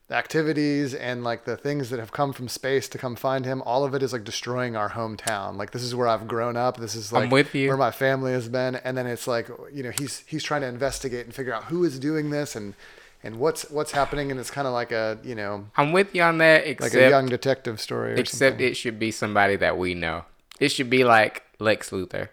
activities 0.09 0.93
and 0.93 1.24
like 1.24 1.45
the 1.45 1.55
things 1.55 1.89
that 1.89 1.97
have 1.97 2.11
come 2.11 2.34
from 2.34 2.49
space 2.49 2.89
to 2.89 2.97
come 2.97 3.15
find 3.15 3.45
him 3.45 3.61
all 3.61 3.86
of 3.86 3.95
it 3.95 4.03
is 4.03 4.11
like 4.11 4.26
destroying 4.26 4.76
our 4.76 4.89
hometown 4.89 5.55
like 5.55 5.72
this 5.72 5.82
is 5.82 5.95
where 5.95 6.09
i've 6.09 6.28
grown 6.28 6.57
up 6.57 6.76
this 6.76 6.93
is 6.93 7.13
like 7.13 7.32
with 7.32 7.55
you. 7.55 7.69
where 7.69 7.78
my 7.78 7.91
family 7.91 8.34
has 8.34 8.49
been 8.49 8.76
and 8.76 8.97
then 8.97 9.07
it's 9.07 9.26
like 9.26 9.49
you 9.74 9.82
know 9.82 9.91
he's 9.91 10.26
he's 10.28 10.43
trying 10.43 10.59
to 10.59 10.67
investigate 10.67 11.26
and 11.26 11.34
figure 11.34 11.53
out 11.53 11.63
who 11.65 11.86
is 11.86 11.97
doing 11.97 12.32
this 12.32 12.53
and 12.53 12.74
and 13.24 13.39
what's 13.39 13.69
what's 13.72 13.93
happening 13.93 14.30
and 14.32 14.39
it's 14.41 14.51
kind 14.51 14.67
of 14.67 14.74
like 14.74 14.91
a 14.91 15.17
you 15.24 15.36
know 15.36 15.65
I'm 15.78 15.93
with 15.93 16.13
you 16.13 16.24
on 16.24 16.39
that, 16.39 16.82
like 16.82 16.93
a 16.93 17.09
young 17.09 17.28
detective 17.28 17.80
story 17.80 18.13
or 18.13 18.15
except 18.15 18.53
something. 18.53 18.67
it 18.67 18.76
should 18.76 18.99
be 18.99 19.11
somebody 19.11 19.55
that 19.57 19.78
we 19.78 19.93
know. 19.93 20.26
It 20.59 20.69
should 20.69 20.89
be 20.89 21.03
like 21.03 21.43
Lex 21.62 21.91
Luthor. 21.91 22.30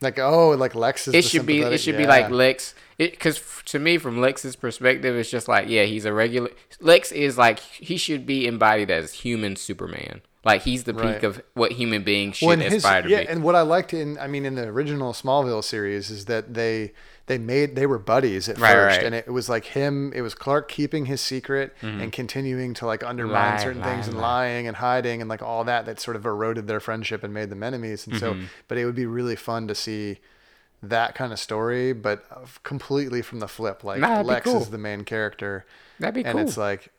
like 0.00 0.18
oh 0.18 0.50
like 0.50 0.74
lex 0.74 1.08
is 1.08 1.14
It 1.14 1.24
should 1.24 1.46
be 1.46 1.60
it 1.62 1.78
should 1.78 1.96
be 1.96 2.06
like 2.06 2.30
Lex. 2.30 2.74
It 2.98 3.10
because 3.12 3.40
to 3.66 3.78
me, 3.78 3.98
from 3.98 4.20
Lex's 4.20 4.54
perspective, 4.54 5.16
it's 5.16 5.30
just 5.30 5.48
like 5.48 5.68
yeah, 5.68 5.84
he's 5.84 6.04
a 6.04 6.12
regular. 6.12 6.50
Lex 6.80 7.10
is 7.10 7.36
like 7.38 7.58
he 7.60 7.96
should 7.96 8.24
be 8.26 8.46
embodied 8.46 8.90
as 8.90 9.12
human 9.14 9.56
Superman. 9.56 10.20
Like 10.44 10.62
he's 10.62 10.84
the 10.84 10.92
peak 10.92 11.02
Right. 11.04 11.24
of 11.24 11.42
what 11.54 11.72
human 11.72 12.02
beings 12.04 12.36
should 12.36 12.46
Well, 12.46 12.52
and 12.60 12.62
his- 12.62 12.84
aspire 12.84 13.02
to 13.02 13.08
yeah, 13.08 13.22
be. 13.22 13.28
and 13.28 13.42
what 13.42 13.54
I 13.54 13.62
liked 13.62 13.94
in, 13.94 14.18
I 14.18 14.26
mean, 14.26 14.44
in 14.44 14.54
the 14.56 14.64
original 14.68 15.12
Smallville 15.14 15.64
series 15.64 16.10
is 16.10 16.26
that 16.26 16.52
they 16.54 16.92
they 17.26 17.38
made 17.38 17.74
they 17.74 17.86
were 17.86 17.98
buddies 17.98 18.48
at 18.48 18.58
Right, 18.58 18.72
first, 18.72 18.96
right. 18.98 19.06
and 19.06 19.14
it 19.14 19.28
was 19.32 19.48
like 19.48 19.64
him, 19.66 20.12
it 20.14 20.20
was 20.22 20.34
Clark 20.34 20.68
keeping 20.70 21.06
his 21.06 21.20
secret 21.20 21.74
and 21.80 22.12
continuing 22.12 22.74
to 22.74 22.86
like 22.86 23.02
undermine 23.02 23.34
Mm-hmm. 23.34 23.56
Lie, 23.58 23.62
certain 23.62 23.80
lie, 23.82 23.92
things 23.94 24.08
and 24.08 24.16
lie. 24.16 24.22
lying 24.22 24.66
and 24.66 24.76
hiding 24.76 25.20
and 25.20 25.28
like 25.30 25.42
all 25.42 25.64
that 25.64 25.86
that 25.86 26.00
sort 26.00 26.16
of 26.16 26.26
eroded 26.26 26.66
their 26.66 26.80
friendship 26.80 27.24
and 27.24 27.32
made 27.32 27.48
them 27.50 27.62
enemies. 27.62 28.06
And 28.06 28.16
Mm-hmm. 28.16 28.42
so, 28.42 28.48
but 28.68 28.76
it 28.78 28.84
would 28.84 28.94
be 28.94 29.06
really 29.06 29.36
fun 29.36 29.66
to 29.68 29.74
see 29.74 30.18
that 30.82 31.14
kind 31.14 31.32
of 31.32 31.38
story, 31.38 31.94
but 31.94 32.24
completely 32.62 33.22
from 33.22 33.40
the 33.40 33.48
flip. 33.48 33.82
Like 33.84 34.00
Nah, 34.00 34.20
Lex 34.20 34.44
cool. 34.44 34.60
is 34.60 34.68
the 34.68 34.76
main 34.78 35.04
character, 35.04 35.64
That'd 35.98 36.14
be 36.14 36.24
and 36.24 36.32
cool. 36.32 36.40
And 36.40 36.48
it's 36.48 36.58
like 36.58 36.90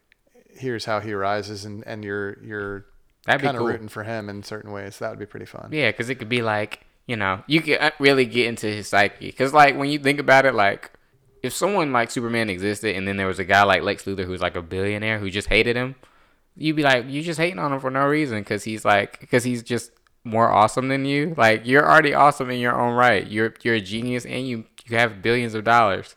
here's 0.58 0.86
how 0.86 1.02
he 1.02 1.14
rises, 1.14 1.66
and 1.66 1.84
and 1.86 2.04
you're 2.04 2.38
you're 2.44 2.86
kind 3.28 3.44
of 3.46 3.58
cool. 3.58 3.68
rooting 3.68 3.90
for 3.90 4.04
him 4.04 4.28
in 4.30 4.42
certain 4.42 4.72
ways. 4.72 4.98
That 5.00 5.12
would 5.12 5.20
be 5.20 5.26
pretty 5.28 5.46
fun. 5.46 5.70
Yeah, 5.72 5.92
because 5.92 6.10
it 6.10 6.16
could 6.16 6.30
be 6.30 6.42
like, 6.42 6.85
you 7.08 7.16
know, 7.16 7.44
you 7.48 7.62
could 7.62 7.80
uh, 7.80 7.92
really 8.00 8.26
get 8.26 8.48
into 8.48 8.68
his 8.68 8.88
psyche. 8.88 9.28
Because, 9.28 9.54
like, 9.54 9.78
when 9.78 9.90
you 9.90 10.00
think 10.00 10.20
about 10.20 10.46
it, 10.46 10.56
like, 10.56 10.92
if 11.44 11.54
someone 11.54 11.92
like 11.92 12.10
Superman 12.10 12.50
existed 12.50 12.96
and 12.96 13.08
then 13.08 13.18
there 13.18 13.28
was 13.28 13.40
a 13.40 13.46
guy 13.46 13.64
like 13.64 13.84
Lex 13.84 14.04
Luthor 14.06 14.26
who's 14.26 14.42
like 14.42 14.56
a 14.56 14.62
billionaire 14.62 15.20
who 15.20 15.30
just 15.30 15.48
hated 15.48 15.76
him, 15.76 15.96
you'd 16.56 16.76
be 16.76 16.84
like, 16.84 17.06
you 17.08 17.22
just 17.22 17.40
hating 17.40 17.60
on 17.60 17.72
him 17.72 17.80
for 17.80 17.92
no 17.92 18.08
reason 18.08 18.40
because 18.40 18.64
he's 18.64 18.84
like, 18.84 19.20
because 19.20 19.44
he's 19.44 19.62
just 19.62 19.92
more 20.24 20.50
awesome 20.50 20.88
than 20.88 21.06
you. 21.06 21.36
Like, 21.38 21.66
you're 21.66 21.88
already 21.88 22.14
awesome 22.14 22.50
in 22.50 22.60
your 22.60 22.80
own 22.80 22.96
right. 22.96 23.28
You're 23.28 23.54
you're 23.62 23.76
a 23.76 23.82
genius 23.82 24.26
and 24.26 24.48
you 24.48 24.66
you 24.88 24.98
have 24.98 25.22
billions 25.22 25.54
of 25.54 25.64
dollars. 25.64 26.16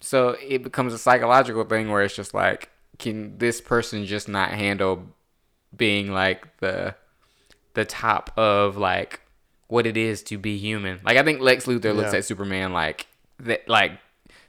So 0.00 0.36
it 0.40 0.62
becomes 0.62 0.94
a 0.94 0.98
psychological 0.98 1.64
thing 1.64 1.90
where 1.90 2.02
it's 2.02 2.14
just 2.14 2.32
like, 2.32 2.70
can 2.98 3.38
this 3.38 3.60
person 3.60 4.06
just 4.06 4.28
not 4.28 4.50
handle 4.50 5.02
being 5.76 6.12
like 6.12 6.58
the 6.58 6.94
the 7.74 7.84
top 7.84 8.32
of 8.36 8.76
like 8.76 9.20
what 9.70 9.86
it 9.86 9.96
is 9.96 10.22
to 10.24 10.38
be 10.38 10.58
human. 10.58 11.00
Like 11.04 11.16
I 11.16 11.22
think 11.22 11.40
Lex 11.40 11.66
Luthor 11.66 11.94
looks 11.94 12.12
at 12.14 12.24
Superman 12.24 12.72
like 12.72 13.06
that 13.40 13.68
like 13.68 13.92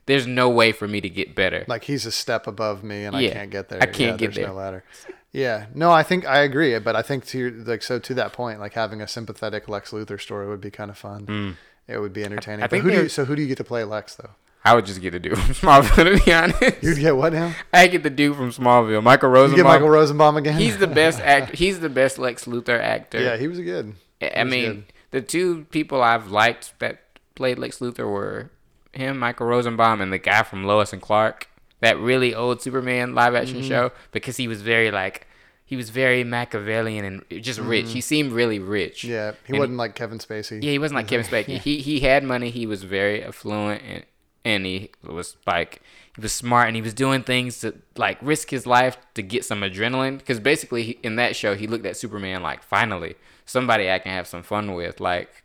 there's 0.07 0.25
no 0.27 0.49
way 0.49 0.71
for 0.71 0.87
me 0.87 0.99
to 1.01 1.09
get 1.09 1.35
better. 1.35 1.63
like 1.67 1.83
he's 1.85 2.05
a 2.05 2.11
step 2.11 2.47
above 2.47 2.83
me 2.83 3.05
and 3.05 3.15
I 3.15 3.29
can't 3.29 3.51
get 3.51 3.69
there. 3.69 3.81
I 3.81 3.85
can't 3.85 4.19
Yeah, 4.19 4.27
get 4.27 4.35
there. 4.35 4.47
No 4.47 4.53
ladder. 4.53 4.83
Yeah, 5.31 5.67
no, 5.73 5.91
I 5.91 6.03
think 6.03 6.25
I 6.25 6.39
agree, 6.39 6.77
but 6.79 6.95
I 6.95 7.01
think 7.01 7.25
to 7.27 7.37
your, 7.37 7.51
like 7.51 7.83
so 7.83 7.99
to 7.99 8.13
that 8.15 8.33
point, 8.33 8.59
like 8.59 8.73
having 8.73 8.99
a 9.01 9.07
sympathetic 9.07 9.69
Lex 9.69 9.91
Luthor 9.91 10.19
story 10.19 10.47
would 10.49 10.59
be 10.59 10.71
kind 10.71 10.89
of 10.91 10.97
fun. 10.97 11.25
Hmm. 11.25 11.51
It 11.87 11.99
would 11.99 12.11
be 12.13 12.23
entertaining. 12.25 12.61
I 12.61 12.63
But 12.65 12.69
think 12.71 12.83
who 12.83 12.91
do 12.91 13.01
you, 13.03 13.09
so 13.09 13.23
who 13.25 13.35
do 13.35 13.41
you 13.41 13.47
get 13.47 13.57
to 13.57 13.63
play 13.63 13.83
Lex 13.85 14.15
though? 14.15 14.31
I 14.63 14.75
would 14.75 14.85
just 14.85 15.01
get 15.01 15.11
the 15.11 15.19
dude 15.19 15.37
from 15.37 15.53
Smallville 15.55 16.17
to 16.19 16.23
be 16.25 16.33
honest. 16.33 16.83
You'd 16.83 16.99
get 16.99 17.15
what 17.15 17.33
now? 17.33 17.55
I 17.73 17.87
get 17.87 18.03
the 18.03 18.09
dude 18.09 18.35
from 18.35 18.51
Smallville, 18.51 19.01
Michael 19.01 19.29
You 19.29 19.35
Rosenbaum. 19.35 19.55
get 19.57 19.63
Michael 19.69 19.89
Rosenbaum 19.89 20.37
again? 20.37 20.57
he's 20.59 20.77
the 20.77 20.87
best 20.87 21.19
actor. 21.23 21.55
He's 21.55 21.79
the 21.79 21.89
best 21.89 22.19
Lex 22.19 22.45
Luthor 22.45 22.79
actor. 22.79 23.19
yeah, 23.21 23.37
he 23.37 23.47
was 23.47 23.57
a 23.59 23.63
good. 23.63 23.95
I 24.21 24.43
was 24.43 24.51
mean, 24.51 24.65
good. 24.73 24.83
The 25.11 25.21
two 25.21 25.65
people 25.71 26.01
I've 26.01 26.31
liked 26.31 26.73
that 26.79 27.03
played 27.35 27.59
Lex 27.59 27.79
Luthor 27.79 28.09
were 28.11 28.51
him, 28.93 29.17
Michael 29.19 29.47
Rosenbaum, 29.47 30.01
and 30.01 30.11
the 30.11 30.17
guy 30.17 30.43
from 30.43 30.65
Lois 30.65 30.91
and 30.93 31.01
Clark, 31.01 31.47
that 31.79 31.97
really 31.97 32.35
old 32.35 32.61
Superman 32.61 33.13
live 33.15 33.35
action 33.35 33.59
Mm-hmm. 33.59 33.67
show, 33.69 33.91
because 34.11 34.37
he 34.37 34.47
was 34.47 34.61
very 34.61 34.91
like, 34.91 35.27
he 35.65 35.75
was 35.77 35.89
very 35.89 36.23
Machiavellian 36.25 37.05
and 37.05 37.43
just 37.43 37.59
rich. 37.59 37.91
He 37.91 38.01
seemed 38.01 38.33
really 38.33 38.59
rich. 38.59 39.03
Mm-hmm. 39.03 39.11
Yeah, 39.11 39.31
he 39.45 39.53
And 39.53 39.59
wasn't 39.59 39.77
like 39.77 39.95
Kevin 39.95 40.17
Spacey. 40.19 40.61
yeah, 40.61 40.71
he 40.71 40.79
wasn't 40.79 40.97
like 40.97 41.07
Kevin 41.07 41.25
Spacey. 41.25 41.57
He 41.63 41.79
he 41.79 42.01
had 42.01 42.23
money. 42.25 42.49
He 42.49 42.65
was 42.65 42.83
very 42.83 43.23
affluent 43.23 43.81
and 43.87 44.03
and 44.43 44.65
he 44.65 44.89
was 45.03 45.37
like 45.47 45.81
he 46.15 46.21
was 46.21 46.33
smart 46.33 46.67
and 46.67 46.75
he 46.75 46.81
was 46.81 46.93
doing 46.93 47.23
things 47.23 47.59
to 47.61 47.75
like 47.95 48.17
risk 48.21 48.49
his 48.49 48.65
life 48.67 48.97
to 49.13 49.21
get 49.21 49.45
some 49.45 49.61
adrenaline. 49.61 50.17
Because 50.17 50.39
basically 50.41 50.83
he, 50.83 50.91
in 51.03 51.15
that 51.15 51.35
show 51.37 51.55
he 51.55 51.67
looked 51.67 51.85
at 51.85 51.95
Superman 51.95 52.41
like 52.43 52.61
finally 52.63 53.15
somebody 53.45 53.89
I 53.91 53.99
can 53.99 54.11
have 54.11 54.27
some 54.27 54.43
fun 54.43 54.73
with, 54.73 54.99
like 54.99 55.43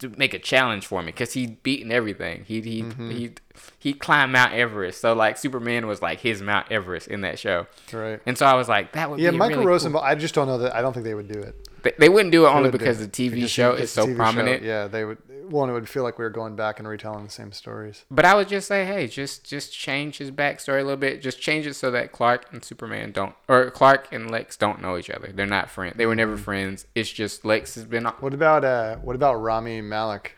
to 0.00 0.08
make 0.10 0.32
a 0.32 0.38
challenge 0.38 0.86
for 0.86 1.02
me. 1.02 1.06
Because 1.06 1.32
he'd 1.32 1.62
beaten 1.62 1.90
everything. 1.90 2.44
He 2.46 2.60
he 2.60 2.82
Mm-hmm. 2.82 3.10
he 3.10 3.30
he 3.78 3.92
climbed 3.92 4.32
Mount 4.32 4.52
Everest. 4.52 5.00
So 5.00 5.12
like 5.12 5.36
Superman 5.38 5.86
was 5.88 6.00
like 6.00 6.20
his 6.20 6.40
Mount 6.40 6.70
Everest 6.70 7.08
in 7.08 7.22
that 7.22 7.38
show. 7.38 7.66
Right. 7.92 8.20
And 8.26 8.38
so 8.38 8.46
I 8.46 8.54
was 8.54 8.68
like 8.68 8.92
that 8.92 9.10
would 9.10 9.18
Yeah, 9.18 9.30
be 9.32 9.36
Michael 9.36 9.50
really 9.56 9.64
cool. 9.64 9.72
Rosenbaum. 9.72 10.02
I 10.04 10.14
just 10.14 10.34
don't 10.34 10.46
know 10.46 10.58
that. 10.58 10.74
I 10.74 10.82
don't 10.82 10.92
think 10.92 11.04
they 11.04 11.14
would 11.14 11.26
do 11.32 11.40
it. 11.40 11.56
They, 11.98 12.06
they 12.06 12.08
wouldn't 12.08 12.32
do 12.32 12.46
it 12.46 12.50
only 12.50 12.70
because 12.70 13.00
it. 13.00 13.12
the 13.12 13.30
TV 13.30 13.48
show 13.48 13.72
is 13.72 13.90
so 13.90 14.04
TV 14.06 14.10
show. 14.10 14.16
prominent. 14.16 14.62
Yeah, 14.62 14.86
they 14.88 15.04
would. 15.04 15.18
One, 15.50 15.70
it 15.70 15.72
would 15.72 15.88
feel 15.88 16.02
like 16.02 16.18
we 16.18 16.24
were 16.24 16.30
going 16.30 16.56
back 16.56 16.78
and 16.78 16.86
retelling 16.86 17.24
the 17.24 17.30
same 17.30 17.52
stories. 17.52 18.04
But 18.10 18.26
I 18.26 18.34
would 18.34 18.48
just 18.48 18.68
say, 18.68 18.84
hey, 18.84 19.06
just 19.06 19.44
just 19.48 19.72
change 19.72 20.18
his 20.18 20.30
backstory 20.30 20.80
a 20.80 20.84
little 20.84 20.96
bit. 20.98 21.22
Just 21.22 21.40
change 21.40 21.66
it 21.66 21.72
so 21.74 21.90
that 21.90 22.12
Clark 22.12 22.44
and 22.52 22.62
Superman 22.62 23.12
don't, 23.12 23.34
or 23.48 23.70
Clark 23.70 24.08
and 24.12 24.30
Lex 24.30 24.58
don't 24.58 24.82
know 24.82 24.98
each 24.98 25.08
other. 25.08 25.30
They're 25.34 25.46
not 25.46 25.70
friends. 25.70 25.94
They 25.96 26.04
were 26.04 26.14
never 26.14 26.34
Mm-hmm. 26.34 26.42
friends. 26.42 26.86
It's 26.94 27.10
just 27.10 27.46
Lex 27.46 27.74
has 27.76 27.84
been. 27.86 28.04
What 28.04 28.34
about 28.34 28.62
uh? 28.64 28.96
What 28.96 29.16
about 29.16 29.36
Rami 29.36 29.80
Malek? 29.80 30.36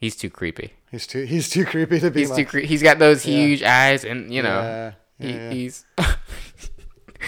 He's 0.00 0.16
too 0.16 0.30
creepy. 0.30 0.72
He's 0.90 1.06
too 1.06 1.24
he's 1.24 1.50
too 1.50 1.66
creepy 1.66 2.00
to 2.00 2.10
be. 2.10 2.20
He's 2.20 2.30
too 2.30 2.34
like, 2.36 2.48
cre- 2.48 2.58
he's 2.60 2.82
got 2.82 2.98
those 2.98 3.26
Yeah. 3.26 3.34
huge 3.36 3.62
eyes, 3.62 4.04
and 4.06 4.32
you 4.32 4.42
know, 4.42 4.60
Yeah, 4.62 4.92
he, 5.18 5.32
yeah. 5.34 5.50
he's 5.50 5.84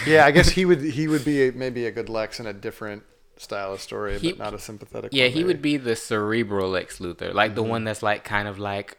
Yeah, 0.07 0.25
I 0.25 0.31
guess 0.31 0.49
he 0.49 0.65
would 0.69 0.81
he 0.81 1.07
would 1.07 1.23
be 1.23 1.47
a, 1.47 1.51
maybe 1.51 1.85
a 1.85 1.91
good 1.91 2.09
Lex 2.09 2.39
in 2.39 2.47
a 2.47 2.53
different 2.53 3.03
style 3.37 3.73
of 3.73 3.81
story, 3.81 4.19
He- 4.19 4.31
but 4.31 4.39
not 4.39 4.53
a 4.53 4.59
sympathetic. 4.59 5.11
yeah, 5.13 5.27
he 5.27 5.43
would 5.43 5.61
be 5.61 5.77
the 5.77 5.95
cerebral 5.95 6.69
Lex 6.69 6.99
Luthor, 6.99 7.33
like 7.33 7.49
Mm-hmm. 7.51 7.55
the 7.55 7.63
one 7.63 7.83
that's 7.83 8.03
like 8.03 8.23
kind 8.23 8.47
of 8.47 8.59
like 8.59 8.97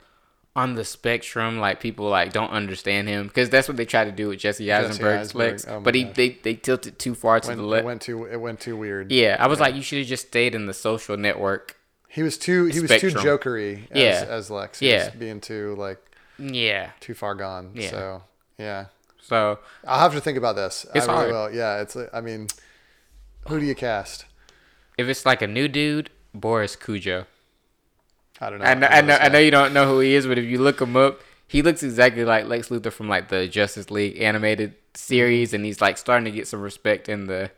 on 0.56 0.74
the 0.76 0.84
spectrum, 0.84 1.58
like 1.58 1.80
people 1.80 2.08
like 2.08 2.32
don't 2.32 2.50
understand 2.50 3.08
him 3.08 3.26
because 3.26 3.50
that's 3.50 3.66
what 3.66 3.76
they 3.76 3.84
try 3.84 4.04
to 4.04 4.12
do 4.12 4.28
with 4.28 4.38
Jesse 4.38 4.70
Eisenberg's 4.72 5.30
Eisenberg, 5.30 5.50
Lex, 5.52 5.66
oh 5.68 5.80
but 5.80 5.94
he 5.96 6.04
gosh. 6.04 6.14
they 6.16 6.28
they 6.30 6.54
tilted 6.54 6.98
too 6.98 7.14
far 7.14 7.40
to 7.40 7.48
Went, 7.48 7.58
the 7.58 7.64
it 7.64 7.68
left. 7.68 7.84
went 7.84 8.02
too 8.02 8.24
it 8.26 8.36
went 8.40 8.60
too 8.60 8.76
weird. 8.76 9.10
Yeah, 9.10 9.36
I 9.40 9.48
was 9.48 9.58
like, 9.58 9.74
you 9.74 9.82
should 9.82 9.98
have 9.98 10.06
just 10.06 10.28
stayed 10.28 10.54
in 10.54 10.66
the 10.66 10.74
social 10.74 11.16
network. 11.16 11.76
He 12.08 12.22
was 12.22 12.38
too 12.38 12.66
he 12.66 12.78
was 12.80 12.90
too 13.00 13.10
jokery 13.10 13.90
as, 13.90 13.98
Yeah. 14.00 14.24
as 14.28 14.48
Lex. 14.50 14.78
He 14.78 14.90
Yeah. 14.90 15.10
being 15.10 15.40
too 15.40 15.74
like 15.76 15.98
Yeah, 16.38 16.90
too 17.00 17.14
far 17.14 17.34
gone. 17.34 17.72
Yeah. 17.74 17.90
So 17.90 18.22
yeah. 18.58 18.84
so 19.20 19.58
I'll 19.84 19.98
have 19.98 20.14
to 20.14 20.20
think 20.20 20.38
about 20.38 20.54
this. 20.54 20.86
It's 20.94 21.08
I 21.08 21.12
really 21.22 21.32
hard. 21.32 21.50
will. 21.50 21.56
Yeah, 21.58 21.80
it's 21.80 21.96
I 22.12 22.20
mean 22.20 22.46
who 23.48 23.60
do 23.60 23.66
you 23.66 23.74
cast? 23.74 24.26
if 24.96 25.08
it's 25.08 25.26
like 25.26 25.42
a 25.42 25.46
new 25.46 25.68
dude, 25.68 26.10
Boris 26.32 26.76
Kodjoe. 26.76 27.26
I 28.40 28.50
don't 28.50 28.58
know. 28.58 28.64
I 28.64 28.74
know, 28.74 28.86
I 28.86 29.00
know, 29.00 29.16
I 29.16 29.28
know 29.28 29.38
you 29.38 29.50
don't 29.50 29.72
know 29.72 29.86
who 29.86 30.00
he 30.00 30.14
is, 30.14 30.26
but 30.26 30.38
if 30.38 30.44
you 30.44 30.58
look 30.58 30.80
him 30.80 30.96
up, 30.96 31.20
he 31.46 31.62
looks 31.62 31.82
exactly 31.82 32.24
like 32.24 32.46
Lex 32.46 32.68
Luthor 32.68 32.92
from 32.92 33.08
like 33.08 33.28
the 33.28 33.46
Justice 33.46 33.90
League 33.90 34.20
animated 34.20 34.74
series, 34.94 35.54
and 35.54 35.64
he's 35.64 35.80
like 35.80 35.98
starting 35.98 36.24
to 36.24 36.30
get 36.30 36.48
some 36.48 36.60
respect 36.60 37.08
in 37.08 37.26
the 37.26 37.50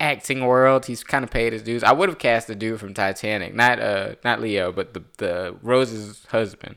acting 0.00 0.44
world. 0.46 0.86
He's 0.86 1.04
kind 1.04 1.22
of 1.24 1.30
paid 1.30 1.52
his 1.52 1.62
dues. 1.62 1.84
I 1.84 1.92
would 1.92 2.08
have 2.08 2.18
cast 2.18 2.46
the 2.46 2.54
dude 2.54 2.80
from 2.80 2.94
Titanic, 2.94 3.54
not 3.54 3.78
uh, 3.78 4.14
not 4.24 4.40
Leo, 4.40 4.72
but 4.72 4.94
the 4.94 5.04
the 5.18 5.56
Rose's 5.60 6.24
husband. 6.30 6.76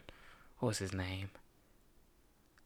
What 0.60 0.70
was 0.70 0.78
his 0.80 0.94
name? 0.94 1.30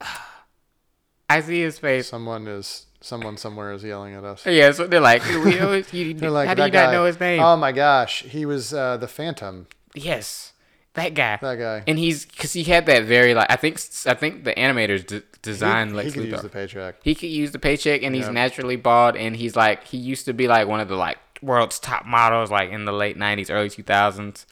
I 1.30 1.40
see 1.40 1.60
his 1.60 1.78
face. 1.78 2.08
Someone 2.08 2.48
is 2.48 2.86
someone 3.00 3.36
somewhere 3.36 3.72
is 3.72 3.82
yelling 3.84 4.14
at 4.14 4.24
us. 4.24 4.44
Yeah, 4.46 4.72
so 4.72 4.86
they're 4.86 5.00
like, 5.00 5.24
we 5.44 5.58
always, 5.60 5.92
you, 5.92 6.14
They're 6.14 6.30
like, 6.30 6.48
how 6.48 6.54
do 6.54 6.64
you 6.64 6.70
"That 6.70 6.86
not 6.86 6.92
know 6.92 7.04
his 7.06 7.18
name? 7.18 7.40
Oh 7.40 7.56
my 7.56 7.72
gosh, 7.72 8.22
he 8.22 8.44
was 8.46 8.72
uh, 8.74 8.96
the 8.96 9.08
Phantom. 9.08 9.66
yes, 9.94 10.52
that 10.94 11.14
guy. 11.14 11.38
That 11.40 11.56
guy. 11.58 11.82
And 11.86 11.98
he's 11.98 12.26
because 12.26 12.52
he 12.52 12.64
had 12.64 12.86
that 12.86 13.04
very 13.04 13.32
like 13.34 13.46
I 13.50 13.56
think 13.56 13.80
I 14.06 14.14
think 14.14 14.44
the 14.44 14.52
animators 14.54 15.06
d- 15.06 15.22
designed 15.40 15.90
he, 15.90 15.96
Lex 15.96 16.06
he 16.08 16.20
could 16.20 16.28
Luthor. 16.28 16.32
use 16.32 16.42
the 16.42 16.48
paycheck. 16.48 16.94
he 17.02 17.14
could 17.14 17.28
use 17.30 17.52
the 17.52 17.58
paycheck, 17.58 18.02
and 18.02 18.14
he's 18.14 18.28
naturally 18.28 18.76
bald, 18.76 19.16
and 19.16 19.36
he's 19.36 19.54
like 19.56 19.84
he 19.84 19.96
used 19.98 20.24
to 20.26 20.32
be 20.32 20.48
like 20.48 20.66
one 20.68 20.80
of 20.80 20.88
the 20.88 20.96
like 20.96 21.18
world's 21.42 21.78
top 21.78 22.04
models 22.06 22.50
like 22.50 22.70
in 22.70 22.84
the 22.84 22.92
late 22.92 23.16
'90s, 23.16 23.50
early 23.50 23.70
2000s, 23.70 24.44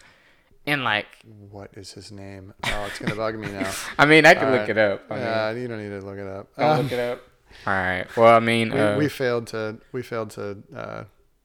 and 0.67 0.85
like 0.85 1.07
What 1.51 1.71
is 1.75 1.93
his 1.93 2.11
name? 2.13 2.55
Oh, 2.65 2.85
it's 2.89 2.99
gonna 3.01 3.17
bug 3.17 3.35
me 3.37 3.49
now. 3.53 3.71
I 3.99 4.07
mean 4.07 4.25
I 4.25 4.35
could 4.35 4.45
All 4.45 4.51
look 4.53 4.61
right. 4.61 4.71
it 4.71 4.79
up. 4.79 5.03
I 5.11 5.15
mean, 5.17 5.25
Yeah, 5.25 5.51
you 5.53 5.69
don't 5.69 5.83
need 5.83 6.01
to 6.01 6.07
look 6.07 6.19
it 6.19 6.27
up. 6.27 6.49
I'll 6.57 6.73
Um, 6.79 6.83
look 6.85 6.93
it 6.93 7.01
up. 7.01 7.21
All 7.69 7.75
right. 7.75 8.07
Well, 8.17 8.35
I 8.35 8.41
mean, 8.41 8.73
we, 8.73 8.81
uh, 8.81 8.97
we 8.97 9.09
failed 9.09 9.49
to 9.49 9.77
we 9.93 10.01
failed 10.03 10.31
to 10.31 10.63
uh, 10.75 11.05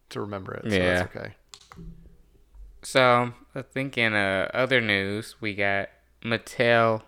to 0.09 0.21
remember 0.21 0.53
it. 0.53 0.63
So 0.71 0.77
Yeah. 0.77 0.93
that's 0.93 1.15
okay. 1.15 1.33
So 2.81 3.33
I 3.53 3.61
think 3.61 3.97
in 3.97 4.13
uh, 4.13 4.49
other 4.53 4.79
news, 4.79 5.35
we 5.41 5.53
got 5.53 5.89
Mattel 6.23 7.01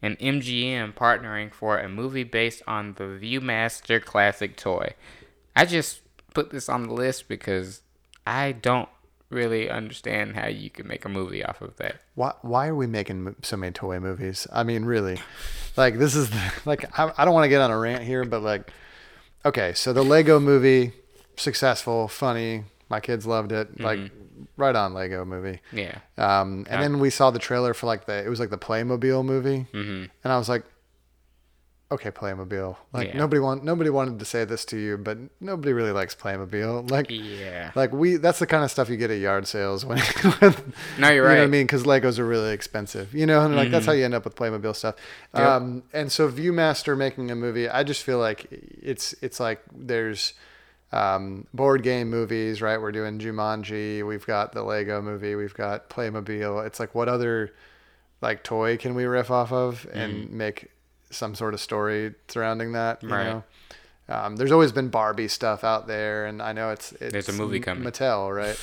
and 0.00 0.16
MGM 0.20 0.94
partnering 0.94 1.52
for 1.52 1.80
a 1.80 1.88
movie 1.88 2.22
based 2.22 2.62
on 2.68 2.94
the 2.94 3.04
ViewMaster 3.04 4.00
classic 4.04 4.56
toy. 4.56 4.94
I 5.56 5.64
just 5.64 6.02
put 6.32 6.50
this 6.50 6.68
on 6.68 6.84
the 6.84 6.92
list 6.94 7.26
because 7.26 7.82
I 8.24 8.52
don't 8.52 8.88
really 9.30 9.70
understand 9.70 10.36
how 10.36 10.48
you 10.48 10.68
can 10.68 10.86
make 10.86 11.04
a 11.04 11.08
movie 11.08 11.44
off 11.44 11.62
of 11.62 11.76
that. 11.76 12.00
Why 12.14 12.34
why 12.42 12.68
are 12.68 12.74
we 12.74 12.86
making 12.86 13.36
so 13.42 13.56
many 13.56 13.72
toy 13.72 14.00
movies? 14.00 14.46
I 14.52 14.64
mean, 14.64 14.84
really, 14.84 15.18
like 15.76 15.98
this 15.98 16.14
is 16.14 16.30
the, 16.30 16.52
like 16.64 16.98
I, 16.98 17.12
I 17.16 17.24
don't 17.24 17.34
want 17.34 17.44
to 17.44 17.48
get 17.48 17.60
on 17.60 17.70
a 17.70 17.78
rant 17.78 18.04
here, 18.04 18.24
but 18.24 18.42
like, 18.42 18.70
okay, 19.44 19.72
so 19.72 19.92
the 19.92 20.02
Lego 20.04 20.38
movie 20.38 20.92
successful, 21.36 22.08
funny. 22.08 22.64
My 22.88 23.00
kids 23.00 23.24
loved 23.24 23.52
it. 23.52 23.80
Like, 23.80 24.10
right 24.56 24.74
on 24.74 24.94
Lego 24.94 25.24
movie. 25.24 25.60
Yeah. 25.72 25.98
Um, 26.18 26.66
and 26.68 26.82
then 26.82 26.98
we 26.98 27.10
saw 27.10 27.30
the 27.30 27.38
trailer 27.38 27.74
for 27.74 27.86
like 27.86 28.06
the 28.06 28.24
it 28.24 28.28
was 28.28 28.40
like 28.40 28.50
the 28.50 28.58
Playmobil 28.58 29.24
movie, 29.24 29.66
mm-hmm. 29.72 30.04
and 30.24 30.32
I 30.32 30.38
was 30.38 30.48
like, 30.48 30.64
okay, 31.92 32.10
Playmobil. 32.10 32.76
Like 32.92 33.08
Yeah. 33.08 33.18
nobody 33.18 33.40
want 33.40 33.64
nobody 33.64 33.90
wanted 33.90 34.18
to 34.20 34.24
say 34.24 34.44
this 34.44 34.64
to 34.66 34.78
you, 34.78 34.96
but 34.96 35.18
nobody 35.40 35.72
really 35.72 35.92
likes 35.92 36.14
Playmobil. 36.14 36.88
Like 36.90 37.06
Yeah. 37.10 37.72
like 37.74 37.92
we 37.92 38.16
that's 38.16 38.38
the 38.38 38.46
kind 38.46 38.62
of 38.64 38.70
stuff 38.70 38.88
you 38.88 38.96
get 38.96 39.10
at 39.10 39.18
yard 39.18 39.46
sales 39.46 39.84
when, 39.84 39.98
when 40.38 40.54
No, 40.98 41.08
you're 41.08 41.16
you 41.16 41.22
know 41.22 41.28
what 41.36 41.38
I 41.42 41.46
mean 41.46 41.66
because 41.66 41.82
Legos 41.84 42.18
are 42.18 42.26
really 42.26 42.52
expensive. 42.52 43.12
You 43.14 43.26
know, 43.26 43.44
and 43.44 43.56
like 43.56 43.70
that's 43.70 43.86
how 43.86 43.92
you 43.92 44.04
end 44.04 44.14
up 44.14 44.24
with 44.24 44.36
Playmobil 44.36 44.74
stuff. 44.76 44.94
Yep. 45.34 45.46
Um, 45.46 45.82
and 45.92 46.10
so 46.12 46.30
ViewMaster 46.30 46.96
making 46.96 47.30
a 47.30 47.34
movie, 47.36 47.68
I 47.68 47.82
just 47.82 48.02
feel 48.02 48.18
like 48.18 48.46
it's 48.50 49.14
it's 49.20 49.40
like 49.40 49.60
there's 49.74 50.32
um, 50.92 51.46
board 51.54 51.82
game 51.84 52.10
movies, 52.10 52.60
right? 52.60 52.80
We're 52.80 52.90
doing 52.92 53.18
Jumanji. 53.20 54.04
We've 54.06 54.26
got 54.26 54.52
the 54.52 54.62
Lego 54.64 55.00
movie. 55.00 55.34
We've 55.36 55.54
got 55.54 55.88
Playmobil. 55.88 56.66
It's 56.66 56.80
like 56.80 56.94
what 56.94 57.08
other 57.08 57.52
like 58.20 58.42
toy 58.44 58.76
can 58.76 58.94
we 58.94 59.04
riff 59.04 59.30
off 59.30 59.52
of 59.52 59.86
and 59.92 60.30
make 60.30 60.70
some 61.10 61.34
sort 61.34 61.54
of 61.54 61.60
story 61.60 62.14
surrounding 62.28 62.72
that? 62.72 63.02
You 63.02 63.08
Right. 63.10 63.24
know. 63.26 63.44
Um, 64.08 64.34
there's 64.36 64.50
always 64.50 64.72
been 64.72 64.88
Barbie 64.88 65.28
stuff 65.28 65.62
out 65.62 65.86
there, 65.86 66.26
and 66.26 66.42
I 66.42 66.52
know 66.52 66.70
it's, 66.70 66.90
it's 66.92 67.12
There's 67.12 67.28
a 67.28 67.32
movie 67.32 67.60
coming. 67.60 67.84
Mattel, 67.84 68.34
right? 68.34 68.58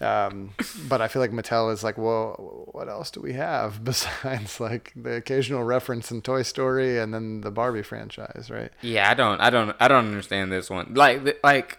um, 0.00 0.50
but 0.88 1.00
I 1.00 1.06
feel 1.06 1.22
like 1.22 1.30
Mattel 1.30 1.72
is 1.72 1.84
like, 1.84 1.96
well, 1.96 2.68
what 2.72 2.88
else 2.88 3.12
do 3.12 3.20
we 3.20 3.34
have 3.34 3.84
besides 3.90 4.58
like 4.58 4.92
the 4.96 5.12
occasional 5.14 5.62
reference 5.62 6.10
in 6.10 6.22
Toy 6.22 6.42
Story 6.42 6.98
and 6.98 7.14
then 7.14 7.42
the 7.42 7.52
Barbie 7.52 7.82
franchise, 7.84 8.48
right? 8.50 8.72
Yeah, 8.82 9.08
I 9.08 9.14
don't, 9.14 9.40
I 9.40 9.50
don't, 9.50 9.76
I 9.78 9.86
don't 9.86 10.06
understand 10.06 10.50
this 10.50 10.68
one. 10.68 10.94
Like, 10.94 11.38
like 11.44 11.78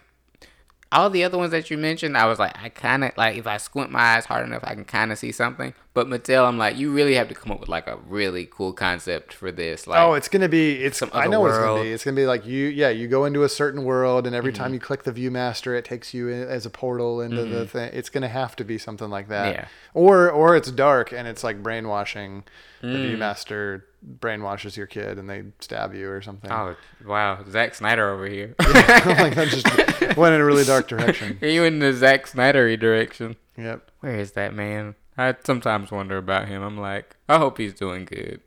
all 0.92 1.10
the 1.10 1.24
other 1.24 1.36
ones 1.36 1.50
that 1.50 1.70
you 1.70 1.76
mentioned, 1.76 2.16
I 2.16 2.26
was 2.26 2.38
like, 2.38 2.56
I 2.62 2.68
kind 2.68 3.04
of 3.04 3.12
like 3.16 3.36
if 3.36 3.46
I 3.46 3.56
squint 3.56 3.90
my 3.90 3.98
eyes 4.16 4.24
hard 4.26 4.46
enough, 4.46 4.62
I 4.64 4.74
can 4.74 4.84
kind 4.84 5.10
of 5.12 5.18
see 5.18 5.32
something. 5.32 5.74
But 5.94 6.06
Mattel, 6.08 6.46
I'm 6.46 6.58
like, 6.58 6.76
you 6.76 6.92
really 6.92 7.14
have 7.14 7.28
to 7.28 7.34
come 7.34 7.50
up 7.50 7.58
with 7.58 7.68
like 7.70 7.86
a 7.86 7.96
really 8.06 8.46
cool 8.50 8.72
concept 8.72 9.32
for 9.32 9.50
this. 9.50 9.86
Like, 9.86 9.98
oh, 9.98 10.14
it's 10.14 10.28
gonna 10.28 10.48
be 10.48 10.84
it's. 10.84 10.98
some 10.98 11.10
I 11.12 11.26
know 11.26 11.40
what 11.40 11.48
it's 11.50 11.58
gonna 11.58 11.82
be. 11.82 11.92
It's 11.92 12.04
gonna 12.04 12.14
be 12.14 12.26
like 12.26 12.46
you, 12.46 12.66
yeah. 12.68 12.90
You 12.90 13.08
go 13.08 13.24
into 13.24 13.42
a 13.44 13.48
certain 13.48 13.82
world, 13.84 14.26
and 14.26 14.36
every 14.36 14.52
Mm-hmm. 14.52 14.62
time 14.62 14.74
you 14.74 14.80
click 14.80 15.02
the 15.04 15.12
ViewMaster, 15.12 15.76
it 15.76 15.84
takes 15.84 16.14
you 16.14 16.28
in, 16.28 16.46
as 16.48 16.66
a 16.66 16.70
portal 16.70 17.20
into 17.20 17.44
the 17.44 17.66
thing. 17.66 17.90
It's 17.92 18.08
gonna 18.10 18.28
have 18.28 18.54
to 18.56 18.64
be 18.64 18.78
something 18.78 19.08
like 19.10 19.28
that. 19.28 19.46
Mm-hmm. 19.56 19.62
Yeah. 19.62 19.68
Or 19.94 20.30
or 20.30 20.54
it's 20.56 20.70
dark 20.70 21.12
and 21.12 21.26
it's 21.26 21.42
like 21.42 21.62
brainwashing. 21.62 22.44
The 22.82 22.88
Mm. 22.88 23.16
ViewMaster 23.18 23.82
brainwashes 24.06 24.76
your 24.76 24.86
kid 24.86 25.18
and 25.18 25.28
they 25.28 25.42
stab 25.60 25.94
you 25.94 26.08
or 26.08 26.22
something. 26.22 26.50
oh 26.50 26.76
wow, 27.04 27.44
Zack 27.48 27.74
Snyder 27.74 28.10
over 28.10 28.26
here. 28.26 28.54
like 28.60 29.34
that 29.34 29.48
just 29.48 30.16
went 30.16 30.34
in 30.34 30.40
a 30.40 30.44
really 30.44 30.64
dark 30.64 30.88
direction. 30.88 31.38
you 31.42 31.64
in 31.64 31.80
the 31.80 31.92
Zack 31.92 32.26
Snydery 32.26 32.78
direction. 32.78 33.36
Yep. 33.56 33.90
Where 34.00 34.16
is 34.16 34.32
that 34.32 34.54
man? 34.54 34.94
I 35.18 35.34
sometimes 35.44 35.90
wonder 35.90 36.18
about 36.18 36.48
him. 36.48 36.62
I'm 36.62 36.78
like, 36.78 37.16
I 37.28 37.38
hope 37.38 37.58
he's 37.58 37.74
doing 37.74 38.04
good. 38.04 38.40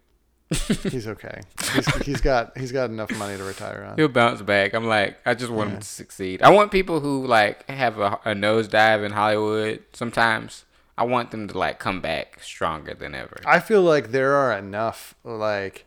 He's 0.49 1.07
okay. 1.07 1.41
He's, 1.73 1.95
he's 1.97 2.21
got 2.21 2.57
he's 2.57 2.71
got 2.71 2.89
enough 2.89 3.11
money 3.17 3.37
to 3.37 3.43
retire 3.43 3.87
on. 3.87 3.97
He'll 3.97 4.07
bounce 4.07 4.41
back. 4.41 4.73
I'm 4.73 4.87
like, 4.87 5.19
I 5.25 5.35
just 5.35 5.51
want 5.51 5.71
him 5.71 5.79
to 5.79 5.85
succeed. 5.85 6.41
I 6.41 6.49
want 6.49 6.71
people 6.71 7.01
who 7.01 7.27
like 7.27 7.69
have 7.69 7.99
a, 7.99 8.19
a 8.25 8.33
nosedive 8.33 9.05
in 9.05 9.11
Hollywood. 9.11 9.83
Sometimes 9.93 10.65
I 10.99 11.03
want 11.03 11.31
them 11.31 11.47
to 11.47 11.57
like 11.57 11.79
come 11.79 12.01
back 12.01 12.43
stronger 12.43 12.93
than 12.93 13.15
ever. 13.15 13.37
I 13.45 13.59
feel 13.61 13.81
like 13.81 14.11
there 14.11 14.33
are 14.35 14.51
enough 14.57 15.15
like 15.23 15.85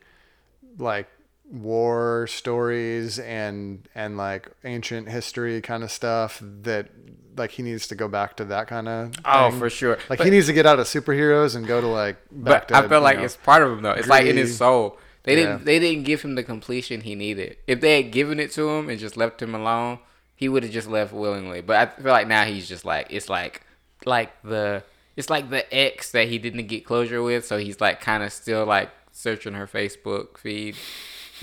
like 0.79 1.07
war 1.51 2.27
stories 2.29 3.19
and 3.19 3.87
and 3.95 4.17
like 4.17 4.49
ancient 4.65 5.09
history 5.09 5.61
kind 5.61 5.83
of 5.85 5.91
stuff 5.91 6.41
that 6.63 6.89
like 7.37 7.51
he 7.51 7.63
needs 7.63 7.87
to 7.89 7.95
go 7.95 8.09
back 8.09 8.37
to 8.39 8.45
that 8.47 8.67
kind 8.69 8.89
of 8.89 9.13
Oh, 9.25 9.51
thing. 9.51 9.59
for 9.59 9.71
sure. 9.71 9.99
like 10.09 10.19
But- 10.19 10.25
he 10.25 10.31
needs 10.31 10.47
to 10.47 10.53
get 10.53 10.65
out 10.67 10.79
of 10.81 10.87
superheroes 10.87 11.55
and 11.57 11.67
go 11.67 11.81
to 11.81 11.87
like 11.87 12.17
back 12.31 12.69
But 12.69 12.69
to 12.69 12.77
I 12.77 12.89
feel 12.89 13.01
like 13.03 13.19
know, 13.19 13.25
it's 13.25 13.37
part 13.37 13.63
of 13.63 13.73
him 13.73 13.83
though. 13.83 13.93
It's 13.93 14.09
like 14.09 14.27
in 14.27 14.37
his 14.37 14.57
soul. 14.57 14.99
They 15.25 15.37
Yeah. 15.39 15.43
didn't. 15.53 15.65
They 15.67 15.79
didn't 15.79 16.05
give 16.05 16.23
him 16.23 16.35
the 16.35 16.43
completion 16.43 17.03
he 17.03 17.15
needed. 17.15 17.57
If 17.67 17.81
they 17.81 18.03
had 18.03 18.13
given 18.13 18.41
it 18.41 18.51
to 18.53 18.69
him 18.71 18.89
and 18.89 18.99
just 18.99 19.17
left 19.17 19.41
him 19.43 19.55
alone, 19.55 19.99
he 20.35 20.49
would 20.49 20.63
have 20.65 20.73
just 20.73 20.89
left 20.89 21.13
willingly. 21.13 21.61
But 21.61 21.77
I 21.77 22.03
feel 22.03 22.13
like 22.13 22.27
now 22.27 22.45
he's 22.45 22.67
just 22.69 22.85
like 22.85 23.07
it's 23.11 23.29
like 23.29 23.63
like 24.05 24.31
the 24.43 24.83
it's 25.17 25.31
like 25.31 25.51
the 25.51 25.73
ex 25.75 26.13
that 26.13 26.29
he 26.29 26.39
didn't 26.39 26.67
get 26.67 26.85
closure 26.85 27.23
with. 27.23 27.47
So 27.47 27.59
he's 27.59 27.81
like 27.81 28.01
kind 28.01 28.23
of 28.23 28.33
still 28.33 28.65
like 28.65 28.91
searching 29.13 29.55
her 29.55 29.67
Facebook 29.67 30.39
feed. 30.39 30.77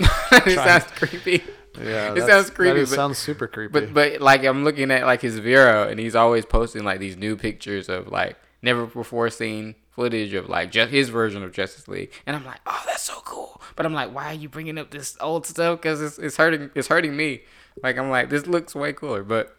it 0.00 0.54
sounds 0.54 0.84
creepy. 0.92 1.42
yeah 1.78 2.14
it 2.14 2.26
sounds 2.26 2.50
creepy. 2.50 2.80
that 2.80 2.88
but, 2.88 2.94
sounds 2.96 3.18
super 3.18 3.46
creepy 3.46 3.70
but 3.70 3.92
but 3.92 4.20
like 4.20 4.44
I'm 4.44 4.64
looking 4.64 4.90
at 4.90 5.04
like 5.04 5.20
his 5.20 5.38
Vero 5.38 5.86
and 5.86 6.00
he's 6.00 6.16
always 6.16 6.46
posting 6.46 6.84
like 6.84 7.00
these 7.00 7.16
new 7.16 7.36
pictures 7.36 7.88
of 7.88 8.08
like 8.08 8.36
never 8.62 8.86
before 8.86 9.28
seen 9.30 9.74
footage 9.90 10.32
of 10.32 10.48
like 10.48 10.70
just 10.70 10.90
his 10.90 11.10
version 11.10 11.42
of 11.42 11.52
Justice 11.52 11.86
League 11.86 12.12
and 12.26 12.34
I'm 12.34 12.44
like 12.44 12.60
oh 12.66 12.82
that's 12.86 13.02
so 13.02 13.20
cool 13.24 13.60
but 13.76 13.84
I'm 13.84 13.92
like 13.92 14.12
why 14.14 14.26
are 14.26 14.34
you 14.34 14.48
bringing 14.48 14.78
up 14.78 14.90
this 14.90 15.16
old 15.20 15.46
stuff 15.46 15.80
because 15.80 16.00
it's, 16.00 16.18
it's 16.18 16.36
hurting 16.36 16.70
it's 16.74 16.88
hurting 16.88 17.14
me 17.14 17.42
like 17.82 17.98
I'm 17.98 18.10
like 18.10 18.30
this 18.30 18.46
looks 18.46 18.74
way 18.74 18.92
cooler 18.92 19.22
but 19.22 19.56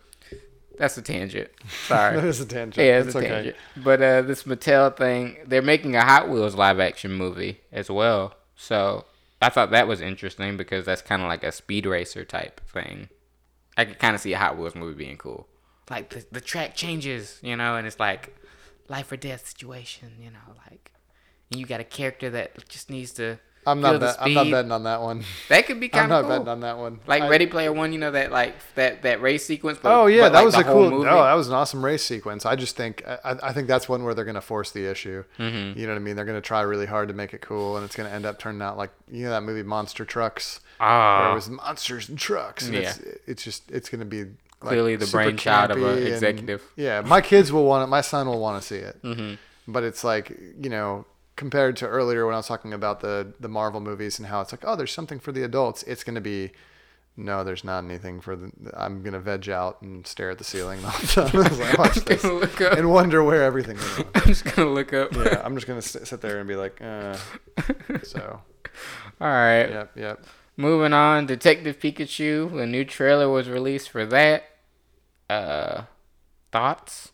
that's 0.77 0.97
a 0.97 1.01
tangent. 1.01 1.49
Sorry. 1.87 2.15
That 2.21 2.25
is 2.25 2.39
a 2.39 2.45
tangent. 2.45 2.77
Yeah, 2.85 2.99
it's 2.99 3.07
It's 3.07 3.15
a 3.15 3.19
okay. 3.19 3.27
tangent. 3.27 3.55
But 3.77 4.01
uh, 4.01 4.21
this 4.23 4.43
Mattel 4.43 4.95
thing, 4.95 5.37
they're 5.45 5.61
making 5.61 5.95
a 5.95 6.03
Hot 6.03 6.29
Wheels 6.29 6.55
live 6.55 6.79
action 6.79 7.13
movie 7.13 7.61
as 7.71 7.89
well. 7.89 8.35
So 8.55 9.05
I 9.41 9.49
thought 9.49 9.71
that 9.71 9.87
was 9.87 10.01
interesting 10.01 10.57
because 10.57 10.85
that's 10.85 11.01
kind 11.01 11.21
of 11.21 11.27
like 11.27 11.43
a 11.43 11.51
speed 11.51 11.85
racer 11.85 12.23
type 12.25 12.61
thing. 12.67 13.09
I 13.77 13.85
could 13.85 13.99
kind 13.99 14.15
of 14.15 14.21
see 14.21 14.33
a 14.33 14.37
Hot 14.37 14.57
Wheels 14.57 14.75
movie 14.75 14.95
being 15.05 15.17
cool. 15.17 15.47
Like 15.89 16.09
the, 16.09 16.25
the 16.31 16.41
track 16.41 16.75
changes, 16.75 17.39
you 17.41 17.55
know, 17.55 17.75
and 17.75 17.85
it's 17.85 17.99
like 17.99 18.35
life 18.87 19.11
or 19.11 19.17
death 19.17 19.47
situation, 19.47 20.13
you 20.19 20.29
know, 20.31 20.55
like 20.69 20.91
and 21.49 21.59
you 21.59 21.65
got 21.65 21.79
a 21.81 21.85
character 21.85 22.29
that 22.29 22.67
just 22.69 22.89
needs 22.89 23.11
to. 23.13 23.39
I'm 23.65 23.79
not 23.79 23.99
bet, 23.99 24.15
I'm 24.19 24.33
not 24.33 24.49
betting 24.49 24.71
on 24.71 24.83
that 24.85 25.01
one. 25.01 25.23
That 25.49 25.67
could 25.67 25.79
be 25.79 25.87
kind 25.89 26.11
of. 26.11 26.23
Cool. 26.25 26.31
I'm 26.31 26.37
not 26.37 26.37
cool. 26.37 26.45
betting 26.45 26.51
on 26.51 26.59
that 26.61 26.77
one. 26.79 26.99
Like 27.05 27.21
I- 27.23 27.29
Ready 27.29 27.45
Player 27.45 27.71
One, 27.71 27.93
you 27.93 27.99
know 27.99 28.09
that 28.11 28.31
like 28.31 28.55
that 28.75 29.03
that 29.03 29.21
race 29.21 29.45
sequence. 29.45 29.77
But, 29.81 29.91
Oh 29.93 30.07
yeah, 30.07 30.23
but, 30.23 30.29
that 30.29 30.35
like, 30.37 30.45
was 30.45 30.55
a 30.55 30.63
cool. 30.63 30.89
movie. 30.89 31.05
No, 31.05 31.23
that 31.23 31.33
was 31.33 31.47
an 31.47 31.53
awesome 31.53 31.85
race 31.85 32.03
sequence. 32.03 32.45
I 32.45 32.55
just 32.55 32.75
think 32.75 33.03
I, 33.07 33.35
I 33.43 33.53
think 33.53 33.67
that's 33.67 33.87
one 33.87 34.03
where 34.03 34.13
they're 34.15 34.25
gonna 34.25 34.41
force 34.41 34.71
the 34.71 34.85
issue. 34.89 35.23
Mm-hmm. 35.37 35.79
You 35.79 35.85
know 35.85 35.93
what 35.93 35.99
I 35.99 36.03
mean? 36.03 36.15
They're 36.15 36.25
gonna 36.25 36.41
try 36.41 36.61
really 36.61 36.87
hard 36.87 37.07
to 37.09 37.13
make 37.13 37.33
it 37.33 37.41
cool, 37.41 37.75
and 37.77 37.85
it's 37.85 37.95
gonna 37.95 38.09
end 38.09 38.25
up 38.25 38.39
turning 38.39 38.61
out 38.63 38.77
like 38.77 38.91
you 39.11 39.25
know 39.25 39.29
that 39.31 39.43
movie 39.43 39.63
Monster 39.63 40.05
Trucks, 40.05 40.59
where 40.79 40.89
Ah. 40.89 41.31
it 41.31 41.35
was 41.35 41.49
monsters 41.49 42.09
and 42.09 42.17
trucks. 42.17 42.65
And 42.65 42.75
it's, 42.75 42.97
it's 43.27 43.43
just 43.43 43.69
it's 43.69 43.89
gonna 43.89 44.05
be 44.05 44.23
like, 44.23 44.33
Clearly 44.61 44.95
the 44.95 45.05
brainchild 45.07 45.71
of 45.71 45.77
a 45.77 45.79
campy 45.81 45.97
and- 45.97 46.07
executive. 46.07 46.63
yeah, 46.75 47.01
my 47.01 47.21
kids 47.21 47.51
will 47.51 47.65
want 47.65 47.83
it. 47.83 47.87
My 47.87 48.01
son 48.01 48.27
will 48.27 48.39
want 48.39 48.59
to 48.61 48.67
see 48.67 48.77
it. 48.77 49.01
Mm-hmm. 49.03 49.35
But 49.67 49.83
it's 49.83 50.03
like 50.03 50.31
you 50.59 50.69
know 50.69 51.05
compared 51.35 51.75
to 51.77 51.87
earlier 51.87 52.25
when 52.25 52.33
I 52.35 52.37
was 52.37 52.47
talking 52.47 52.73
about 52.73 52.99
the 53.01 53.33
the 53.39 53.47
Marvel 53.49 53.79
movies 53.81 54.19
and 54.19 54.27
how 54.27 54.41
it's 54.41 54.51
like 54.51 54.63
oh 54.65 54.75
there's 54.75 54.91
something 54.93 55.19
for 55.19 55.31
the 55.31 55.43
adults. 55.43 55.83
It's 55.83 56.03
gonna 56.03 56.21
be 56.21 56.51
no, 57.17 57.43
there's 57.43 57.63
not 57.65 57.83
anything 57.83 58.21
for 58.21 58.35
the. 58.37 58.51
I'm 58.73 59.03
gonna 59.03 59.19
veg 59.19 59.49
out 59.49 59.81
and 59.81 60.07
stare 60.07 60.31
at 60.31 60.37
the 60.37 60.43
ceiling 60.43 60.81
the 60.81 60.89
whole 60.89 61.27
time 61.29 61.45
as 61.45 61.59
I 61.59 61.75
watch 61.77 61.95
this 62.05 62.21
gonna 62.21 62.35
look 62.35 62.61
up. 62.61 62.77
and 62.77 62.89
wonder 62.89 63.21
where 63.23 63.43
everything 63.43 63.75
is. 63.77 63.99
I'm 64.15 64.23
just 64.23 64.45
gonna 64.45 64.69
look 64.69 64.93
up. 64.93 65.13
Yeah, 65.13 65.41
I'm 65.43 65.55
just 65.55 65.67
gonna 65.67 65.81
sit, 65.81 66.07
sit 66.07 66.21
there 66.21 66.39
and 66.39 66.47
be 66.47 66.55
like, 66.55 66.81
uh. 66.81 67.17
So, 68.03 68.41
All 69.19 69.27
right. 69.27 69.69
yep, 69.69 69.91
yep. 69.95 70.25
Moving 70.55 70.93
on, 70.93 71.25
Detective 71.25 71.79
Pikachu. 71.79 72.61
A 72.61 72.65
new 72.65 72.85
trailer 72.85 73.29
was 73.29 73.49
released 73.49 73.89
for 73.89 74.05
that. 74.05 74.43
Uh, 75.29 75.83
thoughts? 76.51 77.11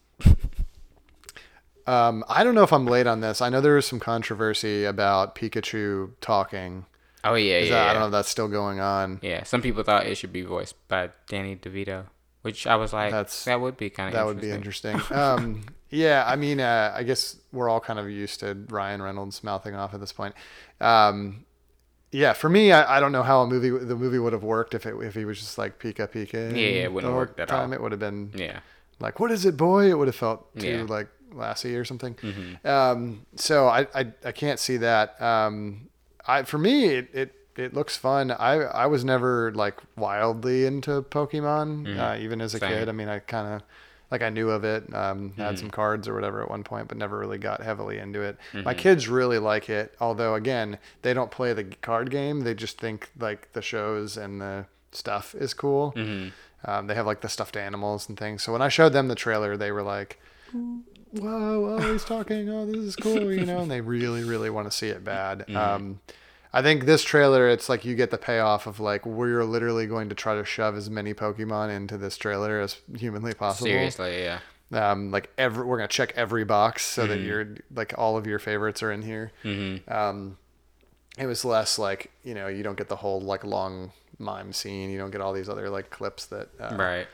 Um, 1.88 2.24
I 2.28 2.44
don't 2.44 2.54
know 2.54 2.64
if 2.64 2.74
I'm 2.74 2.86
late 2.86 3.08
on 3.08 3.22
this. 3.22 3.42
I 3.42 3.50
know 3.50 3.62
there 3.62 3.76
was 3.76 3.86
some 3.86 4.00
controversy 4.00 4.84
about 4.84 5.36
Pikachu 5.36 6.12
talking. 6.22 6.86
Oh 7.24 7.36
yeah, 7.36 7.60
yeah. 7.60 7.70
that, 7.72 7.90
I 7.90 7.94
don't 7.94 8.02
know 8.02 8.06
if 8.08 8.12
that's 8.12 8.30
still 8.30 8.48
going 8.48 8.80
on. 8.80 9.20
Yeah, 9.22 9.44
some 9.44 9.62
people 9.62 9.84
thought 9.84 10.06
it 10.06 10.16
should 10.16 10.34
be 10.34 10.42
voiced 10.42 10.76
by 10.88 11.10
Danny 11.28 11.56
DeVito, 11.56 12.06
which 12.42 12.68
I 12.68 12.76
was 12.76 12.94
like, 12.94 13.12
That's- 13.12 13.46
that 13.46 13.60
would 13.62 13.78
be 13.78 13.90
kind 13.90 14.10
of 14.10 14.14
That 14.14 14.26
would 14.26 14.40
be 14.42 14.52
interesting. 14.52 15.00
Um, 15.12 15.64
yeah, 15.90 16.24
I 16.28 16.36
mean, 16.36 16.60
uh, 16.60 16.94
I 16.96 17.04
guess 17.04 17.38
we're 17.52 17.70
all 17.70 17.80
kind 17.80 18.00
of 18.00 18.10
used 18.10 18.42
to 18.42 18.58
Ryan 18.70 19.02
Reynolds 19.02 19.44
mouthing 19.44 19.74
off 19.76 19.94
at 19.94 20.00
this 20.00 20.12
point. 20.14 20.36
Um, 20.82 21.46
yeah, 22.12 22.34
for 22.34 22.50
me, 22.50 22.72
I, 22.72 22.98
I 22.98 23.00
don't 23.00 23.12
know 23.12 23.24
how 23.24 23.42
a 23.42 23.48
movie 23.48 23.70
the 23.70 23.96
movie 23.96 24.20
would 24.20 24.32
have 24.34 24.44
worked 24.44 24.74
if 24.74 24.86
it 24.86 24.96
if 25.02 25.14
he 25.16 25.26
was 25.26 25.40
just 25.40 25.58
like 25.58 25.80
Pika 25.80 26.08
Pika. 26.08 26.52
Yeah, 26.52 26.84
it 26.86 26.94
wouldn't 26.94 26.96
the 26.96 27.02
have 27.02 27.04
whole 27.12 27.16
worked 27.16 27.40
at 27.40 27.48
time. 27.50 27.70
all. 27.70 27.74
It 27.74 27.82
would 27.82 27.92
have 27.92 28.00
been 28.00 28.32
Yeah. 28.34 28.60
like, 29.02 29.20
"What 29.20 29.32
is 29.32 29.46
it, 29.46 29.58
boy?" 29.58 29.90
It 29.90 29.98
would 29.98 30.08
have 30.08 30.16
felt 30.16 30.58
too 30.58 30.68
Yeah. 30.68 30.84
Like 30.84 31.08
Lassie 31.34 31.76
or 31.76 31.86
something. 31.86 32.16
Um, 32.66 33.26
so 33.36 33.68
I, 33.68 33.88
I 33.94 34.12
I 34.26 34.32
can't 34.32 34.60
see 34.60 34.78
that. 34.78 35.22
Um, 35.22 35.90
I 36.28 36.44
for 36.44 36.58
me, 36.58 36.86
it, 36.86 37.10
it 37.14 37.34
it 37.56 37.74
looks 37.74 37.98
fun. 37.98 38.32
I 38.32 38.54
I 38.62 38.86
was 38.88 39.04
never 39.04 39.52
like 39.54 39.76
wildly 39.98 40.66
into 40.66 41.02
Pokemon, 41.02 41.98
uh, 41.98 42.18
even 42.20 42.42
as 42.42 42.54
a 42.54 42.58
Mm-hmm. 42.60 42.70
Same. 42.70 42.80
kid. 42.80 42.90
I 42.90 42.92
mean, 42.92 43.10
I 43.10 43.20
kind 43.20 43.48
of 43.56 43.62
like 44.10 44.22
I 44.22 44.30
knew 44.30 44.50
of 44.52 44.64
it, 44.64 44.84
um, 44.94 45.32
Mm-hmm. 45.32 45.42
had 45.42 45.60
some 45.60 45.70
cards 45.70 46.08
or 46.08 46.14
whatever 46.14 46.42
at 46.42 46.50
one 46.50 46.64
point, 46.64 46.88
but 46.88 46.98
never 46.98 47.18
really 47.20 47.38
got 47.38 47.62
heavily 47.62 47.98
into 47.98 48.22
it. 48.22 48.38
My 48.54 48.62
Mm-hmm. 48.74 48.80
kids 48.80 49.08
really 49.10 49.38
like 49.40 49.70
it, 49.70 49.96
although 50.00 50.36
again, 50.36 50.78
they 51.02 51.14
don't 51.14 51.32
play 51.32 51.52
the 51.54 51.66
card 51.82 52.10
game. 52.10 52.42
They 52.42 52.54
just 52.54 52.80
think 52.80 53.10
like 53.20 53.52
the 53.54 53.62
shows 53.62 54.16
and 54.18 54.40
the 54.40 54.66
stuff 54.92 55.36
is 55.36 55.54
cool. 55.54 55.94
Mm-hmm. 55.98 56.30
Um, 56.70 56.88
they 56.88 56.96
have 56.96 57.06
like 57.06 57.22
the 57.22 57.30
stuffed 57.30 57.56
animals 57.58 58.08
and 58.10 58.18
things. 58.18 58.44
So 58.44 58.52
when 58.54 58.62
I 58.62 58.70
showed 58.70 58.94
them 58.94 59.08
the 59.10 59.16
trailer, 59.16 59.56
they 59.58 59.72
were 59.72 59.84
like, 59.84 60.20
"Whoa, 61.20 61.78
oh, 61.80 61.92
he's 61.94 62.04
talking! 62.06 62.50
Oh, 62.50 62.66
this 62.66 62.78
is 62.78 62.96
cool!" 62.96 63.32
You 63.34 63.46
know, 63.46 63.60
and 63.60 63.72
they 63.72 63.82
really, 63.82 64.24
really 64.24 64.50
want 64.50 64.70
to 64.70 64.76
see 64.76 64.88
it 64.90 65.04
bad. 65.04 65.40
Mm-hmm. 65.48 65.56
Um, 65.58 66.00
I 66.54 66.62
think 66.62 66.86
this 66.86 67.04
trailer, 67.04 67.48
it's 67.50 67.70
like 67.70 67.84
you 67.86 67.94
get 67.96 68.10
the 68.10 68.18
payoff 68.18 68.68
of 68.68 68.80
like 68.80 69.06
we're 69.06 69.44
literally 69.44 69.86
going 69.86 70.10
to 70.10 70.16
try 70.16 70.36
to 70.36 70.46
shove 70.46 70.76
as 70.76 70.90
many 70.90 71.14
Pokemon 71.14 71.76
into 71.76 71.98
this 71.98 72.18
trailer 72.18 72.60
as 72.62 72.78
humanly 72.98 73.34
possible. 73.34 73.68
Seriously, 73.68 74.24
yeah. 74.24 74.40
Um, 74.72 75.12
like 75.12 75.30
every, 75.38 75.66
we're 75.66 75.78
gonna 75.78 75.88
check 75.88 76.14
every 76.16 76.44
box 76.44 76.84
so 76.84 77.04
Mm-hmm. 77.04 77.12
that 77.12 77.20
you're 77.20 77.48
like 77.74 77.94
all 77.98 78.18
of 78.18 78.26
your 78.28 78.40
favorites 78.40 78.82
are 78.84 78.92
in 78.92 79.02
here. 79.02 79.32
Um, 79.88 80.38
it 81.18 81.26
was 81.26 81.44
less 81.46 81.80
like 81.80 82.12
you 82.24 82.34
know 82.34 82.48
you 82.48 82.64
don't 82.64 82.78
get 82.78 82.90
the 82.90 82.96
whole 82.98 83.22
like 83.22 83.44
long 83.44 83.92
mime 84.20 84.52
scene. 84.54 84.90
You 84.90 84.98
don't 84.98 85.12
get 85.12 85.22
all 85.22 85.34
these 85.34 85.50
other 85.50 85.70
like 85.70 85.90
clips 85.90 86.26
that 86.28 86.50
uh, 86.60 86.76
Right. 86.76 87.08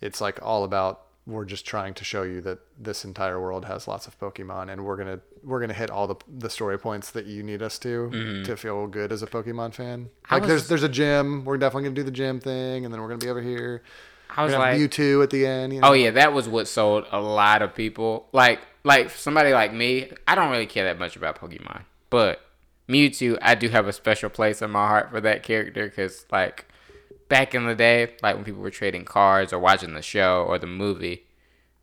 it's 0.00 0.20
like 0.20 0.38
all 0.42 0.64
about 0.64 1.02
we're 1.28 1.44
just 1.44 1.66
trying 1.66 1.92
to 1.92 2.04
show 2.04 2.22
you 2.22 2.40
that 2.40 2.58
this 2.78 3.04
entire 3.04 3.38
world 3.38 3.66
has 3.66 3.86
lots 3.86 4.06
of 4.06 4.18
Pokemon, 4.18 4.72
and 4.72 4.84
we're 4.84 4.96
gonna 4.96 5.20
we're 5.44 5.60
gonna 5.60 5.74
hit 5.74 5.90
all 5.90 6.06
the 6.06 6.16
the 6.26 6.48
story 6.48 6.78
points 6.78 7.10
that 7.10 7.26
you 7.26 7.42
need 7.42 7.62
us 7.62 7.78
to 7.80 8.10
mm-hmm. 8.10 8.42
to 8.44 8.56
feel 8.56 8.86
good 8.86 9.12
as 9.12 9.22
a 9.22 9.26
Pokemon 9.26 9.74
fan. 9.74 10.08
I 10.28 10.36
Like 10.36 10.42
was- 10.42 10.48
there's 10.48 10.68
there's 10.68 10.82
a 10.82 10.88
gym. 10.88 11.44
We're 11.44 11.58
definitely 11.58 11.84
gonna 11.84 11.96
do 11.96 12.02
the 12.02 12.10
gym 12.10 12.40
thing, 12.40 12.84
and 12.84 12.92
then 12.92 13.00
we're 13.00 13.08
gonna 13.08 13.18
be 13.18 13.28
over 13.28 13.42
here. 13.42 13.82
I 14.34 14.44
was 14.44 14.52
like, 14.52 14.78
Mewtwo 14.78 15.22
at 15.22 15.30
the 15.30 15.46
end. 15.46 15.72
You 15.72 15.78
oh, 15.80 15.82
know? 15.82 15.88
oh 15.88 15.92
yeah, 15.92 16.10
that 16.12 16.32
was 16.32 16.48
what 16.48 16.68
sold 16.68 17.06
a 17.10 17.20
lot 17.20 17.62
of 17.62 17.74
people. 17.74 18.28
Like, 18.32 18.60
like 18.84 19.10
somebody 19.10 19.52
like 19.52 19.72
me, 19.72 20.12
I 20.26 20.34
don't 20.34 20.50
really 20.50 20.66
care 20.66 20.84
that 20.84 20.98
much 20.98 21.16
about 21.16 21.40
Pokemon, 21.40 21.82
but 22.10 22.40
Mewtwo, 22.88 23.38
I 23.42 23.54
do 23.54 23.68
have 23.68 23.86
a 23.86 23.92
special 23.92 24.30
place 24.30 24.62
in 24.62 24.70
my 24.70 24.86
heart 24.86 25.10
for 25.10 25.20
that 25.20 25.42
character 25.42 25.86
because, 25.86 26.24
like, 26.30 26.67
back 27.28 27.54
in 27.54 27.66
the 27.66 27.74
day, 27.74 28.12
like 28.22 28.36
when 28.36 28.44
people 28.44 28.62
were 28.62 28.70
trading 28.70 29.04
cards 29.04 29.52
or 29.52 29.58
watching 29.58 29.94
the 29.94 30.02
show 30.02 30.44
or 30.48 30.58
the 30.58 30.66
movie, 30.66 31.24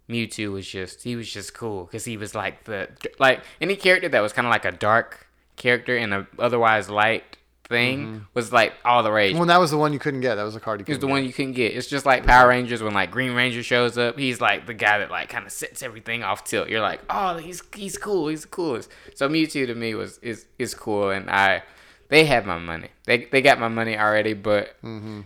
Mewtwo 0.09 0.51
was 0.51 0.67
just 0.67 1.03
he 1.03 1.15
was 1.15 1.31
just 1.31 1.53
cool 1.53 1.85
because 1.85 2.05
he 2.05 2.17
was 2.17 2.35
like 2.35 2.65
the 2.65 2.89
like 3.19 3.41
any 3.59 3.75
character 3.75 4.09
that 4.09 4.21
was 4.21 4.33
kind 4.33 4.45
of 4.45 4.51
like 4.51 4.65
a 4.65 4.71
dark 4.71 5.27
character 5.55 5.95
in 5.95 6.13
a 6.13 6.27
otherwise 6.37 6.89
light 6.89 7.37
thing 7.67 8.05
mm-hmm. 8.05 8.17
was 8.33 8.53
like 8.53 8.73
all 8.83 9.01
the 9.01 9.11
rage. 9.11 9.35
Well, 9.35 9.45
that 9.45 9.59
was 9.59 9.71
the 9.71 9.77
one 9.77 9.93
you 9.93 9.99
couldn't 9.99 10.21
get. 10.21 10.35
That 10.35 10.43
was 10.43 10.53
the 10.53 10.59
card 10.59 10.79
you 10.79 10.85
He's 10.85 10.97
couldn't 10.97 11.09
the 11.09 11.11
one 11.11 11.25
you 11.25 11.33
couldn't 11.33 11.53
get. 11.53 11.75
It's 11.75 11.87
just 11.87 12.05
like 12.05 12.25
Power 12.25 12.49
Rangers 12.49 12.83
when 12.83 12.93
like 12.93 13.11
Green 13.11 13.33
Ranger 13.33 13.63
shows 13.63 13.97
up. 13.97 14.17
He's 14.17 14.39
like 14.39 14.67
the 14.67 14.73
guy 14.73 14.99
that 14.99 15.09
like 15.09 15.29
kind 15.29 15.45
of 15.45 15.51
sets 15.51 15.81
everything 15.81 16.23
off 16.23 16.43
tilt. 16.43 16.69
You're 16.69 16.81
like, 16.81 17.01
oh, 17.09 17.37
he's 17.37 17.63
he's 17.73 17.97
cool. 17.97 18.27
He's 18.27 18.43
the 18.43 18.47
coolest. 18.49 18.89
So 19.15 19.27
Mewtwo 19.27 19.65
to 19.65 19.75
me 19.75 19.95
was 19.95 20.19
is 20.19 20.45
is 20.59 20.75
cool, 20.75 21.09
and 21.09 21.29
I 21.29 21.63
they 22.09 22.25
have 22.25 22.45
my 22.45 22.59
money. 22.59 22.89
They 23.05 23.25
they 23.25 23.41
got 23.41 23.59
my 23.59 23.67
money 23.67 23.97
already, 23.97 24.33
but 24.33 24.81
mm-hmm. 24.83 25.21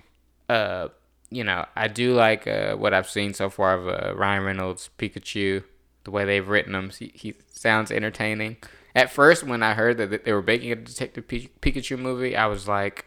Uh, 0.49 0.89
you 1.29 1.43
know, 1.43 1.65
I 1.75 1.87
do 1.87 2.13
like 2.13 2.47
uh 2.47 2.75
what 2.75 2.93
I've 2.93 3.09
seen 3.09 3.33
so 3.33 3.49
far 3.49 3.75
of 3.75 3.87
uh, 3.87 4.15
Ryan 4.15 4.43
Reynolds 4.43 4.89
Pikachu. 4.97 5.63
The 6.05 6.11
way 6.11 6.25
they've 6.25 6.47
written 6.47 6.73
him, 6.73 6.89
he, 6.89 7.11
he 7.13 7.35
sounds 7.51 7.91
entertaining. 7.91 8.57
At 8.95 9.11
first, 9.11 9.43
when 9.43 9.61
I 9.61 9.73
heard 9.73 9.97
that 9.97 10.25
they 10.25 10.33
were 10.33 10.41
making 10.41 10.71
a 10.71 10.75
Detective 10.75 11.27
Pi- 11.27 11.49
Pikachu 11.61 11.99
movie, 11.99 12.35
I 12.35 12.47
was 12.47 12.67
like, 12.67 13.05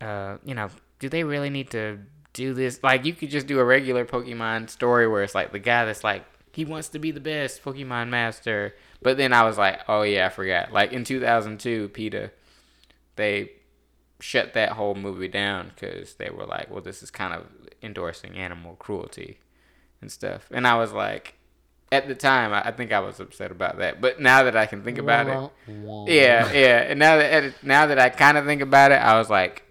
uh, 0.00 0.38
you 0.44 0.54
know, 0.54 0.70
do 1.00 1.08
they 1.08 1.24
really 1.24 1.50
need 1.50 1.70
to 1.72 1.98
do 2.32 2.54
this? 2.54 2.82
Like, 2.82 3.04
you 3.04 3.12
could 3.12 3.30
just 3.30 3.46
do 3.46 3.58
a 3.58 3.64
regular 3.64 4.06
Pokemon 4.06 4.70
story 4.70 5.06
where 5.06 5.22
it's 5.22 5.34
like 5.34 5.52
the 5.52 5.58
guy 5.58 5.84
that's 5.84 6.04
like, 6.04 6.24
he 6.52 6.64
wants 6.64 6.88
to 6.90 6.98
be 6.98 7.10
the 7.10 7.20
best 7.20 7.62
Pokemon 7.62 8.08
master. 8.08 8.74
But 9.02 9.16
then 9.16 9.32
I 9.32 9.42
was 9.42 9.58
like, 9.58 9.80
oh 9.88 10.02
yeah, 10.02 10.26
I 10.26 10.28
forgot. 10.30 10.72
Like 10.72 10.92
in 10.92 11.04
2002, 11.04 11.88
PETA, 11.88 12.30
they 13.16 13.50
shut 14.24 14.54
that 14.54 14.72
whole 14.72 14.94
movie 14.94 15.28
down 15.28 15.72
because 15.74 16.14
they 16.14 16.30
were 16.30 16.46
like, 16.46 16.70
well, 16.70 16.80
this 16.80 17.02
is 17.02 17.10
kind 17.10 17.34
of 17.34 17.44
endorsing 17.82 18.36
animal 18.36 18.74
cruelty 18.76 19.38
and 20.00 20.10
stuff. 20.10 20.48
And 20.50 20.66
I 20.66 20.76
was 20.76 20.92
like, 20.92 21.34
at 21.92 22.08
the 22.08 22.14
time, 22.14 22.52
I, 22.52 22.68
I 22.68 22.72
think 22.72 22.90
I 22.92 23.00
was 23.00 23.20
upset 23.20 23.50
about 23.50 23.78
that. 23.78 24.00
But 24.00 24.20
now 24.20 24.42
that 24.44 24.56
I 24.56 24.66
can 24.66 24.82
think 24.82 24.98
about 24.98 25.28
it, 25.28 25.38
yeah, 26.06 26.50
yeah. 26.52 26.78
And 26.88 26.98
now 26.98 27.16
that 27.18 27.62
now 27.62 27.86
that 27.86 27.98
I 27.98 28.08
kind 28.08 28.38
of 28.38 28.46
think 28.46 28.62
about 28.62 28.92
it, 28.92 28.96
I 28.96 29.18
was 29.18 29.28
like, 29.28 29.62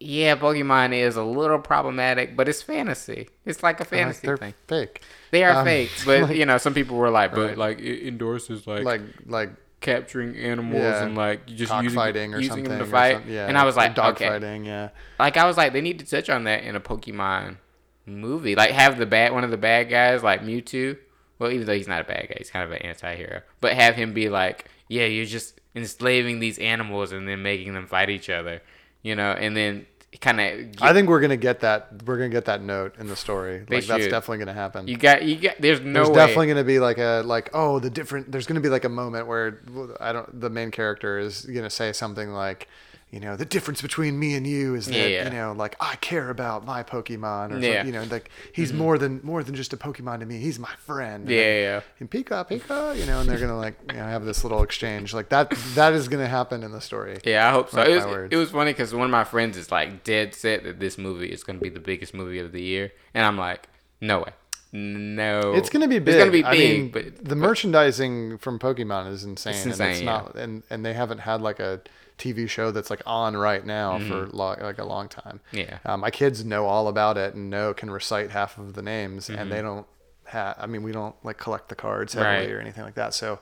yeah, 0.00 0.36
Pokemon 0.36 0.92
is 0.94 1.16
a 1.16 1.22
little 1.24 1.58
problematic, 1.58 2.36
but 2.36 2.48
it's 2.48 2.62
fantasy. 2.62 3.28
It's 3.44 3.62
like 3.62 3.80
a 3.80 3.84
Like, 3.84 3.90
fantasy 3.90 4.26
they're 4.26 4.36
thing. 4.36 4.54
fake. 4.66 5.02
They 5.30 5.44
are 5.44 5.56
Um, 5.60 5.64
fake, 5.64 5.90
but 6.06 6.34
you 6.36 6.46
know, 6.46 6.58
some 6.58 6.74
people 6.74 6.96
were 6.96 7.10
like, 7.10 7.34
but 7.34 7.48
Right. 7.48 7.58
like 7.58 7.78
it 7.80 8.06
endorses 8.08 8.66
like, 8.66 8.84
Like 8.84 9.02
like 9.26 9.50
capturing 9.84 10.36
animals 10.36 10.82
Yeah. 10.82 11.04
and 11.04 11.14
like 11.16 11.46
just 11.46 11.72
using, 11.72 11.80
cockfighting 11.96 12.34
or 12.34 12.38
using 12.38 12.50
something. 12.64 12.68
them 12.70 12.78
to 12.80 12.86
fight. 12.86 13.16
some- 13.22 13.30
yeah, 13.30 13.46
and 13.46 13.56
I 13.56 13.64
was 13.64 13.76
like, 13.76 13.94
dog 13.94 14.14
okay, 14.16 14.28
fighting. 14.28 14.64
Yeah. 14.64 14.88
like 15.20 15.36
I 15.36 15.46
was 15.46 15.56
like, 15.56 15.72
they 15.72 15.80
need 15.80 16.00
to 16.00 16.04
touch 16.06 16.28
on 16.28 16.44
that 16.44 16.64
in 16.64 16.74
a 16.74 16.80
Pokemon 16.80 17.58
movie. 18.06 18.54
Like 18.56 18.70
have 18.70 18.98
the 18.98 19.06
bad 19.06 19.32
one 19.32 19.44
of 19.44 19.50
the 19.50 19.56
bad 19.56 19.88
guys 19.88 20.22
like 20.22 20.42
Mewtwo. 20.42 20.98
Well, 21.38 21.50
even 21.50 21.66
though 21.66 21.74
he's 21.74 21.88
not 21.88 22.00
a 22.00 22.04
bad 22.04 22.28
guy, 22.28 22.34
he's 22.38 22.50
kind 22.50 22.64
of 22.64 22.70
an 22.72 22.78
anti-hero. 22.82 23.42
But 23.60 23.72
have 23.74 23.96
him 23.96 24.12
be 24.12 24.28
like, 24.28 24.68
yeah, 24.88 25.06
you're 25.06 25.24
just 25.26 25.60
enslaving 25.74 26.38
these 26.38 26.58
animals 26.58 27.10
and 27.12 27.28
then 27.28 27.42
making 27.42 27.74
them 27.74 27.86
fight 27.88 28.08
each 28.08 28.30
other, 28.30 28.62
you 29.02 29.16
know. 29.16 29.32
And 29.32 29.56
then 29.56 29.86
kind 30.24 30.40
of. 30.40 30.82
I 30.82 30.92
think 30.92 31.08
we're 31.08 31.20
gonna 31.20 31.36
get 31.36 31.60
that. 31.60 32.02
We're 32.04 32.16
gonna 32.16 32.30
get 32.30 32.46
that 32.46 32.62
note 32.62 32.96
in 32.98 33.06
the 33.06 33.16
story. 33.16 33.60
Like 33.68 33.84
that's 33.84 34.06
definitely 34.06 34.38
gonna 34.38 34.54
happen. 34.54 34.88
you 34.88 34.96
got 34.96 35.22
you 35.22 35.36
got. 35.36 35.56
There's 35.60 35.80
no 35.80 35.92
there's 35.92 36.08
way. 36.08 36.14
definitely 36.14 36.46
going 36.46 36.56
to 36.58 36.64
be 36.64 36.78
like 36.78 36.98
a 36.98 37.22
like 37.24 37.50
oh 37.52 37.78
the 37.78 37.90
different 37.90 38.32
there's 38.32 38.46
going 38.46 38.56
to 38.56 38.60
be 38.60 38.70
like 38.70 38.84
a 38.84 38.88
moment 38.88 39.26
where 39.26 39.60
I 40.00 40.12
don't 40.12 40.40
the 40.40 40.50
main 40.50 40.70
character 40.70 41.18
is 41.18 41.42
going 41.42 41.62
to 41.62 41.70
say 41.70 41.92
something 41.92 42.30
like 42.30 42.68
you 43.14 43.20
know 43.20 43.36
the 43.36 43.44
difference 43.44 43.80
between 43.80 44.18
me 44.18 44.34
and 44.34 44.44
you 44.44 44.74
is 44.74 44.86
that 44.86 44.96
Yeah, 44.96 45.06
yeah. 45.06 45.24
you 45.24 45.30
know 45.30 45.52
like 45.52 45.76
I 45.78 45.94
care 45.96 46.30
about 46.30 46.64
my 46.64 46.82
Pokemon 46.82 47.52
or 47.52 47.58
Yeah. 47.58 47.84
you 47.84 47.92
know 47.92 48.02
like 48.10 48.28
he's 48.52 48.70
mm-hmm. 48.70 48.78
more 48.78 48.98
than 48.98 49.20
more 49.22 49.44
than 49.44 49.54
just 49.54 49.72
a 49.72 49.76
Pokemon 49.76 50.18
to 50.18 50.26
me 50.26 50.38
he's 50.38 50.58
my 50.58 50.74
friend 50.78 51.22
And 51.22 51.30
Yeah, 51.30 51.42
then- 51.42 51.62
yeah, 51.62 51.80
and 52.00 52.10
Pika 52.10 52.48
Pika 52.50 52.98
you 52.98 53.06
know 53.06 53.20
and 53.20 53.28
they're 53.28 53.38
going 53.38 53.50
to 53.50 53.56
like 53.56 53.76
you 53.92 53.98
know 53.98 54.04
have 54.04 54.24
this 54.24 54.42
little 54.42 54.62
exchange 54.64 55.14
like 55.14 55.28
that 55.28 55.50
that 55.76 55.92
is 55.92 56.08
going 56.08 56.24
to 56.24 56.28
happen 56.28 56.64
in 56.64 56.72
the 56.72 56.80
story 56.80 57.20
Yeah, 57.24 57.48
I 57.48 57.52
hope 57.52 57.70
so. 57.70 57.82
It 57.82 58.04
was, 58.04 58.28
it 58.32 58.36
was 58.36 58.50
funny 58.50 58.72
because 58.72 58.92
one 58.92 59.04
of 59.04 59.12
my 59.12 59.24
friends 59.24 59.56
is 59.56 59.70
like 59.70 60.02
dead 60.02 60.34
set 60.34 60.64
that 60.64 60.80
this 60.80 60.98
movie 60.98 61.30
is 61.30 61.44
going 61.44 61.58
to 61.58 61.62
be 61.62 61.70
the 61.70 61.80
biggest 61.80 62.14
movie 62.14 62.40
of 62.40 62.50
the 62.50 62.62
year, 62.62 62.92
and 63.14 63.24
I'm 63.24 63.38
like, 63.38 63.68
no 64.00 64.18
way, 64.20 64.32
no. 64.72 65.54
It's 65.54 65.70
gonna 65.70 65.86
be 65.88 66.00
big. 66.00 66.14
It's 66.14 66.18
gonna 66.18 66.30
be 66.32 66.42
big, 66.42 66.46
I 66.46 66.52
mean, 66.52 66.90
but 66.90 67.24
the 67.24 67.36
merchandising 67.36 68.38
from 68.38 68.58
Pokemon 68.58 69.12
is 69.12 69.22
insane. 69.24 69.54
and 69.54 69.70
it's 69.70 69.78
insane, 69.80 70.04
not, 70.04 70.34
and 70.34 70.62
and 70.70 70.84
they 70.84 70.94
haven't 70.94 71.18
had 71.18 71.40
like 71.40 71.60
a 71.60 71.80
TV 72.18 72.48
show 72.48 72.70
that's 72.70 72.90
like 72.90 73.02
on 73.06 73.36
right 73.36 73.64
now 73.66 73.98
for 73.98 74.26
lo- 74.28 74.56
like 74.60 74.78
a 74.78 74.84
long 74.84 75.08
time. 75.08 75.40
Mm-hmm. 75.52 75.56
Yeah. 75.58 75.78
uh, 75.84 75.96
my 75.96 76.10
kids 76.10 76.44
know 76.44 76.66
all 76.66 76.88
about 76.88 77.16
it 77.18 77.34
and 77.34 77.50
know 77.50 77.74
can 77.74 77.90
recite 77.90 78.30
half 78.30 78.58
of 78.58 78.74
the 78.74 78.82
names, 78.82 79.28
Mm-hmm. 79.28 79.38
and 79.40 79.52
they 79.52 79.62
don't 79.62 79.86
have. 80.26 80.56
I 80.58 80.66
mean, 80.66 80.82
we 80.82 80.92
don't 80.92 81.14
like 81.24 81.38
collect 81.38 81.68
the 81.68 81.74
cards 81.74 82.14
heavily 82.14 82.46
Right. 82.46 82.50
or 82.50 82.60
anything 82.60 82.84
like 82.84 82.94
that. 82.94 83.14
So. 83.14 83.40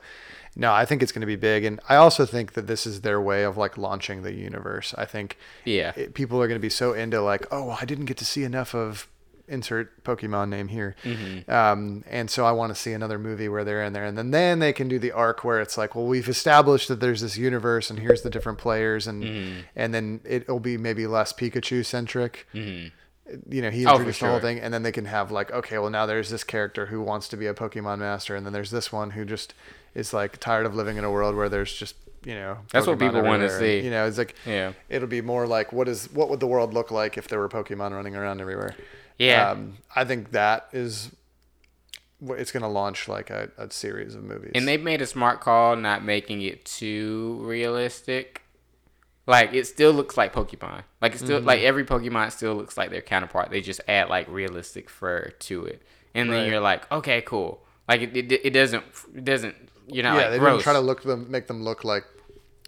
No, 0.55 0.71
I 0.71 0.85
think 0.85 1.01
it's 1.01 1.11
going 1.11 1.21
to 1.21 1.25
be 1.25 1.35
big, 1.35 1.63
and 1.65 1.79
I 1.89 1.95
also 1.95 2.27
think 2.27 2.53
that 2.53 2.67
this 2.67 2.85
is 2.85 3.01
their 3.01 3.19
way 3.19 3.41
of 3.41 3.57
like 3.57 3.75
launching 3.75 4.21
the 4.21 4.33
universe. 4.33 4.93
I 4.95 5.05
think 5.05 5.35
Yeah. 5.65 5.93
it, 5.95 6.13
people 6.13 6.39
are 6.39 6.47
going 6.47 6.59
to 6.59 6.61
be 6.61 6.69
so 6.69 6.93
into 6.93 7.21
like, 7.21 7.47
oh, 7.49 7.71
I 7.81 7.85
didn't 7.85 8.05
get 8.05 8.17
to 8.17 8.25
see 8.25 8.43
enough 8.43 8.75
of 8.75 9.07
insert 9.47 10.03
Pokemon 10.03 10.49
name 10.49 10.67
here, 10.69 10.95
Mm-hmm. 11.03 11.51
um, 11.51 12.03
and 12.09 12.29
so 12.29 12.45
I 12.45 12.51
want 12.51 12.73
to 12.73 12.79
see 12.79 12.93
another 12.93 13.19
movie 13.19 13.49
where 13.49 13.63
they're 13.63 13.83
in 13.83 13.93
there, 13.93 14.05
and 14.05 14.17
then 14.17 14.31
then 14.31 14.59
they 14.59 14.73
can 14.73 14.87
do 14.87 14.99
the 14.99 15.11
arc 15.11 15.43
where 15.43 15.59
it's 15.59 15.77
like, 15.77 15.95
well, 15.95 16.05
we've 16.05 16.29
established 16.29 16.87
that 16.87 16.99
there's 16.99 17.21
this 17.21 17.37
universe, 17.37 17.89
and 17.89 17.99
here's 17.99 18.21
the 18.21 18.29
different 18.29 18.57
players, 18.57 19.07
and 19.07 19.23
Mm-hmm. 19.23 19.59
and 19.75 19.93
then 19.93 20.21
it'll 20.25 20.59
be 20.59 20.77
maybe 20.77 21.05
less 21.07 21.33
Pikachu 21.33 21.85
centric. 21.85 22.47
You 23.49 23.61
know, 23.61 23.69
he 23.69 23.85
Oh, 23.85 23.97
for 23.97 24.03
the 24.03 24.11
whole 24.11 24.11
sure. 24.11 24.39
thing, 24.41 24.59
and 24.59 24.73
then 24.73 24.83
they 24.83 24.91
can 24.91 25.05
have 25.05 25.31
like, 25.31 25.49
okay, 25.51 25.77
well 25.77 25.89
now 25.89 26.05
there's 26.05 26.29
this 26.29 26.43
character 26.43 26.87
who 26.87 27.01
wants 27.01 27.27
to 27.29 27.37
be 27.37 27.47
a 27.47 27.53
Pokemon 27.53 27.99
master, 27.99 28.35
and 28.35 28.45
then 28.45 28.51
there's 28.53 28.69
this 28.71 28.91
one 28.91 29.11
who 29.11 29.23
just 29.25 29.53
is 29.95 30.13
like 30.13 30.39
tired 30.39 30.65
of 30.65 30.75
living 30.75 30.97
in 30.97 31.03
a 31.03 31.11
world 31.11 31.35
where 31.35 31.49
there's 31.49 31.73
just 31.73 31.95
you 32.25 32.33
know 32.35 32.57
That's 32.71 32.85
what 32.87 32.99
people 32.99 33.21
wanna 33.21 33.49
see. 33.49 33.79
You 33.79 33.91
know, 33.91 34.05
it's 34.07 34.17
like 34.17 34.35
Yeah. 34.45 34.73
it'll 34.89 35.07
be 35.07 35.21
more 35.21 35.45
like 35.47 35.71
what 35.73 35.87
is 35.87 36.11
what 36.11 36.29
would 36.29 36.39
the 36.41 36.47
world 36.47 36.73
look 36.73 36.91
like 36.91 37.17
if 37.17 37.27
there 37.27 37.39
were 37.39 37.49
Pokemon 37.49 37.91
running 37.91 38.15
around 38.15 38.41
everywhere? 38.41 38.75
Yeah. 39.19 39.51
um, 39.51 39.77
I 39.95 40.03
think 40.05 40.31
that 40.31 40.67
is 40.73 41.11
what 42.19 42.39
it's 42.39 42.51
going 42.51 42.63
to 42.63 42.69
launch 42.69 43.07
like 43.07 43.29
a, 43.29 43.49
a 43.57 43.69
series 43.71 44.15
of 44.15 44.23
movies. 44.23 44.51
And 44.55 44.67
they've 44.67 44.81
made 44.81 45.01
a 45.01 45.05
smart 45.05 45.41
call 45.41 45.75
not 45.75 46.03
making 46.03 46.41
it 46.41 46.63
too 46.65 47.37
realistic. 47.41 48.41
Like 49.25 49.53
it 49.53 49.67
still 49.67 49.93
looks 49.93 50.17
like 50.17 50.33
Pokemon. 50.33 50.83
Like 51.01 51.13
it's 51.13 51.23
still 51.23 51.37
Mm-hmm. 51.39 51.47
like 51.47 51.61
every 51.61 51.85
Pokemon 51.85 52.31
still 52.31 52.55
looks 52.55 52.75
like 52.77 52.89
their 52.91 53.01
counterpart. 53.01 53.49
They 53.51 53.61
just 53.61 53.81
add 53.87 54.09
like 54.09 54.27
realistic 54.27 54.89
fur 54.89 55.31
to 55.39 55.65
it, 55.65 55.81
and 56.13 56.29
then 56.29 56.41
Right. 56.43 56.49
you're 56.51 56.59
like, 56.59 56.91
okay, 56.91 57.21
cool. 57.21 57.63
Like 57.87 58.01
it, 58.01 58.15
it, 58.17 58.31
it 58.31 58.49
doesn't 58.51 58.83
it 59.15 59.23
doesn't 59.23 59.55
you 59.87 60.01
know 60.03 60.11
yeah, 60.15 60.21
like 60.23 60.31
they 60.31 60.39
gross. 60.39 60.51
didn't 60.53 60.63
try 60.63 60.73
to 60.73 60.79
look 60.81 61.03
them 61.03 61.29
make 61.31 61.47
them 61.47 61.63
look 61.63 61.83
like 61.85 62.05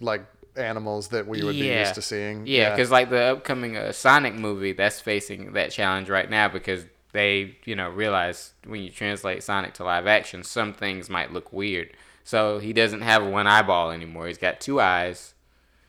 like 0.02 0.26
animals 0.58 1.10
that 1.10 1.28
we 1.28 1.44
would 1.44 1.54
be 1.54 1.68
used 1.68 1.96
to 1.96 2.02
seeing. 2.02 2.46
Yeah, 2.48 2.72
because 2.72 2.92
like 2.92 3.10
the 3.10 3.34
upcoming 3.34 3.78
uh, 3.78 3.92
Sonic 3.92 4.34
movie, 4.34 4.74
that's 4.74 5.00
facing 5.00 5.54
that 5.54 5.72
challenge 5.72 6.10
right 6.10 6.30
now 6.30 6.48
because 6.48 6.86
they, 7.14 7.58
you 7.66 7.76
know, 7.76 7.90
realize 7.90 8.54
when 8.66 8.82
you 8.82 8.90
translate 8.90 9.44
Sonic 9.44 9.74
to 9.76 9.84
live 9.84 10.08
action, 10.08 10.44
some 10.44 10.74
things 10.74 11.10
might 11.10 11.32
look 11.32 11.54
weird. 11.54 11.92
So 12.24 12.60
he 12.60 12.74
doesn't 12.74 13.02
have 13.02 13.26
one 13.26 13.48
eyeball 13.48 13.92
anymore. 13.92 14.28
He's 14.28 14.38
got 14.38 14.60
two 14.60 14.82
eyes. 14.82 15.34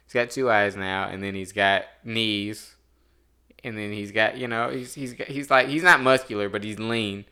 He's 0.04 0.12
got 0.12 0.30
two 0.30 0.50
eyes 0.50 0.76
now, 0.76 1.08
and 1.08 1.22
then 1.22 1.34
he's 1.34 1.52
got 1.52 1.84
knees, 2.04 2.76
and 3.64 3.76
then 3.76 3.90
he's 3.90 4.12
got, 4.12 4.36
you 4.36 4.46
know, 4.46 4.70
he's 4.70 4.94
he's 4.94 5.14
he's 5.26 5.50
like 5.50 5.66
he's 5.66 5.82
not 5.82 6.00
muscular, 6.00 6.48
but 6.48 6.62
he's 6.62 6.78
lean, 6.78 7.24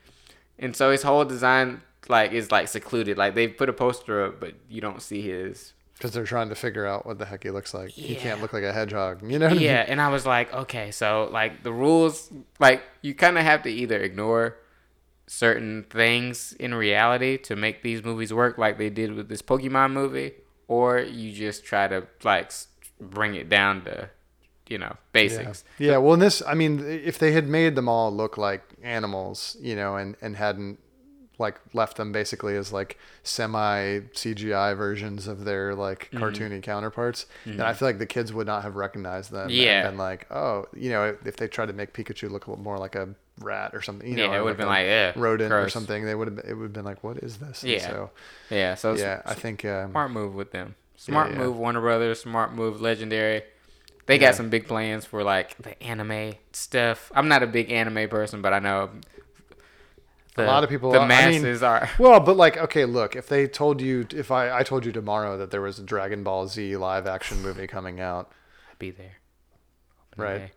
and 0.59 0.75
so 0.75 0.91
his 0.91 1.03
whole 1.03 1.25
design 1.25 1.83
like 2.09 2.33
is 2.33 2.51
like 2.51 2.67
secluded. 2.67 3.17
Like 3.17 3.35
they 3.35 3.47
put 3.47 3.69
a 3.69 3.73
poster 3.73 4.25
up, 4.25 4.41
but 4.41 4.55
you 4.69 4.81
don't 4.81 5.01
see 5.01 5.23
his 5.23 5.74
because 5.95 6.11
they're 6.13 6.25
trying 6.25 6.49
to 6.49 6.55
figure 6.55 6.87
out 6.87 7.07
what 7.07 7.19
the 7.19 7.25
heck 7.25 7.43
he 7.45 7.51
looks 7.51 7.73
like. 7.73 7.91
He 7.91 8.15
can't 8.17 8.41
look 8.41 8.53
like 8.53 8.65
a 8.65 8.73
hedgehog. 8.73 9.23
You 9.23 9.39
know? 9.39 9.47
What 9.47 9.53
I 9.53 9.57
mean? 9.57 9.65
yeah 9.65 9.85
and 9.87 10.01
i 10.01 10.09
was 10.09 10.27
like 10.27 10.53
okay 10.53 10.91
so 10.91 11.29
like 11.33 11.63
the 11.63 11.73
rules 11.73 12.31
like 12.59 12.83
you 13.03 13.15
kind 13.15 13.39
of 13.39 13.45
have 13.45 13.63
to 13.63 13.71
either 13.71 13.99
ignore 14.01 14.57
certain 15.27 15.85
things 15.89 16.53
in 16.61 16.75
reality 16.75 17.39
to 17.39 17.57
make 17.57 17.83
these 17.83 18.05
movies 18.05 18.33
work 18.33 18.59
like 18.59 18.77
they 18.77 18.91
did 18.91 19.15
with 19.15 19.29
this 19.29 19.41
pokemon 19.41 19.93
movie 19.93 20.33
or 20.69 20.99
you 20.99 21.33
just 21.33 21.65
try 21.65 21.89
to 21.89 22.07
like 22.23 22.53
bring 23.01 23.35
it 23.35 23.49
down 23.49 23.83
to 23.85 24.11
you 24.69 24.77
know 24.79 24.87
Yeah. 24.89 24.97
basics 25.13 25.65
Yeah. 25.79 25.97
Well, 25.99 26.15
in 26.15 26.21
this, 26.21 26.43
I 26.47 26.55
mean, 26.55 26.81
if 26.87 27.19
they 27.19 27.33
had 27.33 27.47
made 27.49 27.75
them 27.75 27.89
all 27.89 28.15
look 28.15 28.37
like 28.39 28.63
animals, 28.83 29.57
you 29.61 29.77
know, 29.77 29.97
and 29.97 30.17
and 30.23 30.37
hadn't 30.37 30.79
like 31.39 31.61
left 31.73 31.97
them 31.97 32.13
basically 32.13 32.57
as 32.57 32.73
like 32.73 32.99
semi 33.23 34.01
CGI 34.15 34.77
versions 34.77 35.27
of 35.27 35.45
their 35.45 35.75
like 35.75 36.11
Mm-hmm. 36.13 36.23
cartoony 36.23 36.63
counterparts, 36.63 37.27
And 37.45 37.63
I 37.63 37.73
feel 37.73 37.89
like 37.89 37.99
the 37.99 38.07
kids 38.07 38.33
would 38.33 38.47
not 38.47 38.63
have 38.63 38.77
recognized 38.77 39.31
them. 39.33 39.49
Yeah. 39.51 39.89
And 39.89 39.99
like, 39.99 40.27
oh, 40.31 40.67
you 40.75 40.91
know, 40.91 41.17
if 41.25 41.37
they 41.37 41.49
tried 41.49 41.67
to 41.67 41.73
make 41.73 41.93
Pikachu 41.93 42.31
look 42.31 42.47
a 42.47 42.51
little 42.51 42.63
more 42.65 42.79
like 42.79 42.95
a 42.95 43.09
rat 43.41 43.75
or 43.75 43.83
something, 43.83 44.09
you 44.09 44.17
know, 44.17 44.31
Yeah, 44.31 44.39
it 44.39 44.43
would've 44.45 44.59
been 44.59 44.69
like, 44.69 45.17
rodent 45.17 45.53
or 45.53 45.69
something, 45.69 46.05
they 46.05 46.15
would 46.15 46.29
have. 46.29 46.39
It 46.47 46.55
would 46.55 46.65
have 46.65 46.73
been 46.73 46.85
like, 46.85 47.03
what 47.03 47.19
is 47.19 47.39
this? 47.39 47.63
And 47.63 47.73
Yeah. 47.73 47.87
So 47.89 48.11
yeah 48.51 48.75
so 48.75 48.95
yeah, 48.95 49.23
I 49.25 49.35
think. 49.35 49.65
Um, 49.65 49.91
smart 49.91 50.11
move 50.11 50.35
with 50.35 50.53
them 50.53 50.75
smart 50.97 51.33
yeah. 51.33 51.39
move 51.39 51.57
warner 51.57 51.81
brothers 51.81 52.21
smart 52.21 52.55
move 52.55 52.81
legendary 52.81 53.43
they 54.07 54.17
got 54.17 54.35
some 54.37 54.49
big 54.49 54.69
plans 54.69 55.05
for 55.05 55.25
like 55.25 55.57
the 55.59 55.83
anime 55.83 56.35
stuff 56.53 57.11
i'm 57.17 57.27
not 57.27 57.43
a 57.43 57.47
big 57.49 57.71
anime 57.73 58.09
person 58.09 58.41
but 58.41 58.53
i 58.53 58.61
know 58.61 58.89
the, 60.35 60.47
lot 60.47 60.65
of 60.65 60.71
people 60.71 60.91
the 60.93 60.99
are- 60.99 61.09
I 61.11 61.31
mean, 61.31 61.43
masses 61.43 61.63
are 61.63 61.89
Well, 61.99 62.21
but 62.21 62.37
like, 62.37 62.57
okay, 62.57 62.85
look, 62.85 63.15
if 63.17 63.29
they 63.29 63.47
told 63.47 63.81
you, 63.81 64.07
if 64.15 64.31
I, 64.31 64.59
I 64.59 64.63
told 64.63 64.85
you 64.85 64.93
tomorrow 64.93 65.37
that 65.39 65.51
there 65.51 65.61
was 65.61 65.79
a 65.79 65.83
Dragon 65.83 66.23
Ball 66.25 66.47
Z 66.49 66.77
live 66.77 67.07
action 67.07 67.41
movie 67.43 67.67
coming 67.67 68.01
out, 68.01 68.31
I'd 68.71 68.79
be 68.79 68.91
there. 68.91 69.17
Right? 70.17 70.51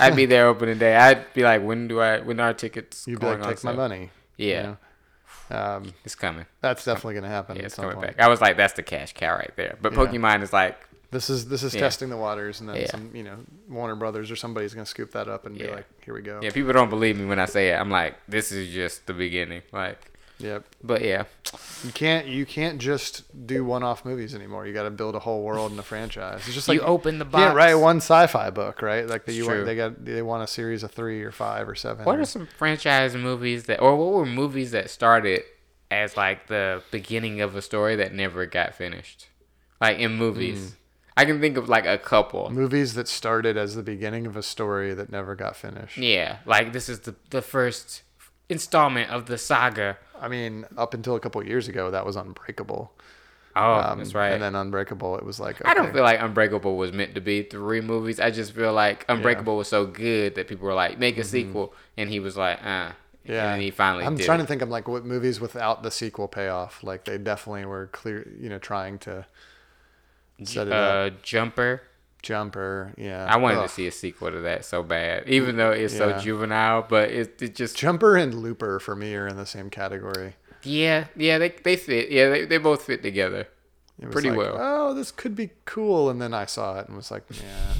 I'd 0.00 0.16
be 0.16 0.26
there 0.26 0.48
opening 0.48 0.78
day. 0.78 0.96
I'd 0.96 1.32
be 1.34 1.42
like, 1.44 1.62
when 1.62 1.86
do 1.86 2.00
I? 2.00 2.18
When 2.20 2.40
are 2.40 2.52
tickets 2.52 3.06
You'd 3.06 3.20
be 3.20 3.26
going 3.26 3.38
like, 3.40 3.48
on 3.48 3.54
take 3.54 3.64
my 3.64 3.70
sale?" 3.70 3.76
money. 3.76 4.10
you 4.36 4.48
Yeah, 4.48 4.62
know? 4.62 4.76
Um, 5.56 5.94
it's 6.04 6.14
coming. 6.16 6.46
that's 6.60 6.84
definitely 6.84 7.14
going 7.14 7.22
to 7.24 7.28
happen. 7.30 7.54
Yeah, 7.56 7.62
at 7.62 7.66
it's 7.66 7.76
coming 7.76 7.92
point. 7.94 8.16
back. 8.16 8.20
I 8.20 8.28
was 8.28 8.40
like, 8.40 8.56
that's 8.56 8.72
the 8.72 8.82
cash 8.82 9.12
cow 9.12 9.34
right 9.36 9.52
there. 9.56 9.78
But 9.80 9.92
Yeah. 9.92 9.98
Pokemon 9.98 10.42
is 10.42 10.52
like, 10.52 10.76
This 11.14 11.30
is 11.30 11.46
this 11.48 11.62
is 11.62 11.74
Yeah. 11.74 11.80
testing 11.82 12.08
the 12.10 12.16
waters, 12.16 12.60
and 12.60 12.68
then 12.68 12.76
Yeah. 12.76 12.86
some, 12.90 13.10
you 13.14 13.22
know, 13.22 13.36
Warner 13.68 13.94
Brothers 13.96 14.30
or 14.30 14.36
somebody's 14.36 14.74
going 14.74 14.84
to 14.84 14.90
scoop 14.90 15.12
that 15.12 15.28
up 15.28 15.46
and 15.46 15.56
be 15.56 15.66
like, 15.68 15.86
here 16.04 16.12
we 16.14 16.22
go. 16.22 16.40
yeah, 16.42 16.50
people 16.50 16.72
don't 16.72 16.90
believe 16.90 17.16
me 17.18 17.24
when 17.24 17.38
I 17.38 17.46
say 17.46 17.70
it. 17.70 17.74
I'm 17.74 17.90
like, 17.90 18.14
this 18.28 18.50
is 18.52 18.72
just 18.74 19.06
the 19.06 19.12
beginning. 19.14 19.62
Like, 19.72 20.10
Yep. 20.38 20.64
but 20.82 21.02
yeah, 21.02 21.24
You 21.84 21.92
can't 21.92 22.26
you 22.26 22.44
can't 22.44 22.78
just 22.80 23.22
do 23.46 23.64
one-off 23.64 24.04
movies 24.04 24.34
anymore. 24.34 24.66
You 24.66 24.72
got 24.72 24.82
to 24.82 24.90
build 24.90 25.14
a 25.14 25.20
whole 25.20 25.42
world 25.44 25.70
and 25.70 25.78
a 25.78 25.84
franchise. 25.84 26.42
It's 26.46 26.54
just 26.54 26.66
like 26.68 26.80
you 26.80 26.84
open 26.84 27.18
the 27.20 27.24
you 27.24 27.30
box. 27.30 27.44
can't 27.44 27.56
write 27.56 27.74
one 27.74 27.98
sci-fi 27.98 28.50
book, 28.50 28.82
right? 28.82 29.06
Like 29.06 29.24
the, 29.26 29.32
you 29.32 29.46
want, 29.46 29.64
they 29.66 29.76
got 29.76 30.04
they 30.04 30.20
want 30.22 30.42
a 30.42 30.48
series 30.48 30.82
of 30.82 30.90
three 30.90 31.22
or 31.22 31.30
five 31.30 31.68
or 31.68 31.76
seven. 31.76 32.04
What 32.04 32.18
or- 32.18 32.22
are 32.22 32.24
some 32.26 32.48
franchise 32.58 33.14
movies 33.14 33.64
that, 33.66 33.80
or 33.80 33.94
what 33.94 34.12
were 34.14 34.26
movies 34.26 34.72
that 34.72 34.90
started 34.90 35.44
as 35.92 36.16
like 36.16 36.48
the 36.48 36.82
beginning 36.90 37.40
of 37.40 37.54
a 37.54 37.62
story 37.62 37.94
that 37.96 38.12
never 38.12 38.44
got 38.46 38.74
finished? 38.74 39.28
Like 39.80 39.98
in 39.98 40.16
movies, 40.16 40.70
Hmm. 40.70 40.74
I 41.16 41.24
can 41.24 41.40
think 41.40 41.56
of 41.56 41.68
like 41.68 41.86
a 41.86 41.98
couple. 41.98 42.50
movies 42.50 42.94
that 42.94 43.06
started 43.08 43.56
as 43.56 43.74
the 43.76 43.82
beginning 43.82 44.26
of 44.26 44.36
a 44.36 44.42
story 44.42 44.94
that 44.94 45.10
never 45.10 45.34
got 45.34 45.56
finished. 45.56 45.96
Yeah, 45.96 46.38
like 46.46 46.72
this 46.72 46.88
is 46.88 47.00
the 47.00 47.14
the 47.30 47.42
first 47.42 48.02
installment 48.48 49.10
of 49.10 49.26
the 49.26 49.38
saga. 49.38 49.98
I 50.20 50.28
mean, 50.28 50.64
up 50.76 50.94
until 50.94 51.14
a 51.16 51.20
couple 51.20 51.40
of 51.40 51.46
years 51.46 51.68
ago, 51.68 51.90
that 51.90 52.04
was 52.06 52.16
Unbreakable. 52.16 52.92
Oh, 53.56 53.74
Um, 53.74 53.98
that's 53.98 54.14
right. 54.14 54.32
And 54.32 54.42
then 54.42 54.54
Unbreakable, 54.56 55.16
it 55.16 55.24
was 55.24 55.38
like 55.38 55.64
I 55.64 55.74
don't 55.74 55.92
feel 55.92 56.02
like 56.02 56.20
Unbreakable 56.20 56.76
was 56.76 56.92
meant 56.92 57.14
to 57.14 57.20
be 57.20 57.42
three 57.42 57.80
movies. 57.80 58.18
I 58.18 58.30
just 58.30 58.52
feel 58.52 58.72
like 58.72 59.04
Unbreakable 59.08 59.56
was 59.56 59.68
so 59.68 59.86
good 59.86 60.34
that 60.34 60.48
people 60.48 60.66
were 60.66 60.74
like, 60.74 60.98
make 60.98 61.18
a 61.18 61.24
sequel, 61.24 61.74
and 61.96 62.10
he 62.10 62.20
was 62.20 62.36
like, 62.36 62.58
uh. 62.62 62.66
Mm-hmm. 62.66 62.92
Yeah, 63.26 63.54
And 63.54 63.62
he 63.62 63.70
finally 63.70 64.04
I'm 64.04 64.18
trying 64.18 64.40
it. 64.40 64.42
to 64.42 64.46
think 64.48 64.60
of 64.60 64.68
like 64.68 64.86
what 64.86 65.06
movies 65.06 65.40
without 65.40 65.82
the 65.82 65.90
sequel 65.90 66.28
payoff. 66.28 66.82
Like 66.84 67.06
they 67.06 67.16
definitely 67.16 67.64
were 67.64 67.86
clear, 67.86 68.28
you 68.38 68.50
know, 68.50 68.58
trying 68.58 68.98
to 68.98 69.24
set 70.42 70.66
it 70.66 70.72
up. 70.72 71.12
uh, 71.12 71.16
Jumper. 71.22 71.82
Jumper, 72.22 72.94
yeah. 72.96 73.26
I 73.28 73.36
wanted 73.36 73.58
Ugh. 73.58 73.68
to 73.68 73.74
see 73.74 73.86
a 73.86 73.92
sequel 73.92 74.30
to 74.30 74.40
that 74.40 74.64
so 74.64 74.82
bad, 74.82 75.28
even 75.28 75.56
though 75.58 75.72
it's 75.72 75.94
so 75.94 76.18
juvenile. 76.18 76.86
But 76.88 77.10
it, 77.10 77.42
it 77.42 77.54
just 77.54 77.76
Jumper 77.76 78.16
and 78.16 78.34
Looper 78.34 78.80
for 78.80 78.96
me 78.96 79.14
are 79.14 79.26
in 79.26 79.36
the 79.36 79.44
same 79.44 79.68
category. 79.68 80.36
yeah, 80.62 81.08
yeah, 81.16 81.36
they 81.36 81.50
they 81.50 81.76
fit. 81.76 82.10
Yeah, 82.10 82.30
they, 82.30 82.46
they 82.46 82.56
both 82.56 82.84
fit 82.84 83.02
together. 83.02 83.46
Pretty 84.10 84.30
like, 84.30 84.38
well. 84.38 84.56
Oh, 84.58 84.94
this 84.94 85.12
could 85.12 85.36
be 85.36 85.50
cool, 85.66 86.08
and 86.08 86.20
then 86.20 86.32
I 86.32 86.46
saw 86.46 86.80
it 86.80 86.88
and 86.88 86.96
was 86.96 87.10
like, 87.10 87.24
yeah. 87.30 87.74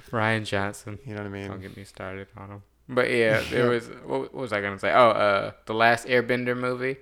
Rian 0.10 0.44
Johnson. 0.46 0.98
You 1.04 1.14
know 1.14 1.20
what 1.20 1.26
I 1.26 1.30
mean? 1.30 1.48
Don't 1.48 1.60
get 1.60 1.76
me 1.76 1.84
started 1.84 2.28
on 2.38 2.48
him. 2.50 2.62
But 2.88 3.10
yeah, 3.10 3.42
there 3.50 3.68
was. 3.68 3.86
What, 4.06 4.20
what 4.20 4.34
was 4.34 4.52
I 4.54 4.62
gonna 4.62 4.78
say? 4.78 4.92
Oh, 4.92 5.10
uh, 5.10 5.52
the 5.66 5.74
last 5.74 6.06
Airbender 6.06 6.56
movie. 6.56 6.96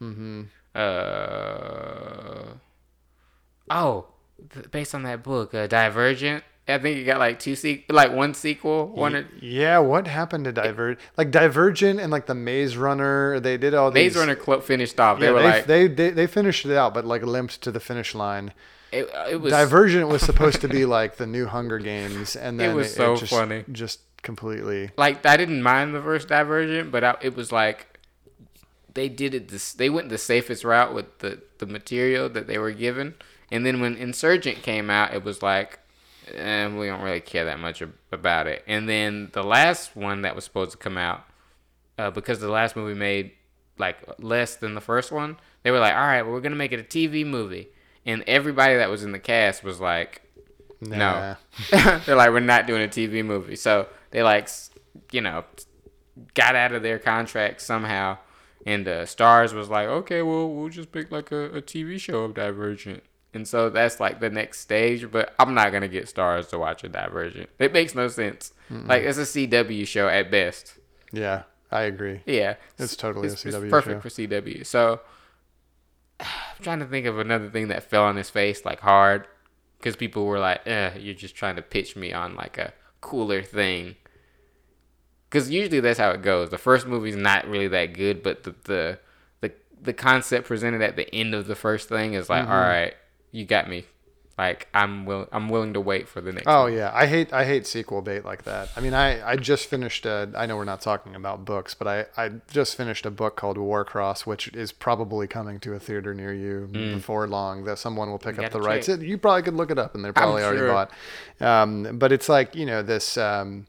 Mm-hmm. 0.00 0.42
Uh. 0.74 2.54
Oh, 3.70 4.06
based 4.70 4.94
on 4.94 5.02
that 5.04 5.22
book, 5.22 5.54
uh, 5.54 5.66
Divergent. 5.66 6.44
I 6.68 6.78
think 6.78 6.96
it 6.98 7.04
got 7.04 7.18
like 7.18 7.40
two 7.40 7.56
se- 7.56 7.84
like 7.88 8.12
one 8.12 8.34
sequel. 8.34 8.86
One. 8.88 9.16
or- 9.16 9.26
Yeah, 9.40 9.78
what 9.78 10.06
happened 10.06 10.44
to 10.44 10.52
Divergent? 10.52 11.00
Like 11.16 11.30
Divergent 11.32 11.98
and 12.00 12.10
like 12.12 12.26
the 12.26 12.34
Maze 12.36 12.76
Runner, 12.76 13.40
they 13.40 13.56
did 13.56 13.74
all 13.74 13.90
these. 13.90 14.14
Maze 14.14 14.16
Runner 14.16 14.36
Club 14.36 14.62
finished 14.62 14.98
off. 15.00 15.18
They 15.18 15.26
Yeah, 15.26 15.32
were 15.32 15.42
they, 15.42 15.48
like, 15.50 15.66
they, 15.66 15.88
they 15.88 16.10
they 16.10 16.26
finished 16.28 16.64
it 16.64 16.76
out, 16.76 16.94
but 16.94 17.04
like 17.04 17.22
limped 17.22 17.60
to 17.62 17.72
the 17.72 17.80
finish 17.80 18.14
line. 18.14 18.52
it, 18.92 19.10
it 19.30 19.40
was 19.40 19.52
Divergent 19.52 20.08
was 20.08 20.22
supposed 20.22 20.60
to 20.60 20.68
be 20.68 20.84
like 20.98 21.16
the 21.16 21.26
new 21.26 21.46
Hunger 21.46 21.78
Games, 21.78 22.36
and 22.36 22.60
then 22.60 22.70
it 22.70 22.74
was 22.74 22.94
so 22.94 23.16
just, 23.16 23.32
funny. 23.32 23.64
just 23.72 24.00
completely. 24.22 24.92
like 24.96 25.26
I 25.26 25.36
didn't 25.36 25.62
mind 25.64 25.94
the 25.96 26.00
first 26.02 26.28
Divergent, 26.28 26.92
but 26.92 27.02
I, 27.02 27.16
it 27.22 27.34
was 27.34 27.50
like 27.50 27.98
they 28.94 29.08
did 29.08 29.34
it. 29.34 29.48
This 29.48 29.72
they 29.72 29.90
went 29.90 30.10
the 30.10 30.18
safest 30.18 30.62
route 30.62 30.94
with 30.94 31.18
the 31.18 31.40
the 31.58 31.66
material 31.66 32.28
that 32.28 32.46
they 32.46 32.58
were 32.58 32.72
given, 32.72 33.14
and 33.52 33.64
then 33.64 33.80
when 33.80 33.96
Insurgent 33.96 34.62
came 34.62 34.90
out, 34.90 35.14
it 35.14 35.24
was 35.24 35.42
like. 35.42 35.78
Eh, 36.32 36.68
we 36.68 36.86
don't 36.86 37.02
really 37.02 37.20
care 37.20 37.46
that 37.46 37.58
much 37.58 37.82
about 38.12 38.46
it. 38.46 38.62
And 38.68 38.88
then 38.88 39.30
the 39.32 39.42
last 39.42 39.96
one 39.96 40.22
that 40.22 40.36
was 40.36 40.44
supposed 40.44 40.70
to 40.70 40.76
come 40.76 40.96
out, 40.96 41.24
uh, 41.98 42.12
because 42.12 42.38
the 42.38 42.48
last 42.48 42.76
movie 42.76 42.94
made 42.94 43.32
like 43.76 43.96
less 44.20 44.54
than 44.54 44.74
the 44.74 44.80
first 44.80 45.10
one, 45.10 45.36
they 45.64 45.72
were 45.72 45.80
like, 45.80 45.94
"All 45.94 46.00
right, 46.00 46.22
well, 46.22 46.32
we're 46.32 46.40
gonna 46.40 46.54
make 46.54 46.70
it 46.70 46.78
a 46.78 46.84
TV 46.84 47.26
movie," 47.26 47.70
and 48.06 48.22
everybody 48.28 48.76
that 48.76 48.88
was 48.88 49.02
in 49.02 49.10
the 49.10 49.18
cast 49.18 49.64
was 49.64 49.80
like, 49.80 50.22
Nah. 50.82 50.96
no. 50.96 51.36
They're 52.06 52.16
like, 52.16 52.30
we're 52.30 52.40
not 52.40 52.66
doing 52.66 52.82
a 52.82 52.88
TV 52.88 53.24
movie. 53.24 53.56
So 53.56 53.86
they 54.10 54.22
like, 54.22 54.48
you 55.12 55.20
know, 55.20 55.44
got 56.34 56.56
out 56.56 56.72
of 56.72 56.82
their 56.82 56.98
contract 56.98 57.60
somehow. 57.60 58.18
And 58.66 58.86
uh, 58.86 59.02
Starz 59.02 59.52
was 59.52 59.68
like, 59.68 59.88
okay, 59.88 60.22
well, 60.22 60.48
we'll 60.48 60.68
just 60.68 60.92
pick 60.92 61.10
like 61.10 61.30
a, 61.32 61.46
a 61.46 61.62
TV 61.62 61.98
show 62.00 62.24
of 62.24 62.34
Divergent. 62.34 63.02
And 63.34 63.48
so 63.48 63.70
that's 63.70 63.98
like 63.98 64.20
the 64.20 64.28
next 64.30 64.60
stage. 64.60 65.10
But 65.10 65.34
I'm 65.38 65.54
not 65.54 65.70
going 65.70 65.82
to 65.82 65.88
get 65.88 66.04
Starz 66.06 66.48
to 66.50 66.58
watch 66.58 66.84
a 66.84 66.88
Divergent. 66.88 67.48
It 67.58 67.72
makes 67.72 67.94
no 67.94 68.08
sense. 68.08 68.52
Like, 68.70 69.02
it's 69.02 69.18
a 69.18 69.22
CW 69.22 69.86
show 69.86 70.08
at 70.08 70.30
best. 70.30 70.78
Yeah, 71.12 71.42
I 71.70 71.82
agree. 71.82 72.22
Yeah. 72.26 72.54
It's 72.78 72.96
totally 72.96 73.28
a 73.28 73.32
CW 73.32 73.62
it's 73.64 73.70
perfect 73.70 74.02
show. 74.02 74.08
for 74.08 74.08
CW. 74.08 74.64
So 74.66 75.00
I'm 76.20 76.26
trying 76.62 76.78
to 76.80 76.86
think 76.86 77.06
of 77.06 77.18
another 77.18 77.50
thing 77.50 77.68
that 77.68 77.82
fell 77.84 78.04
on 78.04 78.16
his 78.16 78.30
face 78.30 78.64
like 78.64 78.80
hard 78.80 79.26
because 79.78 79.96
people 79.96 80.24
were 80.26 80.38
like, 80.38 80.66
eh, 80.66 80.92
you're 80.98 81.14
just 81.14 81.34
trying 81.34 81.56
to 81.56 81.62
pitch 81.62 81.96
me 81.96 82.12
on 82.12 82.34
like 82.34 82.56
a 82.58 82.72
cooler 83.00 83.42
thing. 83.42 83.96
Because 85.28 85.50
usually 85.50 85.80
that's 85.80 85.98
how 85.98 86.10
it 86.10 86.22
goes. 86.22 86.50
The 86.50 86.58
first 86.58 86.86
movie's 86.86 87.16
not 87.16 87.46
really 87.48 87.68
that 87.68 87.94
good, 87.94 88.22
but 88.22 88.42
the 88.44 88.54
the 88.64 88.98
the, 89.40 89.52
the 89.80 89.92
concept 89.92 90.46
presented 90.46 90.82
at 90.82 90.96
the 90.96 91.12
end 91.14 91.34
of 91.34 91.46
the 91.46 91.54
first 91.56 91.88
thing 91.88 92.14
is 92.14 92.28
like, 92.30 92.42
Mm-hmm. 92.44 92.52
"All 92.52 92.58
right, 92.60 92.94
you 93.32 93.44
get 93.44 93.68
me. 93.68 93.86
Like 94.38 94.66
I'm 94.72 95.04
will 95.04 95.28
I'm 95.30 95.50
willing 95.50 95.74
to 95.74 95.80
wait 95.80 96.08
for 96.08 96.22
the 96.22 96.32
next. 96.32 96.46
Oh 96.46 96.62
one. 96.64 96.72
yeah, 96.72 96.90
I 96.94 97.06
hate 97.06 97.34
I 97.34 97.44
hate 97.44 97.66
sequel 97.66 98.00
bait 98.00 98.24
like 98.24 98.44
that. 98.44 98.70
I 98.74 98.80
mean, 98.80 98.94
I 98.94 99.32
I 99.32 99.36
just 99.36 99.66
finished 99.68 100.06
a. 100.06 100.30
I 100.34 100.46
know 100.46 100.56
we're 100.56 100.64
not 100.64 100.80
talking 100.80 101.14
about 101.14 101.44
books, 101.44 101.74
but 101.74 101.86
I 101.86 102.06
I 102.16 102.30
just 102.50 102.74
finished 102.76 103.04
a 103.04 103.10
book 103.10 103.36
called 103.36 103.58
Warcross, 103.58 104.22
which 104.24 104.48
is 104.48 104.72
probably 104.72 105.26
coming 105.26 105.60
to 105.60 105.74
a 105.74 105.78
theater 105.78 106.14
near 106.14 106.32
you 106.32 106.66
before 106.72 107.28
long. 107.28 107.64
That 107.64 107.78
someone 107.78 108.10
will 108.10 108.18
pick 108.18 108.38
up 108.38 108.46
Mm. 108.46 108.52
the 108.52 108.60
rights. 108.62 108.88
It, 108.88 109.02
you 109.02 109.18
probably 109.18 109.42
could 109.42 109.54
look 109.54 109.70
it 109.70 109.78
up, 109.78 109.94
and 109.94 110.02
they're 110.02 110.14
probably 110.14 110.42
already 110.42 110.60
sure. 110.60 110.68
bought. 110.72 110.90
Um, 111.40 111.98
but 111.98 112.10
it's 112.10 112.28
like 112.30 112.54
you 112.54 112.64
know 112.64 112.82
this. 112.82 113.18
Um, 113.18 113.66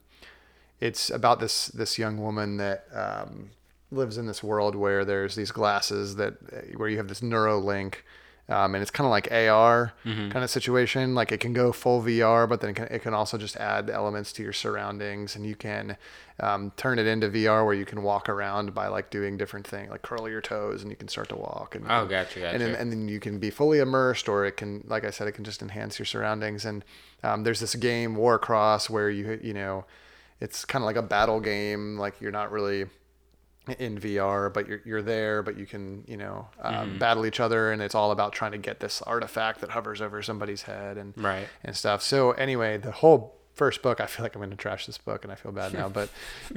it's 0.79 1.09
about 1.09 1.41
this 1.41 1.67
this 1.67 1.97
young 1.99 2.17
woman 2.17 2.55
that 2.57 2.85
um, 2.93 3.49
lives 3.91 4.17
in 4.17 4.27
this 4.27 4.41
world 4.41 4.75
where 4.75 5.03
there's 5.03 5.35
these 5.35 5.51
glasses 5.51 6.15
that 6.15 6.35
where 6.77 6.87
you 6.87 6.97
have 6.97 7.09
this 7.09 7.21
neuro 7.21 7.59
link 7.59 8.05
um, 8.49 8.75
and 8.75 8.81
it's 8.81 8.91
kind 8.91 9.05
of 9.05 9.11
like 9.11 9.31
AR 9.31 9.93
kind 10.05 10.35
of 10.43 10.49
situation. 10.49 11.15
Like 11.15 11.31
it 11.31 11.39
can 11.39 11.53
go 11.53 11.71
full 11.71 12.01
VR 12.01 12.47
but 12.47 12.59
then 12.61 12.71
it 12.71 12.73
can, 12.75 12.85
it 12.89 12.99
can 13.01 13.13
also 13.13 13.37
just 13.37 13.55
add 13.57 13.89
elements 13.89 14.33
to 14.33 14.43
your 14.43 14.53
surroundings 14.53 15.35
and 15.35 15.45
you 15.45 15.55
can 15.55 15.97
um, 16.39 16.71
turn 16.75 16.99
it 16.99 17.07
into 17.07 17.29
VR 17.29 17.63
where 17.63 17.73
you 17.75 17.85
can 17.85 18.03
walk 18.03 18.27
around 18.27 18.73
by 18.73 18.87
like 18.87 19.09
doing 19.09 19.37
different 19.37 19.65
things 19.67 19.89
like 19.91 20.01
curl 20.01 20.27
your 20.27 20.41
toes 20.41 20.81
and 20.81 20.91
you 20.91 20.97
can 20.97 21.07
start 21.07 21.29
to 21.29 21.35
walk 21.35 21.75
and 21.75 21.85
Oh, 21.85 21.99
can- 22.01 22.07
gotcha, 22.09 22.47
and 22.49 22.61
then, 22.61 22.75
and 22.75 22.91
then 22.91 23.07
you 23.07 23.19
can 23.19 23.39
be 23.39 23.49
fully 23.49 23.79
immersed 23.79 24.27
or 24.27 24.43
it 24.45 24.57
can 24.57 24.83
like 24.87 25.05
i 25.05 25.09
said 25.11 25.27
it 25.27 25.33
can 25.33 25.43
just 25.43 25.61
enhance 25.61 25.97
your 25.99 26.05
surroundings. 26.05 26.65
And 26.65 26.83
um, 27.23 27.43
there's 27.43 27.59
this 27.61 27.75
game 27.75 28.15
warcross 28.15 28.89
where 28.89 29.09
you 29.09 29.39
you 29.41 29.53
know 29.53 29.85
it's 30.41 30.65
kind 30.65 30.83
of 30.83 30.87
like 30.87 30.97
a 30.97 31.01
battle 31.01 31.39
game. 31.39 31.97
Like 31.97 32.19
you're 32.19 32.31
not 32.33 32.51
really 32.51 32.87
in 33.79 33.97
VR, 33.99 34.53
but 34.53 34.67
you're 34.67 34.81
you're 34.85 35.01
there, 35.01 35.41
but 35.43 35.57
you 35.57 35.65
can 35.65 36.03
you 36.07 36.17
know 36.17 36.47
um, 36.61 36.73
Mm-hmm. 36.73 36.97
battle 36.97 37.25
each 37.25 37.39
other, 37.39 37.71
and 37.71 37.81
it's 37.81 37.95
all 37.95 38.11
about 38.11 38.33
trying 38.33 38.51
to 38.51 38.57
get 38.57 38.79
this 38.79 39.01
artifact 39.03 39.61
that 39.61 39.69
hovers 39.71 40.01
over 40.01 40.21
somebody's 40.21 40.63
head 40.63 40.97
and 40.97 41.13
Right. 41.17 41.47
and 41.63 41.75
stuff. 41.75 42.01
So 42.01 42.31
anyway, 42.31 42.77
the 42.77 42.91
whole 42.91 43.35
first 43.53 43.81
book, 43.81 44.01
I 44.01 44.05
feel 44.07 44.23
like 44.23 44.35
I'm 44.35 44.39
going 44.39 44.49
to 44.51 44.57
trash 44.57 44.85
this 44.85 44.97
book, 44.97 45.23
and 45.23 45.31
I 45.31 45.35
feel 45.35 45.51
bad 45.51 45.73
now, 45.73 45.87
but 45.87 46.09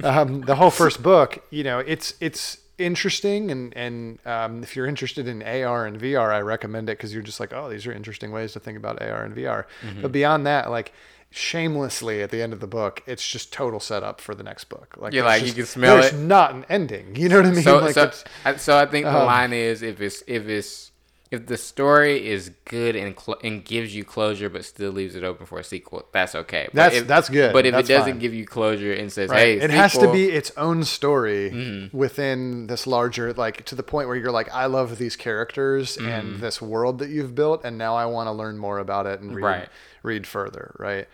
um, 0.03 0.41
the 0.41 0.55
whole 0.55 0.71
first 0.71 1.01
book, 1.03 1.43
you 1.49 1.63
know, 1.63 1.79
it's 1.79 2.13
it's 2.19 2.57
interesting, 2.77 3.51
and 3.51 3.75
and 3.77 4.19
um, 4.25 4.63
if 4.63 4.75
you're 4.75 4.85
interested 4.87 5.27
in 5.27 5.41
AR 5.43 5.85
and 5.85 5.99
VR, 5.99 6.31
I 6.33 6.39
recommend 6.41 6.89
it 6.89 6.97
because 6.97 7.13
you're 7.13 7.23
just 7.23 7.39
like, 7.39 7.53
oh, 7.53 7.69
these 7.69 7.87
are 7.87 7.91
interesting 7.93 8.31
ways 8.31 8.53
to 8.53 8.59
think 8.59 8.77
about 8.77 9.01
AR 9.01 9.23
and 9.23 9.35
VR. 9.35 9.65
Mm-hmm. 9.81 10.01
But 10.01 10.11
beyond 10.11 10.45
that, 10.45 10.69
like. 10.71 10.91
Shamelessly, 11.29 12.21
at 12.23 12.31
the 12.31 12.41
end 12.41 12.53
of 12.53 12.59
the 12.61 12.67
book, 12.67 13.03
it's 13.05 13.25
just 13.27 13.53
total 13.53 13.79
setup 13.79 14.19
for 14.21 14.33
the 14.33 14.43
next 14.43 14.65
book. 14.65 14.95
Like, 14.97 15.13
Yeah, 15.13 15.23
like, 15.25 15.45
you 15.45 15.53
can 15.53 15.65
smell 15.65 15.95
there's 15.97 16.13
it. 16.13 16.17
not 16.17 16.53
an 16.55 16.65
ending. 16.69 17.15
You 17.15 17.29
know 17.29 17.37
what 17.37 17.45
I 17.45 17.51
mean? 17.51 17.63
So 17.63 17.77
like 17.79 17.93
so 17.93 18.11
I, 18.45 18.55
so 18.55 18.77
I 18.77 18.85
think 18.85 19.05
the 19.05 19.15
um, 19.19 19.25
line 19.25 19.53
is 19.53 19.81
if 19.83 20.01
it's 20.01 20.23
if 20.25 20.47
it's 20.47 20.91
if 21.29 21.45
the 21.45 21.57
story 21.57 22.25
is 22.29 22.51
good 22.63 22.95
and 22.95 23.13
cl- 23.19 23.37
and 23.43 23.65
gives 23.65 23.93
you 23.93 24.05
closure 24.05 24.47
but 24.49 24.63
still 24.63 24.91
leaves 24.93 25.13
it 25.13 25.25
open 25.25 25.45
for 25.45 25.59
a 25.59 25.63
sequel, 25.63 26.07
that's 26.13 26.33
okay. 26.33 26.67
But 26.67 26.75
That's- 26.75 27.01
if- 27.01 27.07
that's 27.07 27.27
good. 27.29 27.51
But 27.51 27.65
if 27.65 27.73
That's 27.73 27.89
it 27.89 27.93
doesn't 27.93 28.13
fine. 28.13 28.19
give 28.19 28.33
you 28.33 28.45
closure 28.45 28.93
and 28.93 29.11
says, 29.11 29.29
right. 29.29 29.39
"Hey, 29.39 29.53
it 29.59 29.69
has 29.69 29.91
to 29.97 30.09
be 30.11 30.29
its 30.29 30.51
own 30.55 30.85
story 30.85 31.51
Mm-hmm. 31.51 31.97
within 31.97 32.67
this 32.67 32.87
larger, 32.87 33.33
like 33.33 33.65
to 33.65 33.75
the 33.75 33.83
point 33.83 34.07
where 34.07 34.15
you're 34.15 34.31
like, 34.31 34.49
I 34.53 34.67
love 34.67 34.97
these 34.97 35.17
characters 35.17 35.97
Mm-hmm. 35.97 36.07
and 36.09 36.39
this 36.39 36.61
world 36.61 36.99
that 36.99 37.09
you've 37.09 37.35
built, 37.35 37.65
and 37.65 37.77
now 37.77 37.95
I 37.95 38.05
want 38.05 38.27
to 38.27 38.31
learn 38.31 38.57
more 38.57 38.79
about 38.79 39.05
it 39.05 39.19
and 39.19 39.35
read, 39.35 39.43
Right. 39.43 39.69
Mm. 39.97 40.07
read 40.07 40.27
further, 40.27 40.75
right? 40.79 41.07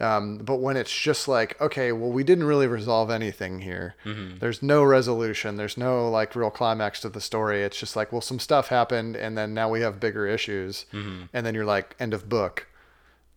Um, 0.00 0.38
but 0.38 0.56
when 0.56 0.76
it's 0.76 0.90
just 0.96 1.28
like, 1.28 1.60
okay, 1.60 1.92
well, 1.92 2.10
we 2.10 2.24
didn't 2.24 2.44
really 2.44 2.66
resolve 2.66 3.10
anything 3.10 3.60
here. 3.60 3.94
Mm-hmm. 4.04 4.38
There's 4.38 4.62
no 4.62 4.82
resolution. 4.82 5.56
There's 5.56 5.76
no 5.76 6.08
like 6.10 6.34
real 6.34 6.50
climax 6.50 7.00
to 7.02 7.08
the 7.08 7.20
story. 7.20 7.62
It's 7.62 7.78
just 7.78 7.96
like, 7.96 8.12
well, 8.12 8.20
some 8.20 8.38
stuff 8.38 8.68
happened, 8.68 9.16
and 9.16 9.36
then 9.38 9.54
now 9.54 9.68
we 9.68 9.80
have 9.82 10.00
bigger 10.00 10.26
issues, 10.26 10.86
Mm-hmm. 10.92 11.24
and 11.32 11.46
then 11.46 11.54
you're 11.54 11.64
like, 11.64 11.94
end 12.00 12.14
of 12.14 12.28
book. 12.28 12.66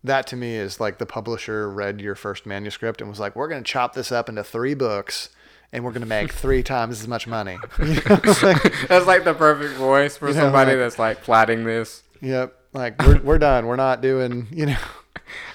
That 0.02 0.26
to 0.28 0.36
me 0.36 0.56
is 0.56 0.80
like 0.80 0.98
the 0.98 1.06
publisher 1.06 1.70
read 1.70 2.00
your 2.00 2.14
first 2.14 2.44
manuscript 2.44 3.00
and 3.00 3.08
was 3.08 3.18
like, 3.20 3.34
"We're 3.34 3.48
going 3.48 3.64
to 3.64 3.70
chop 3.70 3.94
this 3.94 4.12
up 4.12 4.28
into 4.28 4.44
three 4.44 4.74
books, 4.74 5.30
and 5.72 5.82
we're 5.82 5.92
going 5.92 6.02
to 6.02 6.06
make 6.06 6.30
three 6.44 6.62
times 6.62 7.00
as 7.00 7.08
much 7.08 7.26
money." 7.26 7.56
You 7.78 7.94
know, 7.94 8.20
like, 8.42 8.86
that's 8.88 9.06
like 9.06 9.24
the 9.24 9.32
perfect 9.34 9.74
voice 9.78 10.18
for 10.18 10.28
You 10.28 10.34
know, 10.34 10.40
somebody 10.42 10.72
like- 10.72 10.78
that's 10.80 10.98
like 10.98 11.22
plotting 11.22 11.64
this. 11.64 12.02
yep, 12.20 12.54
like 12.74 13.00
we're 13.00 13.20
we're 13.22 13.38
done. 13.38 13.66
We're 13.66 13.76
not 13.76 14.00
doing. 14.02 14.48
You 14.50 14.66
know, 14.66 14.76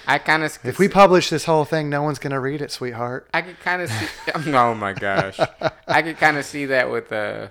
I 0.06 0.18
kind 0.18 0.42
of 0.42 0.58
if 0.64 0.78
we 0.78 0.88
publish 0.88 1.30
this 1.30 1.44
whole 1.44 1.64
thing, 1.64 1.88
no 1.90 2.02
one's 2.02 2.18
going 2.18 2.32
to 2.32 2.40
read 2.40 2.60
it, 2.62 2.70
sweetheart. 2.70 3.28
I 3.32 3.42
could 3.42 3.60
kind 3.60 3.82
of 3.82 3.90
see. 3.90 4.06
oh 4.54 4.74
my 4.74 4.92
gosh, 4.92 5.38
I 5.86 6.02
could 6.02 6.18
kind 6.18 6.36
of 6.36 6.44
see 6.44 6.66
that 6.66 6.90
with 6.90 7.12
uh, 7.12 7.48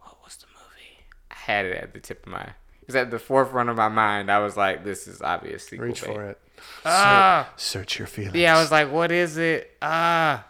what 0.00 0.16
was 0.24 0.36
the 0.36 0.46
movie? 0.46 1.06
I 1.30 1.34
had 1.34 1.64
it 1.66 1.76
at 1.82 1.92
the 1.94 2.00
tip 2.00 2.26
of 2.26 2.32
my. 2.32 2.42
It 2.42 2.86
was 2.88 2.96
at 2.96 3.10
the 3.10 3.18
forefront 3.18 3.68
of 3.68 3.76
my 3.76 3.88
mind. 3.88 4.30
I 4.30 4.38
was 4.38 4.56
like, 4.56 4.82
this 4.82 5.06
is 5.06 5.20
obviously 5.22 5.78
Reach 5.78 6.00
for 6.00 6.24
it. 6.24 6.38
Ah, 6.86 7.50
Search 7.56 7.98
your 7.98 8.08
feelings. 8.08 8.34
yeah. 8.34 8.56
I 8.56 8.60
was 8.60 8.70
like, 8.72 8.90
what 8.90 9.12
is 9.12 9.36
it? 9.36 9.76
Ah, 9.82 10.44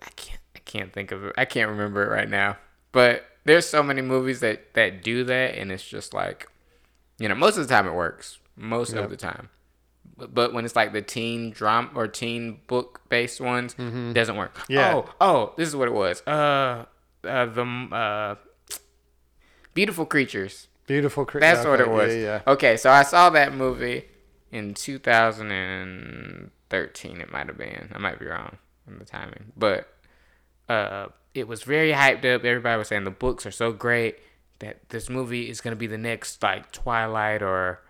I 0.00 0.10
can't. 0.16 0.40
I 0.56 0.58
can't 0.64 0.92
think 0.92 1.12
of 1.12 1.24
it. 1.24 1.34
I 1.38 1.44
can't 1.44 1.70
remember 1.70 2.02
it 2.04 2.10
right 2.10 2.28
now. 2.28 2.56
But 2.92 3.24
there's 3.44 3.66
so 3.66 3.82
many 3.82 4.02
movies 4.02 4.40
that 4.40 4.74
that 4.74 5.02
do 5.02 5.24
that, 5.24 5.54
and 5.56 5.72
it's 5.72 5.82
just 5.86 6.12
like, 6.14 6.46
you 7.18 7.28
know, 7.28 7.34
most 7.34 7.56
of 7.56 7.66
the 7.66 7.74
time 7.74 7.86
it 7.86 7.94
works. 7.94 8.38
Most 8.56 8.94
Yep. 8.94 9.04
of 9.04 9.10
the 9.10 9.16
time. 9.16 9.48
But, 10.16 10.34
but 10.34 10.52
when 10.52 10.64
it's 10.66 10.76
like 10.76 10.92
the 10.92 11.00
teen 11.02 11.50
drama 11.50 11.88
or 11.94 12.06
teen 12.06 12.60
book 12.66 13.00
based 13.08 13.40
ones, 13.40 13.72
doesn't 13.74 14.36
work. 14.36 14.54
Yeah. 14.68 14.94
Oh, 14.94 15.08
oh, 15.20 15.54
this 15.56 15.66
is 15.68 15.74
what 15.74 15.88
it 15.88 15.94
was. 15.94 16.20
Uh, 16.26 16.84
uh 17.24 17.46
the 17.46 17.62
uh, 17.92 18.34
beautiful 19.74 20.04
creatures. 20.06 20.68
Beautiful. 20.86 21.24
creatures. 21.24 21.54
That's 21.56 21.66
what 21.66 21.80
it 21.80 21.88
was. 21.88 22.14
Yeah, 22.14 22.20
yeah. 22.20 22.42
Okay, 22.46 22.76
so 22.76 22.90
I 22.90 23.02
saw 23.04 23.30
that 23.30 23.54
movie 23.54 24.04
in 24.50 24.74
2013. 24.74 27.20
It 27.20 27.32
might 27.32 27.46
have 27.46 27.56
been. 27.56 27.90
I 27.94 27.98
might 27.98 28.18
be 28.18 28.26
wrong 28.26 28.58
on 28.88 28.98
the 28.98 29.04
timing, 29.04 29.52
but 29.56 29.86
uh, 30.68 31.06
it 31.34 31.46
was 31.48 31.62
very 31.62 31.92
hyped 31.92 32.24
up. 32.24 32.44
Everybody 32.44 32.78
was 32.78 32.88
saying 32.88 33.04
the 33.04 33.10
books 33.10 33.46
are 33.46 33.50
so 33.50 33.72
great 33.72 34.18
that 34.58 34.88
this 34.90 35.08
movie 35.08 35.48
is 35.48 35.60
gonna 35.60 35.76
be 35.76 35.86
the 35.86 35.98
next 35.98 36.42
like 36.42 36.70
Twilight 36.72 37.42
or 37.42 37.80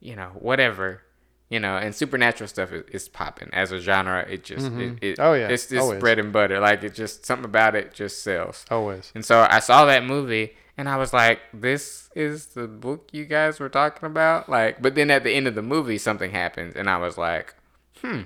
you 0.00 0.16
know 0.16 0.30
whatever. 0.34 1.02
you 1.48 1.60
know, 1.60 1.76
and 1.76 1.94
supernatural 1.94 2.48
stuff 2.48 2.72
is, 2.72 2.82
is 2.90 3.08
popping 3.08 3.48
as 3.52 3.70
a 3.70 3.78
genre. 3.78 4.26
It 4.28 4.42
just, 4.42 4.66
it, 4.72 4.98
it, 5.00 5.20
Oh, 5.20 5.34
yeah. 5.34 5.46
it's 5.48 5.68
just 5.68 6.00
bread 6.00 6.18
and 6.18 6.32
butter. 6.32 6.58
Like 6.58 6.82
it 6.82 6.92
just 6.92 7.24
something 7.24 7.44
about 7.44 7.76
it 7.76 7.94
just 7.94 8.24
sells. 8.24 8.64
Always. 8.68 9.12
And 9.14 9.24
so 9.24 9.46
I 9.48 9.60
saw 9.60 9.84
that 9.84 10.04
movie 10.04 10.56
and 10.76 10.88
I 10.88 10.96
was 10.96 11.12
like, 11.12 11.38
this 11.54 12.10
is 12.16 12.46
the 12.46 12.66
book 12.66 13.10
you 13.12 13.24
guys 13.26 13.60
were 13.60 13.68
talking 13.68 14.06
about? 14.08 14.48
Like, 14.48 14.82
but 14.82 14.96
then 14.96 15.08
at 15.08 15.22
the 15.22 15.30
end 15.30 15.46
of 15.46 15.54
the 15.54 15.62
movie, 15.62 15.98
something 15.98 16.32
happens 16.32 16.74
and 16.74 16.90
I 16.90 16.96
was 16.96 17.16
like, 17.16 17.54
hmm, 18.02 18.22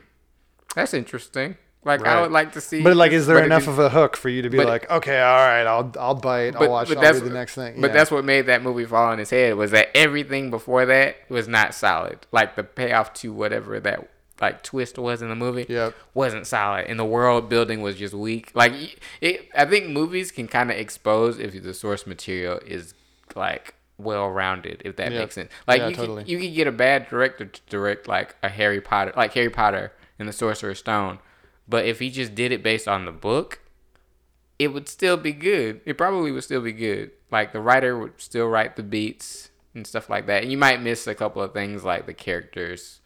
that's 0.74 0.94
interesting. 0.94 1.58
Like, 1.82 2.04
I 2.04 2.20
would 2.20 2.30
like 2.30 2.52
to 2.52 2.60
see. 2.60 2.82
But 2.82 2.94
like, 2.96 3.12
is 3.12 3.26
there 3.26 3.42
enough 3.42 3.62
didn't- 3.64 3.72
of 3.74 3.78
a 3.78 3.88
hook 3.88 4.16
for 4.16 4.28
you 4.28 4.42
to 4.42 4.50
be 4.50 4.58
but- 4.58 4.66
like, 4.66 4.90
okay, 4.90 5.18
all 5.20 5.36
right, 5.36 5.62
I'll 5.64 5.90
I'll 5.98 6.14
bite, 6.14 6.54
I'll 6.56 6.68
watch, 6.68 6.90
I'll 6.94 7.12
do 7.14 7.20
the 7.20 7.30
next 7.30 7.54
thing. 7.54 7.80
But 7.80 7.88
Yeah. 7.88 7.94
that's 7.94 8.10
what 8.10 8.24
made 8.24 8.42
that 8.46 8.62
movie 8.62 8.84
fall 8.84 9.06
on 9.08 9.18
his 9.18 9.30
head 9.30 9.54
was 9.56 9.70
that 9.70 9.88
everything 9.96 10.50
before 10.50 10.84
that 10.86 11.16
was 11.30 11.48
not 11.48 11.74
solid. 11.74 12.18
Like 12.32 12.54
the 12.56 12.64
payoff 12.64 13.14
to 13.14 13.32
whatever 13.32 13.80
that 13.80 14.08
like 14.42 14.62
twist 14.62 14.98
was 14.98 15.20
in 15.22 15.28
the 15.30 15.34
movie 15.34 15.66
Yep. 15.68 15.94
wasn't 16.12 16.46
solid, 16.46 16.86
and 16.86 16.98
the 16.98 17.04
world 17.04 17.48
building 17.48 17.80
was 17.80 17.96
just 17.96 18.12
weak. 18.14 18.50
Like 18.54 18.72
it, 19.22 19.48
I 19.56 19.64
think 19.64 19.88
movies 19.88 20.32
can 20.32 20.48
kind 20.48 20.70
of 20.70 20.76
expose 20.76 21.38
if 21.38 21.62
the 21.62 21.72
source 21.74 22.06
material 22.06 22.60
is 22.66 22.92
like 23.34 23.74
well 23.96 24.28
rounded, 24.30 24.82
if 24.84 24.96
that 24.96 25.12
Yeah. 25.12 25.18
makes 25.20 25.34
sense. 25.34 25.50
Like 25.66 25.80
Yeah, 25.80 25.88
you, 25.88 25.94
totally. 25.96 26.22
could, 26.24 26.30
you 26.30 26.38
could 26.40 26.54
get 26.54 26.66
a 26.66 26.72
bad 26.72 27.08
director 27.08 27.46
to 27.46 27.60
direct 27.70 28.06
like 28.06 28.34
a 28.42 28.48
Harry 28.50 28.80
Potter, 28.82 29.12
like 29.16 29.32
Harry 29.32 29.50
Potter 29.50 29.92
and 30.18 30.28
the 30.28 30.32
Sorcerer's 30.32 30.78
Stone, 30.78 31.18
but 31.70 31.86
if 31.86 32.00
he 32.00 32.10
just 32.10 32.34
did 32.34 32.50
it 32.52 32.62
based 32.62 32.88
on 32.88 33.04
the 33.06 33.12
book, 33.12 33.60
it 34.58 34.68
would 34.74 34.88
still 34.88 35.16
be 35.16 35.32
good. 35.32 35.80
It 35.86 35.96
probably 35.96 36.32
would 36.32 36.44
still 36.44 36.60
be 36.60 36.72
good. 36.72 37.12
Like 37.30 37.52
the 37.52 37.60
writer 37.60 37.96
would 37.98 38.20
still 38.20 38.48
write 38.48 38.76
the 38.76 38.82
beats 38.82 39.50
and 39.74 39.86
stuff 39.86 40.10
like 40.10 40.26
that. 40.26 40.42
And 40.42 40.50
you 40.52 40.58
might 40.58 40.82
miss 40.82 41.06
a 41.06 41.14
couple 41.14 41.40
of 41.40 41.54
things 41.54 41.84
like 41.84 42.04
the 42.06 42.12
characters, 42.12 43.00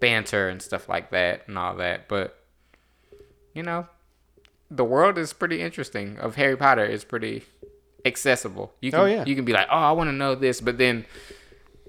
banter 0.00 0.48
and 0.48 0.60
stuff 0.60 0.88
like 0.88 1.10
that 1.12 1.46
and 1.46 1.56
all 1.56 1.76
that. 1.76 2.08
But 2.08 2.36
you 3.54 3.62
know, 3.62 3.86
the 4.70 4.84
world 4.84 5.16
is 5.16 5.32
pretty 5.32 5.62
interesting. 5.62 6.18
Of 6.18 6.34
Harry 6.34 6.56
Potter 6.56 6.84
is 6.84 7.04
pretty 7.04 7.44
accessible. 8.04 8.74
You 8.80 8.90
can 8.90 9.00
Oh, 9.00 9.04
yeah. 9.06 9.24
you 9.24 9.34
can 9.36 9.44
be 9.44 9.52
like, 9.52 9.68
oh, 9.70 9.76
I 9.76 9.92
want 9.92 10.08
to 10.08 10.12
know 10.12 10.34
this, 10.34 10.60
but 10.60 10.76
then 10.76 11.06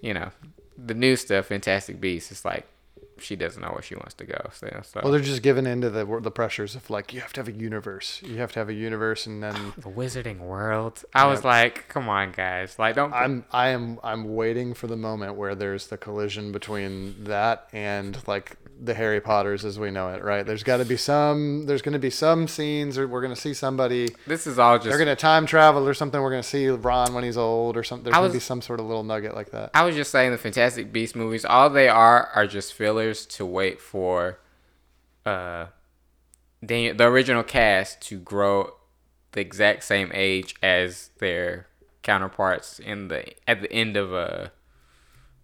you 0.02 0.14
know, 0.14 0.30
the 0.78 0.94
new 0.94 1.16
stuff, 1.18 1.48
Fantastic 1.48 2.00
Beasts, 2.00 2.32
it's 2.32 2.46
like 2.46 2.66
she 3.22 3.36
doesn't 3.36 3.62
know 3.62 3.70
where 3.70 3.82
she 3.82 3.96
wants 3.96 4.14
to 4.16 4.26
go. 4.26 4.50
So, 4.54 4.82
so. 4.84 5.02
Well, 5.04 5.12
they're 5.12 5.22
just 5.22 5.42
giving 5.42 5.66
into 5.66 5.90
the 5.90 6.06
the 6.20 6.32
pressures 6.32 6.76
of 6.76 6.90
like 6.90 7.14
you 7.14 7.22
have 7.22 7.34
to 7.34 7.40
have 7.40 7.48
a 7.48 7.52
universe. 7.52 8.22
You 8.24 8.38
have 8.38 8.52
to 8.54 8.60
have 8.60 8.70
a 8.70 8.74
universe, 8.74 9.26
and 9.26 9.42
then 9.42 9.54
the 9.78 9.90
Wizarding 9.90 10.40
World. 10.40 11.04
I 11.14 11.28
was 11.28 11.44
like, 11.44 11.88
come 11.88 12.10
on, 12.10 12.32
guys, 12.32 12.78
like 12.78 12.96
don't. 12.96 13.14
I'm 13.14 13.46
I 13.52 13.70
am 13.70 14.00
I'm 14.04 14.36
waiting 14.36 14.74
for 14.74 14.88
the 14.88 14.98
moment 14.98 15.36
where 15.36 15.56
there's 15.56 15.88
the 15.88 15.98
collision 15.98 16.52
between 16.52 17.24
that 17.26 17.70
and 17.74 18.18
like 18.28 18.58
the 18.82 18.94
Harry 18.94 19.20
Potters 19.20 19.66
as 19.66 19.78
we 19.78 19.92
know 19.92 20.10
it. 20.14 20.24
Right? 20.24 20.46
There's 20.46 20.64
got 20.64 20.78
to 20.78 20.86
be 20.86 20.98
some. 20.98 21.66
There's 21.66 21.82
going 21.82 21.94
to 21.94 22.00
be 22.00 22.10
some 22.10 22.48
scenes, 22.48 22.98
or 22.98 23.08
we're 23.08 23.22
going 23.22 23.34
to 23.34 23.40
see 23.40 23.54
somebody. 23.54 24.10
this 24.26 24.48
is 24.48 24.58
all 24.58 24.78
just 24.78 24.88
They're 24.88 24.98
going 24.98 25.08
to 25.08 25.16
time 25.16 25.46
travel 25.46 25.88
or 25.88 25.94
something. 25.94 26.22
We're 26.22 26.32
going 26.32 26.44
to 26.44 26.48
see 26.48 26.68
Ron 26.68 27.14
when 27.14 27.24
he's 27.24 27.38
old 27.38 27.78
or 27.78 27.84
something. 27.84 28.06
There's 28.06 28.16
going 28.16 28.30
to 28.30 28.34
be 28.34 28.40
some 28.40 28.62
sort 28.62 28.80
of 28.80 28.86
little 28.86 29.04
nugget 29.04 29.36
like 29.36 29.52
that. 29.52 29.72
I 29.74 29.84
was 29.84 29.96
just 29.96 30.12
saying 30.12 30.32
the 30.32 30.38
Fantastic 30.38 30.92
Beast 30.92 31.16
movies, 31.16 31.46
all 31.46 31.70
they 31.70 31.90
are 31.90 32.28
are 32.36 32.48
just 32.48 32.74
fillers 32.74 33.26
to 33.28 33.46
wait 33.46 33.82
for 33.82 34.40
uh 35.26 35.68
Daniel, 36.66 36.96
the 36.96 37.06
original 37.06 37.44
cast 37.44 38.02
to 38.02 38.20
grow 38.20 38.74
the 39.32 39.42
exact 39.42 39.84
same 39.84 40.12
age 40.14 40.56
as 40.62 41.12
their 41.20 41.68
counterparts 42.02 42.80
in 42.80 43.08
the 43.08 43.34
at 43.48 43.62
the 43.62 43.72
end 43.72 43.96
of 43.96 44.14
uh, 44.14 44.48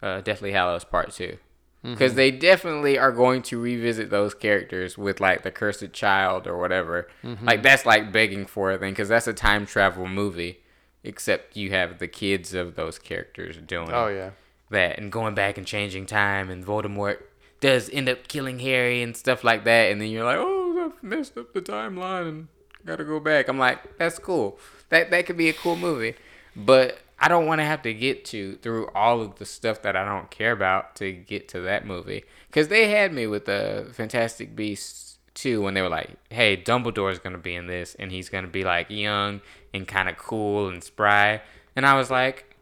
uh 0.01 0.21
Deathly 0.21 0.51
Hallows 0.51 0.83
Part 0.83 1.11
2. 1.11 1.37
Because 1.85 2.11
mm-hmm. 2.11 2.17
they 2.17 2.31
definitely 2.31 2.97
are 2.97 3.11
going 3.11 3.43
to 3.43 3.61
revisit 3.61 4.09
those 4.09 4.33
characters 4.33 4.97
with 4.97 5.19
like 5.19 5.43
the 5.43 5.51
cursed 5.51 5.93
child 5.93 6.47
or 6.47 6.57
whatever. 6.57 7.07
Mm-hmm. 7.23 7.45
Like 7.45 7.61
that's 7.61 7.85
like 7.85 8.11
begging 8.11 8.47
for 8.47 8.71
a 8.71 8.77
thing 8.77 8.93
because 8.93 9.09
that's 9.09 9.27
a 9.27 9.33
time 9.33 9.67
travel 9.67 10.07
movie. 10.07 10.61
Except 11.03 11.55
you 11.55 11.69
have 11.69 11.99
the 11.99 12.07
kids 12.07 12.55
of 12.55 12.75
those 12.75 12.97
characters 12.97 13.57
doing 13.57 13.91
Oh 13.91 14.07
yeah. 14.07 14.31
that 14.71 14.97
and 14.97 15.11
going 15.11 15.35
back 15.35 15.59
and 15.59 15.67
changing 15.67 16.07
time 16.07 16.49
and 16.49 16.65
Voldemort 16.65 17.19
does 17.61 17.91
end 17.91 18.09
up 18.09 18.27
killing 18.27 18.57
Harry 18.57 19.03
and 19.03 19.15
stuff 19.15 19.43
like 19.43 19.65
that 19.65 19.91
and 19.91 20.01
then 20.01 20.09
you're 20.09 20.25
like, 20.25 20.39
Oh, 20.39 20.91
I've 20.91 21.03
messed 21.03 21.37
up 21.37 21.53
the 21.53 21.61
timeline 21.61 22.27
and 22.27 22.47
gotta 22.83 23.03
go 23.03 23.19
back. 23.19 23.47
I'm 23.47 23.59
like, 23.59 23.99
that's 23.99 24.17
cool. 24.17 24.57
That 24.89 25.11
that 25.11 25.27
could 25.27 25.37
be 25.37 25.49
a 25.49 25.53
cool 25.53 25.75
movie. 25.75 26.15
But 26.55 26.97
I 27.19 27.27
don't 27.27 27.45
want 27.45 27.59
to 27.59 27.65
have 27.65 27.81
to 27.83 27.93
get 27.93 28.25
to 28.25 28.57
through 28.57 28.89
all 28.93 29.21
of 29.21 29.35
the 29.35 29.45
stuff 29.45 29.81
that 29.83 29.95
I 29.95 30.03
don't 30.03 30.29
care 30.29 30.51
about 30.51 30.95
to 30.97 31.11
get 31.11 31.47
to 31.49 31.61
that 31.61 31.85
movie. 31.85 32.25
Cause 32.51 32.67
they 32.67 32.89
had 32.89 33.13
me 33.13 33.27
with 33.27 33.45
the 33.45 33.87
Fantastic 33.93 34.55
Beasts 34.55 35.17
too 35.33 35.61
when 35.61 35.73
they 35.73 35.81
were 35.81 35.89
like, 35.89 36.11
Hey, 36.29 36.57
Dumbledore's 36.57 37.19
gonna 37.19 37.37
be 37.37 37.55
in 37.55 37.67
this 37.67 37.95
and 37.95 38.11
he's 38.11 38.29
gonna 38.29 38.47
be 38.47 38.63
like 38.63 38.89
young 38.89 39.41
and 39.73 39.87
kinda 39.87 40.13
cool 40.13 40.67
and 40.67 40.83
spry 40.83 41.41
and 41.75 41.85
I 41.85 41.95
was 41.95 42.09
like, 42.09 42.55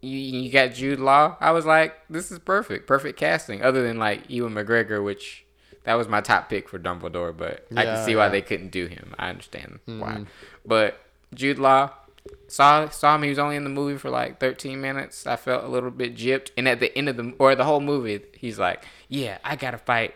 you, 0.00 0.18
you 0.18 0.50
got 0.50 0.74
Jude 0.74 1.00
Law. 1.00 1.36
I 1.40 1.52
was 1.52 1.64
like, 1.64 1.94
this 2.10 2.30
is 2.30 2.38
perfect, 2.38 2.86
perfect 2.86 3.18
casting. 3.18 3.62
Other 3.62 3.82
than 3.82 3.98
like 3.98 4.28
Ewan 4.28 4.52
McGregor, 4.52 5.02
which 5.02 5.46
that 5.84 5.94
was 5.94 6.08
my 6.08 6.20
top 6.20 6.48
pick 6.48 6.68
for 6.68 6.78
Dumbledore, 6.78 7.36
but 7.36 7.66
I 7.76 7.84
can 7.84 8.04
see 8.04 8.16
why 8.16 8.26
yeah. 8.26 8.30
they 8.30 8.42
couldn't 8.42 8.70
do 8.70 8.86
him. 8.86 9.14
I 9.18 9.30
understand 9.30 9.78
why. 9.86 9.92
Mm-hmm. 9.92 10.22
But 10.66 11.00
Jude 11.34 11.58
Law 11.58 11.90
saw 12.48 12.88
saw 12.88 13.14
him. 13.16 13.22
He 13.22 13.28
was 13.30 13.38
only 13.38 13.56
in 13.56 13.64
the 13.64 13.70
movie 13.70 13.98
for 13.98 14.10
like 14.10 14.40
13 14.40 14.80
minutes. 14.80 15.26
I 15.26 15.36
felt 15.36 15.64
a 15.64 15.68
little 15.68 15.90
bit 15.90 16.14
gypped. 16.14 16.50
And 16.56 16.68
at 16.68 16.80
the 16.80 16.96
end 16.96 17.08
of 17.08 17.16
the 17.16 17.34
or 17.38 17.54
the 17.54 17.64
whole 17.64 17.80
movie, 17.80 18.20
he's 18.36 18.58
like, 18.58 18.84
yeah, 19.08 19.38
I 19.44 19.56
gotta 19.56 19.78
fight. 19.78 20.14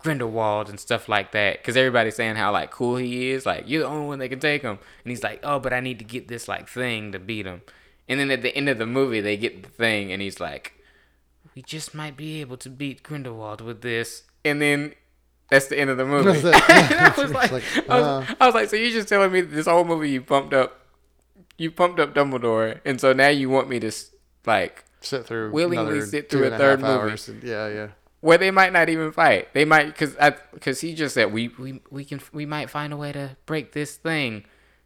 Grindelwald 0.00 0.68
and 0.68 0.78
stuff 0.78 1.08
like 1.08 1.32
that, 1.32 1.58
because 1.58 1.76
everybody's 1.76 2.14
saying 2.14 2.36
how 2.36 2.52
like 2.52 2.70
cool 2.70 2.98
he 2.98 3.30
is, 3.30 3.44
like 3.44 3.64
you're 3.66 3.82
the 3.82 3.88
only 3.88 4.06
one 4.06 4.20
that 4.20 4.28
can 4.28 4.38
take 4.38 4.62
him, 4.62 4.78
and 5.02 5.10
he's 5.10 5.24
like, 5.24 5.40
oh, 5.42 5.58
but 5.58 5.72
I 5.72 5.80
need 5.80 5.98
to 5.98 6.04
get 6.04 6.28
this 6.28 6.46
like 6.46 6.68
thing 6.68 7.10
to 7.10 7.18
beat 7.18 7.46
him, 7.46 7.62
and 8.08 8.20
then 8.20 8.30
at 8.30 8.42
the 8.42 8.54
end 8.56 8.68
of 8.68 8.78
the 8.78 8.86
movie, 8.86 9.20
they 9.20 9.36
get 9.36 9.64
the 9.64 9.68
thing, 9.68 10.12
and 10.12 10.22
he's 10.22 10.38
like, 10.38 10.74
we 11.58 11.62
just 11.62 11.92
might 11.92 12.16
be 12.16 12.40
able 12.40 12.56
to 12.58 12.70
beat 12.70 13.02
Grindelwald 13.02 13.60
with 13.60 13.82
this. 13.82 14.22
And 14.44 14.62
then 14.62 14.94
that's 15.50 15.66
the 15.66 15.76
end 15.76 15.90
of 15.90 15.96
the 15.96 16.06
movie. 16.06 16.40
That's 16.40 16.68
it. 16.68 16.70
and 16.70 16.94
I 17.18 17.20
was 17.20 17.32
like, 17.32 17.50
like, 17.50 17.64
I, 17.88 17.98
was, 17.98 18.06
uh. 18.06 18.34
I 18.40 18.46
was 18.46 18.54
like, 18.54 18.68
so 18.68 18.76
you're 18.76 18.92
just 18.92 19.08
telling 19.08 19.32
me 19.32 19.40
this 19.40 19.66
whole 19.66 19.84
movie 19.84 20.10
you 20.10 20.22
pumped 20.22 20.54
up, 20.54 20.78
you 21.58 21.70
pumped 21.70 22.00
up 22.00 22.14
Dumbledore, 22.14 22.80
and 22.84 23.00
so 23.00 23.12
now 23.12 23.28
you 23.28 23.50
want 23.50 23.68
me 23.68 23.78
to 23.80 23.92
like 24.46 24.84
Sit 25.00 25.26
through 25.26 25.52
Willingly 25.52 26.00
sit 26.02 26.28
through 26.30 26.46
a 26.46 26.56
third 26.58 26.80
movie. 26.80 26.92
hours. 26.92 27.30
Yeah, 27.42 27.68
yeah. 27.68 27.88
where 28.20 28.36
they 28.38 28.50
might 28.50 28.72
not 28.72 28.88
even 28.88 29.12
fight. 29.12 29.52
They 29.54 29.64
might 29.64 29.86
because 29.86 30.16
because 30.52 30.80
he 30.80 30.94
just 30.94 31.14
said 31.14 31.32
we, 31.32 31.48
we 31.58 31.80
we 31.90 32.04
can 32.04 32.20
we 32.32 32.46
might 32.46 32.68
find 32.70 32.92
a 32.92 32.96
way 32.96 33.12
to 33.12 33.36
break 33.46 33.72
this 33.72 33.96
thing. 33.96 34.44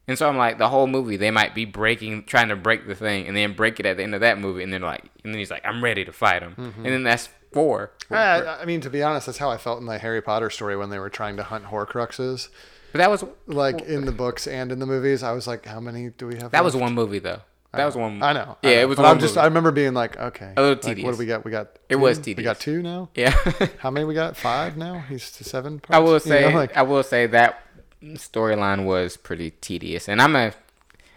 And 0.08 0.18
so 0.18 0.28
I'm 0.28 0.36
like, 0.36 0.58
the 0.58 0.68
whole 0.68 0.88
movie, 0.88 1.16
they 1.16 1.30
might 1.30 1.54
be 1.54 1.64
breaking, 1.64 2.24
trying 2.24 2.48
to 2.48 2.56
break 2.56 2.88
the 2.88 2.94
thing, 2.96 3.28
and 3.28 3.36
then 3.36 3.52
break 3.54 3.78
it 3.78 3.86
at 3.86 3.96
the 3.96 4.02
end 4.02 4.16
of 4.16 4.20
that 4.20 4.36
movie, 4.36 4.64
and 4.64 4.72
then 4.72 4.82
like, 4.82 5.04
and 5.22 5.32
then 5.32 5.38
he's 5.38 5.50
like, 5.50 5.64
I'm 5.64 5.82
ready 5.82 6.04
to 6.04 6.12
fight 6.12 6.42
him, 6.42 6.56
Mm-hmm. 6.58 6.84
and 6.84 6.92
then 6.92 7.02
that's 7.04 7.28
four. 7.52 7.92
I, 8.10 8.42
I 8.62 8.64
mean, 8.64 8.80
to 8.80 8.90
be 8.90 9.00
honest, 9.02 9.26
that's 9.26 9.38
how 9.38 9.48
I 9.50 9.58
felt 9.58 9.78
in 9.78 9.86
the 9.86 9.98
Harry 9.98 10.20
Potter 10.20 10.50
story 10.50 10.76
when 10.76 10.90
they 10.90 10.98
were 10.98 11.08
trying 11.08 11.36
to 11.36 11.44
hunt 11.44 11.66
Horcruxes. 11.66 12.48
But 12.92 12.98
that 12.98 13.10
was 13.10 13.24
Like 13.46 13.80
in 13.82 14.04
the 14.04 14.12
books 14.12 14.46
and 14.46 14.70
in 14.70 14.78
the 14.78 14.86
movies, 14.86 15.22
I 15.22 15.32
was 15.32 15.46
like, 15.46 15.66
how 15.66 15.80
many 15.80 16.10
do 16.10 16.26
we 16.26 16.36
have? 16.36 16.50
that 16.52 16.62
was 16.64 16.76
one 16.76 16.94
movie 16.94 17.18
though. 17.18 17.40
That 17.74 17.86
was 17.86 17.96
one. 17.96 18.22
I 18.22 18.34
know. 18.34 18.58
I 18.62 18.68
Yeah, 18.68 18.74
know. 18.76 18.82
it 18.82 18.88
was 18.90 18.96
But 18.96 19.02
one 19.04 19.12
I'm 19.12 19.18
just. 19.18 19.34
movie. 19.36 19.42
I 19.42 19.46
remember 19.46 19.70
being 19.72 19.94
like, 19.94 20.18
okay, 20.18 20.52
A 20.58 20.60
little 20.62 20.88
like, 20.90 21.02
What 21.02 21.12
do 21.12 21.16
we 21.18 21.24
got? 21.24 21.42
We 21.42 21.50
got. 21.50 21.68
It 21.88 21.96
was 21.96 22.18
two? 22.18 22.34
We 22.36 22.42
got 22.42 22.60
two 22.60 22.82
now. 22.82 23.08
yeah. 23.14 23.30
How 23.78 23.90
many 23.90 24.04
we 24.04 24.12
got? 24.14 24.36
Five 24.36 24.76
now. 24.76 24.98
He's 25.08 25.30
to 25.32 25.44
seven. 25.44 25.80
Parts? 25.80 25.96
I 25.96 26.00
will 26.00 26.12
You 26.14 26.20
say, 26.20 26.42
know, 26.42 26.50
like, 26.58 26.76
I 26.76 26.82
will 26.82 27.02
say 27.02 27.26
that 27.28 27.62
storyline 28.02 28.84
was 28.84 29.16
pretty 29.16 29.52
tedious, 29.52 30.06
and 30.08 30.20
I'm 30.20 30.36
a, 30.36 30.52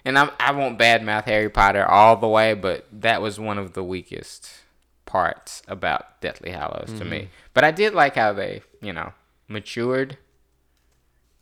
and 0.05 0.17
I'm, 0.17 0.29
I 0.39 0.51
won't 0.53 0.79
badmouth 0.79 1.25
Harry 1.25 1.49
Potter 1.49 1.85
all 1.85 2.15
the 2.15 2.27
way, 2.27 2.53
but 2.53 2.85
that 2.91 3.21
was 3.21 3.37
one 3.39 3.57
of 3.57 3.73
the 3.73 3.83
weakest 3.83 4.49
parts 5.05 5.61
about 5.67 6.21
Deathly 6.21 6.51
Hallows 6.51 6.87
to 6.87 6.93
Mm-hmm. 7.01 7.09
me. 7.09 7.29
But 7.53 7.63
I 7.63 7.71
did 7.71 7.93
like 7.93 8.15
how 8.15 8.31
they, 8.33 8.61
you 8.81 8.93
know, 8.93 9.11
matured, 9.49 10.17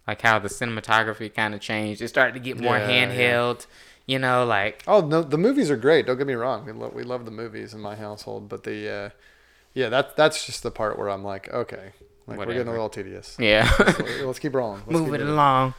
like 0.08 0.22
how 0.22 0.40
the 0.40 0.50
cinematography 0.50 1.34
kind 1.34 1.54
of 1.54 1.62
changed. 1.62 2.02
It 2.02 2.08
started 2.10 2.34
to 2.34 2.40
get 2.40 2.60
more 2.60 2.78
Yeah, 2.78 2.88
yeah. 2.90 3.08
handheld, 3.08 3.68
you 4.06 4.20
know, 4.20 4.46
like 4.46 4.84
oh 4.88 5.02
no, 5.02 5.22
the 5.22 5.38
movies 5.38 5.70
are 5.72 5.78
great. 5.78 6.06
Don't 6.06 6.18
get 6.18 6.28
me 6.28 6.34
wrong. 6.34 6.66
We 6.66 6.72
love 6.74 6.94
we 6.94 7.04
love 7.04 7.26
the 7.26 7.32
movies 7.32 7.74
in 7.74 7.80
my 7.80 7.96
household, 7.96 8.50
but 8.50 8.64
the 8.64 8.90
uh, 8.90 9.10
yeah, 9.74 9.90
that 9.90 10.16
that's 10.16 10.46
just 10.46 10.64
the 10.64 10.72
part 10.72 10.98
where 11.00 11.10
I'm 11.10 11.24
like, 11.24 11.52
okay, 11.54 11.92
like 12.28 12.38
we're 12.38 12.46
getting 12.48 12.68
a 12.68 12.72
little 12.72 12.90
tedious. 12.90 13.36
yeah. 13.40 13.70
Let's 14.24 14.40
keep 14.40 14.54
rolling. 14.54 14.82
Let's 14.88 14.92
Move 14.92 15.06
keep 15.06 15.14
it 15.16 15.20
moving. 15.20 15.30
along. 15.30 15.74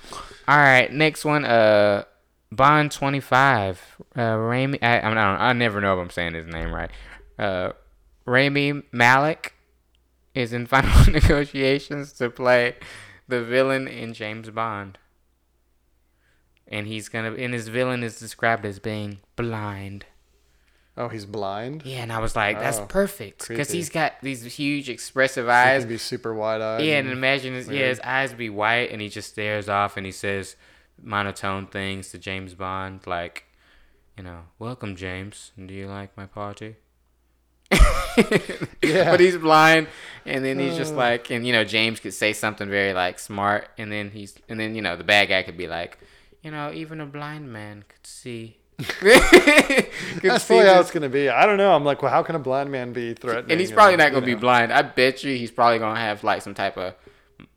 All 0.48 0.58
right, 0.58 0.92
next 0.92 1.24
one. 1.24 1.44
Uh, 1.44 2.04
Bond 2.50 2.90
twenty 2.92 3.20
five. 3.20 3.80
Uh, 4.16 4.36
Rami. 4.36 4.80
I, 4.82 4.98
I, 4.98 5.02
don't, 5.02 5.18
I 5.18 5.52
never 5.52 5.80
know 5.80 5.94
if 5.98 6.02
I'm 6.02 6.10
saying 6.10 6.34
his 6.34 6.46
name 6.46 6.72
right. 6.72 6.90
Uh, 7.38 7.72
Rami 8.26 8.82
Malek 8.92 9.54
is 10.34 10.52
in 10.52 10.66
final 10.66 11.10
negotiations 11.12 12.12
to 12.14 12.30
play 12.30 12.76
the 13.28 13.42
villain 13.42 13.88
in 13.88 14.12
James 14.14 14.50
Bond, 14.50 14.98
and 16.68 16.86
he's 16.86 17.08
gonna. 17.08 17.32
And 17.32 17.52
his 17.54 17.68
villain 17.68 18.02
is 18.02 18.18
described 18.18 18.64
as 18.64 18.78
being 18.78 19.18
blind. 19.36 20.06
Oh, 20.96 21.08
he's 21.08 21.24
blind. 21.26 21.82
Yeah, 21.84 22.02
and 22.04 22.12
I 22.12 22.20
was 22.20 22.36
like, 22.36 22.56
that's 22.60 22.78
Oh, 22.78 22.86
perfect 22.86 23.48
because 23.48 23.70
he's 23.72 23.90
got 23.90 24.12
these 24.22 24.44
huge 24.44 24.88
expressive 24.88 25.46
He 25.46 25.50
eyes. 25.50 25.82
can 25.82 25.88
be 25.88 25.98
super 25.98 26.32
wide 26.32 26.60
eyed. 26.60 26.84
Yeah, 26.84 26.98
and 26.98 27.08
imagine 27.10 27.54
his 27.54 27.68
yeah 27.68 27.88
his 27.88 27.98
eyes 28.00 28.32
be 28.32 28.48
white, 28.48 28.90
and 28.92 29.00
he 29.02 29.08
just 29.08 29.30
stares 29.30 29.68
off, 29.68 29.96
and 29.96 30.06
he 30.06 30.12
says 30.12 30.54
monotone 31.02 31.66
things 31.66 32.10
to 32.10 32.18
James 32.18 32.54
Bond, 32.54 33.00
like, 33.06 33.44
you 34.16 34.22
know, 34.22 34.42
welcome 34.60 34.94
James. 34.94 35.50
Do 35.58 35.74
you 35.74 35.88
like 35.88 36.16
my 36.16 36.26
party? 36.26 36.76
Yeah. 38.82 39.10
but 39.10 39.20
he's 39.20 39.36
blind, 39.36 39.88
and 40.26 40.44
then 40.44 40.58
he's 40.58 40.74
Uh. 40.74 40.78
just 40.78 40.94
like, 40.94 41.30
and 41.30 41.46
you 41.46 41.52
know, 41.52 41.64
James 41.64 42.00
could 42.00 42.14
say 42.14 42.32
something 42.32 42.68
very 42.68 42.92
like 42.92 43.18
smart, 43.18 43.68
and 43.78 43.90
then 43.90 44.10
he's, 44.10 44.34
and 44.48 44.58
then 44.60 44.74
you 44.74 44.82
know, 44.82 44.96
the 44.96 45.04
bad 45.04 45.28
guy 45.28 45.42
could 45.42 45.56
be 45.56 45.66
like, 45.66 45.98
you 46.42 46.50
know, 46.50 46.70
even 46.72 47.00
a 47.00 47.06
blind 47.06 47.52
man 47.52 47.84
could 47.88 48.06
see. 48.06 48.56
That's 49.00 50.44
see 50.44 50.54
probably 50.54 50.66
how 50.66 50.80
it's 50.80 50.90
gonna 50.90 51.08
be. 51.08 51.28
I 51.28 51.46
don't 51.46 51.58
know. 51.58 51.74
I'm 51.74 51.84
like, 51.84 52.02
well, 52.02 52.10
how 52.10 52.22
can 52.22 52.34
a 52.34 52.40
blind 52.40 52.70
man 52.70 52.92
be 52.92 53.14
threatening? 53.14 53.52
and 53.52 53.60
he's 53.60 53.70
probably 53.72 53.96
not 53.96 54.12
gonna 54.12 54.26
be 54.26 54.34
know? 54.34 54.40
blind. 54.40 54.72
I 54.72 54.82
bet 54.82 55.22
you 55.24 55.36
he's 55.36 55.50
probably 55.50 55.78
gonna 55.78 55.98
have 56.00 56.24
like 56.24 56.42
some 56.42 56.54
type 56.54 56.76
of 56.76 56.94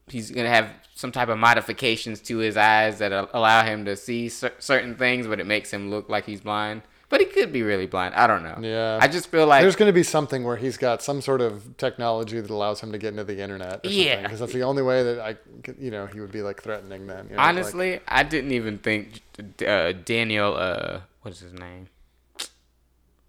he's 0.07 0.31
gonna 0.31 0.49
have 0.49 0.69
some 0.95 1.11
type 1.11 1.29
of 1.29 1.37
modifications 1.37 2.21
to 2.21 2.37
his 2.37 2.57
eyes 2.57 2.99
that 2.99 3.11
allow 3.33 3.63
him 3.63 3.85
to 3.85 3.95
see 3.95 4.29
cer- 4.29 4.53
certain 4.59 4.95
things, 4.95 5.27
but 5.27 5.39
it 5.39 5.45
makes 5.45 5.71
him 5.71 5.89
look 5.89 6.09
like 6.09 6.25
he's 6.25 6.41
blind. 6.41 6.81
But 7.09 7.21
he 7.21 7.25
could 7.27 7.53
be 7.53 7.63
really 7.63 7.85
blind. 7.85 8.15
I 8.15 8.27
don't 8.27 8.43
know. 8.43 8.57
Yeah. 8.61 8.99
I 9.01 9.07
just 9.07 9.29
feel 9.31 9.47
like 9.47 9.61
There's 9.61 9.77
going 9.77 9.87
to 9.87 9.93
be 9.93 10.03
something 10.03 10.43
where 10.43 10.57
he's 10.57 10.75
got 10.75 11.01
some 11.01 11.21
sort 11.21 11.39
of 11.39 11.77
technology 11.77 12.41
that 12.41 12.49
allows 12.51 12.81
him 12.81 12.91
to 12.91 12.97
get 12.97 13.09
into 13.09 13.23
the 13.23 13.39
internet. 13.41 13.85
Or 13.85 13.89
Yeah. 13.89 14.23
Because 14.23 14.39
that's 14.41 14.51
the 14.51 14.63
only 14.63 14.83
way 14.83 15.03
that 15.03 15.19
I, 15.21 15.35
could- 15.63 15.77
you 15.79 15.89
know, 15.89 16.05
he 16.05 16.19
would 16.19 16.33
be 16.33 16.41
like 16.41 16.61
threatening 16.61 17.07
them. 17.07 17.27
you 17.29 17.37
know, 17.37 17.41
like- 17.41 17.47
honestly, 17.49 17.99
I 18.09 18.23
didn't 18.23 18.51
even 18.51 18.77
think 18.79 19.21
uh, 19.65 19.93
Daniel. 20.03 20.55
Uh, 20.57 20.99
what 21.21 21.31
is 21.33 21.39
his 21.39 21.53
name? 21.53 21.87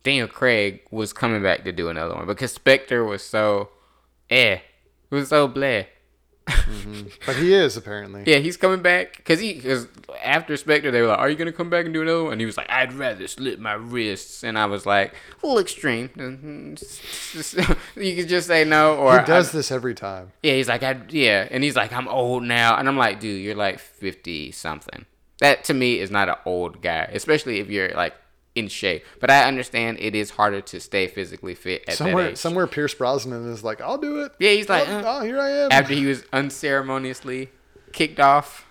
Daniel 0.02 0.28
Craig 0.28 0.80
was 0.90 1.12
coming 1.12 1.42
back 1.42 1.64
to 1.64 1.72
do 1.72 1.88
another 1.88 2.14
one 2.14 2.26
because 2.26 2.52
Spectre 2.52 3.04
was 3.04 3.22
so, 3.22 3.68
eh, 4.30 4.58
it 5.10 5.14
was 5.14 5.28
so 5.28 5.48
bleh. 5.48 5.86
Mm-hmm. 6.48 7.08
but 7.26 7.36
he 7.36 7.52
is 7.54 7.76
apparently. 7.76 8.24
Yeah, 8.26 8.38
he's 8.38 8.56
coming 8.56 8.82
back 8.82 9.16
because 9.16 9.40
he 9.40 9.54
because 9.54 9.86
after 10.22 10.56
Spectre 10.56 10.90
they 10.90 11.00
were 11.00 11.08
like, 11.08 11.18
"Are 11.18 11.28
you 11.30 11.36
gonna 11.36 11.52
come 11.52 11.70
back 11.70 11.84
and 11.84 11.94
do 11.94 12.02
another 12.02 12.24
one?" 12.24 12.32
And 12.32 12.40
he 12.40 12.46
was 12.46 12.56
like, 12.56 12.70
"I'd 12.70 12.92
rather 12.92 13.26
slit 13.28 13.60
my 13.60 13.74
wrists." 13.74 14.42
And 14.42 14.58
I 14.58 14.66
was 14.66 14.86
like, 14.86 15.14
"A 15.42 15.46
little 15.46 15.60
extreme." 15.60 16.08
Mm-hmm. 16.10 18.00
you 18.00 18.16
could 18.16 18.28
just 18.28 18.46
say 18.46 18.64
no, 18.64 18.96
or 18.96 19.20
He 19.20 19.26
does 19.26 19.52
this 19.52 19.70
every 19.70 19.94
time. 19.94 20.32
yeah, 20.42 20.54
he's 20.54 20.68
like, 20.68 20.82
I 20.82 21.00
yeah, 21.10 21.46
and 21.50 21.62
he's 21.62 21.76
like, 21.76 21.92
"I'm 21.92 22.08
old 22.08 22.42
now," 22.42 22.76
and 22.76 22.88
I'm 22.88 22.96
like, 22.96 23.20
"Dude, 23.20 23.42
you're 23.42 23.54
like 23.54 23.78
fifty 23.78 24.50
something." 24.52 25.06
That 25.40 25.64
to 25.64 25.74
me 25.74 26.00
is 26.00 26.10
not 26.10 26.28
an 26.28 26.34
old 26.44 26.82
guy, 26.82 27.08
especially 27.12 27.60
if 27.60 27.68
you're 27.70 27.90
like 27.90 28.14
in 28.58 28.68
shape. 28.68 29.04
But 29.20 29.30
I 29.30 29.44
understand 29.44 29.98
it 30.00 30.14
is 30.14 30.30
harder 30.30 30.60
to 30.60 30.80
stay 30.80 31.06
physically 31.06 31.54
fit 31.54 31.82
at 31.82 31.86
that 31.88 31.96
Somewhere, 31.96 32.28
age. 32.30 32.36
somewhere, 32.36 32.66
Pierce 32.66 32.94
Brosnan 32.94 33.50
is 33.52 33.62
like, 33.64 33.80
"I'll 33.80 33.98
do 33.98 34.20
it." 34.22 34.32
Yeah, 34.38 34.50
he's 34.50 34.68
like, 34.68 34.88
oh, 34.88 35.02
oh, 35.04 35.22
here 35.24 35.40
I 35.40 35.50
am. 35.50 35.72
after 35.72 35.94
he 35.94 36.06
was 36.06 36.24
unceremoniously 36.32 37.50
kicked 37.92 38.20
off 38.20 38.66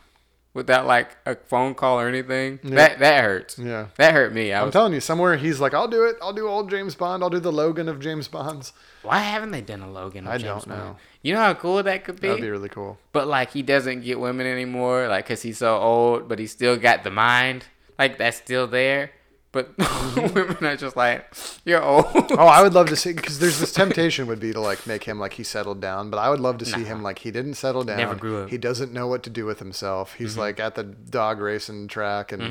without 0.53 0.88
like 0.88 1.15
a 1.26 1.35
phone 1.35 1.76
call 1.76 1.99
or 1.99 2.07
anything. 2.07 2.59
That 2.64 2.99
that 2.99 3.23
hurts. 3.23 3.59
Yeah. 3.59 3.88
That 3.97 4.14
hurt 4.14 4.34
me. 4.34 4.51
I 4.53 4.59
I'm 4.59 4.65
was, 4.68 4.73
telling 4.73 4.93
you, 4.93 4.99
somewhere 4.99 5.38
he's 5.38 5.59
like, 5.59 5.73
"I'll 5.73 5.88
do 5.88 6.03
it. 6.05 6.15
I'll 6.22 6.34
do 6.34 6.47
old 6.47 6.69
James 6.69 6.95
Bond. 6.95 7.23
I'll 7.23 7.30
do 7.30 7.39
the 7.39 7.51
Logan 7.51 7.88
of 7.88 7.99
James 7.99 8.27
Bonds." 8.27 8.73
why 9.03 9.19
haven't 9.19 9.51
they 9.51 9.61
done 9.61 9.81
a 9.81 9.89
Logan? 9.89 10.27
Of 10.27 10.34
I 10.34 10.38
James 10.38 10.65
don't 10.65 10.76
know. 10.76 10.84
Bond? 10.84 10.95
You 11.22 11.34
know 11.34 11.39
how 11.39 11.53
cool 11.53 11.81
that 11.84 12.03
could 12.03 12.19
be. 12.19 12.27
That'd 12.27 12.41
be 12.41 12.49
really 12.49 12.69
cool. 12.69 12.97
But 13.14 13.27
like 13.27 13.51
he 13.51 13.61
doesn't 13.61 14.01
get 14.01 14.19
women 14.19 14.47
anymore, 14.47 15.07
like 15.07 15.26
because 15.26 15.41
he's 15.43 15.59
so 15.59 15.77
old, 15.77 16.27
but 16.27 16.39
he 16.39 16.47
still 16.47 16.76
got 16.77 17.03
the 17.03 17.11
mind. 17.11 17.65
Like 17.99 18.18
that's 18.18 18.38
still 18.38 18.68
there. 18.68 19.11
But 19.57 19.75
women 20.35 20.63
are 20.65 20.77
just 20.77 20.95
like, 20.95 21.25
you're 21.65 21.84
old. 21.84 22.05
Oh, 22.31 22.45
I 22.47 22.61
would 22.65 22.73
love 22.73 22.88
to 22.89 22.95
see 22.95 23.13
because 23.13 23.39
there's 23.39 23.59
this 23.59 23.73
temptation 23.73 24.27
would 24.27 24.39
be 24.39 24.53
to 24.53 24.59
like 24.59 24.85
make 24.85 25.03
him 25.03 25.19
like 25.19 25.34
he 25.34 25.43
settled 25.43 25.81
down, 25.81 26.09
but 26.09 26.17
I 26.17 26.29
would 26.29 26.39
love 26.39 26.57
to 26.59 26.65
see 26.65 26.84
him 26.84 27.01
like 27.03 27.19
he 27.19 27.31
didn't 27.31 27.55
settle 27.55 27.84
down. 27.84 27.97
Never 27.97 28.15
grew 28.15 28.43
up. 28.43 28.49
He 28.49 28.57
doesn't 28.57 28.93
know 28.93 29.07
what 29.07 29.23
to 29.23 29.29
do 29.29 29.45
with 29.45 29.59
himself. 29.59 30.13
He's 30.13 30.31
Mm-hmm. 30.31 30.39
like 30.41 30.59
at 30.59 30.75
the 30.75 30.84
dog 30.84 31.39
racing 31.39 31.88
track, 31.88 32.31
and 32.31 32.41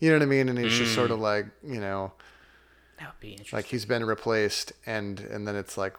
you 0.00 0.10
know 0.10 0.16
what 0.16 0.22
I 0.22 0.26
mean. 0.26 0.48
And 0.48 0.58
he's 0.58 0.76
just 0.76 0.92
Mm. 0.92 0.94
sort 0.94 1.10
of 1.10 1.18
like 1.20 1.46
you 1.66 1.80
know, 1.80 2.12
that 2.98 3.08
would 3.12 3.20
be 3.20 3.30
interesting. 3.32 3.56
like 3.56 3.66
he's 3.66 3.84
been 3.86 4.04
replaced, 4.04 4.72
and 4.86 5.18
and 5.20 5.46
then 5.48 5.56
it's 5.56 5.78
like 5.78 5.96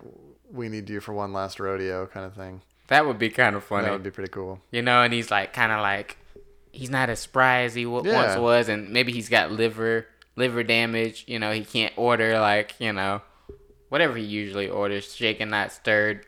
we 0.52 0.70
need 0.70 0.90
you 0.90 1.00
for 1.02 1.14
one 1.14 1.34
last 1.34 1.60
rodeo 1.60 2.06
kind 2.08 2.26
of 2.26 2.34
thing. 2.36 2.62
that 2.90 3.06
would 3.06 3.18
be 3.18 3.30
kind 3.30 3.56
of 3.56 3.64
funny. 3.64 3.86
That 3.86 3.94
would 3.94 4.04
be 4.04 4.12
pretty 4.12 4.30
cool. 4.32 4.60
you 4.72 4.82
know, 4.82 5.02
and 5.02 5.14
he's 5.14 5.32
like 5.32 5.54
kind 5.54 5.72
of 5.72 5.80
like 5.82 6.18
he's 6.74 6.90
not 6.90 7.10
as 7.10 7.20
spry 7.20 7.64
as 7.64 7.74
he 7.74 7.84
w- 7.84 8.10
Yeah. 8.10 8.16
once 8.28 8.40
was, 8.40 8.70
and 8.70 8.90
maybe 8.92 9.12
he's 9.12 9.28
got 9.30 9.52
liver 9.52 10.06
liver 10.36 10.64
damage. 10.64 11.26
You 11.28 11.40
know, 11.40 11.52
he 11.52 11.64
can't 11.64 11.94
order 11.98 12.40
like 12.40 12.76
you 12.80 12.94
know 12.94 13.22
whatever 13.90 14.16
he 14.18 14.24
usually 14.24 14.70
orders, 14.70 15.14
shaken 15.14 15.50
not 15.50 15.72
stirred. 15.72 16.26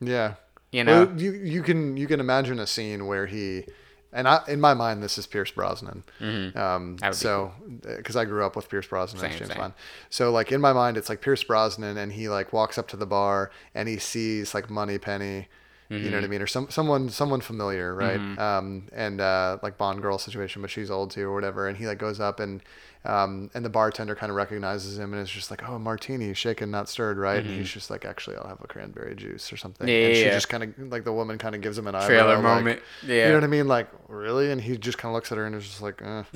Yeah. 0.00 0.34
You 0.72 0.84
know, 0.84 1.06
Well, 1.06 1.20
you 1.20 1.32
you 1.32 1.62
can 1.62 1.96
you 1.96 2.06
can 2.06 2.20
imagine 2.20 2.60
a 2.60 2.66
scene 2.66 3.06
where 3.08 3.26
he, 3.26 3.64
and 4.12 4.28
I 4.28 4.40
in 4.46 4.60
my 4.60 4.72
mind 4.72 5.02
this 5.02 5.18
is 5.18 5.26
Pierce 5.26 5.50
Brosnan. 5.50 6.04
Um, 6.20 6.96
would 7.02 7.10
be 7.10 7.12
so 7.12 7.52
because 7.96 8.14
I 8.14 8.24
grew 8.24 8.44
up 8.44 8.54
with 8.54 8.68
Pierce 8.68 8.86
Brosnan 8.86 9.24
as 9.24 9.30
Same, 9.32 9.38
James 9.38 9.50
same. 9.50 9.58
Bond, 9.60 9.74
so 10.10 10.30
like 10.30 10.52
in 10.52 10.60
my 10.60 10.72
mind 10.72 10.96
it's 10.96 11.08
like 11.08 11.20
Pierce 11.22 11.42
Brosnan 11.42 11.96
and 11.96 12.12
he 12.12 12.28
like 12.28 12.52
walks 12.52 12.78
up 12.78 12.86
to 12.88 12.96
the 12.96 13.06
bar 13.06 13.50
and 13.74 13.88
he 13.88 13.98
sees 13.98 14.54
like 14.54 14.70
Moneypenny. 14.70 15.48
You 15.92 16.08
know 16.08 16.18
what 16.18 16.24
I 16.24 16.28
mean, 16.28 16.40
or 16.40 16.46
some 16.46 16.70
someone 16.70 17.08
someone 17.08 17.40
familiar, 17.40 17.92
right? 17.92 18.20
Um, 18.38 18.84
and 18.92 19.20
uh, 19.20 19.58
like 19.60 19.76
Bond 19.76 20.00
girl 20.00 20.18
situation, 20.18 20.62
but 20.62 20.70
she's 20.70 20.88
old 20.88 21.10
too, 21.10 21.26
or 21.28 21.34
whatever. 21.34 21.66
And 21.66 21.76
he 21.76 21.88
like 21.88 21.98
goes 21.98 22.20
up 22.20 22.38
and 22.38 22.62
um, 23.04 23.50
and 23.54 23.64
the 23.64 23.70
bartender 23.70 24.14
kind 24.14 24.28
of 24.28 24.36
recognizes 24.36 24.98
him 24.98 25.14
and 25.14 25.22
is 25.22 25.30
just 25.30 25.50
like, 25.50 25.66
"Oh, 25.66 25.78
martini, 25.78 26.34
shaken, 26.34 26.70
not 26.70 26.86
stirred, 26.86 27.16
right?" 27.16 27.38
And 27.38 27.46
he's 27.48 27.70
just 27.70 27.88
like, 27.88 28.04
"Actually, 28.04 28.36
I'll 28.36 28.46
have 28.48 28.60
a 28.62 28.66
cranberry 28.66 29.14
juice 29.16 29.50
or 29.50 29.56
something." 29.56 29.88
Yeah, 29.88 29.94
and 29.94 30.08
yeah, 30.08 30.14
she 30.14 30.24
yeah. 30.26 30.34
just 30.34 30.50
kind 30.50 30.62
of 30.62 30.92
like 30.92 31.04
the 31.04 31.12
woman 31.12 31.38
kind 31.38 31.54
of 31.54 31.62
gives 31.62 31.78
him 31.78 31.86
an 31.86 31.94
eyebrow, 31.94 32.08
Trailer 32.08 32.34
like- 32.34 32.42
moment. 32.42 32.82
Yeah. 33.02 33.14
you 33.14 33.28
know 33.28 33.34
what 33.36 33.44
I 33.44 33.46
mean? 33.46 33.68
Like, 33.68 33.88
really? 34.08 34.50
And 34.50 34.60
he 34.60 34.76
just 34.76 34.98
kind 34.98 35.10
of 35.10 35.14
looks 35.14 35.32
at 35.32 35.38
her 35.38 35.46
and 35.46 35.54
is 35.54 35.64
just 35.64 35.80
like, 35.80 36.02
uh. 36.02 36.24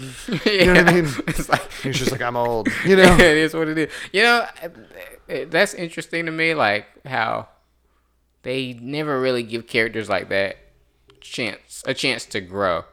you 0.46 0.64
know 0.64 0.74
what 0.74 0.88
I 0.88 0.92
mean? 0.94 1.06
It's 1.28 1.48
like 1.50 1.70
he's 1.82 1.98
just 1.98 2.12
like, 2.12 2.22
I'm 2.22 2.36
old, 2.36 2.68
you 2.86 2.96
know? 2.96 3.14
it 3.14 3.20
is 3.20 3.52
what 3.52 3.68
it 3.68 3.76
is. 3.76 3.92
You 4.12 4.22
know, 4.22 4.46
that's 5.46 5.74
interesting 5.74 6.24
to 6.26 6.32
me. 6.32 6.54
Like 6.54 6.86
how 7.04 7.48
they 8.42 8.72
never 8.80 9.20
really 9.20 9.42
give 9.42 9.66
characters 9.66 10.08
like 10.08 10.30
that 10.30 10.56
chance 11.20 11.82
a 11.86 11.92
chance 11.92 12.24
to 12.26 12.40
grow. 12.40 12.84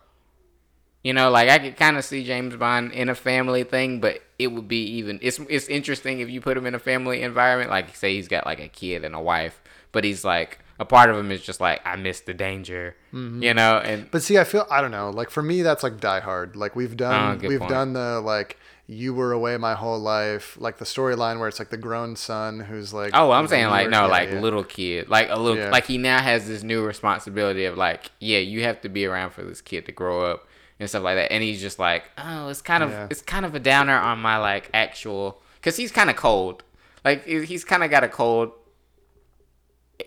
You 1.03 1.13
know, 1.13 1.31
like 1.31 1.49
I 1.49 1.57
could 1.57 1.77
kind 1.77 1.97
of 1.97 2.05
see 2.05 2.23
James 2.23 2.55
Bond 2.55 2.91
in 2.91 3.09
a 3.09 3.15
family 3.15 3.63
thing, 3.63 3.99
but 3.99 4.21
it 4.37 4.47
would 4.47 4.67
be 4.67 4.83
even. 4.97 5.17
It's 5.21 5.39
it's 5.49 5.67
interesting 5.67 6.19
if 6.19 6.29
you 6.29 6.41
put 6.41 6.55
him 6.57 6.65
in 6.67 6.75
a 6.75 6.79
family 6.79 7.23
environment. 7.23 7.69
Like 7.71 7.95
say 7.95 8.13
he's 8.15 8.27
got 8.27 8.45
like 8.45 8.59
a 8.59 8.67
kid 8.67 9.03
and 9.03 9.15
a 9.15 9.19
wife, 9.19 9.61
but 9.91 10.03
he's 10.03 10.23
like 10.23 10.59
a 10.79 10.85
part 10.85 11.09
of 11.09 11.15
him 11.17 11.31
is 11.31 11.41
just 11.41 11.59
like 11.59 11.81
I 11.85 11.95
miss 11.95 12.19
the 12.21 12.35
danger. 12.35 12.95
Mm-hmm. 13.13 13.41
You 13.41 13.53
know, 13.55 13.77
and 13.79 14.11
But 14.11 14.21
see, 14.21 14.37
I 14.37 14.43
feel 14.43 14.67
I 14.69 14.79
don't 14.81 14.91
know. 14.91 15.09
Like 15.09 15.31
for 15.31 15.41
me, 15.41 15.63
that's 15.63 15.81
like 15.81 15.99
Die 15.99 16.19
Hard. 16.19 16.55
Like 16.55 16.75
we've 16.75 16.95
done, 16.95 17.39
Oh, 17.43 17.47
we've 17.47 17.59
point. 17.59 17.71
done 17.71 17.93
the 17.93 18.21
like 18.21 18.57
you 18.87 19.13
were 19.13 19.31
away 19.31 19.57
my 19.57 19.73
whole 19.73 19.99
life, 19.99 20.55
like 20.59 20.77
the 20.77 20.85
storyline 20.85 21.39
where 21.39 21.47
it's 21.47 21.59
like 21.59 21.69
the 21.69 21.77
grown 21.77 22.15
son 22.15 22.59
who's 22.59 22.93
like. 22.93 23.11
Oh, 23.15 23.31
I'm 23.31 23.47
saying 23.47 23.67
like 23.69 23.89
no, 23.89 24.05
like 24.07 24.29
yeah. 24.29 24.39
little 24.39 24.63
kid, 24.63 25.09
like 25.09 25.29
a 25.31 25.35
little, 25.39 25.57
Yeah. 25.63 25.69
like 25.71 25.85
he 25.87 25.97
now 25.97 26.19
has 26.19 26.47
this 26.47 26.61
new 26.61 26.85
responsibility 26.85 27.65
of 27.65 27.75
like, 27.77 28.11
yeah, 28.19 28.39
you 28.39 28.63
have 28.63 28.81
to 28.81 28.89
be 28.89 29.05
around 29.05 29.31
for 29.31 29.43
this 29.43 29.61
kid 29.61 29.85
to 29.87 29.91
grow 29.91 30.21
up 30.29 30.47
and 30.81 30.89
stuff 30.89 31.03
like 31.03 31.15
that. 31.15 31.31
And 31.31 31.41
he's 31.43 31.61
just 31.61 31.79
like, 31.79 32.09
oh, 32.17 32.49
it's 32.49 32.61
kind 32.61 32.83
of, 32.83 32.89
Yeah. 32.91 33.07
it's 33.09 33.21
kind 33.21 33.45
of 33.45 33.55
a 33.55 33.59
downer 33.59 33.97
on 33.97 34.19
my 34.19 34.37
like 34.37 34.69
actual, 34.73 35.41
cause 35.61 35.77
he's 35.77 35.91
kind 35.91 36.09
of 36.09 36.15
cold, 36.17 36.63
like 37.05 37.25
he's 37.25 37.63
kind 37.63 37.83
of 37.83 37.89
got 37.89 38.03
a 38.03 38.09
cold 38.09 38.51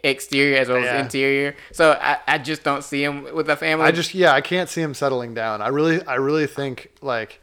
exterior 0.03 0.59
as 0.59 0.69
well 0.69 0.81
Yeah. 0.81 0.95
as 0.95 1.05
interior. 1.05 1.55
So 1.73 1.93
I, 2.01 2.19
I 2.27 2.39
just 2.39 2.65
don't 2.65 2.83
see 2.83 3.05
him 3.05 3.33
with 3.35 3.49
a 3.49 3.57
family. 3.57 3.87
I 3.87 3.93
just 3.93 4.15
yeah, 4.15 4.33
I 4.33 4.41
can't 4.41 4.69
see 4.69 4.83
him 4.83 4.95
settling 4.95 5.35
down. 5.35 5.63
I 5.63 5.69
really 5.69 6.05
I 6.07 6.17
really 6.17 6.47
think 6.47 6.93
like 7.01 7.41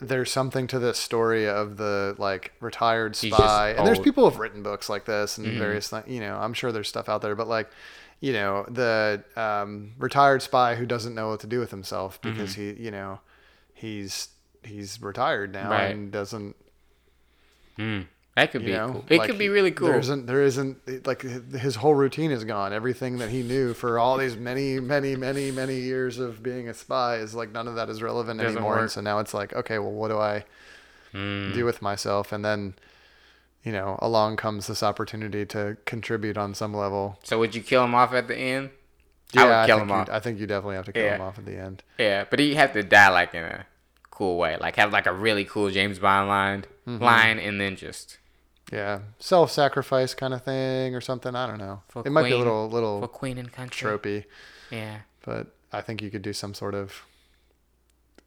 there's 0.00 0.32
something 0.32 0.66
to 0.66 0.78
this 0.78 0.98
story 0.98 1.46
of 1.46 1.76
the 1.76 2.14
like 2.18 2.52
retired 2.60 3.14
spy. 3.16 3.70
And 3.76 3.86
there's 3.86 3.98
people 4.00 4.28
who've 4.28 4.38
written 4.38 4.62
books 4.62 4.88
like 4.88 5.04
this 5.04 5.34
Mm-hmm. 5.38 5.48
and 5.50 5.58
various 5.58 5.88
thi- 5.90 6.02
you 6.12 6.20
know, 6.20 6.36
I'm 6.36 6.54
sure 6.54 6.72
there's 6.72 6.88
stuff 6.88 7.08
out 7.08 7.22
there, 7.22 7.36
but 7.36 7.46
like 7.48 7.70
you 8.20 8.32
know, 8.32 8.64
the 8.68 9.22
um, 9.36 9.92
retired 9.98 10.42
spy 10.42 10.74
who 10.74 10.84
doesn't 10.86 11.14
know 11.14 11.28
what 11.30 11.40
to 11.40 11.46
do 11.46 11.58
with 11.58 11.70
himself 11.70 12.20
because 12.20 12.54
he, 12.54 12.72
you 12.74 12.90
know, 12.90 13.20
he's 13.74 14.28
he's 14.62 15.00
retired 15.00 15.52
now 15.52 15.62
Mm-hmm. 15.62 15.70
Right. 15.72 15.94
and 15.94 16.12
doesn't 16.12 16.56
that 18.36 18.50
could 18.52 18.64
be 18.64 18.72
know 18.72 18.88
cool. 18.92 19.04
It 19.08 19.18
like, 19.18 19.30
could 19.30 19.38
be 19.38 19.48
really 19.48 19.70
cool. 19.70 19.88
there 19.88 19.98
isn't 19.98 20.26
there 20.26 20.42
isn't 20.42 21.06
like 21.06 21.22
his 21.22 21.76
whole 21.76 21.94
routine 21.94 22.30
is 22.30 22.44
gone 22.44 22.72
everything 22.74 23.18
that 23.18 23.30
he 23.30 23.42
knew 23.42 23.72
for 23.74 23.98
all 23.98 24.18
these 24.18 24.36
many 24.36 24.78
many 24.80 25.16
many 25.16 25.50
many 25.50 25.76
years 25.80 26.18
of 26.18 26.42
being 26.42 26.68
a 26.68 26.74
spy 26.74 27.16
is 27.16 27.34
like 27.34 27.52
none 27.52 27.66
of 27.68 27.76
that 27.76 27.88
is 27.88 28.02
relevant 28.02 28.38
Doesn't 28.40 28.56
anymore 28.58 28.78
and 28.80 28.90
so 28.90 29.00
now 29.00 29.18
it's 29.18 29.32
like 29.32 29.54
okay 29.54 29.78
well 29.78 29.92
what 29.92 30.08
do 30.08 30.18
i 30.18 30.44
Hmm. 31.12 31.52
do 31.54 31.64
with 31.64 31.82
myself 31.82 32.30
and 32.30 32.44
then 32.44 32.74
you 33.64 33.72
know 33.72 33.98
along 34.00 34.36
comes 34.36 34.66
this 34.66 34.82
opportunity 34.82 35.44
to 35.46 35.76
contribute 35.84 36.36
on 36.38 36.54
some 36.54 36.74
level 36.74 37.18
So 37.22 37.38
would 37.38 37.54
you 37.54 37.62
kill 37.62 37.84
him 37.84 37.94
off 37.94 38.12
at 38.12 38.28
the 38.28 38.36
end? 38.36 38.70
yeah 39.32 39.42
I 39.42 39.60
would 39.60 39.66
kill 39.66 39.76
think 39.78 39.90
him 39.90 39.96
off. 39.96 40.08
i 40.10 40.18
think 40.20 40.38
you 40.40 40.46
definitely 40.46 40.76
have 40.76 40.86
to 40.86 40.92
kill 40.92 41.04
Yeah. 41.04 41.14
him 41.16 41.20
off 41.20 41.38
at 41.38 41.44
the 41.46 41.56
end 41.56 41.82
Yeah, 41.98 42.24
but 42.28 42.38
he 42.38 42.54
have 42.54 42.72
to 42.72 42.82
die 42.82 43.08
like 43.10 43.34
in 43.34 43.44
a 43.44 43.66
cool 44.10 44.36
way, 44.38 44.56
like 44.60 44.76
have 44.76 44.92
like 44.92 45.06
a 45.06 45.12
really 45.14 45.44
cool 45.46 45.70
James 45.70 45.98
Bond 45.98 46.28
line. 46.28 46.64
Mm-hmm. 46.86 47.02
line 47.02 47.38
and 47.38 47.60
then 47.60 47.74
just 47.76 48.18
Yeah, 48.72 49.00
self-sacrifice 49.18 50.14
kind 50.14 50.34
of 50.34 50.42
thing 50.44 50.94
or 50.94 51.00
something. 51.00 51.34
I 51.34 51.46
don't 51.46 51.58
know. 51.58 51.82
For 51.88 52.02
it 52.06 52.10
might 52.10 52.22
be 52.24 52.28
a 52.28 52.30
Queen- 52.32 52.38
little 52.38 52.68
for 52.68 52.74
little 52.74 53.08
Queen 53.08 53.38
and 53.38 53.50
Country. 53.52 53.90
tropey, 53.90 54.24
Yeah. 54.70 54.98
but 55.24 55.48
I 55.72 55.80
think 55.80 56.02
you 56.02 56.10
could 56.10 56.22
do 56.22 56.32
some 56.32 56.52
sort 56.54 56.74
of. 56.74 57.04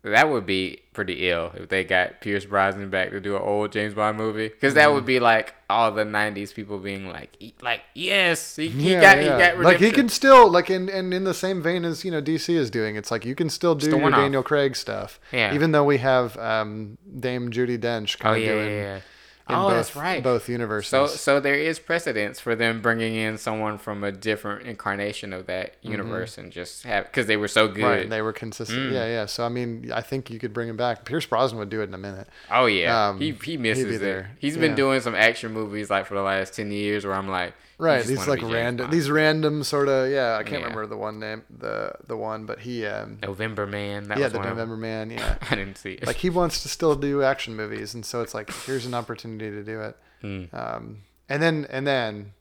That 0.04 0.30
would 0.30 0.46
be 0.46 0.82
pretty 0.92 1.30
ill 1.30 1.54
if 1.56 1.70
they 1.70 1.86
got 1.86 2.20
Pierce 2.20 2.44
Brosnan 2.44 2.90
back 2.90 3.12
to 3.12 3.22
do 3.22 3.38
an 3.38 3.42
old 3.42 3.72
James 3.72 3.94
Bond 3.94 4.18
movie, 4.18 4.50
because 4.50 4.74
that 4.74 4.92
would 4.92 5.06
be 5.06 5.22
like 5.22 5.56
all 5.70 5.94
the 5.94 6.04
'90s 6.04 6.54
people 6.54 6.78
being 6.78 7.08
like, 7.08 7.38
"E- 7.40 7.54
like 7.62 7.82
yes, 7.94 8.58
he, 8.58 8.68
he 8.68 8.92
yeah, 8.92 9.02
got, 9.02 9.18
yeah. 9.18 9.24
he 9.24 9.30
got 9.30 9.60
like 9.64 9.78
he 9.78 9.92
can 9.92 10.10
still 10.10 10.52
like 10.52 10.70
in 10.70 10.90
and 10.90 11.14
in 11.14 11.24
the 11.24 11.34
same 11.34 11.62
vein 11.62 11.86
as 11.86 12.04
you 12.04 12.12
know 12.12 12.22
DC 12.22 12.54
is 12.54 12.70
doing. 12.70 12.98
It's 12.98 13.12
like 13.12 13.26
you 13.26 13.34
can 13.34 13.50
still 13.50 13.76
do 13.76 13.90
the 13.90 13.98
your. 13.98 14.12
Daniel 14.12 14.44
Craig 14.44 14.76
stuff. 14.76 15.22
Yeah. 15.32 15.54
Even 15.54 15.72
though 15.72 15.86
we 15.86 16.00
have 16.00 16.38
um, 16.38 16.98
Dame 17.20 17.50
Judi 17.50 17.78
Dench 17.78 18.18
Oh 18.20 18.24
kind 18.24 18.38
of 18.38 18.44
yeah, 18.44 18.54
doing 18.54 18.70
yeah, 18.70 18.82
yeah. 18.82 18.96
in 18.96 19.02
Oh, 19.50 19.68
both, 19.68 19.74
that's 19.74 19.96
right. 19.96 20.24
both 20.24 20.48
universes. 20.48 20.90
So, 20.90 21.06
so 21.08 21.40
there 21.42 21.56
is 21.56 21.78
precedence 21.78 22.40
for 22.40 22.56
them 22.56 22.82
bringing 22.82 23.16
in 23.16 23.38
someone 23.38 23.78
from 23.78 24.02
a 24.04 24.12
different 24.12 24.66
incarnation 24.68 25.34
of 25.34 25.48
that 25.48 25.74
universe 25.82 26.38
and 26.38 26.50
just 26.52 26.84
have 26.84 27.06
because 27.08 27.28
they 27.28 27.36
were 27.36 27.50
so 27.50 27.68
good. 27.68 27.76
Mm-hmm. 27.78 27.84
Right, 27.84 28.10
they 28.10 28.22
were 28.22 28.32
consistent. 28.32 28.80
Mm. 28.80 28.94
Yeah, 28.94 29.06
yeah. 29.08 29.26
So 29.26 29.46
I 29.46 29.50
mean, 29.50 29.92
I 29.94 30.00
think 30.02 30.30
you 30.30 30.40
could 30.40 30.54
bring 30.54 30.70
him 30.70 30.78
back. 30.78 31.04
Pierce 31.04 31.26
Brosnan 31.26 31.60
would 31.60 31.70
do 31.70 31.82
it 31.82 31.90
in 31.90 31.94
a 31.94 31.98
minute. 31.98 32.28
oh 32.52 32.68
yeah, 32.68 33.10
Um, 33.10 33.20
he 33.20 33.32
he'd 33.32 33.40
be 33.42 33.58
misses 33.58 33.96
it. 33.98 34.00
there. 34.02 34.32
He's 34.40 34.56
been 34.58 34.76
doing 34.76 35.02
some 35.02 35.16
action 35.16 35.52
movies 35.52 35.90
like 35.90 36.06
for 36.06 36.16
the 36.16 36.22
last 36.22 36.54
ten 36.56 36.72
years 36.72 37.06
where 37.06 37.14
I'm 37.16 37.28
like, 37.28 37.48
you 37.50 37.54
Right, 37.80 38.06
these 38.06 38.28
like 38.28 38.42
random, 38.42 38.92
these 38.92 39.10
random 39.10 39.64
sort 39.64 39.90
of 39.90 40.10
yeah. 40.12 40.38
I 40.38 40.44
can't 40.44 40.54
Yeah. 40.62 40.68
remember 40.68 40.86
the 40.86 40.98
one 40.98 41.20
name, 41.20 41.44
the 41.50 41.94
the 42.08 42.16
one, 42.16 42.46
but 42.46 42.60
he 42.60 42.86
um 42.86 43.18
November 43.22 43.66
Man. 43.66 44.08
That 44.10 44.18
yeah, 44.20 44.26
was 44.26 44.34
the. 44.34 44.40
November 44.40 44.78
Man. 44.78 45.10
Yeah, 45.10 45.38
I 45.50 45.56
didn't 45.56 45.78
see 45.78 45.94
it. 45.94 46.06
like 46.06 46.18
he 46.18 46.30
wants 46.30 46.62
to 46.64 46.70
still 46.70 46.96
do 46.96 47.24
action 47.24 47.56
movies, 47.56 47.94
and 47.94 48.06
so 48.06 48.22
it's 48.22 48.34
like 48.34 48.54
here's 48.66 48.86
an 48.86 48.94
opportunity 48.94 49.50
to 49.50 49.64
do 49.64 49.82
it. 49.82 49.98
Hmm. 50.22 50.44
Um, 50.54 50.98
and 51.28 51.42
then 51.42 51.66
and 51.70 51.86
then, 51.88 52.34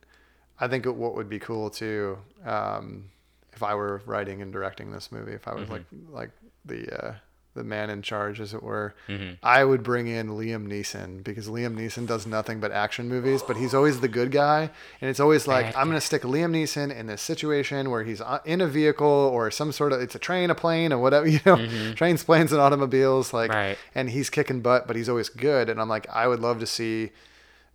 I 0.61 0.69
think 0.69 0.85
it, 0.87 0.95
what 0.95 1.15
would 1.17 1.29
be 1.29 1.39
cool 1.39 1.71
too, 1.71 2.19
um, 2.45 3.11
if 3.55 3.63
I 3.63 3.75
were 3.75 4.03
writing 4.07 4.43
and 4.43 4.53
directing 4.53 4.93
this 4.93 5.11
movie, 5.11 5.33
if 5.33 5.49
I 5.49 5.55
was 5.55 5.65
Mm-hmm. 5.65 5.73
like 5.73 5.85
like 6.11 6.31
the 6.65 7.07
uh, 7.07 7.15
the 7.55 7.63
man 7.65 7.91
in 7.91 8.01
charge, 8.01 8.41
as 8.41 8.55
it 8.55 8.63
were, 8.63 8.95
Mm-hmm. 9.09 9.35
I 9.43 9.63
would 9.65 9.83
bring 9.83 10.07
in 10.07 10.29
Liam 10.31 10.67
Neeson 10.67 11.23
because 11.23 11.49
Liam 11.49 11.75
Neeson 11.77 12.07
does 12.07 12.27
nothing 12.27 12.61
but 12.61 12.73
action 12.73 13.09
movies, 13.09 13.43
but 13.43 13.57
he's 13.59 13.75
always 13.75 14.01
the 14.01 14.09
good 14.09 14.31
guy, 14.31 14.71
and 15.01 15.11
it's 15.11 15.21
always 15.21 15.47
like 15.47 15.67
I'm 15.77 15.89
gonna 15.89 16.01
stick 16.01 16.23
Liam 16.23 16.53
Neeson 16.53 16.95
in 16.97 17.07
this 17.07 17.21
situation 17.21 17.91
where 17.91 18.05
he's 18.05 18.21
uh, 18.21 18.39
in 18.45 18.61
a 18.61 18.67
vehicle 18.67 19.07
or 19.07 19.51
some 19.51 19.71
sort 19.73 19.93
of 19.93 20.01
it's 20.01 20.15
a 20.15 20.19
train, 20.19 20.49
a 20.51 20.55
plane, 20.55 20.93
or 20.93 20.99
whatever 20.99 21.27
you 21.35 21.41
know, 21.45 21.57
trains, 21.95 22.25
planes, 22.25 22.53
and 22.53 22.61
automobiles, 22.61 23.33
like, 23.33 23.51
Mm-hmm. 23.51 23.59
Right. 23.59 23.79
and 23.95 24.09
he's 24.11 24.31
kicking 24.31 24.61
butt, 24.63 24.87
but 24.87 24.97
he's 24.97 25.09
always 25.09 25.29
good, 25.29 25.69
and 25.69 25.81
I'm 25.81 25.89
like 25.91 26.07
I 26.11 26.27
would 26.29 26.41
love 26.41 26.59
to 26.61 26.67
see 26.67 27.11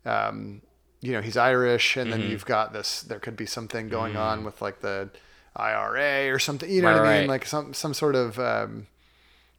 um, 0.05 0.61
you 1.01 1.11
know, 1.11 1.21
he's 1.21 1.37
Irish, 1.37 1.95
and 1.97 2.09
Mm-hmm. 2.11 2.21
then 2.21 2.31
you've 2.31 2.45
got 2.45 2.73
this. 2.73 3.01
There 3.03 3.19
could 3.19 3.35
be 3.35 3.45
something 3.45 3.89
going 3.89 4.15
on 4.17 4.43
with 4.43 4.61
like 4.61 4.79
the 4.81 5.09
IRA 5.55 6.33
or 6.33 6.39
something. 6.39 6.69
You 6.69 6.81
know 6.81 6.87
Right, 6.89 6.93
what 6.99 7.05
I 7.07 7.11
mean? 7.11 7.19
right. 7.21 7.29
Like 7.29 7.45
some 7.45 7.73
some 7.73 7.93
sort 7.93 8.15
of 8.15 8.39
um, 8.39 8.87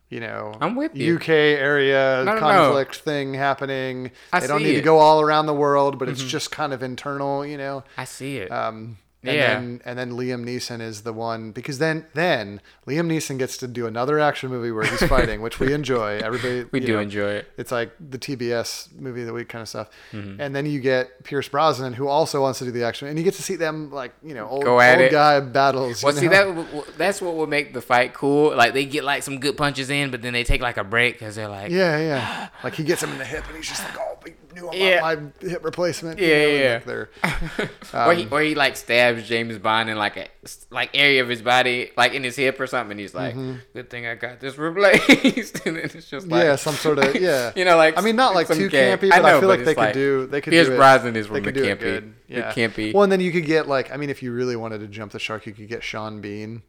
you 0.08 0.20
know, 0.20 0.54
I'm 0.60 0.74
with 0.74 0.96
you. 0.96 1.16
UK 1.16 1.28
area 1.28 2.22
No, 2.24 2.34
no, 2.34 2.40
no. 2.40 2.40
conflict 2.40 2.96
thing 2.96 3.34
happening. 3.34 4.10
I 4.32 4.40
they 4.40 4.46
don't 4.46 4.62
need 4.62 4.68
to 4.68 4.74
it. 4.74 4.76
Mm-hmm. 4.78 4.84
go 4.84 4.98
all 4.98 5.20
around 5.20 5.46
the 5.46 5.54
world, 5.54 5.98
but 5.98 6.08
it's 6.08 6.22
just 6.22 6.50
kind 6.50 6.72
of 6.72 6.82
internal. 6.82 7.44
You 7.44 7.58
know. 7.58 7.84
I 7.96 8.04
see 8.04 8.38
it. 8.38 8.50
Um, 8.50 8.98
and 9.28 9.36
Yeah. 9.36 9.54
then 9.54 9.80
and 9.84 9.98
then 9.98 10.12
Liam 10.12 10.44
Neeson 10.44 10.80
is 10.80 11.02
the 11.02 11.12
one 11.12 11.52
because 11.52 11.78
then 11.78 12.06
then 12.14 12.60
Liam 12.86 13.06
Neeson 13.06 13.38
gets 13.38 13.56
to 13.58 13.68
do 13.68 13.86
another 13.86 14.18
action 14.18 14.50
movie 14.50 14.70
where 14.70 14.84
he's 14.84 15.02
fighting, 15.08 15.42
which 15.42 15.60
we 15.60 15.72
enjoy. 15.72 16.18
Everybody 16.18 16.64
we 16.72 16.80
do 16.80 16.94
know, 16.94 17.00
enjoy 17.00 17.30
it. 17.32 17.52
it's 17.56 17.70
like 17.72 17.92
the 18.00 18.18
TBS 18.18 18.98
movie 18.98 19.20
of 19.20 19.26
the 19.26 19.32
week 19.32 19.48
kind 19.48 19.62
of 19.62 19.68
stuff. 19.68 19.88
Mm-hmm. 20.12 20.40
And 20.40 20.54
then 20.56 20.66
you 20.66 20.80
get 20.80 21.22
Pierce 21.24 21.48
Brosnan, 21.48 21.92
who 21.94 22.08
also 22.08 22.40
wants 22.42 22.58
to 22.60 22.64
do 22.64 22.70
the 22.70 22.84
action, 22.84 23.08
and 23.08 23.18
you 23.18 23.24
get 23.24 23.34
to 23.34 23.42
see 23.42 23.56
them 23.56 23.90
like 23.90 24.12
you 24.22 24.34
know 24.34 24.48
old, 24.48 24.64
old 24.66 24.80
it. 24.82 25.12
guy 25.12 25.40
battles. 25.40 26.02
Well, 26.02 26.14
you 26.14 26.20
see 26.20 26.28
know? 26.28 26.62
that 26.62 26.98
that's 26.98 27.20
what 27.20 27.34
would 27.34 27.48
make 27.48 27.74
the 27.74 27.82
fight 27.82 28.14
cool. 28.14 28.56
Like 28.56 28.72
they 28.74 28.84
get 28.84 29.04
like 29.04 29.22
some 29.22 29.38
good 29.38 29.56
punches 29.56 29.90
in, 29.90 30.10
but 30.10 30.22
then 30.22 30.32
they 30.32 30.44
take 30.44 30.60
like 30.60 30.76
a 30.76 30.84
break 30.84 31.14
because 31.18 31.36
they're 31.36 31.48
like, 31.48 31.70
Yeah, 31.70 31.98
yeah. 31.98 32.48
Like 32.64 32.74
he 32.74 32.84
gets 32.84 33.02
him 33.02 33.10
in 33.12 33.18
the 33.18 33.24
hip, 33.24 33.46
and 33.46 33.56
he's 33.56 33.68
just 33.68 33.84
like, 33.84 33.96
"Oh, 33.98 34.16
about 34.62 34.76
Yeah. 34.76 35.00
my 35.00 35.16
hip 35.48 35.64
replacement." 35.64 36.18
Yeah, 36.18 36.26
you 36.26 36.32
know, 36.58 36.64
yeah. 36.64 36.74
like, 36.74 36.84
they're- 36.84 37.10
or 37.94 38.10
Um, 38.12 38.16
he 38.16 38.26
or 38.30 38.40
he 38.42 38.54
like 38.54 38.76
stabs 38.76 39.28
James 39.28 39.58
Bond 39.58 39.88
in 39.90 39.96
like 39.96 40.16
a 40.16 40.28
like 40.70 40.90
area 40.94 41.22
of 41.22 41.28
his 41.28 41.42
body, 41.42 41.90
like 41.96 42.12
in 42.14 42.24
his 42.24 42.36
hip 42.36 42.58
or 42.60 42.66
something. 42.66 42.92
And 42.92 43.00
he's 43.00 43.14
like, 43.14 43.34
"Good 43.74 43.90
thing 43.90 44.06
I 44.06 44.14
got 44.14 44.40
this 44.40 44.56
replaced." 44.58 45.60
and 45.66 45.76
then 45.76 45.84
it's 45.84 46.08
just 46.08 46.28
like, 46.28 46.40
Mm-hmm. 46.40 46.48
yeah, 46.50 46.56
some 46.56 46.74
sort 46.74 46.98
of 46.98 47.14
yeah. 47.16 47.52
you 47.56 47.64
know, 47.64 47.76
like 47.76 47.98
I 47.98 48.00
mean, 48.00 48.16
not 48.16 48.34
like 48.34 48.48
too 48.48 48.68
camp- 48.68 49.00
campy, 49.02 49.10
but 49.10 49.24
I, 49.24 49.30
know, 49.32 49.40
feel 49.40 49.48
like 49.48 49.60
it's 49.60 49.66
they 49.66 49.74
could 49.74 49.92
do. 49.94 50.26
They 50.26 50.40
could 50.40 50.50
Pierce 50.52 50.66
do 50.68 50.74
it. 50.74 50.76
Brosnan 50.76 51.16
is 51.16 51.26
they 51.28 51.34
from 51.34 51.42
the 51.52 51.70
it 51.70 51.78
campy, 51.80 52.12
Yeah. 52.28 52.52
campy. 52.52 52.92
Well, 52.94 53.02
and 53.02 53.12
then 53.12 53.20
you 53.20 53.32
could 53.32 53.44
get 53.46 53.68
like, 53.68 53.92
I 53.92 53.96
mean, 53.96 54.10
if 54.10 54.22
you 54.22 54.32
really 54.32 54.56
wanted 54.56 54.78
to 54.80 54.86
jump 54.88 55.12
the 55.12 55.18
shark, 55.18 55.46
you 55.46 55.52
could 55.52 55.68
get 55.68 55.82
Sean 55.82 56.20
Bean 56.20 56.62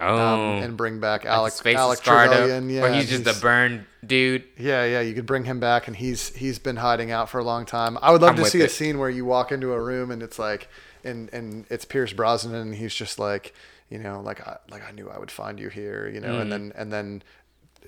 oh, 0.00 0.16
um, 0.56 0.62
and 0.62 0.76
bring 0.76 1.00
back 1.00 1.24
Alex 1.26 1.56
his 1.56 1.62
face 1.62 1.74
is 1.74 1.80
Alex 1.80 2.00
scarred 2.00 2.30
Trevelyan. 2.30 2.70
Yeah, 2.70 2.82
or 2.84 2.92
he's 2.92 3.08
just 3.10 3.26
a 3.26 3.40
burned 3.40 3.84
dude. 4.04 4.44
Yeah, 4.58 4.84
yeah, 4.84 5.00
you 5.00 5.14
could 5.14 5.26
bring 5.26 5.44
him 5.44 5.60
back, 5.60 5.86
and 5.88 5.96
he's 5.96 6.34
he's 6.36 6.58
been 6.58 6.76
hiding 6.76 7.10
out 7.10 7.28
for 7.28 7.38
a 7.38 7.44
long 7.44 7.66
time. 7.66 7.98
I 8.02 8.10
would 8.12 8.20
love 8.22 8.30
I'm 8.30 8.36
to 8.36 8.42
with 8.42 8.52
see 8.52 8.60
a 8.62 8.68
scene 8.68 8.98
where 8.98 9.10
you 9.10 9.24
walk 9.24 9.52
into 9.52 9.72
a 9.72 9.80
room 9.80 10.10
and 10.10 10.22
it's 10.22 10.38
like, 10.38 10.68
and 11.04 11.28
and 11.32 11.66
it's 11.70 11.84
Pierce 11.84 12.12
Brosnan, 12.12 12.54
and 12.54 12.74
he's 12.74 12.94
just 12.94 13.18
like, 13.18 13.54
you 13.88 13.98
know, 13.98 14.20
like 14.20 14.46
I 14.46 14.58
like 14.70 14.82
I 14.86 14.90
knew 14.92 15.10
I 15.10 15.18
would 15.18 15.30
find 15.30 15.58
you 15.60 15.68
here, 15.68 16.08
you 16.08 16.20
know, 16.20 16.34
Mm. 16.34 16.40
and 16.42 16.52
then 16.52 16.72
and 16.76 16.92
then 16.92 17.22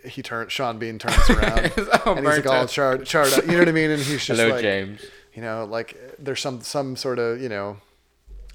he 0.05 0.21
turns 0.23 0.53
Sean 0.53 0.79
Bean 0.79 0.99
turns 0.99 1.31
around 1.31 1.59
It's 1.61 1.77
and 1.77 1.87
he's 1.87 2.07
like 2.07 2.25
burnt 2.25 2.47
all 2.47 2.67
charred 2.67 3.07
charred 3.07 3.33
up, 3.35 3.45
you 3.47 3.53
know 3.53 3.59
what 3.61 3.69
I 3.69 3.73
mean? 3.73 3.91
And 3.91 4.03
he's 4.03 4.25
just 4.27 4.41
Hello, 4.41 4.49
like, 4.55 4.63
James. 4.63 5.01
you 5.35 5.43
know, 5.43 5.65
like 5.65 5.97
there's 6.19 6.41
some 6.41 6.61
some 6.63 6.97
sort 6.97 7.19
of 7.21 7.41
you 7.41 7.49
know 7.49 7.77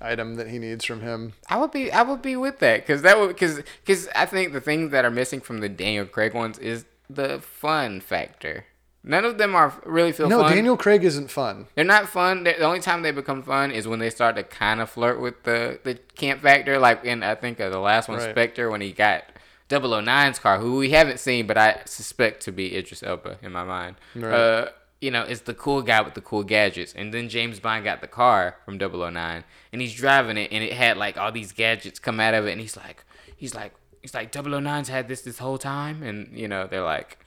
item 0.01 0.35
that 0.35 0.47
he 0.49 0.59
needs 0.59 0.85
from 0.85 1.01
him. 1.01 1.33
I 1.49 1.57
would 1.57 1.71
be 1.71 1.91
I 1.91 2.01
would 2.03 2.21
be 2.21 2.35
with 2.35 2.59
that 2.59 2.81
because 2.81 3.01
that 3.01 3.19
would 3.19 3.29
because 3.29 3.61
because 3.83 4.07
I 4.15 4.25
think 4.25 4.53
the 4.53 4.61
things 4.61 4.91
that 4.91 5.05
are 5.05 5.11
missing 5.11 5.41
from 5.41 5.59
the 5.59 5.69
Daniel 5.69 6.05
Craig 6.05 6.33
ones 6.33 6.57
is 6.59 6.85
the 7.09 7.39
fun 7.39 8.01
factor. 8.01 8.65
None 9.03 9.23
of 9.23 9.37
them 9.37 9.55
are 9.55 9.73
really 9.85 10.11
feel 10.11 10.29
fun. 10.29 10.37
No, 10.37 10.43
fun. 10.43 10.53
Daniel 10.53 10.75
Craig 10.75 11.03
isn't 11.05 11.31
fun. 11.31 11.67
They're 11.75 11.85
not 11.85 12.09
fun. 12.09 12.43
They're, 12.43 12.57
the 12.57 12.65
only 12.65 12.81
time 12.81 13.03
they 13.03 13.11
become 13.11 13.41
fun 13.41 13.71
is 13.71 13.87
when 13.87 13.99
they 13.99 14.09
start 14.09 14.35
to 14.35 14.43
kind 14.43 14.81
of 14.81 14.89
flirt 14.89 15.21
with 15.21 15.43
the 15.43 15.79
the 15.83 15.95
camp 16.15 16.41
factor. 16.41 16.77
Like 16.77 17.05
in 17.05 17.23
I 17.23 17.35
think 17.35 17.59
uh, 17.61 17.69
the 17.69 17.79
last 17.79 18.09
one, 18.09 18.17
Right. 18.17 18.31
Spectre, 18.31 18.69
when 18.69 18.81
he 18.81 18.91
got 18.91 19.23
009's 19.69 20.39
car, 20.39 20.59
who 20.59 20.77
we 20.77 20.91
haven't 20.91 21.19
seen, 21.19 21.47
but 21.47 21.57
I 21.57 21.81
suspect 21.85 22.41
to 22.43 22.51
be 22.51 22.75
Idris 22.75 23.03
Elba 23.03 23.37
in 23.41 23.51
my 23.51 23.63
mind. 23.63 23.95
Right. 24.15 24.33
Uh, 24.33 24.69
you 25.01 25.11
know, 25.11 25.23
is 25.23 25.41
the 25.41 25.53
cool 25.53 25.81
guy 25.81 26.01
with 26.01 26.13
the 26.15 26.21
cool 26.21 26.43
gadgets. 26.43 26.93
And 26.93 27.13
then 27.13 27.29
James 27.29 27.59
Bond 27.59 27.83
got 27.83 28.01
the 28.01 28.07
car 28.07 28.55
from 28.65 28.77
009, 28.79 29.43
and 29.71 29.81
he's 29.81 29.93
driving 29.93 30.37
it, 30.37 30.51
and 30.51 30.63
it 30.63 30.73
had 30.73 30.97
like 30.97 31.17
all 31.17 31.31
these 31.31 31.51
gadgets 31.51 31.99
come 31.99 32.19
out 32.19 32.33
of 32.33 32.47
it, 32.47 32.51
and 32.51 32.61
he's 32.61 32.75
like, 32.77 33.03
he's 33.35 33.53
like, 33.53 33.73
he's 34.01 34.13
like 34.13 34.31
009's 34.31 34.89
had 34.89 35.07
this 35.07 35.21
this 35.21 35.37
whole 35.39 35.57
time, 35.57 36.01
and 36.03 36.29
you 36.37 36.47
know, 36.47 36.67
they're 36.67 36.83
like. 36.83 37.19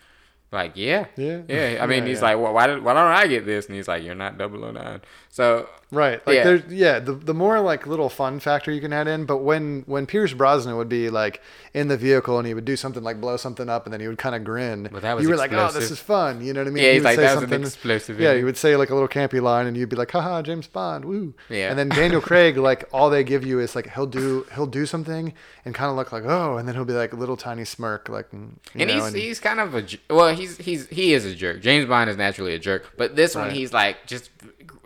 Like 0.52 0.72
yeah, 0.74 1.06
Yeah. 1.16 1.42
yeah. 1.46 1.78
I 1.80 1.86
mean, 1.90 2.02
Yeah, 2.02 2.08
he's 2.08 2.18
yeah. 2.18 2.24
like, 2.24 2.38
well, 2.40 2.52
why 2.52 2.66
did, 2.66 2.82
why 2.82 2.92
don't 2.92 3.06
I 3.06 3.28
get 3.28 3.46
this? 3.46 3.66
And 3.66 3.76
he's 3.76 3.86
like, 3.86 4.02
you're 4.02 4.16
not 4.16 4.36
009. 4.36 5.00
So 5.28 5.68
Right. 5.92 6.24
Like 6.26 6.36
Yeah. 6.36 6.44
there's 6.44 6.62
yeah, 6.68 6.98
the 7.00 7.12
the 7.12 7.34
more 7.34 7.60
like 7.60 7.86
little 7.86 8.08
fun 8.08 8.38
factor 8.40 8.70
you 8.70 8.80
can 8.80 8.92
add 8.92 9.08
in, 9.08 9.24
but 9.26 9.38
when 9.38 9.82
when 9.86 10.06
Pierce 10.06 10.32
Brosnan 10.32 10.76
would 10.76 10.88
be 10.88 11.10
like 11.10 11.42
in 11.74 11.88
the 11.88 11.96
vehicle 11.96 12.38
and 12.38 12.46
he 12.46 12.54
would 12.54 12.64
do 12.64 12.76
something 12.76 13.02
like 13.02 13.20
blow 13.20 13.36
something 13.36 13.68
up 13.68 13.86
and 13.86 13.92
then 13.92 14.00
he 14.00 14.06
would 14.08 14.18
kind 14.18 14.34
of 14.34 14.44
grin. 14.44 14.88
Well, 14.92 15.00
that 15.00 15.14
was 15.16 15.24
you 15.24 15.30
were 15.30 15.36
like, 15.36 15.52
"Oh, 15.52 15.70
this 15.72 15.90
is 15.90 15.98
fun." 15.98 16.44
You 16.44 16.52
know 16.52 16.60
what 16.60 16.68
I 16.68 16.70
mean? 16.70 16.84
Yeah, 16.84 16.92
he 16.92 16.98
would 16.98 17.04
like, 17.04 17.16
say 17.16 17.22
"That 17.22 17.38
something- 17.40 17.62
explosive 17.62 18.20
Yeah, 18.20 18.34
he 18.34 18.44
would 18.44 18.56
say 18.56 18.76
like 18.76 18.90
a 18.90 18.94
little 18.94 19.08
campy 19.08 19.40
line 19.42 19.66
and 19.66 19.76
you'd 19.76 19.88
be 19.88 19.96
like, 19.96 20.10
"Haha, 20.12 20.42
James 20.42 20.66
Bond, 20.68 21.04
woo." 21.04 21.34
Yeah. 21.48 21.70
And 21.70 21.78
then 21.78 21.88
Daniel 21.88 22.20
Craig 22.20 22.56
like 22.56 22.84
all 22.92 23.10
they 23.10 23.24
give 23.24 23.44
you 23.44 23.58
is 23.60 23.74
like 23.74 23.90
he'll 23.94 24.06
do 24.06 24.46
he'll 24.54 24.66
do 24.66 24.86
something 24.86 25.32
and 25.64 25.74
kind 25.74 25.90
of 25.90 25.96
look 25.96 26.12
like, 26.12 26.24
"Oh," 26.24 26.56
and 26.56 26.68
then 26.68 26.74
he'll 26.76 26.84
be 26.84 26.92
like 26.92 27.12
a 27.12 27.16
little 27.16 27.36
tiny 27.36 27.64
smirk 27.64 28.08
like 28.08 28.26
and 28.32 28.58
know, 28.74 28.86
he's 28.86 29.04
and- 29.06 29.16
he's 29.16 29.40
kind 29.40 29.58
of 29.60 29.74
a 29.74 29.84
well 30.08 30.34
he's 30.34 30.56
he's 30.58 30.86
he 30.88 31.14
is 31.14 31.24
a 31.24 31.34
jerk. 31.34 31.60
James 31.62 31.86
Bond 31.86 32.08
is 32.10 32.16
naturally 32.16 32.54
a 32.54 32.58
jerk, 32.60 32.92
but 32.96 33.16
this 33.16 33.34
one 33.34 33.50
he's 33.50 33.72
like 33.72 34.06
just 34.06 34.30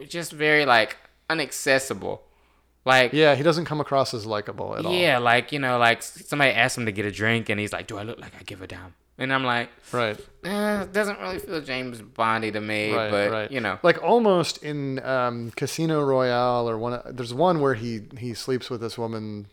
just 0.09 0.32
very 0.32 0.64
like 0.66 0.97
inaccessible. 1.31 2.22
Like 2.85 3.12
yeah. 3.14 3.35
he 3.35 3.43
doesn't 3.43 3.64
come 3.64 3.81
across 3.81 4.12
as 4.12 4.26
likable 4.26 4.76
at 4.76 4.85
all. 4.85 4.93
Yeah, 4.94 5.18
like 5.18 5.52
you 5.52 5.59
know, 5.59 5.78
like 5.78 6.02
somebody 6.02 6.51
asks 6.52 6.76
him 6.76 6.85
to 6.86 6.93
get 6.93 7.06
a 7.06 7.10
drink, 7.10 7.48
and 7.48 7.59
he's 7.59 7.72
like, 7.72 7.86
"Do 7.86 7.97
I 7.97 8.02
look 8.02 8.18
like 8.18 8.32
I 8.39 8.43
give 8.43 8.60
a 8.60 8.66
damn?" 8.66 8.94
And 9.16 9.32
I'm 9.32 9.44
like, 9.44 9.68
Right. 9.93 10.18
eh, 10.44 10.82
it 10.82 10.93
doesn't 10.93 11.20
really 11.20 11.39
feel 11.39 11.60
James 11.60 12.02
Bondy 12.02 12.51
to 12.51 12.60
me, 12.60 12.93
right, 12.93 13.10
but 13.12 13.31
right. 13.31 13.51
you 13.52 13.60
know, 13.60 13.78
like 13.85 14.02
almost 14.02 14.62
in 14.64 14.98
um, 15.05 15.52
Casino 15.52 16.02
Royale 16.02 16.68
or 16.68 16.76
one. 16.76 17.01
There's 17.10 17.32
one 17.32 17.60
where 17.60 17.74
he 17.74 18.02
he 18.18 18.35
sleeps 18.35 18.68
with 18.68 18.81
this 18.82 18.98
woman, 18.98 19.47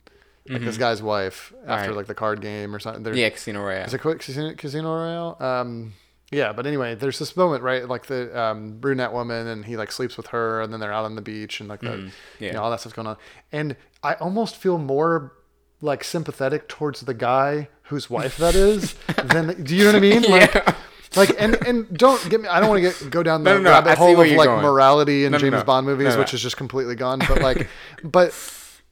like 0.49 0.63
this 0.63 0.77
guy's 0.77 1.01
wife, 1.01 1.53
after 1.65 1.83
Mm-hmm. 1.83 1.89
Right. 1.89 1.95
like 1.97 2.07
the 2.07 2.15
card 2.15 2.41
game 2.41 2.75
or 2.75 2.79
something. 2.79 3.13
Yeah, 3.15 3.29
Casino 3.29 3.61
Royale. 3.63 3.85
is 3.85 3.93
it 3.93 3.99
Casino, 4.01 4.53
Casino 4.55 4.93
Royale? 4.93 5.37
Um, 5.39 5.93
yeah, 6.31 6.53
but 6.53 6.65
anyway, 6.65 6.95
there's 6.95 7.19
this 7.19 7.35
moment, 7.35 7.61
right? 7.63 7.87
Like 7.87 8.05
the 8.07 8.37
um, 8.39 8.77
brunette 8.79 9.11
woman, 9.11 9.47
and 9.47 9.65
he 9.65 9.75
like 9.77 9.91
sleeps 9.91 10.17
with 10.17 10.27
her, 10.27 10.61
and 10.61 10.71
then 10.71 10.79
they're 10.79 10.93
out 10.93 11.05
on 11.05 11.15
the 11.15 11.21
beach, 11.21 11.59
and 11.59 11.67
like 11.69 11.81
the, 11.81 11.97
you 11.97 12.11
yeah. 12.39 12.53
know, 12.53 12.63
all 12.63 12.71
that 12.71 12.79
stuff's 12.79 12.95
going 12.95 13.07
on. 13.07 13.17
And 13.51 13.75
I 14.01 14.13
almost 14.15 14.55
feel 14.55 14.77
more 14.77 15.33
like 15.81 16.03
sympathetic 16.03 16.67
towards 16.69 17.01
the 17.01 17.13
guy 17.13 17.67
whose 17.83 18.09
wife 18.09 18.37
that 18.37 18.55
is 18.55 18.93
than 19.25 19.63
do 19.63 19.75
you 19.75 19.83
know 19.83 19.89
what 19.91 19.95
I 19.95 19.99
mean? 19.99 20.23
Like, 20.29 20.53
Yeah. 20.53 20.75
Like 21.17 21.35
and 21.37 21.55
and 21.67 21.97
don't 21.97 22.29
get 22.29 22.39
me. 22.39 22.47
I 22.47 22.61
don't 22.61 22.69
want 22.69 22.81
to 22.81 22.89
get 22.89 23.11
go 23.11 23.21
down 23.21 23.43
the 23.43 23.49
No, 23.49 23.57
no, 23.57 23.63
no, 23.63 23.71
rabbit 23.71 23.97
hole 23.97 24.11
of 24.21 24.27
like 24.29 24.47
going. 24.47 24.61
morality 24.61 25.25
in 25.25 25.37
James. 25.37 25.61
Bond 25.63 25.85
movies, 25.85 26.15
which 26.15 26.33
is 26.33 26.41
just 26.41 26.55
completely 26.55 26.95
gone. 26.95 27.19
But 27.19 27.41
like, 27.41 27.67
but 28.03 28.33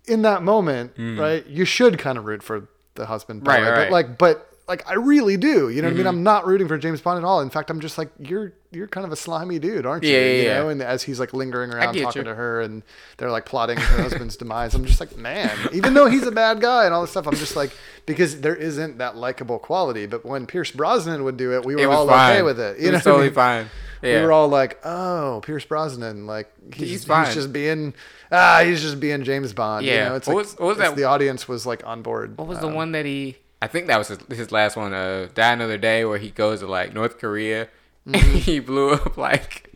in 0.06 0.24
that 0.24 0.44
moment, 0.44 0.91
right, 0.98 1.48
you 1.48 1.64
should 1.64 1.98
kind 1.98 2.18
of 2.18 2.26
root 2.26 2.44
for 2.44 2.68
the 2.95 3.06
husband, 3.06 3.44
Hmm. 3.44 3.48
Right, 3.48 3.64
right. 3.64 3.76
But 3.76 3.91
like, 3.91 4.18
but 4.18 4.48
like, 4.70 4.90
I 4.90 4.94
really 4.94 5.36
do. 5.36 5.68
You 5.70 5.82
know 5.82 5.88
what 5.88 5.90
I 5.90 5.90
Mm-hmm. 5.90 5.98
mean? 5.98 6.08
I'm 6.08 6.24
not 6.24 6.46
rooting 6.48 6.68
for 6.70 6.78
James 6.78 7.02
Bond 7.02 7.18
at 7.18 7.26
all. 7.26 7.41
In 7.41 7.50
fact, 7.50 7.70
I'm 7.70 7.82
just 7.82 7.98
like, 7.98 8.10
you're 8.20 8.54
you're 8.72 8.88
kind 8.88 9.04
of 9.06 9.12
a 9.12 9.16
slimy 9.16 9.58
dude, 9.60 9.86
aren't 9.88 10.04
you? 10.04 10.12
Yeah, 10.14 10.20
yeah, 10.20 10.26
you 10.34 10.44
yeah. 10.44 10.54
know, 10.60 10.70
and 10.70 10.82
as 10.84 11.02
he's 11.04 11.20
like 11.20 11.34
lingering 11.34 11.74
around 11.74 11.96
talking 11.96 12.22
you. 12.22 12.24
to 12.26 12.36
her, 12.36 12.62
and 12.62 12.84
they're 13.18 13.32
like 13.32 13.46
plotting 13.46 13.78
her 13.78 14.02
husband's 14.04 14.38
demise, 14.41 14.76
I'm 14.76 14.86
just 14.86 15.00
like, 15.00 15.18
man, 15.18 15.50
even 15.74 15.94
though 15.96 16.06
he's 16.06 16.26
a 16.28 16.32
bad 16.32 16.62
guy 16.62 16.86
and 16.86 16.94
all 16.94 17.02
this 17.02 17.10
stuff, 17.12 17.26
I'm 17.28 17.36
just 17.36 17.56
like, 17.56 17.72
because 18.06 18.41
there 18.41 18.56
isn't 18.56 19.00
that 19.00 19.18
likable 19.18 19.58
quality. 19.60 20.06
But 20.06 20.24
when 20.24 20.46
Pierce 20.46 20.70
Brosnan 20.72 21.24
would 21.24 21.36
do 21.36 21.54
it, 21.58 21.66
we 21.66 21.76
were 21.76 21.82
It 21.82 21.86
all 21.86 22.08
fine. 22.08 22.32
okay 22.34 22.41
with 22.44 22.60
it. 22.60 22.80
You 22.80 22.90
it 22.90 22.91
know, 22.91 22.98
was 22.98 23.06
what 23.06 23.12
I 23.12 23.12
totally 23.12 23.26
mean? 23.28 23.34
fine. 23.34 23.70
Yeah. 24.04 24.20
We 24.20 24.26
were 24.28 24.32
all 24.32 24.48
like, 24.48 24.80
"Oh, 24.86 25.41
Pierce 25.44 25.66
Brosnan, 25.66 26.26
like 26.28 26.50
he's, 26.74 26.90
He's 26.90 27.06
fine. 27.06 27.34
just 27.34 27.52
being, 27.52 27.94
ah, 28.32 28.62
he's 28.64 28.82
just 28.82 29.00
being 29.00 29.24
James 29.24 29.52
Bond." 29.52 29.86
you 29.86 29.91
Yeah. 29.91 30.10
know? 30.10 30.16
it's 30.16 30.28
What 30.28 30.36
like 30.36 30.46
was- 30.46 30.54
what 30.60 30.68
was 30.68 30.78
that- 30.78 30.96
The 30.96 31.04
audience 31.06 31.48
was 31.50 31.66
like 31.66 31.86
on 31.86 32.02
board. 32.04 32.38
What 32.38 32.48
was 32.48 32.60
Um, 32.60 32.70
the 32.70 32.76
one 32.76 32.91
that 32.94 33.06
he? 33.06 33.38
I 33.61 33.68
think 33.68 33.88
that 33.88 33.98
was 33.98 34.07
his, 34.07 34.19
his 34.30 34.52
last 34.52 34.76
one. 34.77 34.94
Uh, 34.94 35.27
Die 35.34 35.52
Another 35.53 35.77
Day, 35.77 36.06
where 36.06 36.18
he 36.18 36.30
goes 36.31 36.60
to 36.61 36.68
like 36.68 36.94
North 36.94 37.18
Korea. 37.18 37.68
Mm-hmm. 38.07 38.15
and 38.15 38.23
he 38.48 38.60
blew 38.60 38.94
up 38.94 39.18
like, 39.18 39.76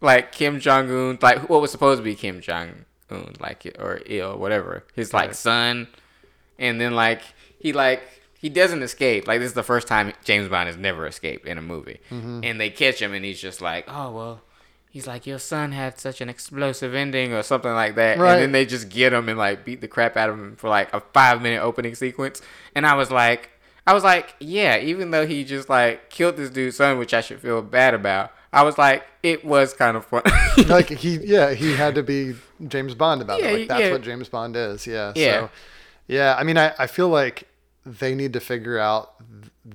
like 0.00 0.32
Kim 0.32 0.60
Jong 0.60 0.90
Un, 0.90 1.18
like 1.22 1.48
what 1.48 1.60
was 1.60 1.70
supposed 1.70 1.98
to 1.98 2.04
be 2.04 2.14
Kim 2.14 2.40
Jong 2.40 2.84
Un, 3.10 3.34
like 3.40 3.64
or 3.78 4.00
ill, 4.06 4.36
whatever. 4.38 4.84
His 4.94 5.12
like 5.14 5.34
son, 5.34 5.88
and 6.58 6.80
then 6.80 6.94
like 6.94 7.22
he 7.58 7.72
like 7.72 8.02
he 8.38 8.48
doesn't 8.48 8.82
escape. 8.82 9.26
Like 9.26 9.40
this 9.40 9.48
is 9.48 9.54
the 9.54 9.62
first 9.62 9.88
time 9.88 10.12
James 10.24 10.48
Bond 10.48 10.66
has 10.68 10.76
never 10.76 11.06
escaped 11.06 11.46
in 11.46 11.58
a 11.58 11.62
movie, 11.62 12.00
Mm-hmm. 12.10 12.40
and 12.44 12.60
they 12.60 12.70
catch 12.70 13.00
him, 13.00 13.14
and 13.14 13.24
he's 13.24 13.40
just 13.40 13.60
like, 13.60 13.84
oh 13.88 14.10
well. 14.12 14.40
He's 14.90 15.06
like, 15.06 15.24
your 15.26 15.38
son 15.38 15.70
had 15.72 15.98
such 16.00 16.20
an 16.20 16.28
explosive 16.28 16.94
ending, 16.94 17.32
or 17.32 17.42
something 17.44 17.70
like 17.72 17.94
that, 17.94 18.18
Right. 18.18 18.32
and 18.34 18.42
then 18.42 18.52
they 18.52 18.66
just 18.66 18.88
get 18.88 19.12
him 19.12 19.28
and 19.28 19.38
like 19.38 19.64
beat 19.64 19.80
the 19.80 19.88
crap 19.88 20.16
out 20.16 20.28
of 20.30 20.36
him 20.36 20.56
for 20.56 20.68
like 20.68 20.92
a 20.92 21.00
five 21.00 21.40
minute 21.40 21.62
opening 21.62 21.94
sequence. 21.94 22.42
And 22.74 22.84
I 22.86 22.94
was 22.94 23.10
like, 23.10 23.50
I 23.86 23.94
was 23.94 24.02
like, 24.04 24.34
yeah, 24.40 24.78
even 24.78 25.10
though 25.12 25.26
he 25.26 25.44
just 25.44 25.68
like 25.68 26.10
killed 26.10 26.36
this 26.36 26.50
dude's 26.50 26.76
son, 26.76 26.98
which 26.98 27.14
I 27.14 27.20
should 27.20 27.38
feel 27.40 27.62
bad 27.62 27.94
about, 27.94 28.32
I 28.52 28.62
was 28.64 28.78
like, 28.78 29.04
it 29.22 29.44
was 29.44 29.72
kind 29.74 29.96
of 29.96 30.04
fun. 30.06 30.22
like 30.68 30.88
he, 31.04 31.18
yeah, 31.18 31.52
he 31.54 31.76
had 31.76 31.94
to 31.94 32.02
be 32.02 32.34
James 32.66 32.94
Bond 32.96 33.22
about 33.22 33.40
Yeah, 33.40 33.50
it. 33.50 33.58
Like 33.60 33.68
that's 33.68 33.80
yeah. 33.82 33.92
what 33.92 34.02
James 34.02 34.28
Bond 34.28 34.56
is. 34.56 34.86
Yeah. 34.88 35.12
Yeah. 35.14 35.32
So, 35.42 35.50
yeah. 36.08 36.34
I 36.36 36.42
mean, 36.42 36.58
I, 36.58 36.74
I 36.80 36.86
feel 36.88 37.08
like 37.08 37.46
they 37.86 38.14
need 38.16 38.32
to 38.32 38.40
figure 38.40 38.78
out 38.78 39.14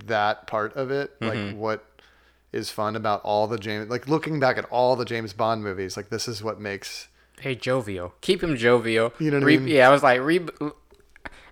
that 0.08 0.46
part 0.48 0.76
of 0.76 0.92
it, 0.92 1.18
Mm-hmm. 1.22 1.48
like 1.48 1.56
what 1.58 1.86
is 2.56 2.72
fun 2.72 2.96
about 2.96 3.22
all 3.24 3.48
the 3.48 3.58
James, 3.58 3.90
like 3.90 4.08
looking 4.08 4.40
back 4.40 4.58
at 4.58 4.66
all 4.66 4.96
the 4.96 5.06
James 5.06 5.34
Bond 5.34 5.64
movies. 5.64 5.96
Like 5.98 6.10
this 6.10 6.28
is 6.28 6.44
what 6.44 6.60
makes 6.60 7.08
Hey, 7.40 7.54
jovial. 7.56 8.14
Keep 8.22 8.44
him 8.44 8.56
jovial. 8.56 9.14
You 9.20 9.32
know 9.32 9.40
what 9.40 9.44
I 9.44 9.58
mean? 9.58 9.68
Yeah, 9.68 9.90
I 9.90 9.92
was 9.92 10.04
like, 10.04 10.22
re- 10.22 10.48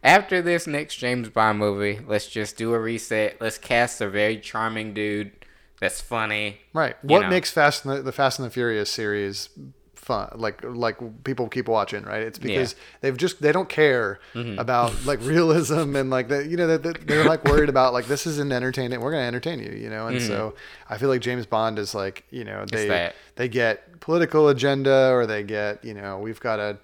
after 0.02 0.42
this 0.42 0.66
next 0.66 0.96
James 0.96 1.30
Bond 1.30 1.60
movie, 1.60 2.00
let's 2.08 2.28
just 2.28 2.58
do 2.58 2.74
a 2.74 2.80
reset. 2.80 3.42
Let's 3.42 3.58
cast 3.58 4.00
a 4.00 4.10
very 4.10 4.40
charming 4.40 4.94
dude 4.94 5.34
that's 5.80 6.00
funny. 6.00 6.62
Right. 6.74 6.96
What 7.04 7.24
know. 7.24 7.30
makes 7.30 7.52
Fast 7.52 7.84
and 7.86 7.98
the, 7.98 8.02
the 8.02 8.12
Fast 8.14 8.40
and 8.40 8.46
the 8.46 8.50
Furious 8.50 8.90
series 8.90 9.50
fun? 10.04 10.32
Like 10.36 10.62
like 10.64 11.24
people 11.24 11.48
keep 11.50 11.68
watching, 11.68 12.04
right? 12.04 12.22
It's 12.22 12.38
because 12.40 12.76
they've 13.02 13.16
just 13.18 13.42
they 13.42 13.52
don't 13.52 13.70
care 13.70 14.20
Mm-hmm. 14.34 14.60
about 14.60 15.06
like 15.06 15.20
realism 15.24 15.96
and 15.96 16.10
like 16.10 16.28
that. 16.30 16.48
You 16.48 16.58
know 16.58 16.68
that 16.68 16.84
that 16.84 17.08
they're 17.08 17.26
like 17.26 17.44
worried 17.46 17.70
about 17.70 17.94
like 17.94 18.06
this 18.08 18.26
is 18.28 18.40
an 18.40 18.52
entertainment. 18.52 19.02
We're 19.02 19.12
gonna 19.12 19.24
entertain 19.26 19.60
you, 19.60 19.72
you 19.72 19.90
know. 19.90 20.08
And 20.08 20.22
so 20.22 20.56
I 20.90 20.98
feel 20.98 21.10
like 21.10 21.22
James 21.22 21.46
Bond 21.46 21.80
is 21.80 21.94
like 21.96 22.24
you 22.32 22.44
know 22.44 22.66
they 22.66 22.88
Mm-hmm. 22.88 23.16
they 23.36 23.48
get 23.48 24.00
political 24.02 24.50
agenda 24.50 25.12
or 25.14 25.26
they 25.26 25.44
get 25.44 25.84
you 25.86 25.94
know 25.94 26.20
we've 26.20 26.40
got 26.40 26.60
a 26.60 26.78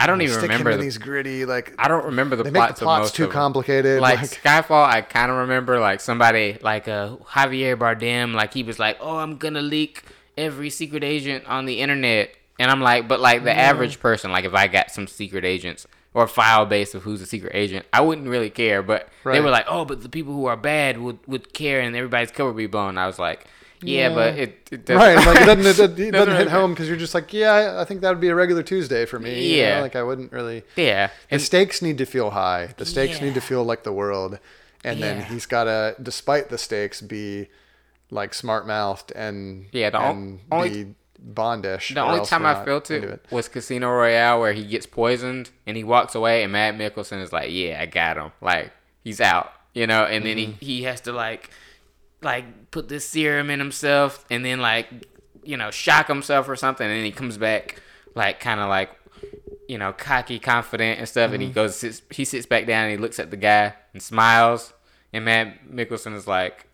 I 0.00 0.06
don't 0.06 0.20
even 0.20 0.32
stick 0.34 0.42
remember 0.50 0.70
him 0.70 0.74
in 0.74 0.80
the, 0.80 0.84
these 0.86 0.98
gritty 0.98 1.44
like 1.44 1.74
I 1.78 1.86
don't 1.86 2.04
remember 2.06 2.34
the 2.34 2.42
they 2.44 2.50
make 2.50 2.68
the 2.74 2.74
plots 2.74 3.12
too 3.12 3.28
complicated. 3.28 4.00
Like, 4.00 4.18
Like, 4.20 4.30
Skyfall, 4.30 4.84
I 4.84 5.00
kind 5.02 5.30
of 5.30 5.36
remember 5.38 5.78
like 5.78 6.00
somebody 6.00 6.58
like 6.60 6.88
uh, 6.88 7.16
Javier 7.18 7.76
Bardem, 7.76 8.34
like 8.34 8.52
he 8.52 8.64
was 8.64 8.80
like, 8.80 8.96
"Oh, 9.00 9.18
I'm 9.18 9.36
gonna 9.36 9.62
leak 9.62 10.02
every 10.36 10.70
secret 10.70 11.04
agent 11.04 11.44
on 11.46 11.66
the 11.66 11.80
internet," 11.80 12.34
and 12.58 12.70
I'm 12.70 12.80
like, 12.80 13.08
"But 13.08 13.20
like 13.20 13.44
the 13.44 13.56
average 13.56 14.00
person, 14.00 14.30
like 14.32 14.44
if 14.44 14.54
I 14.54 14.66
got 14.66 14.90
some 14.90 15.06
secret 15.06 15.44
agents 15.44 15.86
or 16.14 16.26
file 16.28 16.66
base 16.66 16.94
of 16.94 17.02
who's 17.04 17.22
a 17.22 17.26
secret 17.26 17.52
agent, 17.54 17.86
I 17.92 18.00
wouldn't 18.00 18.28
really 18.28 18.50
care." 18.50 18.82
But 18.82 19.08
they 19.24 19.40
were 19.40 19.50
like, 19.50 19.66
"Oh, 19.68 19.84
but 19.84 20.02
the 20.02 20.08
people 20.08 20.32
who 20.34 20.46
are 20.46 20.56
bad 20.56 20.98
would 20.98 21.18
would 21.26 21.52
care, 21.52 21.80
and 21.80 21.94
everybody's 21.96 22.30
cover 22.30 22.50
would 22.50 22.56
be 22.56 22.66
blown." 22.66 22.98
I 22.98 23.06
was 23.06 23.18
like, 23.18 23.44
"Yeah, 23.82 24.14
but 24.14 24.38
it, 24.38 24.68
it 24.70 24.84
doesn't 24.86 24.96
Right, 24.96 25.16
like 25.26 25.40
it 25.42 25.46
doesn't, 25.46 25.60
it, 25.66 25.76
doesn't- 25.96 26.10
doesn't 26.12 26.36
hit 26.36 26.48
home 26.48 26.72
because 26.72 26.86
you're 26.88 26.96
just 26.96 27.14
like, 27.14 27.32
yeah, 27.32 27.52
I- 27.52 27.80
I 27.82 27.84
think 27.84 28.00
that 28.02 28.10
would 28.10 28.20
be 28.20 28.28
a 28.28 28.34
regular 28.34 28.62
Tuesday 28.62 29.06
for 29.06 29.18
me. 29.18 29.30
you 29.56 29.62
know, 29.62 29.68
Yeah. 29.68 29.80
like 29.80 29.96
I 29.96 30.02
wouldn't 30.04 30.30
really. 30.32 30.62
Yeah, 30.76 31.08
The 31.08 31.12
and 31.32 31.42
stakes 31.42 31.82
need 31.82 31.98
to 31.98 32.06
feel 32.06 32.30
high. 32.30 32.68
The 32.76 32.86
stakes 32.86 33.20
need 33.20 33.34
to 33.34 33.40
feel 33.40 33.64
like 33.64 33.82
the 33.82 33.92
world, 33.92 34.38
and 34.84 35.02
then 35.02 35.22
he's 35.24 35.46
got 35.46 35.64
to, 35.64 35.96
despite 36.02 36.48
the 36.48 36.58
stakes, 36.58 37.00
be 37.00 37.48
like 38.12 38.34
smart 38.34 38.66
mouthed 38.66 39.10
and 39.16 39.66
Yeah, 39.72 39.90
the 39.90 39.98
and 40.00 40.40
only- 40.52 40.84
be 40.84 40.94
Bondish. 41.24 41.94
The 41.94 42.00
only 42.00 42.24
time 42.26 42.44
I 42.44 42.64
felt 42.64 42.90
into 42.90 43.08
it, 43.10 43.24
was 43.30 43.48
Casino 43.48 43.88
Royale, 43.90 44.40
where 44.40 44.52
he 44.52 44.64
gets 44.64 44.86
poisoned 44.86 45.50
and 45.66 45.76
he 45.76 45.84
walks 45.84 46.14
away, 46.16 46.42
and 46.42 46.52
Mads 46.52 46.76
Mikkelsen 46.78 47.22
is 47.22 47.32
like, 47.32 47.50
"Yeah, 47.52 47.78
I 47.80 47.86
got 47.86 48.16
him. 48.16 48.32
Like 48.40 48.72
he's 49.04 49.20
out, 49.20 49.52
you 49.72 49.86
know." 49.86 50.02
And 50.04 50.24
then 50.26 50.36
Mm-hmm. 50.36 50.52
he 50.58 50.66
he 50.78 50.82
has 50.82 51.00
to 51.02 51.12
like 51.12 51.50
like 52.22 52.70
put 52.72 52.88
this 52.88 53.04
serum 53.08 53.50
in 53.50 53.58
himself, 53.60 54.24
and 54.30 54.44
then 54.44 54.60
like 54.60 54.88
you 55.44 55.56
know 55.56 55.70
shock 55.70 56.08
himself 56.08 56.48
or 56.48 56.56
something, 56.56 56.86
and 56.86 56.96
then 56.96 57.04
he 57.04 57.12
comes 57.12 57.38
back 57.38 57.80
like 58.16 58.40
kind 58.40 58.58
of 58.60 58.68
like 58.68 58.90
you 59.68 59.78
know 59.78 59.92
cocky, 59.92 60.40
confident 60.40 60.98
and 60.98 61.08
stuff, 61.08 61.30
and 61.32 61.40
he 61.40 61.48
Mm-hmm. 61.48 61.54
goes 61.54 61.76
sits, 61.76 62.02
he 62.10 62.24
sits 62.24 62.46
back 62.46 62.66
down 62.66 62.84
and 62.86 62.90
he 62.90 62.98
looks 62.98 63.20
at 63.20 63.30
the 63.30 63.36
guy 63.36 63.74
and 63.92 64.02
smiles, 64.02 64.72
and 65.12 65.24
Mads 65.24 65.56
Mikkelsen 65.70 66.16
is 66.16 66.26
like 66.26 66.66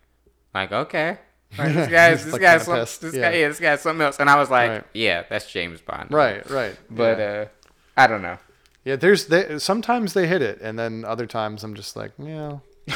like 0.55 0.71
okay. 0.71 1.19
Like, 1.57 1.73
this 1.73 1.87
guy's 1.91 2.17
He's, 2.17 2.23
this 2.25 2.33
like, 2.33 2.41
guy's 2.41 2.63
some, 2.65 2.79
this 2.79 3.15
yeah. 3.15 3.31
guy 3.31 3.37
yeah 3.37 3.47
this 3.47 3.59
guy's 3.59 3.81
something 3.81 4.05
else 4.05 4.19
and 4.19 4.29
I 4.29 4.35
was 4.37 4.49
like 4.49 4.69
Right. 4.69 4.83
yeah 4.93 5.23
that's 5.29 5.51
James 5.51 5.81
Bond 5.81 6.11
Right, 6.11 6.47
right. 6.49 6.77
but 6.89 7.17
yeah. 7.17 7.25
uh 7.25 7.45
I 7.97 8.07
don't 8.07 8.21
know 8.21 8.37
yeah, 8.85 8.95
there's 8.95 9.25
they, 9.27 9.59
sometimes 9.59 10.13
they 10.13 10.25
hit 10.25 10.41
it, 10.41 10.61
and 10.61 10.79
then 10.79 11.03
other 11.05 11.27
times 11.27 11.63
I'm 11.65 11.75
just 11.75 11.95
like, 11.97 12.11
yeah, 12.17 12.59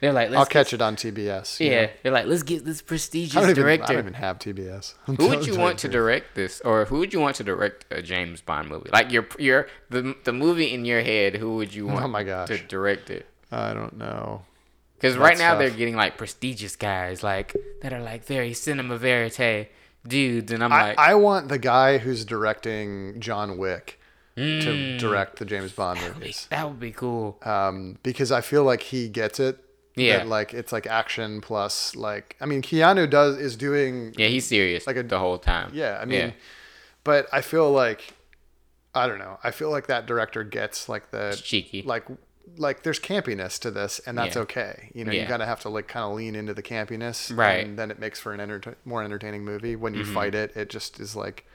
they're 0.00 0.12
like 0.12 0.28
let's 0.30 0.38
I'll 0.38 0.46
catch 0.46 0.72
it 0.72 0.82
on 0.82 0.94
TBS. 0.94 1.58
yeah 1.58 1.86
know? 1.86 1.92
they're 2.02 2.12
like 2.12 2.26
let's 2.26 2.42
get 2.42 2.64
this 2.64 2.82
prestigious 2.82 3.36
I 3.36 3.50
even, 3.50 3.66
I 3.66 3.76
don't 3.78 3.98
even 3.98 4.14
have 4.14 4.38
TBS. 4.38 4.94
who 5.06 5.28
would 5.28 5.46
you 5.46 5.58
want 5.58 5.78
to 5.80 5.88
direct 5.88 6.34
this 6.34 6.60
or 6.60 6.84
who 6.84 6.98
would 6.98 7.12
you 7.12 7.18
want 7.20 7.36
to 7.36 7.44
direct 7.44 7.86
a 7.90 8.02
James 8.02 8.40
Bond 8.40 8.68
movie 8.68 8.90
like 8.92 9.10
your 9.10 9.26
your 9.38 9.68
the 9.88 10.14
the 10.24 10.32
movie 10.32 10.72
in 10.72 10.84
your 10.84 11.00
head 11.00 11.36
who 11.36 11.56
would 11.56 11.74
you 11.74 11.86
want 11.86 12.04
Oh 12.04 12.08
my 12.08 12.22
gosh. 12.22 12.48
to 12.48 12.58
direct 12.58 13.10
it 13.10 13.26
I 13.50 13.72
don't 13.74 13.96
know. 13.96 14.42
Because 15.00 15.16
right 15.16 15.38
now 15.38 15.50
tough. 15.50 15.58
they're 15.60 15.70
getting 15.70 15.96
like 15.96 16.16
prestigious 16.18 16.76
guys 16.76 17.22
like 17.22 17.56
that 17.82 17.92
are 17.92 18.02
like 18.02 18.24
very 18.24 18.52
cinema 18.52 18.96
verite 18.98 19.68
dudes 20.06 20.52
and 20.52 20.62
I'm 20.64 20.72
I, 20.72 20.82
like 20.82 20.98
I 20.98 21.14
want 21.14 21.48
the 21.48 21.58
guy 21.58 21.98
who's 21.98 22.24
directing 22.24 23.20
John 23.20 23.56
Wick 23.58 23.96
Mm. 24.36 24.62
to 24.62 24.96
direct 24.98 25.40
the 25.40 25.44
James 25.44 25.72
Bond 25.72 26.00
movies. 26.00 26.46
that 26.50 26.66
would 26.66 26.78
be 26.78 26.92
cool 26.92 27.38
Um, 27.42 27.98
because 28.04 28.30
I 28.30 28.40
feel 28.40 28.62
like 28.62 28.80
he 28.80 29.08
gets 29.08 29.40
it. 29.40 29.58
Yeah. 29.96 30.18
that, 30.18 30.28
like 30.28 30.54
it's 30.54 30.72
like 30.72 30.86
action 30.86 31.40
plus 31.40 31.96
like 31.96 32.36
I 32.40 32.46
mean 32.46 32.62
Keanu 32.62 33.10
does 33.10 33.36
is 33.36 33.56
doing 33.56 34.14
yeah 34.16 34.28
he's 34.28 34.46
serious 34.46 34.86
Like 34.86 34.96
a- 34.96 35.02
the 35.02 35.18
whole 35.18 35.36
time 35.36 35.72
yeah 35.74 35.98
I 36.00 36.04
mean 36.04 36.28
Yeah. 36.28 36.30
but 37.02 37.26
I 37.32 37.40
feel 37.42 37.70
like 37.72 38.14
I 38.94 39.08
don't 39.08 39.18
know 39.18 39.38
I 39.42 39.50
feel 39.50 39.70
like 39.70 39.88
that 39.88 40.06
director 40.06 40.44
gets 40.44 40.88
like 40.88 41.10
the 41.10 41.30
It's 41.30 41.40
cheeky. 41.42 41.82
like 41.82 42.04
like 42.56 42.82
there's 42.82 42.98
campiness 43.00 43.58
to 43.60 43.70
this 43.70 44.00
and 44.06 44.16
that's 44.18 44.36
Yeah. 44.36 44.42
okay 44.42 44.90
you 44.94 45.04
know 45.04 45.12
you 45.12 45.26
gotta 45.26 45.46
have 45.46 45.60
to 45.60 45.68
like 45.68 45.88
kind 45.88 46.04
of 46.10 46.16
lean 46.16 46.34
into 46.34 46.52
the 46.54 46.62
campiness 46.62 47.34
Right. 47.36 47.64
and 47.64 47.78
then 47.78 47.90
it 47.90 47.98
makes 47.98 48.18
for 48.20 48.32
an 48.32 48.40
enter- 48.40 48.76
more 48.84 49.02
entertaining 49.02 49.44
movie 49.44 49.76
when 49.76 49.92
Mm-hmm. 49.94 50.00
you 50.08 50.14
fight 50.14 50.34
it 50.34 50.56
it 50.56 50.68
just 50.70 50.98
is 51.00 51.14
like 51.16 51.46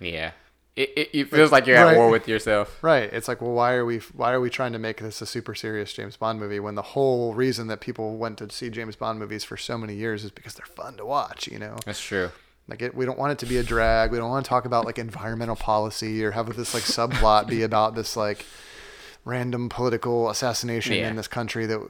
Yeah. 0.00 0.32
It, 0.74 0.88
it, 0.96 1.08
it 1.12 1.30
feels 1.30 1.52
like 1.52 1.66
you're 1.66 1.76
at 1.76 1.84
Right. 1.84 1.96
war 1.98 2.08
with 2.08 2.26
yourself. 2.26 2.82
Right. 2.82 3.12
It's 3.12 3.28
like, 3.28 3.42
well, 3.42 3.52
why 3.52 3.74
are 3.74 3.84
we 3.84 3.98
why 3.98 4.32
are 4.32 4.40
we 4.40 4.48
trying 4.48 4.72
to 4.72 4.78
make 4.78 5.00
this 5.02 5.20
a 5.20 5.26
super 5.26 5.54
serious 5.54 5.92
James 5.92 6.16
Bond 6.16 6.40
movie 6.40 6.60
when 6.60 6.76
the 6.76 6.80
whole 6.96 7.34
reason 7.34 7.66
that 7.66 7.82
people 7.82 8.16
went 8.16 8.38
to 8.38 8.48
see 8.50 8.70
James 8.70 8.96
Bond 8.96 9.18
movies 9.18 9.44
for 9.44 9.58
so 9.58 9.76
many 9.76 9.94
years 9.94 10.24
is 10.24 10.30
because 10.30 10.54
they're 10.54 10.64
fun 10.64 10.96
to 10.96 11.04
watch, 11.04 11.46
you 11.46 11.58
know? 11.58 11.76
That's 11.84 12.00
true. 12.02 12.30
Like 12.68 12.80
it, 12.80 12.94
we 12.94 13.04
don't 13.04 13.18
want 13.18 13.32
it 13.32 13.38
to 13.40 13.46
be 13.46 13.58
a 13.58 13.62
drag. 13.62 14.12
We 14.12 14.16
don't 14.16 14.30
want 14.30 14.46
to 14.46 14.48
talk 14.48 14.64
about 14.64 14.86
like 14.86 14.98
environmental 14.98 15.56
policy 15.56 16.24
or 16.24 16.30
have 16.30 16.56
this 16.56 16.72
like 16.72 16.84
subplot 16.84 17.48
be 17.48 17.62
about 17.64 17.94
this 17.94 18.16
like 18.16 18.46
random 19.24 19.68
political 19.68 20.28
assassination 20.30 20.94
Yeah. 20.96 21.08
in 21.08 21.16
this 21.16 21.28
country 21.28 21.64
that 21.66 21.80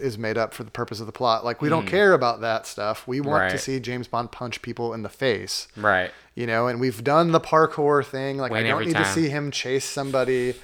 is 0.00 0.18
made 0.18 0.36
up 0.36 0.52
for 0.52 0.64
the 0.64 0.70
purpose 0.70 0.98
of 0.98 1.06
the 1.06 1.12
plot. 1.12 1.44
Like 1.44 1.62
we 1.62 1.68
don't 1.68 1.86
care 1.86 2.12
about 2.12 2.40
that 2.40 2.66
stuff. 2.66 3.06
We 3.06 3.20
want 3.20 3.50
to 3.50 3.56
Mm. 3.56 3.60
See 3.60 3.78
James 3.80 4.08
Bond 4.08 4.32
punch 4.32 4.62
people 4.62 4.92
in 4.92 5.02
the 5.02 5.08
face 5.08 5.68
Right. 5.76 6.10
you 6.34 6.46
know 6.46 6.66
and 6.66 6.80
we've 6.80 7.04
done 7.04 7.30
the 7.30 7.40
parkour 7.40 8.04
thing 8.04 8.36
like 8.38 8.50
Win 8.50 8.66
i 8.66 8.70
don't 8.70 8.84
need 8.86 8.94
time. 8.94 9.04
to 9.04 9.10
see 9.12 9.28
him 9.28 9.50
chase 9.52 9.84
somebody 9.84 10.54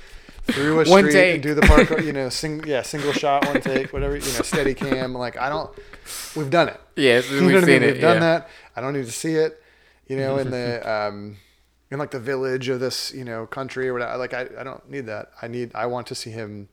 through 0.45 0.81
a 0.81 0.87
street 0.87 1.13
take. 1.13 1.35
and 1.35 1.43
do 1.43 1.55
the 1.55 1.61
parkour. 1.63 2.03
You 2.09 2.13
know, 2.13 2.31
sing, 2.31 2.65
yeah, 2.67 2.83
single 2.83 3.13
shot, 3.13 3.47
one 3.47 3.61
take, 3.61 3.93
whatever. 3.93 4.15
You 4.17 4.23
know, 4.33 4.43
steady 4.43 4.75
cam. 4.75 5.15
Like 5.15 5.37
I 5.39 5.49
don't. 5.51 5.71
We've 6.35 6.49
done 6.51 6.69
it. 6.69 6.81
Yes, 6.97 7.31
You 7.31 7.43
we've 7.43 7.49
know 7.51 7.55
what 7.57 7.65
I 7.65 7.67
seen 7.67 7.81
mean? 7.81 7.89
it. 7.91 7.93
We've 7.93 8.01
done 8.01 8.15
yeah. 8.17 8.21
that. 8.21 8.49
I 8.75 8.81
don't 8.81 8.95
need 8.95 9.05
to 9.07 9.13
see 9.13 9.35
it. 9.35 9.63
You 10.09 10.17
know, 10.17 10.39
in 10.39 10.51
the 10.51 10.91
um, 10.91 11.37
in 11.91 11.99
like 11.99 12.11
the 12.11 12.21
village 12.21 12.69
of 12.69 12.81
this 12.81 13.13
you 13.15 13.25
know 13.25 13.47
country 13.47 13.89
or 13.89 13.93
whatever. 13.93 14.17
Like 14.19 14.35
I, 14.35 14.49
I 14.59 14.65
don't 14.65 14.89
need 14.91 15.07
that. 15.07 15.31
I 15.43 15.49
need. 15.49 15.73
I 15.75 15.87
want 15.87 16.07
to 16.09 16.15
see 16.15 16.31
him 16.31 16.69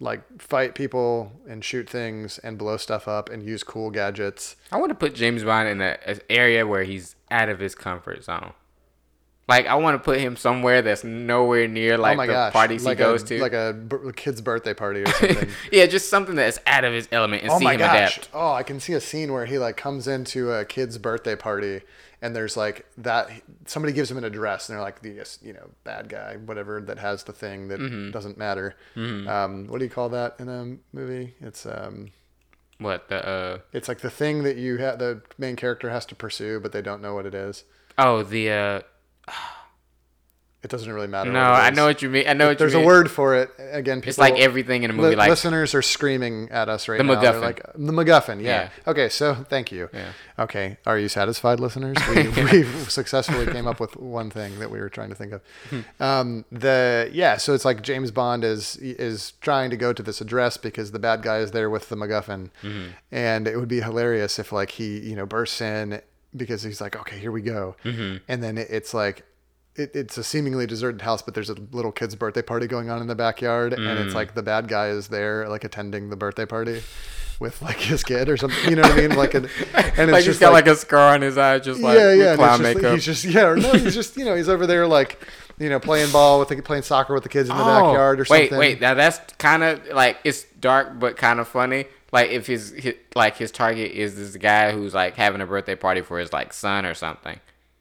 like 0.00 0.40
fight 0.40 0.74
people 0.76 1.32
and 1.48 1.64
shoot 1.64 1.90
things 1.90 2.38
and 2.38 2.56
blow 2.56 2.76
stuff 2.76 3.08
up 3.08 3.28
and 3.30 3.42
use 3.42 3.64
cool 3.64 3.90
gadgets. 3.90 4.54
I 4.70 4.76
want 4.76 4.90
to 4.90 4.94
put 4.94 5.14
James 5.14 5.42
Bond 5.42 5.68
in 5.68 5.80
a- 5.80 5.98
an 6.06 6.20
area 6.30 6.66
where 6.66 6.84
he's 6.84 7.16
out 7.30 7.48
of 7.48 7.58
his 7.58 7.74
comfort 7.74 8.22
zone. 8.22 8.52
Like 9.48 9.66
I 9.66 9.76
want 9.76 9.94
to 9.94 9.98
put 10.04 10.20
him 10.20 10.36
somewhere 10.36 10.82
that's 10.82 11.02
nowhere 11.04 11.66
near 11.66 11.94
oh 11.94 12.00
like 12.02 12.18
oh 12.18 12.26
the 12.26 12.32
gosh! 12.32 12.52
parties 12.52 12.84
like 12.84 12.98
he 12.98 13.02
goes 13.04 13.22
a, 13.22 13.26
to. 13.26 13.40
like 13.40 13.54
a 13.54 13.72
b- 13.72 13.96
kid's 14.14 14.42
birthday 14.42 14.74
party 14.74 15.00
or 15.00 15.06
something. 15.12 15.48
yeah, 15.72 15.86
just 15.86 16.10
something 16.10 16.34
that's 16.36 16.58
out 16.66 16.84
of 16.84 16.92
his 16.92 17.08
element 17.10 17.42
and 17.42 17.50
oh 17.52 17.58
see 17.58 17.64
him 17.64 17.78
gosh! 17.78 18.18
adapt. 18.18 18.28
Oh, 18.34 18.52
I 18.52 18.62
can 18.62 18.78
see 18.78 18.92
a 18.92 19.00
scene 19.00 19.32
where 19.32 19.46
he 19.46 19.58
like 19.58 19.78
comes 19.78 20.06
into 20.06 20.52
a 20.52 20.66
kid's 20.66 20.98
birthday 20.98 21.34
party 21.34 21.80
and 22.20 22.34
there's 22.34 22.56
like 22.56 22.84
that 22.98 23.30
somebody 23.66 23.92
gives 23.92 24.10
him 24.10 24.18
an 24.18 24.24
address 24.24 24.68
and 24.68 24.74
they're 24.76 24.82
like 24.84 25.02
the 25.02 25.24
you 25.42 25.52
know 25.52 25.70
bad 25.84 26.08
guy 26.08 26.36
whatever 26.44 26.80
that 26.80 26.98
has 26.98 27.24
the 27.24 27.32
thing 27.32 27.68
that 27.68 27.78
Mm-hmm. 27.80 28.10
doesn't 28.10 28.36
matter. 28.38 28.74
Um, 28.96 29.66
what 29.68 29.78
do 29.78 29.84
you 29.84 29.90
call 29.90 30.08
that 30.10 30.36
in 30.38 30.48
a 30.48 30.76
movie? 30.92 31.34
It's 31.40 31.64
um. 31.66 32.10
What 32.80 33.08
the? 33.08 33.26
uh 33.26 33.58
It's 33.72 33.88
like 33.88 34.00
the 34.00 34.10
thing 34.10 34.44
that 34.44 34.56
you 34.56 34.78
ha- 34.78 34.94
the 34.96 35.22
main 35.36 35.56
character 35.56 35.90
has 35.90 36.06
to 36.06 36.14
pursue, 36.14 36.60
but 36.60 36.70
they 36.72 36.82
don't 36.82 37.02
know 37.02 37.14
what 37.14 37.26
it 37.26 37.34
is. 37.34 37.64
Oh, 37.98 38.22
the. 38.22 38.50
uh 38.50 38.80
It 40.60 40.70
doesn't 40.70 40.92
really 40.92 41.06
matter. 41.06 41.30
No, 41.30 41.40
I 41.40 41.70
know 41.70 41.86
what 41.86 42.02
you 42.02 42.10
mean. 42.10 42.26
I 42.26 42.32
know 42.32 42.48
what 42.48 42.58
There's 42.58 42.72
you 42.72 42.80
mean. 42.80 42.88
There's 42.88 42.96
a 42.96 43.00
word 43.02 43.10
for 43.12 43.36
it. 43.36 43.50
Again, 43.70 43.98
people, 43.98 44.08
It's 44.08 44.18
like 44.18 44.40
everything 44.40 44.82
in 44.82 44.90
a 44.90 44.92
movie. 44.92 45.10
li- 45.10 45.16
like 45.16 45.30
listeners 45.30 45.72
are 45.72 45.82
screaming 45.82 46.48
at 46.50 46.68
us 46.68 46.88
right 46.88 46.98
The 46.98 47.04
now. 47.04 47.20
They're 47.20 47.32
MacGuffin. 47.34 47.40
like 47.40 47.62
the 47.74 47.92
MacGuffin. 47.92 48.42
Yeah. 48.42 48.70
Yeah. 48.84 48.90
Okay. 48.90 49.08
So 49.08 49.34
thank 49.34 49.70
you. 49.70 49.88
Yeah. 49.94 50.12
Okay. 50.36 50.76
Are 50.84 50.98
you 50.98 51.08
satisfied, 51.08 51.60
listeners? 51.60 51.96
We, 52.08 52.64
successfully 52.88 53.46
came 53.46 53.66
up 53.68 53.78
with 53.78 53.96
one 53.96 54.30
thing 54.30 54.58
that 54.58 54.70
we 54.70 54.80
were 54.80 54.88
trying 54.88 55.10
to 55.10 55.14
think 55.14 55.32
of. 55.32 55.42
Hmm. 55.70 55.80
Um, 56.00 56.44
the 56.50 57.08
yeah. 57.12 57.36
So 57.36 57.54
it's 57.54 57.64
like 57.64 57.82
James 57.82 58.10
Bond 58.10 58.42
is 58.42 58.76
is 58.78 59.32
trying 59.40 59.70
to 59.70 59.76
go 59.76 59.92
to 59.92 60.02
this 60.02 60.20
address 60.20 60.56
because 60.56 60.90
the 60.90 60.98
bad 60.98 61.22
guy 61.22 61.38
is 61.38 61.52
there 61.52 61.70
with 61.70 61.88
the 61.88 61.96
MacGuffin, 61.96 62.50
mm-hmm. 62.62 62.88
and 63.12 63.46
it 63.46 63.56
would 63.56 63.68
be 63.68 63.80
hilarious 63.80 64.38
if 64.38 64.50
like 64.50 64.72
he 64.72 64.98
you 64.98 65.14
know 65.14 65.26
bursts 65.26 65.60
in 65.60 66.00
because 66.36 66.62
he's 66.62 66.80
like 66.80 66.96
okay 66.96 67.18
here 67.18 67.32
we 67.32 67.42
go, 67.42 67.76
mm-hmm. 67.84 68.16
and 68.26 68.42
then 68.42 68.58
it, 68.58 68.68
it's 68.70 68.92
like 68.92 69.24
it, 69.78 69.94
it's 69.94 70.18
a 70.18 70.24
seemingly 70.24 70.66
deserted 70.66 71.02
house, 71.02 71.22
but 71.22 71.34
there's 71.34 71.50
a 71.50 71.54
little 71.72 71.92
kid's 71.92 72.14
birthday 72.14 72.42
party 72.42 72.66
going 72.66 72.90
on 72.90 73.00
in 73.00 73.06
the 73.06 73.14
backyard, 73.14 73.72
and 73.72 73.82
Mm. 73.82 74.04
it's 74.06 74.14
like 74.14 74.34
the 74.34 74.42
bad 74.42 74.68
guy 74.68 74.88
is 74.88 75.08
there, 75.08 75.48
like 75.48 75.64
attending 75.64 76.10
the 76.10 76.16
birthday 76.16 76.46
party 76.46 76.82
with 77.40 77.62
like 77.62 77.76
his 77.78 78.02
kid 78.02 78.28
or 78.28 78.36
something. 78.36 78.68
You 78.68 78.76
know 78.76 78.82
what 78.82 78.92
I 78.92 78.96
mean? 78.96 79.16
Like, 79.16 79.34
an, 79.34 79.48
and 79.74 79.84
it's 79.86 79.98
like 79.98 80.14
he's 80.16 80.24
just 80.24 80.40
got 80.40 80.52
like, 80.52 80.66
like, 80.66 80.74
a 80.74 80.78
scar 80.78 81.14
on 81.14 81.22
his 81.22 81.38
eye, 81.38 81.58
just 81.60 81.80
like 81.80 81.96
yeah, 81.96 82.12
yeah. 82.12 82.30
and 82.30 82.38
clown 82.38 82.58
just, 82.60 82.74
makeup. 82.76 82.94
He's 82.94 83.04
just 83.04 83.24
yeah, 83.24 83.54
no, 83.54 83.72
he's 83.72 83.94
just 83.94 84.16
you 84.16 84.24
know 84.24 84.34
he's 84.34 84.48
over 84.48 84.66
there 84.66 84.86
like 84.86 85.20
you 85.58 85.68
know 85.68 85.78
playing 85.80 86.10
ball 86.12 86.38
with 86.40 86.48
the, 86.48 86.60
playing 86.60 86.82
soccer 86.82 87.14
with 87.14 87.22
the 87.22 87.28
kids 87.28 87.48
in 87.48 87.56
the 87.56 87.62
backyard 87.62 88.20
or 88.20 88.24
something. 88.24 88.52
Oh, 88.52 88.58
Wait, 88.58 88.74
wait. 88.74 88.80
Now 88.80 88.94
that's 88.94 89.20
kind 89.34 89.62
of 89.62 89.86
like 89.88 90.18
it's 90.24 90.44
dark 90.60 90.98
but 90.98 91.16
kind 91.16 91.40
of 91.40 91.48
funny. 91.48 91.86
Like 92.10 92.30
if 92.30 92.46
his, 92.46 92.70
his 92.70 92.94
like 93.14 93.36
his 93.36 93.50
target 93.50 93.92
is 93.92 94.16
this 94.16 94.34
guy 94.36 94.72
who's 94.72 94.94
like 94.94 95.14
having 95.14 95.40
a 95.40 95.46
birthday 95.46 95.74
party 95.74 96.00
for 96.00 96.18
his 96.18 96.32
like 96.32 96.52
son 96.54 96.86
or 96.86 96.94
something, 96.94 97.38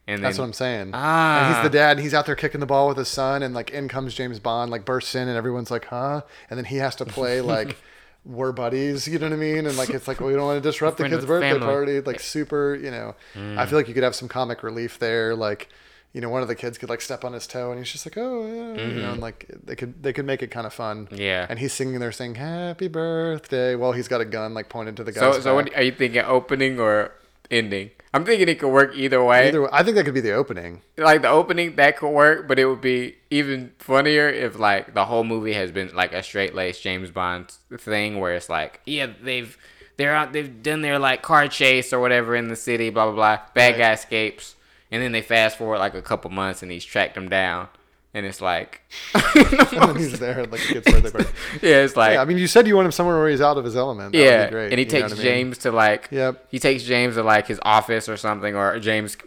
and 0.07 0.23
That's 0.23 0.37
then 0.37 0.43
what 0.43 0.47
I'm 0.47 0.53
saying. 0.53 0.91
Ah. 0.93 1.39
And 1.47 1.55
he's 1.55 1.63
the 1.63 1.77
dad, 1.77 1.97
and 1.97 1.99
he's 1.99 2.13
out 2.13 2.25
there 2.25 2.35
kicking 2.35 2.59
the 2.61 2.65
ball 2.65 2.87
with 2.87 2.97
his 2.97 3.09
son, 3.09 3.43
and 3.43 3.53
like 3.53 3.71
in 3.71 3.87
comes 3.89 4.13
James 4.13 4.39
Bond, 4.39 4.71
like 4.71 4.85
bursts 4.85 5.13
in, 5.15 5.27
and 5.27 5.37
everyone's 5.37 5.69
like, 5.69 5.85
"Huh?" 5.85 6.21
And 6.49 6.57
then 6.57 6.65
he 6.65 6.77
has 6.77 6.95
to 6.95 7.05
play 7.05 7.41
like 7.55 7.77
we're 8.25 8.51
buddies, 8.51 9.07
you 9.07 9.19
know 9.19 9.27
what 9.27 9.33
I 9.33 9.37
mean? 9.37 9.65
And 9.65 9.77
like 9.77 9.89
it's 9.89 10.07
like 10.07 10.19
well, 10.19 10.29
we 10.29 10.35
don't 10.35 10.45
want 10.45 10.61
to 10.61 10.69
disrupt 10.69 10.97
the 10.97 11.07
kid's 11.09 11.25
birthday 11.25 11.51
family. 11.51 11.65
party. 11.65 12.01
Like 12.01 12.19
super, 12.19 12.75
you 12.75 12.91
know. 12.91 13.15
I 13.35 13.65
feel 13.65 13.77
like 13.77 13.87
you 13.87 13.93
could 13.93 14.03
have 14.03 14.15
some 14.15 14.27
comic 14.27 14.63
relief 14.63 14.97
there, 14.99 15.35
like. 15.35 15.69
You 16.13 16.21
know, 16.21 16.29
one 16.29 16.41
of 16.41 16.47
the 16.47 16.55
kids 16.55 16.79
could 16.79 16.89
like 16.89 17.01
step 17.01 17.23
on 17.25 17.33
his 17.33 17.45
toe, 17.45 17.69
and 17.69 17.77
he's 17.77 17.91
just 17.91 18.03
like, 18.05 18.17
"Oh, 18.17 18.47
yeah," 18.47 18.87
you 18.87 19.01
know, 19.01 19.11
and 19.11 19.21
like 19.21 19.45
they 19.65 19.75
could 19.75 20.01
they 20.01 20.13
could 20.13 20.25
make 20.25 20.41
it 20.41 20.49
kind 20.49 20.65
of 20.65 20.73
fun. 20.73 21.09
Yeah. 21.11 21.45
And 21.47 21.59
he's 21.59 21.73
singing 21.73 21.99
there, 21.99 22.13
saying 22.13 22.35
"Happy 22.35 22.87
Birthday" 22.87 23.75
while 23.75 23.91
he's 23.91 24.07
got 24.07 24.21
a 24.21 24.25
gun 24.25 24.53
like 24.55 24.67
pointed 24.67 24.95
to 24.97 25.03
the 25.03 25.11
guy. 25.11 25.19
so 25.19 25.41
so 25.41 25.53
what 25.53 25.75
are 25.75 25.83
you 25.83 25.91
thinking? 25.91 26.23
Opening 26.25 26.79
or 26.79 27.11
ending? 27.51 27.91
I'm 28.13 28.25
thinking 28.25 28.47
it 28.47 28.59
could 28.59 28.71
work 28.71 28.95
either 28.95 29.23
way. 29.23 29.49
Either 29.49 29.61
way, 29.63 29.69
I 29.71 29.83
think 29.83 29.95
that 29.95 30.05
could 30.05 30.13
be 30.13 30.21
the 30.21 30.31
opening. 30.33 30.81
like 30.97 31.21
the 31.21 31.29
opening 31.29 31.75
that 31.75 31.97
could 31.97 32.09
work, 32.09 32.47
but 32.47 32.57
it 32.57 32.65
would 32.65 32.81
be 32.81 33.15
even 33.29 33.73
funnier 33.79 34.27
if 34.29 34.57
like 34.57 34.93
the 34.93 35.05
whole 35.05 35.23
movie 35.23 35.53
has 35.53 35.71
been 35.71 35.93
like 35.95 36.13
a 36.13 36.23
straight 36.23 36.55
laced 36.55 36.81
James 36.81 37.11
Bond 37.11 37.51
thing 37.77 38.19
where 38.19 38.33
it's 38.33 38.49
like, 38.49 38.81
yeah, 38.85 39.07
they've 39.21 39.55
they're 39.97 40.15
out 40.15 40.31
they've 40.33 40.63
done 40.63 40.81
their 40.81 40.97
like 40.99 41.21
car 41.21 41.47
chase 41.47 41.91
or 41.93 41.99
whatever 41.99 42.35
in 42.35 42.47
the 42.47 42.55
city, 42.55 42.89
blah 42.89 43.05
blah 43.05 43.13
blah. 43.15 43.39
Bad 43.53 43.71
Right. 43.73 43.77
guy 43.77 43.93
escapes, 43.93 44.55
and 44.89 45.03
then 45.03 45.11
they 45.11 45.21
fast 45.21 45.57
forward 45.57 45.79
like 45.79 45.93
a 45.93 46.01
couple 46.01 46.31
months 46.31 46.63
and 46.63 46.71
he's 46.71 46.85
tracked 46.85 47.17
him 47.17 47.29
down, 47.29 47.67
and 48.13 48.25
it's 48.25 48.41
like, 48.41 48.81
And 49.13 49.97
he's 49.97 50.19
there 50.19 50.45
like 50.45 50.61
a 50.69 50.73
kid's 50.73 50.91
birthday 50.91 51.11
party. 51.11 51.29
yeah, 51.61 51.83
it's 51.83 51.95
like 51.95 52.13
Yeah, 52.13 52.21
I 52.21 52.25
mean, 52.25 52.37
you 52.37 52.47
said 52.47 52.67
you 52.67 52.75
want 52.75 52.85
him 52.85 52.91
somewhere 52.91 53.17
where 53.17 53.29
he's 53.29 53.41
out 53.41 53.57
of 53.57 53.65
his 53.65 53.75
element. 53.75 54.13
That 54.13 54.17
yeah, 54.17 54.49
great. 54.49 54.71
and 54.71 54.79
he 54.79 54.85
takes 54.85 55.03
what 55.03 55.11
I 55.13 55.15
mean? 55.15 55.23
James 55.23 55.57
to 55.59 55.71
like, 55.71 56.07
Yep. 56.11 56.47
he 56.49 56.59
takes 56.59 56.83
James 56.83 57.15
to 57.15 57.23
like 57.23 57.47
his 57.47 57.59
office 57.63 58.07
or 58.09 58.17
something, 58.17 58.55
or 58.55 58.79
James 58.79 59.17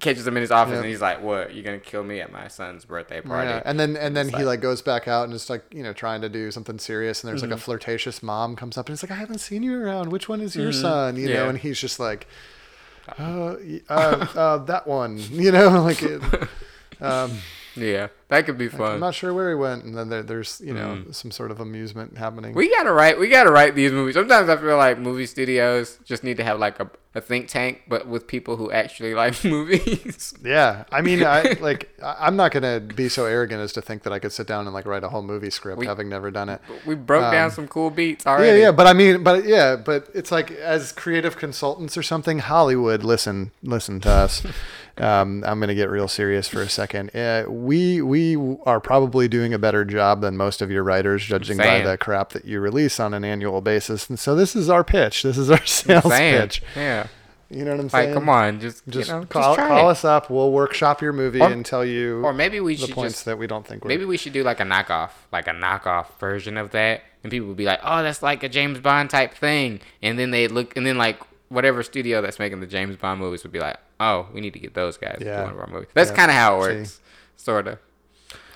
catches 0.00 0.26
him 0.26 0.34
in 0.34 0.40
his 0.40 0.50
office 0.50 0.72
Yep. 0.76 0.80
and 0.82 0.88
he's 0.90 1.02
like, 1.02 1.20
"What? 1.22 1.54
You're 1.54 1.62
gonna 1.62 1.78
kill 1.78 2.02
me 2.02 2.20
at 2.22 2.32
my 2.32 2.48
son's 2.48 2.86
birthday 2.86 3.20
party?" 3.20 3.50
Yeah, 3.50 3.62
and 3.66 3.78
then 3.78 3.98
and 3.98 4.16
then 4.16 4.28
It's 4.28 4.36
he 4.38 4.42
like- 4.44 4.52
like 4.54 4.60
goes 4.62 4.80
back 4.80 5.06
out 5.06 5.24
and 5.24 5.34
is 5.34 5.50
like 5.50 5.62
you 5.74 5.82
know 5.82 5.92
trying 5.92 6.22
to 6.22 6.30
do 6.30 6.50
something 6.50 6.78
serious, 6.78 7.22
and 7.22 7.28
there's 7.28 7.42
Mm-hmm. 7.42 7.50
like 7.50 7.58
a 7.60 7.62
flirtatious 7.62 8.22
mom 8.22 8.56
comes 8.56 8.78
up 8.78 8.88
and 8.88 8.94
it's 8.94 9.02
like 9.02 9.12
I 9.12 9.16
haven't 9.16 9.40
seen 9.40 9.62
you 9.62 9.78
around. 9.78 10.08
Which 10.10 10.26
one 10.26 10.40
is 10.40 10.56
your 10.56 10.72
son? 10.72 11.16
You 11.16 11.28
know, 11.28 11.34
Mm-hmm. 11.40 11.48
And 11.50 11.58
he's 11.58 11.78
just 11.78 12.00
like, 12.00 12.26
uh, 13.18 13.56
uh, 13.90 14.26
uh, 14.34 14.56
that 14.64 14.86
one. 14.86 15.18
You 15.30 15.52
know, 15.52 15.68
like 15.82 16.02
it, 16.02 16.22
um, 17.02 17.32
Yeah, 17.80 18.08
that 18.28 18.46
could 18.46 18.58
be 18.58 18.68
fun. 18.68 18.92
I'm 18.94 19.00
not 19.00 19.14
sure 19.14 19.32
where 19.34 19.48
he 19.48 19.54
went, 19.54 19.84
and 19.84 19.96
then 19.96 20.08
there, 20.08 20.22
there's 20.22 20.60
you 20.64 20.74
know 20.74 21.04
some 21.12 21.30
sort 21.30 21.50
of 21.50 21.60
amusement 21.60 22.18
happening. 22.18 22.52
Mm. 22.52 22.56
we 22.56 22.68
gotta 22.70 22.92
write. 22.92 23.18
We 23.18 23.28
gotta 23.28 23.50
write 23.50 23.74
these 23.74 23.92
movies. 23.92 24.14
Sometimes 24.14 24.48
I 24.48 24.56
feel 24.56 24.76
like 24.76 24.98
movie 24.98 25.26
studios 25.26 25.98
just 26.04 26.22
need 26.24 26.36
to 26.36 26.44
have 26.44 26.58
like 26.58 26.78
a, 26.80 26.90
a 27.14 27.20
think 27.20 27.48
tank, 27.48 27.82
but 27.88 28.06
with 28.06 28.26
people 28.26 28.56
who 28.56 28.70
actually 28.70 29.14
like 29.22 29.42
movies. 29.44 30.34
Yeah, 30.44 30.84
I 30.92 31.00
mean, 31.00 31.24
I 31.24 31.56
like. 31.60 31.88
I'm 32.02 32.34
not 32.36 32.50
gonna 32.50 32.80
be 32.80 33.08
so 33.10 33.26
arrogant 33.26 33.60
as 33.60 33.72
to 33.74 33.82
think 33.82 34.04
that 34.04 34.12
I 34.12 34.18
could 34.18 34.32
sit 34.32 34.46
down 34.46 34.66
and 34.66 34.72
like 34.74 34.86
write 34.86 35.04
a 35.04 35.08
whole 35.10 35.22
movie 35.22 35.50
script, 35.50 35.78
We- 35.78 35.86
having 35.86 36.08
never 36.08 36.30
done 36.30 36.48
it. 36.48 36.60
we 36.86 36.94
broke 36.94 37.30
down 37.30 37.46
Um, 37.46 37.50
some 37.50 37.68
cool 37.68 37.90
beats 37.90 38.24
Yeah, 38.24 38.32
already. 38.32 38.60
yeah, 38.60 38.72
but 38.72 38.86
I 38.86 38.92
mean, 38.94 39.22
but 39.22 39.44
yeah, 39.44 39.76
but 39.76 40.08
it's 40.14 40.32
like 40.32 40.50
as 40.50 40.92
creative 40.92 41.36
consultants 41.36 41.96
or 41.96 42.02
something, 42.02 42.38
Hollywood, 42.38 43.02
listen, 43.04 43.52
listen 43.62 44.00
to 44.00 44.10
us. 44.10 44.42
um, 45.00 45.42
I'm 45.46 45.58
gonna 45.60 45.74
get 45.74 45.88
real 45.90 46.08
serious 46.08 46.46
for 46.48 46.60
a 46.62 46.68
second. 46.68 47.14
Uh, 47.14 47.44
we 47.48 48.02
we 48.02 48.36
are 48.66 48.80
probably 48.80 49.28
doing 49.28 49.54
a 49.54 49.58
better 49.58 49.84
job 49.84 50.20
than 50.20 50.36
most 50.36 50.60
of 50.62 50.70
your 50.70 50.82
writers, 50.82 51.24
judging 51.24 51.56
by 51.56 51.80
the 51.82 51.96
crap 51.98 52.30
that 52.30 52.44
you 52.44 52.60
release 52.60 53.00
on 53.00 53.14
an 53.14 53.24
annual 53.24 53.60
basis. 53.60 54.08
And 54.08 54.18
so 54.18 54.34
this 54.34 54.54
is 54.54 54.68
our 54.68 54.84
pitch. 54.84 55.22
This 55.22 55.38
is 55.38 55.50
our 55.50 55.64
sales 55.66 56.04
pitch. 56.04 56.62
Yeah, 56.76 57.06
You 57.48 57.64
know 57.64 57.72
what 57.72 57.80
I'm 57.80 57.86
like 57.86 57.90
saying? 57.92 58.14
come 58.14 58.28
on, 58.28 58.60
just 58.60 58.86
Just 58.88 59.08
you 59.08 59.14
know, 59.16 59.24
call, 59.26 59.56
just 59.56 59.68
call 59.68 59.88
us 59.88 60.04
up. 60.04 60.30
We'll 60.30 60.52
workshop 60.52 61.00
your 61.02 61.12
movie 61.12 61.40
Or- 61.40 61.48
and 61.48 61.64
tell 61.66 61.84
you 61.84 62.22
Or 62.24 62.32
maybe 62.32 62.60
we 62.60 62.76
the 62.76 62.86
should 62.86 62.94
points 62.94 63.14
just 63.14 63.24
that 63.24 63.38
we 63.38 63.46
don't 63.46 63.66
think 63.66 63.84
maybe 63.84 64.04
we 64.04 64.16
should 64.16 64.32
do 64.32 64.42
like 64.42 64.60
a 64.60 64.64
knockoff, 64.64 65.10
like 65.32 65.48
a 65.48 65.52
knockoff 65.52 66.06
version 66.18 66.56
of 66.56 66.70
that, 66.72 67.02
and 67.24 67.30
people 67.30 67.48
would 67.48 67.56
be 67.56 67.64
like, 67.66 67.80
"Oh, 67.82 68.02
that's 68.02 68.22
like 68.22 68.42
a 68.42 68.48
James 68.48 68.78
Bond 68.80 69.10
type 69.10 69.34
thing," 69.34 69.80
and 70.02 70.18
then 70.18 70.30
they 70.30 70.46
look, 70.48 70.76
and 70.76 70.86
then 70.86 70.96
like 70.98 71.18
whatever 71.50 71.82
studio 71.82 72.22
that's 72.22 72.38
making 72.38 72.60
the 72.60 72.66
James 72.66 72.96
Bond 72.96 73.20
movies 73.20 73.42
would 73.42 73.52
be 73.52 73.60
like, 73.60 73.76
"Oh, 74.00 74.28
we 74.32 74.40
need 74.40 74.54
to 74.54 74.58
get 74.58 74.72
those 74.72 74.96
guys 74.96 75.18
to 75.18 75.24
Yeah. 75.24 75.36
do 75.40 75.42
one 75.44 75.52
of 75.52 75.58
our 75.60 75.66
movies." 75.66 75.88
That's 75.92 76.08
Yeah. 76.10 76.16
kind 76.16 76.30
of 76.30 76.36
how 76.36 76.56
it 76.56 76.58
works, 76.60 77.00
sort 77.36 77.66
of. 77.68 77.78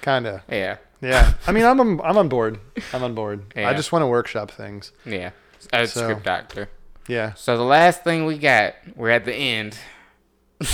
kind 0.01 0.27
of. 0.27 0.41
Yeah, 0.51 0.77
Yeah. 1.01 1.35
I 1.47 1.53
mean, 1.53 1.65
I'm 1.65 1.79
on, 1.81 2.01
I'm 2.03 2.16
on 2.16 2.29
board. 2.29 2.59
I'm 2.93 3.03
on 3.03 3.15
board. 3.15 3.53
Yeah. 3.57 3.69
I 3.69 3.75
just 3.75 3.91
want 3.93 4.03
to 4.03 4.07
workshop 4.07 4.51
things. 4.51 4.93
yeah. 5.05 5.31
A 5.73 5.87
So- 5.87 6.03
script 6.03 6.23
doctor. 6.25 6.69
Yeah. 7.09 7.35
So 7.35 7.57
the 7.57 7.62
last 7.65 8.03
thing 8.05 8.25
we 8.27 8.39
got, 8.39 8.75
we're 8.97 9.11
at 9.11 9.25
the 9.27 9.35
end. 9.35 9.77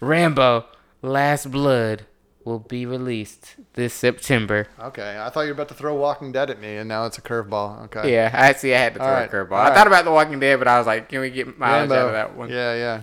Rambo: 0.00 0.66
Last 1.02 1.50
Blood 1.50 2.06
will 2.44 2.58
be 2.58 2.86
released 2.86 3.56
this 3.74 3.92
September. 3.94 4.66
Okay, 4.80 5.18
I 5.20 5.28
thought 5.30 5.42
you 5.42 5.48
were 5.48 5.52
about 5.52 5.68
to 5.68 5.74
throw 5.74 5.94
Walking 5.94 6.32
Dead 6.32 6.50
at 6.50 6.60
me, 6.60 6.76
and 6.76 6.88
now 6.88 7.04
it's 7.06 7.18
a 7.18 7.22
curveball. 7.22 7.84
Okay. 7.84 8.12
Yeah, 8.14 8.30
I 8.32 8.52
see. 8.54 8.74
I 8.74 8.78
had 8.78 8.94
to 8.94 9.00
throw 9.00 9.08
All 9.08 9.22
a 9.22 9.28
curveball. 9.28 9.52
all 9.52 9.58
I 9.58 9.68
right. 9.68 9.74
thought 9.76 9.86
about 9.86 10.04
The 10.04 10.10
Walking 10.12 10.40
Dead, 10.40 10.58
but 10.58 10.68
I 10.68 10.78
was 10.78 10.86
like, 10.86 11.08
can 11.08 11.20
we 11.20 11.30
get 11.30 11.58
mileage 11.58 11.90
out 11.90 12.06
of 12.08 12.12
that 12.12 12.36
one? 12.36 12.48
Yeah, 12.50 13.02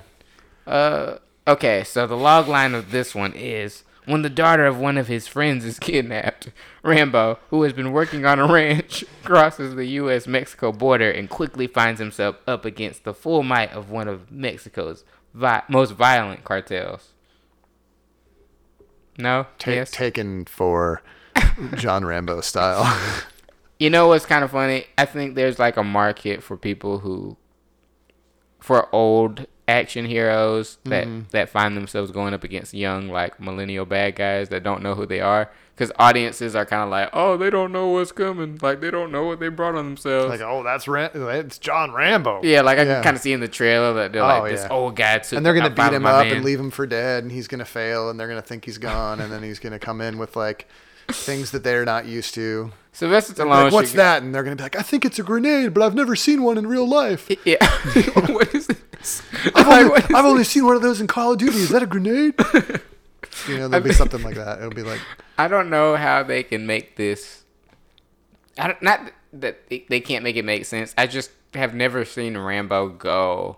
yeah. 0.66 0.72
Uh, 0.72 1.18
okay. 1.48 1.84
So 1.84 2.08
the 2.08 2.18
log 2.18 2.48
line 2.48 2.74
of 2.74 2.92
this 2.92 3.14
one 3.16 3.34
is: 3.34 3.84
when 4.06 4.22
the 4.22 4.30
daughter 4.30 4.66
of 4.66 4.80
one 4.80 4.98
of 4.98 5.08
his 5.08 5.28
friends 5.28 5.64
is 5.66 5.80
kidnapped, 5.88 6.50
Rambo, 6.84 7.40
who 7.50 7.64
has 7.64 7.74
been 7.74 7.92
working 7.92 8.26
on 8.26 8.40
a 8.40 8.48
ranch, 8.52 9.06
crosses 9.24 9.76
the 9.76 9.86
U.S.-Mexico 9.86 10.78
border 10.78 11.12
and 11.12 11.30
quickly 11.30 11.68
finds 11.68 12.00
himself 12.00 12.38
up 12.48 12.66
against 12.66 13.04
the 13.04 13.14
full 13.14 13.44
might 13.44 13.72
of 13.72 13.90
one 13.92 14.08
of 14.08 14.32
Mexico's 14.32 15.04
vi- 15.34 15.64
most 15.70 15.92
violent 15.92 16.44
cartels. 16.44 17.10
No. 19.18 19.48
Ta- 19.60 19.72
yes. 19.72 19.92
taken 19.92 20.46
for 20.46 21.02
John 21.76 22.06
Rambo 22.06 22.42
style. 22.42 22.86
You 23.80 23.92
know 23.92 24.08
what's 24.08 24.26
kind 24.26 24.44
of 24.44 24.50
funny? 24.50 24.86
I 24.98 25.06
think 25.06 25.36
there's 25.36 25.60
like 25.60 25.78
a 25.78 25.84
market 25.84 26.42
for 26.42 26.58
people 26.58 26.98
who, 26.98 27.38
for 28.60 28.94
old 28.94 29.46
action 29.68 30.06
heroes 30.08 30.80
that 30.86 31.06
Mm-hmm. 31.06 31.28
that 31.30 31.50
find 31.50 31.78
themselves 31.78 32.10
going 32.10 32.34
up 32.34 32.44
against 32.44 32.74
young 32.74 33.08
like 33.10 33.40
millennial 33.40 33.86
bad 33.86 34.16
guys 34.16 34.50
that 34.50 34.64
don't 34.64 34.82
know 34.82 34.96
who 34.96 35.06
they 35.06 35.22
are. 35.22 35.52
Because 35.78 35.92
audiences 36.00 36.56
are 36.56 36.66
kind 36.66 36.82
of 36.82 36.90
like, 36.90 37.10
oh, 37.14 37.38
they 37.38 37.52
don't 37.52 37.72
know 37.72 37.90
what's 37.90 38.12
coming. 38.12 38.58
Like 38.64 38.82
they 38.82 38.90
don't 38.90 39.12
know 39.12 39.26
what 39.28 39.40
they 39.40 39.48
brought 39.50 39.76
on 39.76 39.86
themselves. 39.86 40.28
like, 40.30 40.42
oh, 40.42 40.64
that's 40.64 40.88
Ram- 40.88 41.12
it's 41.14 41.60
John 41.60 41.92
Rambo. 41.94 42.42
yeah, 42.44 42.62
like 42.62 42.80
I 42.80 42.82
Yeah. 42.84 42.94
can 42.96 43.04
kind 43.04 43.16
of 43.16 43.22
see 43.22 43.32
in 43.32 43.42
the 43.42 43.48
trailer 43.48 43.94
that 43.94 44.12
they're 44.12 44.24
oh, 44.24 44.28
like 44.28 44.42
Oh, 44.42 44.48
this 44.50 44.62
yeah. 44.64 44.70
old 44.76 44.96
guy 44.96 45.20
took 45.20 45.38
and 45.38 45.46
they're 45.46 45.54
gonna 45.54 45.70
beat 45.70 45.94
him 45.94 46.08
up 46.08 46.26
man. 46.26 46.36
and 46.38 46.44
leave 46.44 46.60
him 46.60 46.72
for 46.72 46.88
dead, 46.88 47.22
and 47.24 47.32
he's 47.32 47.48
gonna 47.48 47.64
fail, 47.64 48.10
and 48.10 48.20
they're 48.20 48.28
gonna 48.28 48.42
think 48.42 48.66
he's 48.66 48.80
gone, 48.80 49.20
and 49.22 49.32
then 49.32 49.44
he's 49.44 49.60
gonna 49.60 49.78
come 49.78 50.02
in 50.02 50.18
with 50.18 50.36
like 50.36 50.68
things 51.10 51.52
that 51.52 51.64
they're 51.64 51.86
not 51.86 52.08
used 52.08 52.34
to. 52.34 52.72
Sylvester 52.92 53.34
Stallone. 53.36 53.66
Like, 53.66 53.74
what's 53.74 53.90
should- 53.92 54.00
that? 54.00 54.24
And 54.24 54.34
they're 54.34 54.44
gonna 54.44 54.56
be 54.56 54.64
like, 54.64 54.76
I 54.76 54.82
think 54.82 55.06
it's 55.06 55.20
a 55.20 55.24
grenade, 55.24 55.76
but 55.76 55.84
I've 55.84 55.94
never 55.94 56.16
seen 56.16 56.42
one 56.42 56.58
in 56.58 56.66
real 56.66 56.90
life. 56.90 57.30
Yeah. 57.46 57.58
what 58.34 58.54
is 58.56 58.66
this? 58.66 59.22
I've 59.54 59.68
only, 59.68 60.00
is 60.00 60.06
I've 60.16 60.26
only 60.26 60.44
seen 60.44 60.66
one 60.66 60.76
of 60.76 60.82
those 60.82 61.00
in 61.00 61.06
Call 61.06 61.34
of 61.34 61.38
Duty. 61.38 61.56
Is 61.58 61.70
that 61.70 61.84
a 61.84 61.86
grenade? 61.86 62.34
You 63.48 63.58
know, 63.58 63.68
there'll 63.70 63.86
be 63.86 63.94
something 63.94 64.22
like 64.22 64.36
that. 64.36 64.60
It'll 64.60 64.72
be 64.72 64.84
like, 64.84 65.02
I 65.38 65.48
don't 65.48 65.70
know 65.70 65.96
how 65.96 66.24
they 66.24 66.44
can 66.44 66.66
make 66.66 66.96
this. 66.96 67.44
I 68.58 68.68
don't, 68.68 68.82
not 68.82 69.12
that 69.34 69.70
they, 69.70 69.86
they 69.90 70.00
can't 70.00 70.24
make 70.24 70.36
it 70.36 70.46
make 70.46 70.66
sense. 70.66 70.94
I 70.98 71.08
just 71.08 71.32
have 71.54 71.74
never 71.74 72.06
seen 72.06 72.38
Rambo 72.38 72.90
go. 72.90 73.58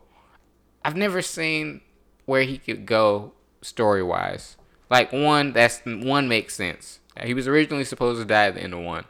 I've 0.83 0.95
never 0.95 1.21
seen 1.21 1.81
where 2.25 2.43
he 2.43 2.57
could 2.57 2.85
go 2.85 3.33
story 3.61 4.03
wise. 4.03 4.57
Like 4.89 5.11
one, 5.11 5.53
that's 5.53 5.81
one 5.85 6.27
makes 6.27 6.55
sense. 6.55 6.99
He 7.23 7.33
was 7.33 7.47
originally 7.47 7.83
supposed 7.83 8.19
to 8.19 8.25
die 8.25 8.45
at 8.47 8.55
the 8.55 8.63
end 8.63 8.73
of 8.73 8.79
one, 8.79 9.05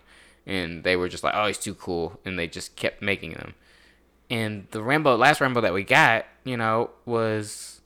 and 0.45 0.83
they 0.83 0.95
were 0.95 1.09
just 1.09 1.23
like, 1.23 1.35
"Oh, 1.35 1.47
he's 1.47 1.57
too 1.59 1.75
cool," 1.75 2.19
and 2.25 2.39
they 2.39 2.47
just 2.47 2.75
kept 2.75 3.01
making 3.01 3.33
them. 3.33 3.53
And 4.29 4.67
the 4.71 4.81
Rambo, 4.81 5.15
last 5.15 5.41
Rambo 5.41 5.61
that 5.61 5.73
we 5.73 5.83
got, 5.83 6.25
you 6.43 6.57
know, 6.57 6.91
was 7.05 7.81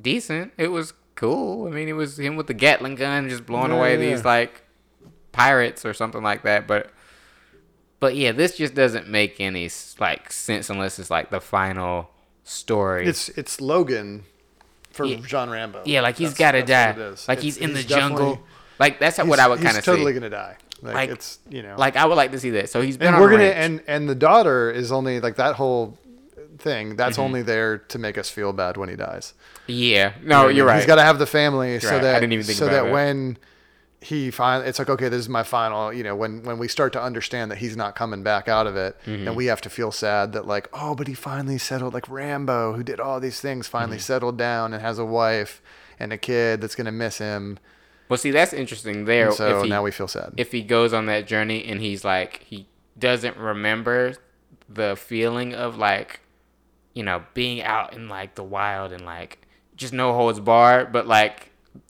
decent. 0.00 0.52
It 0.56 0.68
was 0.68 0.92
cool. 1.18 1.66
I 1.66 1.70
mean, 1.70 1.88
it 1.88 1.92
was 1.94 2.18
him 2.18 2.36
with 2.36 2.46
the 2.46 2.54
Gatling 2.54 2.94
gun 2.94 3.28
just 3.28 3.44
blowing 3.44 3.70
Yeah, 3.72 3.76
away 3.78 3.92
yeah. 4.02 4.14
these 4.14 4.24
like 4.24 4.62
pirates 5.32 5.84
or 5.84 5.92
something 5.92 6.22
like 6.22 6.42
that. 6.44 6.66
But 6.66 6.90
but 8.00 8.14
yeah, 8.16 8.32
this 8.32 8.56
just 8.56 8.74
doesn't 8.74 9.08
make 9.08 9.40
any 9.40 9.68
like 9.98 10.32
sense 10.32 10.70
unless 10.70 10.98
it's 10.98 11.10
like 11.10 11.30
the 11.30 11.40
final 11.40 12.10
story. 12.44 13.06
it's 13.06 13.28
it's 13.30 13.60
Logan 13.60 14.24
for 14.90 15.04
Yeah. 15.04 15.16
John 15.26 15.50
Rambo. 15.50 15.82
yeah, 15.84 16.00
like 16.00 16.16
he's 16.16 16.34
got 16.34 16.52
to 16.52 16.62
die. 16.62 16.92
what 16.92 16.98
it 16.98 17.02
is. 17.12 17.28
Like 17.28 17.38
It's- 17.38 17.44
he's 17.44 17.56
in 17.58 17.72
the 17.74 17.82
definitely- 17.82 18.16
jungle. 18.24 18.40
Like 18.78 19.00
that's 19.00 19.18
what 19.18 19.40
I 19.40 19.48
would 19.48 19.58
kind 19.58 19.70
of 19.70 19.76
He's 19.76 19.84
totally 19.84 20.12
see. 20.12 20.20
gonna 20.20 20.30
die. 20.30 20.56
Like, 20.82 20.94
Like- 20.94 21.10
it's 21.10 21.40
you 21.50 21.62
know, 21.64 21.74
Like 21.76 21.96
I 21.96 22.06
would 22.06 22.14
like 22.14 22.30
to 22.32 22.38
see 22.38 22.50
that. 22.50 22.70
So 22.70 22.80
he's 22.80 22.96
been 22.96 23.08
and 23.08 23.20
we're 23.20 23.30
the 23.30 23.36
gonna 23.38 23.50
and 23.50 23.82
and 23.88 24.08
the 24.08 24.14
daughter 24.14 24.70
is 24.70 24.92
only 24.92 25.18
like 25.20 25.34
that 25.36 25.56
whole 25.56 25.98
thing. 26.58 26.96
That's 26.96 27.14
Mm-hmm. 27.16 27.22
only 27.24 27.42
there 27.42 27.78
to 27.78 27.98
make 27.98 28.18
us 28.18 28.28
feel 28.30 28.52
bad 28.52 28.76
when 28.76 28.88
he 28.88 28.96
dies. 28.96 29.34
yeah. 29.66 30.12
No, 30.22 30.48
you're 30.48 30.66
right. 30.66 30.76
He's 30.76 30.86
got 30.86 30.96
to 30.96 31.02
have 31.02 31.18
the 31.18 31.26
family 31.26 31.78
so 31.80 31.88
right. 31.88 31.96
I 31.96 32.00
that 32.00 32.20
didn't 32.20 32.32
even 32.34 32.44
think 32.46 32.58
so 32.58 32.66
that 32.66 32.84
that. 32.84 32.92
when 32.92 33.38
he 34.00 34.30
finally, 34.30 34.68
it's 34.68 34.78
like 34.78 34.88
okay, 34.88 35.08
this 35.08 35.18
is 35.20 35.28
my 35.28 35.42
final. 35.42 35.92
You 35.92 36.04
know, 36.04 36.14
when 36.14 36.42
when 36.44 36.58
we 36.58 36.68
start 36.68 36.92
to 36.92 37.02
understand 37.02 37.50
that 37.50 37.58
he's 37.58 37.76
not 37.76 37.96
coming 37.96 38.22
back 38.22 38.46
out 38.48 38.66
of 38.68 38.76
it, 38.76 38.96
Mm-hmm. 39.06 39.24
then 39.24 39.34
we 39.34 39.46
have 39.46 39.60
to 39.62 39.70
feel 39.70 39.90
sad 39.90 40.32
that 40.34 40.46
like 40.46 40.68
oh, 40.72 40.94
but 40.94 41.08
he 41.08 41.14
finally 41.14 41.58
settled. 41.58 41.94
Like 41.94 42.08
Rambo, 42.08 42.74
who 42.74 42.82
did 42.84 43.00
all 43.00 43.18
these 43.20 43.40
things, 43.40 43.66
finally 43.66 43.96
Mm-hmm. 43.96 44.02
settled 44.02 44.38
down 44.38 44.72
and 44.72 44.80
has 44.82 44.98
a 45.00 45.04
wife 45.04 45.60
and 45.98 46.12
a 46.12 46.18
kid 46.18 46.60
that's 46.60 46.76
gonna 46.76 46.92
miss 46.92 47.18
him. 47.18 47.58
well, 48.08 48.16
see, 48.18 48.30
that's 48.30 48.52
interesting 48.52 49.04
there. 49.04 49.26
And 49.28 49.34
so 49.34 49.58
if 49.58 49.64
he, 49.64 49.68
now 49.68 49.82
we 49.82 49.90
feel 49.90 50.06
sad. 50.08 50.32
if 50.36 50.52
he 50.52 50.62
goes 50.62 50.92
on 50.92 51.06
that 51.06 51.26
journey 51.26 51.64
and 51.64 51.80
he's 51.80 52.04
like 52.04 52.44
he 52.46 52.68
doesn't 52.96 53.36
remember 53.36 54.14
the 54.68 54.94
feeling 54.96 55.54
of 55.54 55.76
like 55.76 56.20
you 56.98 57.04
know 57.08 57.18
being 57.34 57.58
out 57.62 57.88
in 57.96 58.08
like 58.08 58.30
the 58.34 58.42
wild 58.56 58.90
and 58.96 59.04
like 59.04 59.32
just 59.82 59.92
no 59.92 60.12
holds 60.18 60.40
barred 60.40 60.92
but 60.96 61.06
like 61.06 61.36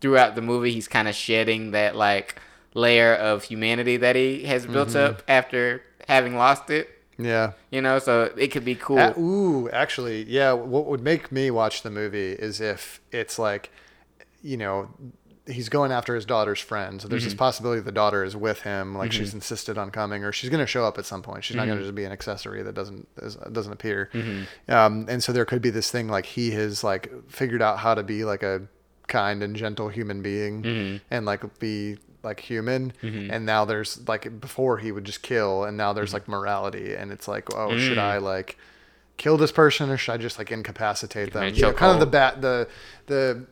throughout 0.01 0.35
the 0.35 0.43
movie 0.43 0.73
he's 0.73 0.89
kind 0.97 1.09
of 1.09 1.15
shedding 1.15 1.63
that 1.73 1.97
like 1.97 2.29
layer 2.75 3.15
of 3.31 3.45
humanity 3.45 3.97
that 3.97 4.15
he 4.17 4.45
has 4.53 4.63
built 4.67 4.89
Mm-hmm. 4.89 5.15
up 5.15 5.23
after 5.41 5.83
having 6.07 6.35
lost 6.37 6.69
it 6.79 6.87
yeah. 7.31 7.53
you 7.75 7.81
know 7.87 7.99
so 7.99 8.13
it 8.37 8.49
could 8.53 8.65
be 8.65 8.75
cool 8.87 8.99
Uh, 8.99 9.13
ooh, 9.19 9.69
actually, 9.71 10.19
yeah. 10.39 10.53
What 10.53 10.85
would 10.87 11.03
make 11.03 11.33
me 11.33 11.51
watch 11.51 11.83
the 11.83 11.91
movie 11.91 12.33
is 12.33 12.61
if 12.61 13.01
it's 13.11 13.39
like, 13.49 13.65
you 14.43 14.57
know, 14.57 14.89
he's 15.49 15.69
going 15.69 15.91
after 15.93 16.15
his 16.15 16.25
daughter's 16.25 16.61
friend. 16.61 17.01
So 17.01 17.09
there's 17.09 17.23
Mm-hmm. 17.23 17.27
this 17.31 17.35
possibility 17.35 17.81
the 17.81 17.91
daughter 17.93 18.23
is 18.23 18.37
with 18.37 18.61
him, 18.63 18.95
like 18.97 19.13
she's 19.13 19.33
insisted 19.35 19.79
on 19.79 19.91
coming, 19.91 20.23
or 20.25 20.31
she's 20.33 20.51
going 20.51 20.61
to 20.61 20.67
show 20.67 20.85
up 20.85 20.99
at 20.99 21.07
some 21.07 21.23
point. 21.23 21.43
She's 21.45 21.57
not 21.57 21.63
Mm-hmm. 21.63 21.69
going 21.71 21.79
to 21.79 21.85
just 21.85 21.95
be 21.95 22.05
an 22.05 22.13
accessory 22.13 22.63
that 22.63 22.75
doesn't 22.75 23.07
doesn't 23.53 23.73
appear. 23.73 24.11
Um, 24.69 25.07
and 25.09 25.23
so 25.23 25.33
there 25.33 25.45
could 25.45 25.63
be 25.63 25.71
this 25.71 25.91
thing 25.91 26.09
like 26.09 26.27
he 26.27 26.51
has 26.53 26.85
like 26.85 27.11
figured 27.31 27.63
out 27.63 27.79
how 27.79 27.95
to 27.95 28.03
be 28.03 28.25
like 28.25 28.43
a 28.43 28.63
kind 29.07 29.43
and 29.43 29.57
gentle 29.57 29.89
human 29.89 30.23
being, 30.23 30.63
Mm-hmm. 30.63 30.97
and 31.11 31.25
like 31.27 31.59
be 31.59 31.97
like 32.25 32.41
human 32.41 32.93
and 33.01 33.47
now 33.47 33.65
there's 33.65 34.07
like 34.09 34.41
before 34.41 34.79
he 34.79 34.91
would 34.91 35.05
just 35.05 35.23
kill 35.23 35.65
and 35.65 35.77
now 35.77 35.91
Mm-hmm. 35.91 35.97
there's 35.97 36.13
like 36.13 36.27
morality 36.29 36.95
and 36.95 37.13
it's 37.13 37.29
like 37.29 37.47
oh 37.55 37.79
should 37.79 37.97
Mm. 37.97 38.01
i 38.03 38.19
like 38.19 38.59
kill 39.17 39.37
this 39.37 39.53
person 39.53 39.89
or 39.89 39.97
should 39.97 40.13
i 40.13 40.17
just 40.17 40.37
like 40.37 40.51
incapacitate 40.51 41.33
them 41.33 41.55
You 41.55 41.63
know, 41.63 41.73
kind 41.73 41.93
of 41.95 42.01
the 42.01 42.07
bat 42.07 42.43
the 42.43 42.69
the 43.07 43.47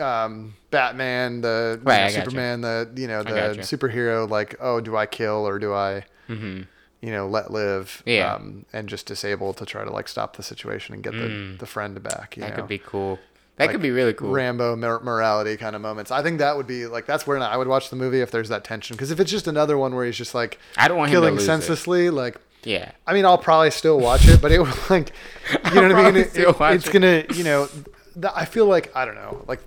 um 0.00 0.54
batman 0.70 1.40
the 1.40 1.78
you 1.80 1.84
know, 1.92 2.08
superman 2.08 2.60
the 2.60 2.90
you 2.96 3.06
know 3.08 3.22
the 3.22 3.30
gotcha. 3.30 3.60
superhero 3.60 4.28
like 4.28 4.54
oh 4.60 4.80
do 4.80 4.96
i 4.96 5.06
kill 5.06 5.46
or 5.48 5.58
do 5.58 5.72
i 5.74 6.04
you 6.28 7.12
know 7.12 7.26
let 7.28 7.50
live 7.50 8.02
Mm-hmm. 8.06 8.08
Yeah. 8.10 8.34
um, 8.34 8.64
and 8.72 8.88
just 8.88 9.06
disable 9.06 9.52
to 9.54 9.64
try 9.64 9.84
to 9.84 9.90
like 9.90 10.08
stop 10.08 10.36
the 10.36 10.42
situation 10.42 10.94
and 10.94 11.02
get 11.02 11.12
the, 11.12 11.56
the 11.58 11.66
friend 11.66 12.02
back 12.02 12.36
you 12.36 12.42
Mm. 12.42 12.46
that 12.46 12.50
know 12.56 12.62
could 12.62 12.68
be 12.68 12.78
cool 12.78 13.18
that 13.56 13.64
like 13.64 13.70
could 13.72 13.82
be 13.82 13.90
really 13.90 14.12
cool 14.12 14.30
Rambo 14.30 14.76
mor- 14.76 15.00
morality 15.00 15.56
kind 15.56 15.74
of 15.74 15.82
moments. 15.82 16.12
I 16.12 16.22
think 16.22 16.38
that 16.38 16.56
would 16.56 16.68
be 16.68 16.86
like 16.86 17.06
that's 17.06 17.26
where 17.26 17.38
I 17.40 17.56
would 17.56 17.66
watch 17.66 17.90
the 17.90 17.96
movie 17.96 18.20
if 18.20 18.30
there's 18.30 18.50
that 18.50 18.62
tension. 18.62 18.94
Because 18.94 19.10
if 19.10 19.18
it's 19.18 19.32
just 19.32 19.48
another 19.48 19.76
one 19.76 19.96
where 19.96 20.04
he's 20.06 20.16
just 20.16 20.32
like 20.32 20.60
I 20.76 20.86
don't 20.86 20.96
want 20.96 21.10
killing 21.10 21.34
lose 21.34 21.42
it. 21.42 21.46
senselessly, 21.46 22.08
like 22.10 22.36
yeah 22.62 22.92
I 23.04 23.14
mean, 23.14 23.24
I'll 23.24 23.36
probably 23.36 23.72
still 23.72 23.98
watch 23.98 24.28
it, 24.28 24.40
but 24.40 24.52
it 24.52 24.60
would 24.60 24.72
like 24.90 25.10
you 25.74 25.74
know 25.74 25.88
what 25.88 25.94
I 25.96 26.10
mean. 26.12 26.16
It- 26.22 26.30
still 26.30 26.50
it- 26.50 26.60
watch 26.60 26.74
it's 26.76 26.86
it. 26.88 26.92
gonna 26.92 27.24
you 27.34 27.42
know. 27.42 27.66
th- 28.14 28.32
I 28.32 28.44
feel 28.44 28.66
like 28.66 28.94
I 28.94 29.04
don't 29.04 29.16
know 29.16 29.44
like. 29.48 29.60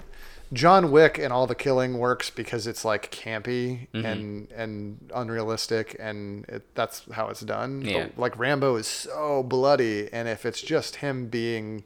John 0.53 0.91
Wick 0.91 1.17
and 1.17 1.31
all 1.31 1.47
the 1.47 1.55
killing 1.55 1.97
works 1.97 2.29
because 2.29 2.67
it's 2.67 2.83
like 2.83 3.09
campy 3.11 3.87
Mm-hmm. 3.93 4.05
and 4.05 4.51
and 4.51 5.11
unrealistic 5.15 5.95
and 5.99 6.45
it, 6.49 6.63
that's 6.75 7.03
how 7.13 7.27
it's 7.29 7.41
done. 7.41 7.81
Yeah. 7.83 8.07
But, 8.07 8.17
like 8.19 8.39
Rambo 8.39 8.75
is 8.75 8.87
so 8.87 9.43
bloody 9.43 10.09
and 10.11 10.27
if 10.27 10.45
it's 10.45 10.61
just 10.61 10.97
him 10.97 11.27
being 11.27 11.83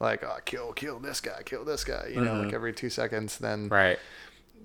like 0.00 0.22
oh, 0.24 0.38
kill 0.44 0.72
kill 0.72 0.98
this 0.98 1.20
guy 1.20 1.42
kill 1.44 1.64
this 1.64 1.84
guy 1.84 2.10
you 2.12 2.20
know 2.20 2.42
like 2.42 2.52
every 2.52 2.72
two 2.72 2.90
seconds 2.90 3.38
then 3.38 3.64
Mm-hmm. 3.66 3.74
right 3.74 3.98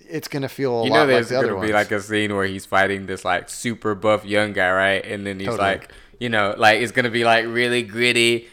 it's 0.10 0.28
gonna 0.28 0.50
feel 0.50 0.82
a 0.82 0.86
you 0.86 0.90
lot 0.92 0.96
know 0.96 1.00
like 1.02 1.08
there's 1.10 1.30
the 1.30 1.36
gonna 1.42 1.56
ones. 1.56 1.68
be 1.68 1.74
like 1.74 1.92
a 1.92 2.00
scene 2.02 2.36
where 2.36 2.46
he's 2.46 2.66
fighting 2.66 3.06
this 3.08 3.24
like 3.26 3.50
super 3.50 3.94
buff 3.96 4.26
young 4.26 4.54
guy 4.54 4.72
right 4.72 5.06
and 5.06 5.26
then 5.26 5.40
he's 5.40 5.48
Totally. 5.50 5.68
like 5.70 5.92
you 6.20 6.30
know 6.30 6.54
like 6.58 6.82
it's 6.82 6.92
gonna 6.92 7.10
be 7.10 7.24
like 7.24 7.46
really 7.46 7.82
gritty 7.84 8.48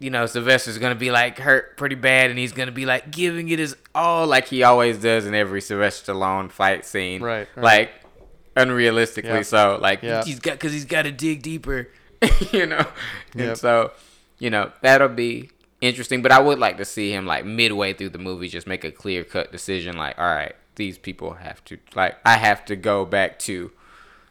you 0.00 0.10
know 0.10 0.26
sylvester's 0.26 0.78
gonna 0.78 0.96
be 0.96 1.12
like 1.12 1.38
hurt 1.38 1.76
pretty 1.76 1.94
bad 1.94 2.30
and 2.30 2.38
he's 2.38 2.52
gonna 2.52 2.72
be 2.72 2.86
like 2.86 3.12
giving 3.12 3.48
it 3.50 3.60
his 3.60 3.76
all 3.94 4.26
like 4.26 4.48
he 4.48 4.64
always 4.64 4.98
does 4.98 5.26
in 5.26 5.34
every 5.34 5.60
sylvester 5.60 6.12
stallone 6.12 6.50
fight 6.50 6.84
scene. 6.84 7.22
Right, 7.22 7.46
right. 7.54 7.62
like 7.62 7.90
unrealistically 8.56 9.44
so. 9.46 9.78
Like 9.80 10.00
he's 10.00 10.40
got 10.40 10.54
because 10.54 10.72
he's 10.72 10.84
got 10.84 11.02
to 11.02 11.12
dig 11.12 11.42
deeper 11.42 11.88
you 12.52 12.66
know? 12.66 12.84
And 13.34 13.56
so 13.56 13.92
you 14.40 14.50
know 14.50 14.72
that'll 14.80 15.08
be 15.08 15.50
interesting 15.80 16.20
but 16.20 16.32
i 16.32 16.40
would 16.40 16.58
like 16.58 16.76
to 16.78 16.84
see 16.84 17.12
him 17.12 17.24
like 17.24 17.44
midway 17.44 17.92
through 17.92 18.08
the 18.08 18.18
movie 18.18 18.48
just 18.48 18.66
make 18.66 18.84
a 18.84 18.90
clear 18.90 19.22
cut 19.22 19.52
decision 19.52 19.96
like 19.96 20.18
all 20.18 20.26
right 20.26 20.56
these 20.74 20.98
people 20.98 21.34
have 21.34 21.64
to 21.64 21.78
like 21.94 22.16
i 22.24 22.36
have 22.36 22.64
to 22.64 22.74
go 22.74 23.04
back 23.04 23.38
to 23.38 23.70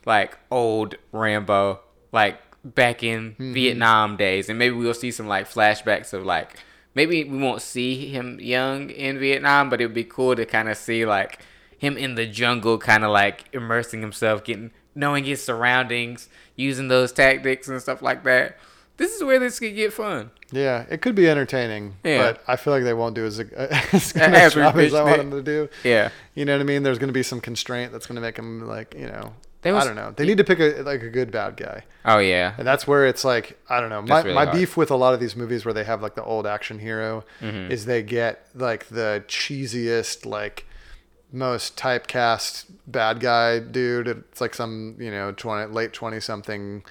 like 0.05 0.37
old 0.51 0.95
rambo 1.11 1.79
like 2.11 2.39
back 2.64 3.03
in 3.03 3.31
Mm-hmm. 3.31 3.53
vietnam 3.53 4.18
days 4.18 4.49
and 4.49 4.60
maybe 4.60 4.76
we'll 4.76 4.94
see 4.94 5.11
some 5.11 5.27
like 5.27 5.49
flashbacks 5.49 6.11
of 6.14 6.26
like 6.26 6.56
maybe 6.94 7.23
we 7.23 7.38
won't 7.40 7.61
see 7.61 8.07
him 8.10 8.38
young 8.41 8.90
in 8.90 9.18
vietnam 9.19 9.69
but 9.69 9.80
it 9.80 9.86
would 9.86 9.94
be 9.95 10.03
cool 10.03 10.36
to 10.36 10.45
kind 10.45 10.68
of 10.69 10.77
see 10.77 11.06
like 11.06 11.40
him 11.77 11.95
in 11.98 12.15
the 12.15 12.26
jungle 12.26 12.77
kind 12.77 13.03
of 13.06 13.11
like 13.11 13.45
immersing 13.53 14.02
himself 14.02 14.44
getting 14.44 14.72
knowing 14.95 15.23
his 15.23 15.41
surroundings 15.41 16.27
using 16.57 16.90
those 16.90 17.11
tactics 17.14 17.69
and 17.69 17.81
stuff 17.81 18.02
like 18.02 18.23
that 18.26 18.57
this 18.98 19.15
is 19.15 19.23
where 19.23 19.40
this 19.40 19.60
could 19.60 19.76
get 19.76 19.94
fun 19.94 20.30
yeah, 20.52 20.86
it 20.90 21.03
could 21.03 21.14
be 21.14 21.30
entertaining, 21.30 21.94
Yeah. 22.03 22.18
but 22.31 22.41
I 22.48 22.56
feel 22.56 22.73
like 22.73 22.84
they 22.84 22.95
won't 22.95 23.14
do 23.14 23.23
as, 23.23 23.40
as 23.94 24.14
good 24.14 24.34
a 24.34 24.49
job 24.49 24.76
as 24.80 24.95
I 24.95 25.03
want 25.03 25.18
them 25.19 25.30
to 25.30 25.44
do. 25.44 25.69
yeah 25.84 26.10
You 26.34 26.44
know 26.44 26.53
what 26.56 26.61
I 26.61 26.64
mean? 26.64 26.81
There's 26.81 26.98
gonna 26.98 27.11
be 27.11 27.22
some 27.22 27.40
constraint 27.40 27.91
that's 27.91 28.07
gonna 28.07 28.19
make 28.19 28.36
them 28.36 28.68
like 28.68 28.95
you 28.95 29.06
know. 29.06 29.34
There 29.61 29.73
was- 29.73 29.84
I 29.84 29.88
don't 29.88 29.95
know. 29.98 30.11
They 30.15 30.26
need 30.26 30.38
to 30.38 30.44
pick 30.44 30.60
a 30.60 30.81
like 30.84 31.03
a 31.03 31.10
good 31.10 31.31
bad 31.31 31.57
guy, 31.57 31.84
oh 32.06 32.19
yeah 32.19 32.53
and 32.57 32.65
that's 32.65 32.88
where 32.88 33.06
it's 33.06 33.26
like 33.26 33.60
I 33.69 33.80
don't 33.81 33.90
know. 33.90 34.02
My 34.02 34.22
really 34.22 34.34
my 34.36 34.45
hard. 34.45 34.57
beef 34.57 34.77
with 34.77 34.90
a 34.91 34.95
lot 34.95 35.14
of 35.14 35.19
these 35.19 35.36
movies 35.36 35.65
where 35.65 35.73
they 35.73 35.84
have 35.84 36.02
like 36.02 36.15
the 36.15 36.23
old 36.23 36.48
action 36.48 36.80
hero 36.80 37.23
Mm-hmm. 37.41 37.72
is 37.72 37.86
they 37.86 38.02
get 38.03 38.45
like 38.56 38.88
the 38.88 39.23
cheesiest 39.27 40.26
like 40.26 40.65
most 41.31 41.77
typecast 41.77 42.65
bad 42.88 43.19
guy 43.19 43.60
dude. 43.60 44.07
It's 44.07 44.41
like 44.41 44.56
some 44.56 44.95
you 44.99 45.11
know 45.11 45.31
twenty 45.34 45.72
late 45.72 45.94
twenty 45.94 46.19
something 46.19 46.84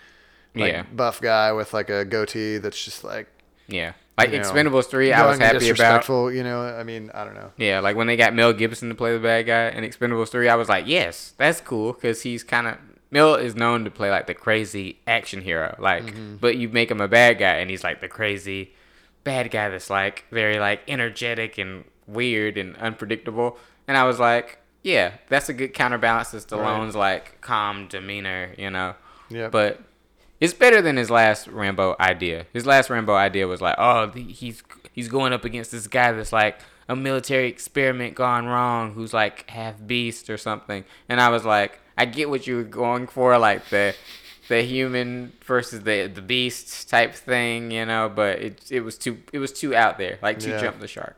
like 0.55 0.73
Yeah. 0.73 0.82
buff 0.93 1.20
guy 1.20 1.53
with 1.53 1.73
like 1.74 1.90
a 1.90 2.05
goatee 2.05 2.59
that's 2.59 2.82
just 2.85 3.03
like 3.03 3.28
Yeah. 3.66 3.93
Like 4.19 4.32
you 4.32 4.39
know, 4.39 4.45
Expendables 4.45 4.86
3, 4.90 5.12
I 5.12 5.27
was 5.27 5.39
happy 5.39 5.70
about. 5.70 6.07
You 6.07 6.43
know, 6.43 6.61
I 6.62 6.82
mean, 6.82 7.11
I 7.15 7.24
don't 7.24 7.35
know. 7.35 7.53
Yeah, 7.57 7.81
like 7.81 7.97
when 7.97 8.07
they 8.07 8.16
got 8.16 8.35
Mel 8.35 8.53
Gibson 8.53 8.89
to 8.90 8.95
play 8.95 9.12
the 9.15 9.20
bad 9.20 9.47
guy 9.47 9.69
in 9.70 9.85
Expendables 9.85 10.28
3, 10.28 10.49
I 10.49 10.55
was 10.57 10.69
like, 10.69 10.86
yes, 10.86 11.35
that's 11.36 11.61
cool 11.61 11.93
because 11.93 12.23
he's 12.23 12.43
kind 12.45 12.66
of. 12.66 12.77
Mel 13.11 13.36
is 13.36 13.55
known 13.55 13.85
to 13.85 13.90
play 13.90 14.11
like 14.11 14.27
the 14.27 14.35
crazy 14.35 14.99
action 15.07 15.40
hero. 15.40 15.74
Like, 15.78 16.05
Mm-hmm. 16.05 16.36
but 16.36 16.57
you 16.57 16.69
make 16.69 16.90
him 16.90 17.01
a 17.01 17.09
bad 17.09 17.39
guy 17.39 17.55
and 17.55 17.70
he's 17.70 17.82
like 17.82 18.01
the 18.03 18.09
crazy 18.09 18.74
bad 19.24 19.51
guy 19.51 19.70
that's 19.70 19.89
like 19.89 20.24
very 20.31 20.59
like 20.59 20.82
energetic 20.89 21.57
and 21.57 21.85
weird 22.07 22.59
and 22.59 22.77
unpredictable. 22.77 23.57
And 23.86 23.97
I 23.97 24.05
was 24.05 24.19
like, 24.19 24.59
yeah, 24.82 25.12
that's 25.28 25.49
a 25.49 25.55
good 25.55 25.73
counterbalance 25.73 26.32
to 26.32 26.36
Stallone's 26.39 26.95
like 26.95 27.40
calm 27.40 27.89
demeanor, 27.89 28.53
you 28.59 28.69
know? 28.70 28.95
Yeah. 29.31 29.49
But 29.49 29.81
it's 30.40 30.55
better 30.55 30.81
than 30.81 30.97
his 30.97 31.10
last 31.10 31.47
Rambo 31.48 31.97
idea. 31.98 32.47
His 32.52 32.66
last 32.66 32.90
Rambo 32.90 33.15
idea 33.15 33.47
was 33.47 33.60
like, 33.60 33.77
oh, 33.78 34.10
he's 34.10 34.62
he's 34.93 35.09
going 35.09 35.32
up 35.32 35.44
against 35.44 35.73
this 35.73 35.86
guy 35.86 36.12
that's 36.12 36.32
like 36.32 36.60
a 36.89 36.97
military 36.97 37.48
experiment 37.48 38.15
gone 38.15 38.47
wrong, 38.47 38.93
who's 38.94 39.12
like 39.12 39.48
half 39.51 39.74
beast 39.86 40.31
or 40.31 40.36
something. 40.39 40.85
And 41.09 41.20
I 41.20 41.28
was 41.28 41.44
like, 41.44 41.81
I 41.97 42.05
get 42.05 42.31
what 42.31 42.47
you 42.47 42.56
were 42.56 42.62
going 42.62 43.06
for, 43.06 43.36
like 43.39 43.69
the 43.69 43.94
the 44.48 44.62
human 44.62 45.32
versus 45.44 45.82
the 45.82 46.06
the 46.06 46.23
beast 46.23 46.89
type 46.89 47.15
thing, 47.15 47.70
you 47.70 47.85
know. 47.85 48.09
But 48.09 48.39
it 48.39 48.62
it 48.70 48.81
was 48.81 48.97
too 48.97 49.19
it 49.32 49.39
was 49.39 49.52
too 49.52 49.74
out 49.74 49.98
there, 49.98 50.19
like 50.23 50.39
too 50.39 50.51
Yeah. 50.51 50.60
jump 50.60 50.81
the 50.81 50.89
shark. 50.89 51.16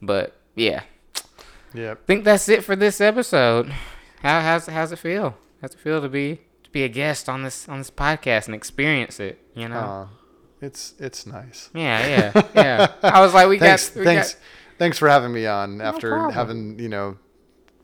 But 0.00 0.36
yeah, 0.54 0.82
Yep. 1.74 2.06
think 2.06 2.24
that's 2.24 2.48
it 2.48 2.62
for 2.64 2.76
this 2.76 3.00
episode. 3.00 3.68
How 4.22 4.40
how's 4.40 4.66
how's 4.66 4.92
it 4.92 4.98
feel? 4.98 5.36
How's 5.60 5.74
it 5.74 5.80
feel 5.80 6.00
to 6.02 6.08
be 6.08 6.36
to 6.36 6.42
be 6.72 6.82
a 6.84 6.88
guest 6.88 7.28
on 7.28 7.42
this 7.42 7.68
on 7.68 7.78
this 7.78 7.90
podcast 7.90 8.46
and 8.46 8.54
experience 8.54 9.20
it? 9.20 9.38
You 9.54 9.68
know? 9.68 9.76
Uh, 9.78 10.06
it's 10.60 10.94
it's 10.98 11.26
nice. 11.26 11.70
yeah, 11.74 12.06
yeah, 12.34 12.42
yeah. 12.54 12.92
I 13.02 13.20
was 13.20 13.34
like, 13.34 13.48
we 13.48 13.58
Thanks, 13.58 13.90
got, 13.90 13.98
we 13.98 14.04
thanks, 14.04 14.34
got 14.34 14.42
thanks 14.78 14.98
for 14.98 15.08
having 15.08 15.32
me 15.32 15.46
on 15.46 15.80
after 15.80 16.10
problem. 16.10 16.32
having 16.34 16.78
you 16.78 16.88
know 16.88 17.16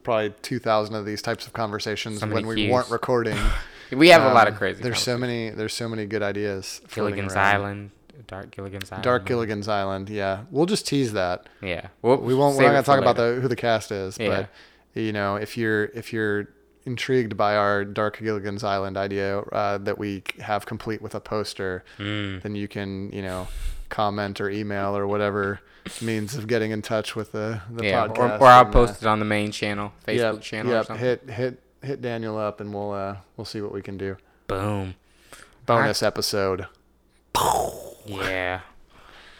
probably 0.04 0.32
two 0.42 0.58
thousand 0.58 0.94
of 0.94 1.04
these 1.04 1.20
types 1.22 1.46
of 1.46 1.52
conversations 1.52 2.20
So 2.20 2.26
when 2.28 2.46
we 2.46 2.54
cues. 2.54 2.72
weren't 2.72 2.90
recording. 2.90 3.36
we 3.92 4.08
have 4.10 4.22
a 4.22 4.32
lot 4.32 4.46
of 4.48 4.54
Um, 4.54 4.58
crazy. 4.58 4.82
There's 4.82 5.00
so 5.00 5.18
many. 5.18 5.50
There's 5.50 5.74
so 5.74 5.88
many 5.88 6.06
good 6.06 6.22
ideas. 6.22 6.80
Gilligan's 6.94 7.34
around. 7.34 7.44
Island, 7.56 7.90
Dark 8.26 8.50
Gilligan's 8.52 8.92
Island. 8.92 9.04
Dark 9.04 9.26
Gilligan's 9.26 9.66
Island. 9.68 10.08
Yeah, 10.08 10.44
we'll 10.50 10.66
just 10.66 10.86
tease 10.86 11.12
that. 11.14 11.48
Yeah, 11.60 11.88
we'll, 12.02 12.18
We 12.18 12.34
won't. 12.34 12.54
save 12.54 12.60
we 12.60 12.64
are 12.66 12.72
not 12.74 12.84
gonna 12.86 13.00
talk 13.00 13.10
about 13.10 13.16
the 13.16 13.40
who 13.40 13.48
the 13.48 13.56
cast 13.56 13.90
is, 13.90 14.18
Yeah. 14.18 14.46
but 14.94 15.00
you 15.02 15.12
know, 15.12 15.34
if 15.36 15.56
you're 15.58 15.86
if 15.86 16.12
you're 16.12 16.48
intrigued 16.84 17.36
by 17.36 17.56
our 17.56 17.84
Dark 17.84 18.18
Gilligan's 18.18 18.64
Island 18.64 18.96
idea 18.96 19.38
uh, 19.40 19.78
that 19.78 19.98
we 19.98 20.22
have 20.40 20.66
complete 20.66 21.02
with 21.02 21.14
a 21.14 21.20
poster, 21.20 21.84
Mm. 21.98 22.42
then 22.42 22.54
you 22.54 22.68
can 22.68 23.10
you 23.12 23.22
know 23.22 23.48
comment 23.88 24.40
or 24.40 24.50
email 24.50 24.96
or 24.96 25.06
whatever 25.06 25.60
means 26.02 26.34
of 26.36 26.46
getting 26.46 26.70
in 26.70 26.82
touch 26.82 27.16
with 27.16 27.32
the 27.32 27.60
the 27.70 27.84
Yeah, 27.86 28.04
or, 28.04 28.08
podcast. 28.08 28.40
or 28.40 28.46
I'll 28.46 28.60
and, 28.66 28.68
uh, 28.68 28.72
post 28.72 29.02
it 29.02 29.06
on 29.06 29.18
the 29.18 29.24
main 29.24 29.50
channel, 29.52 29.92
Facebook 30.06 30.34
yep, 30.34 30.40
channel 30.42 30.72
or 30.72 30.76
yep, 30.76 30.86
something. 30.86 31.04
Hit 31.04 31.30
hit 31.30 31.62
hit 31.82 32.02
Daniel 32.02 32.36
up 32.36 32.60
and 32.60 32.72
we'll 32.74 32.92
uh 32.92 33.16
we'll 33.36 33.44
see 33.44 33.60
what 33.60 33.72
we 33.72 33.82
can 33.82 33.96
do. 33.96 34.16
Boom. 34.46 34.94
Bonus 35.66 36.02
episode. 36.02 36.66
Yeah. 38.06 38.60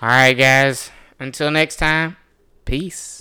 All 0.03 0.09
right, 0.09 0.35
guys. 0.35 0.91
Until 1.19 1.51
next 1.51 1.77
time, 1.77 2.17
peace. 2.65 3.18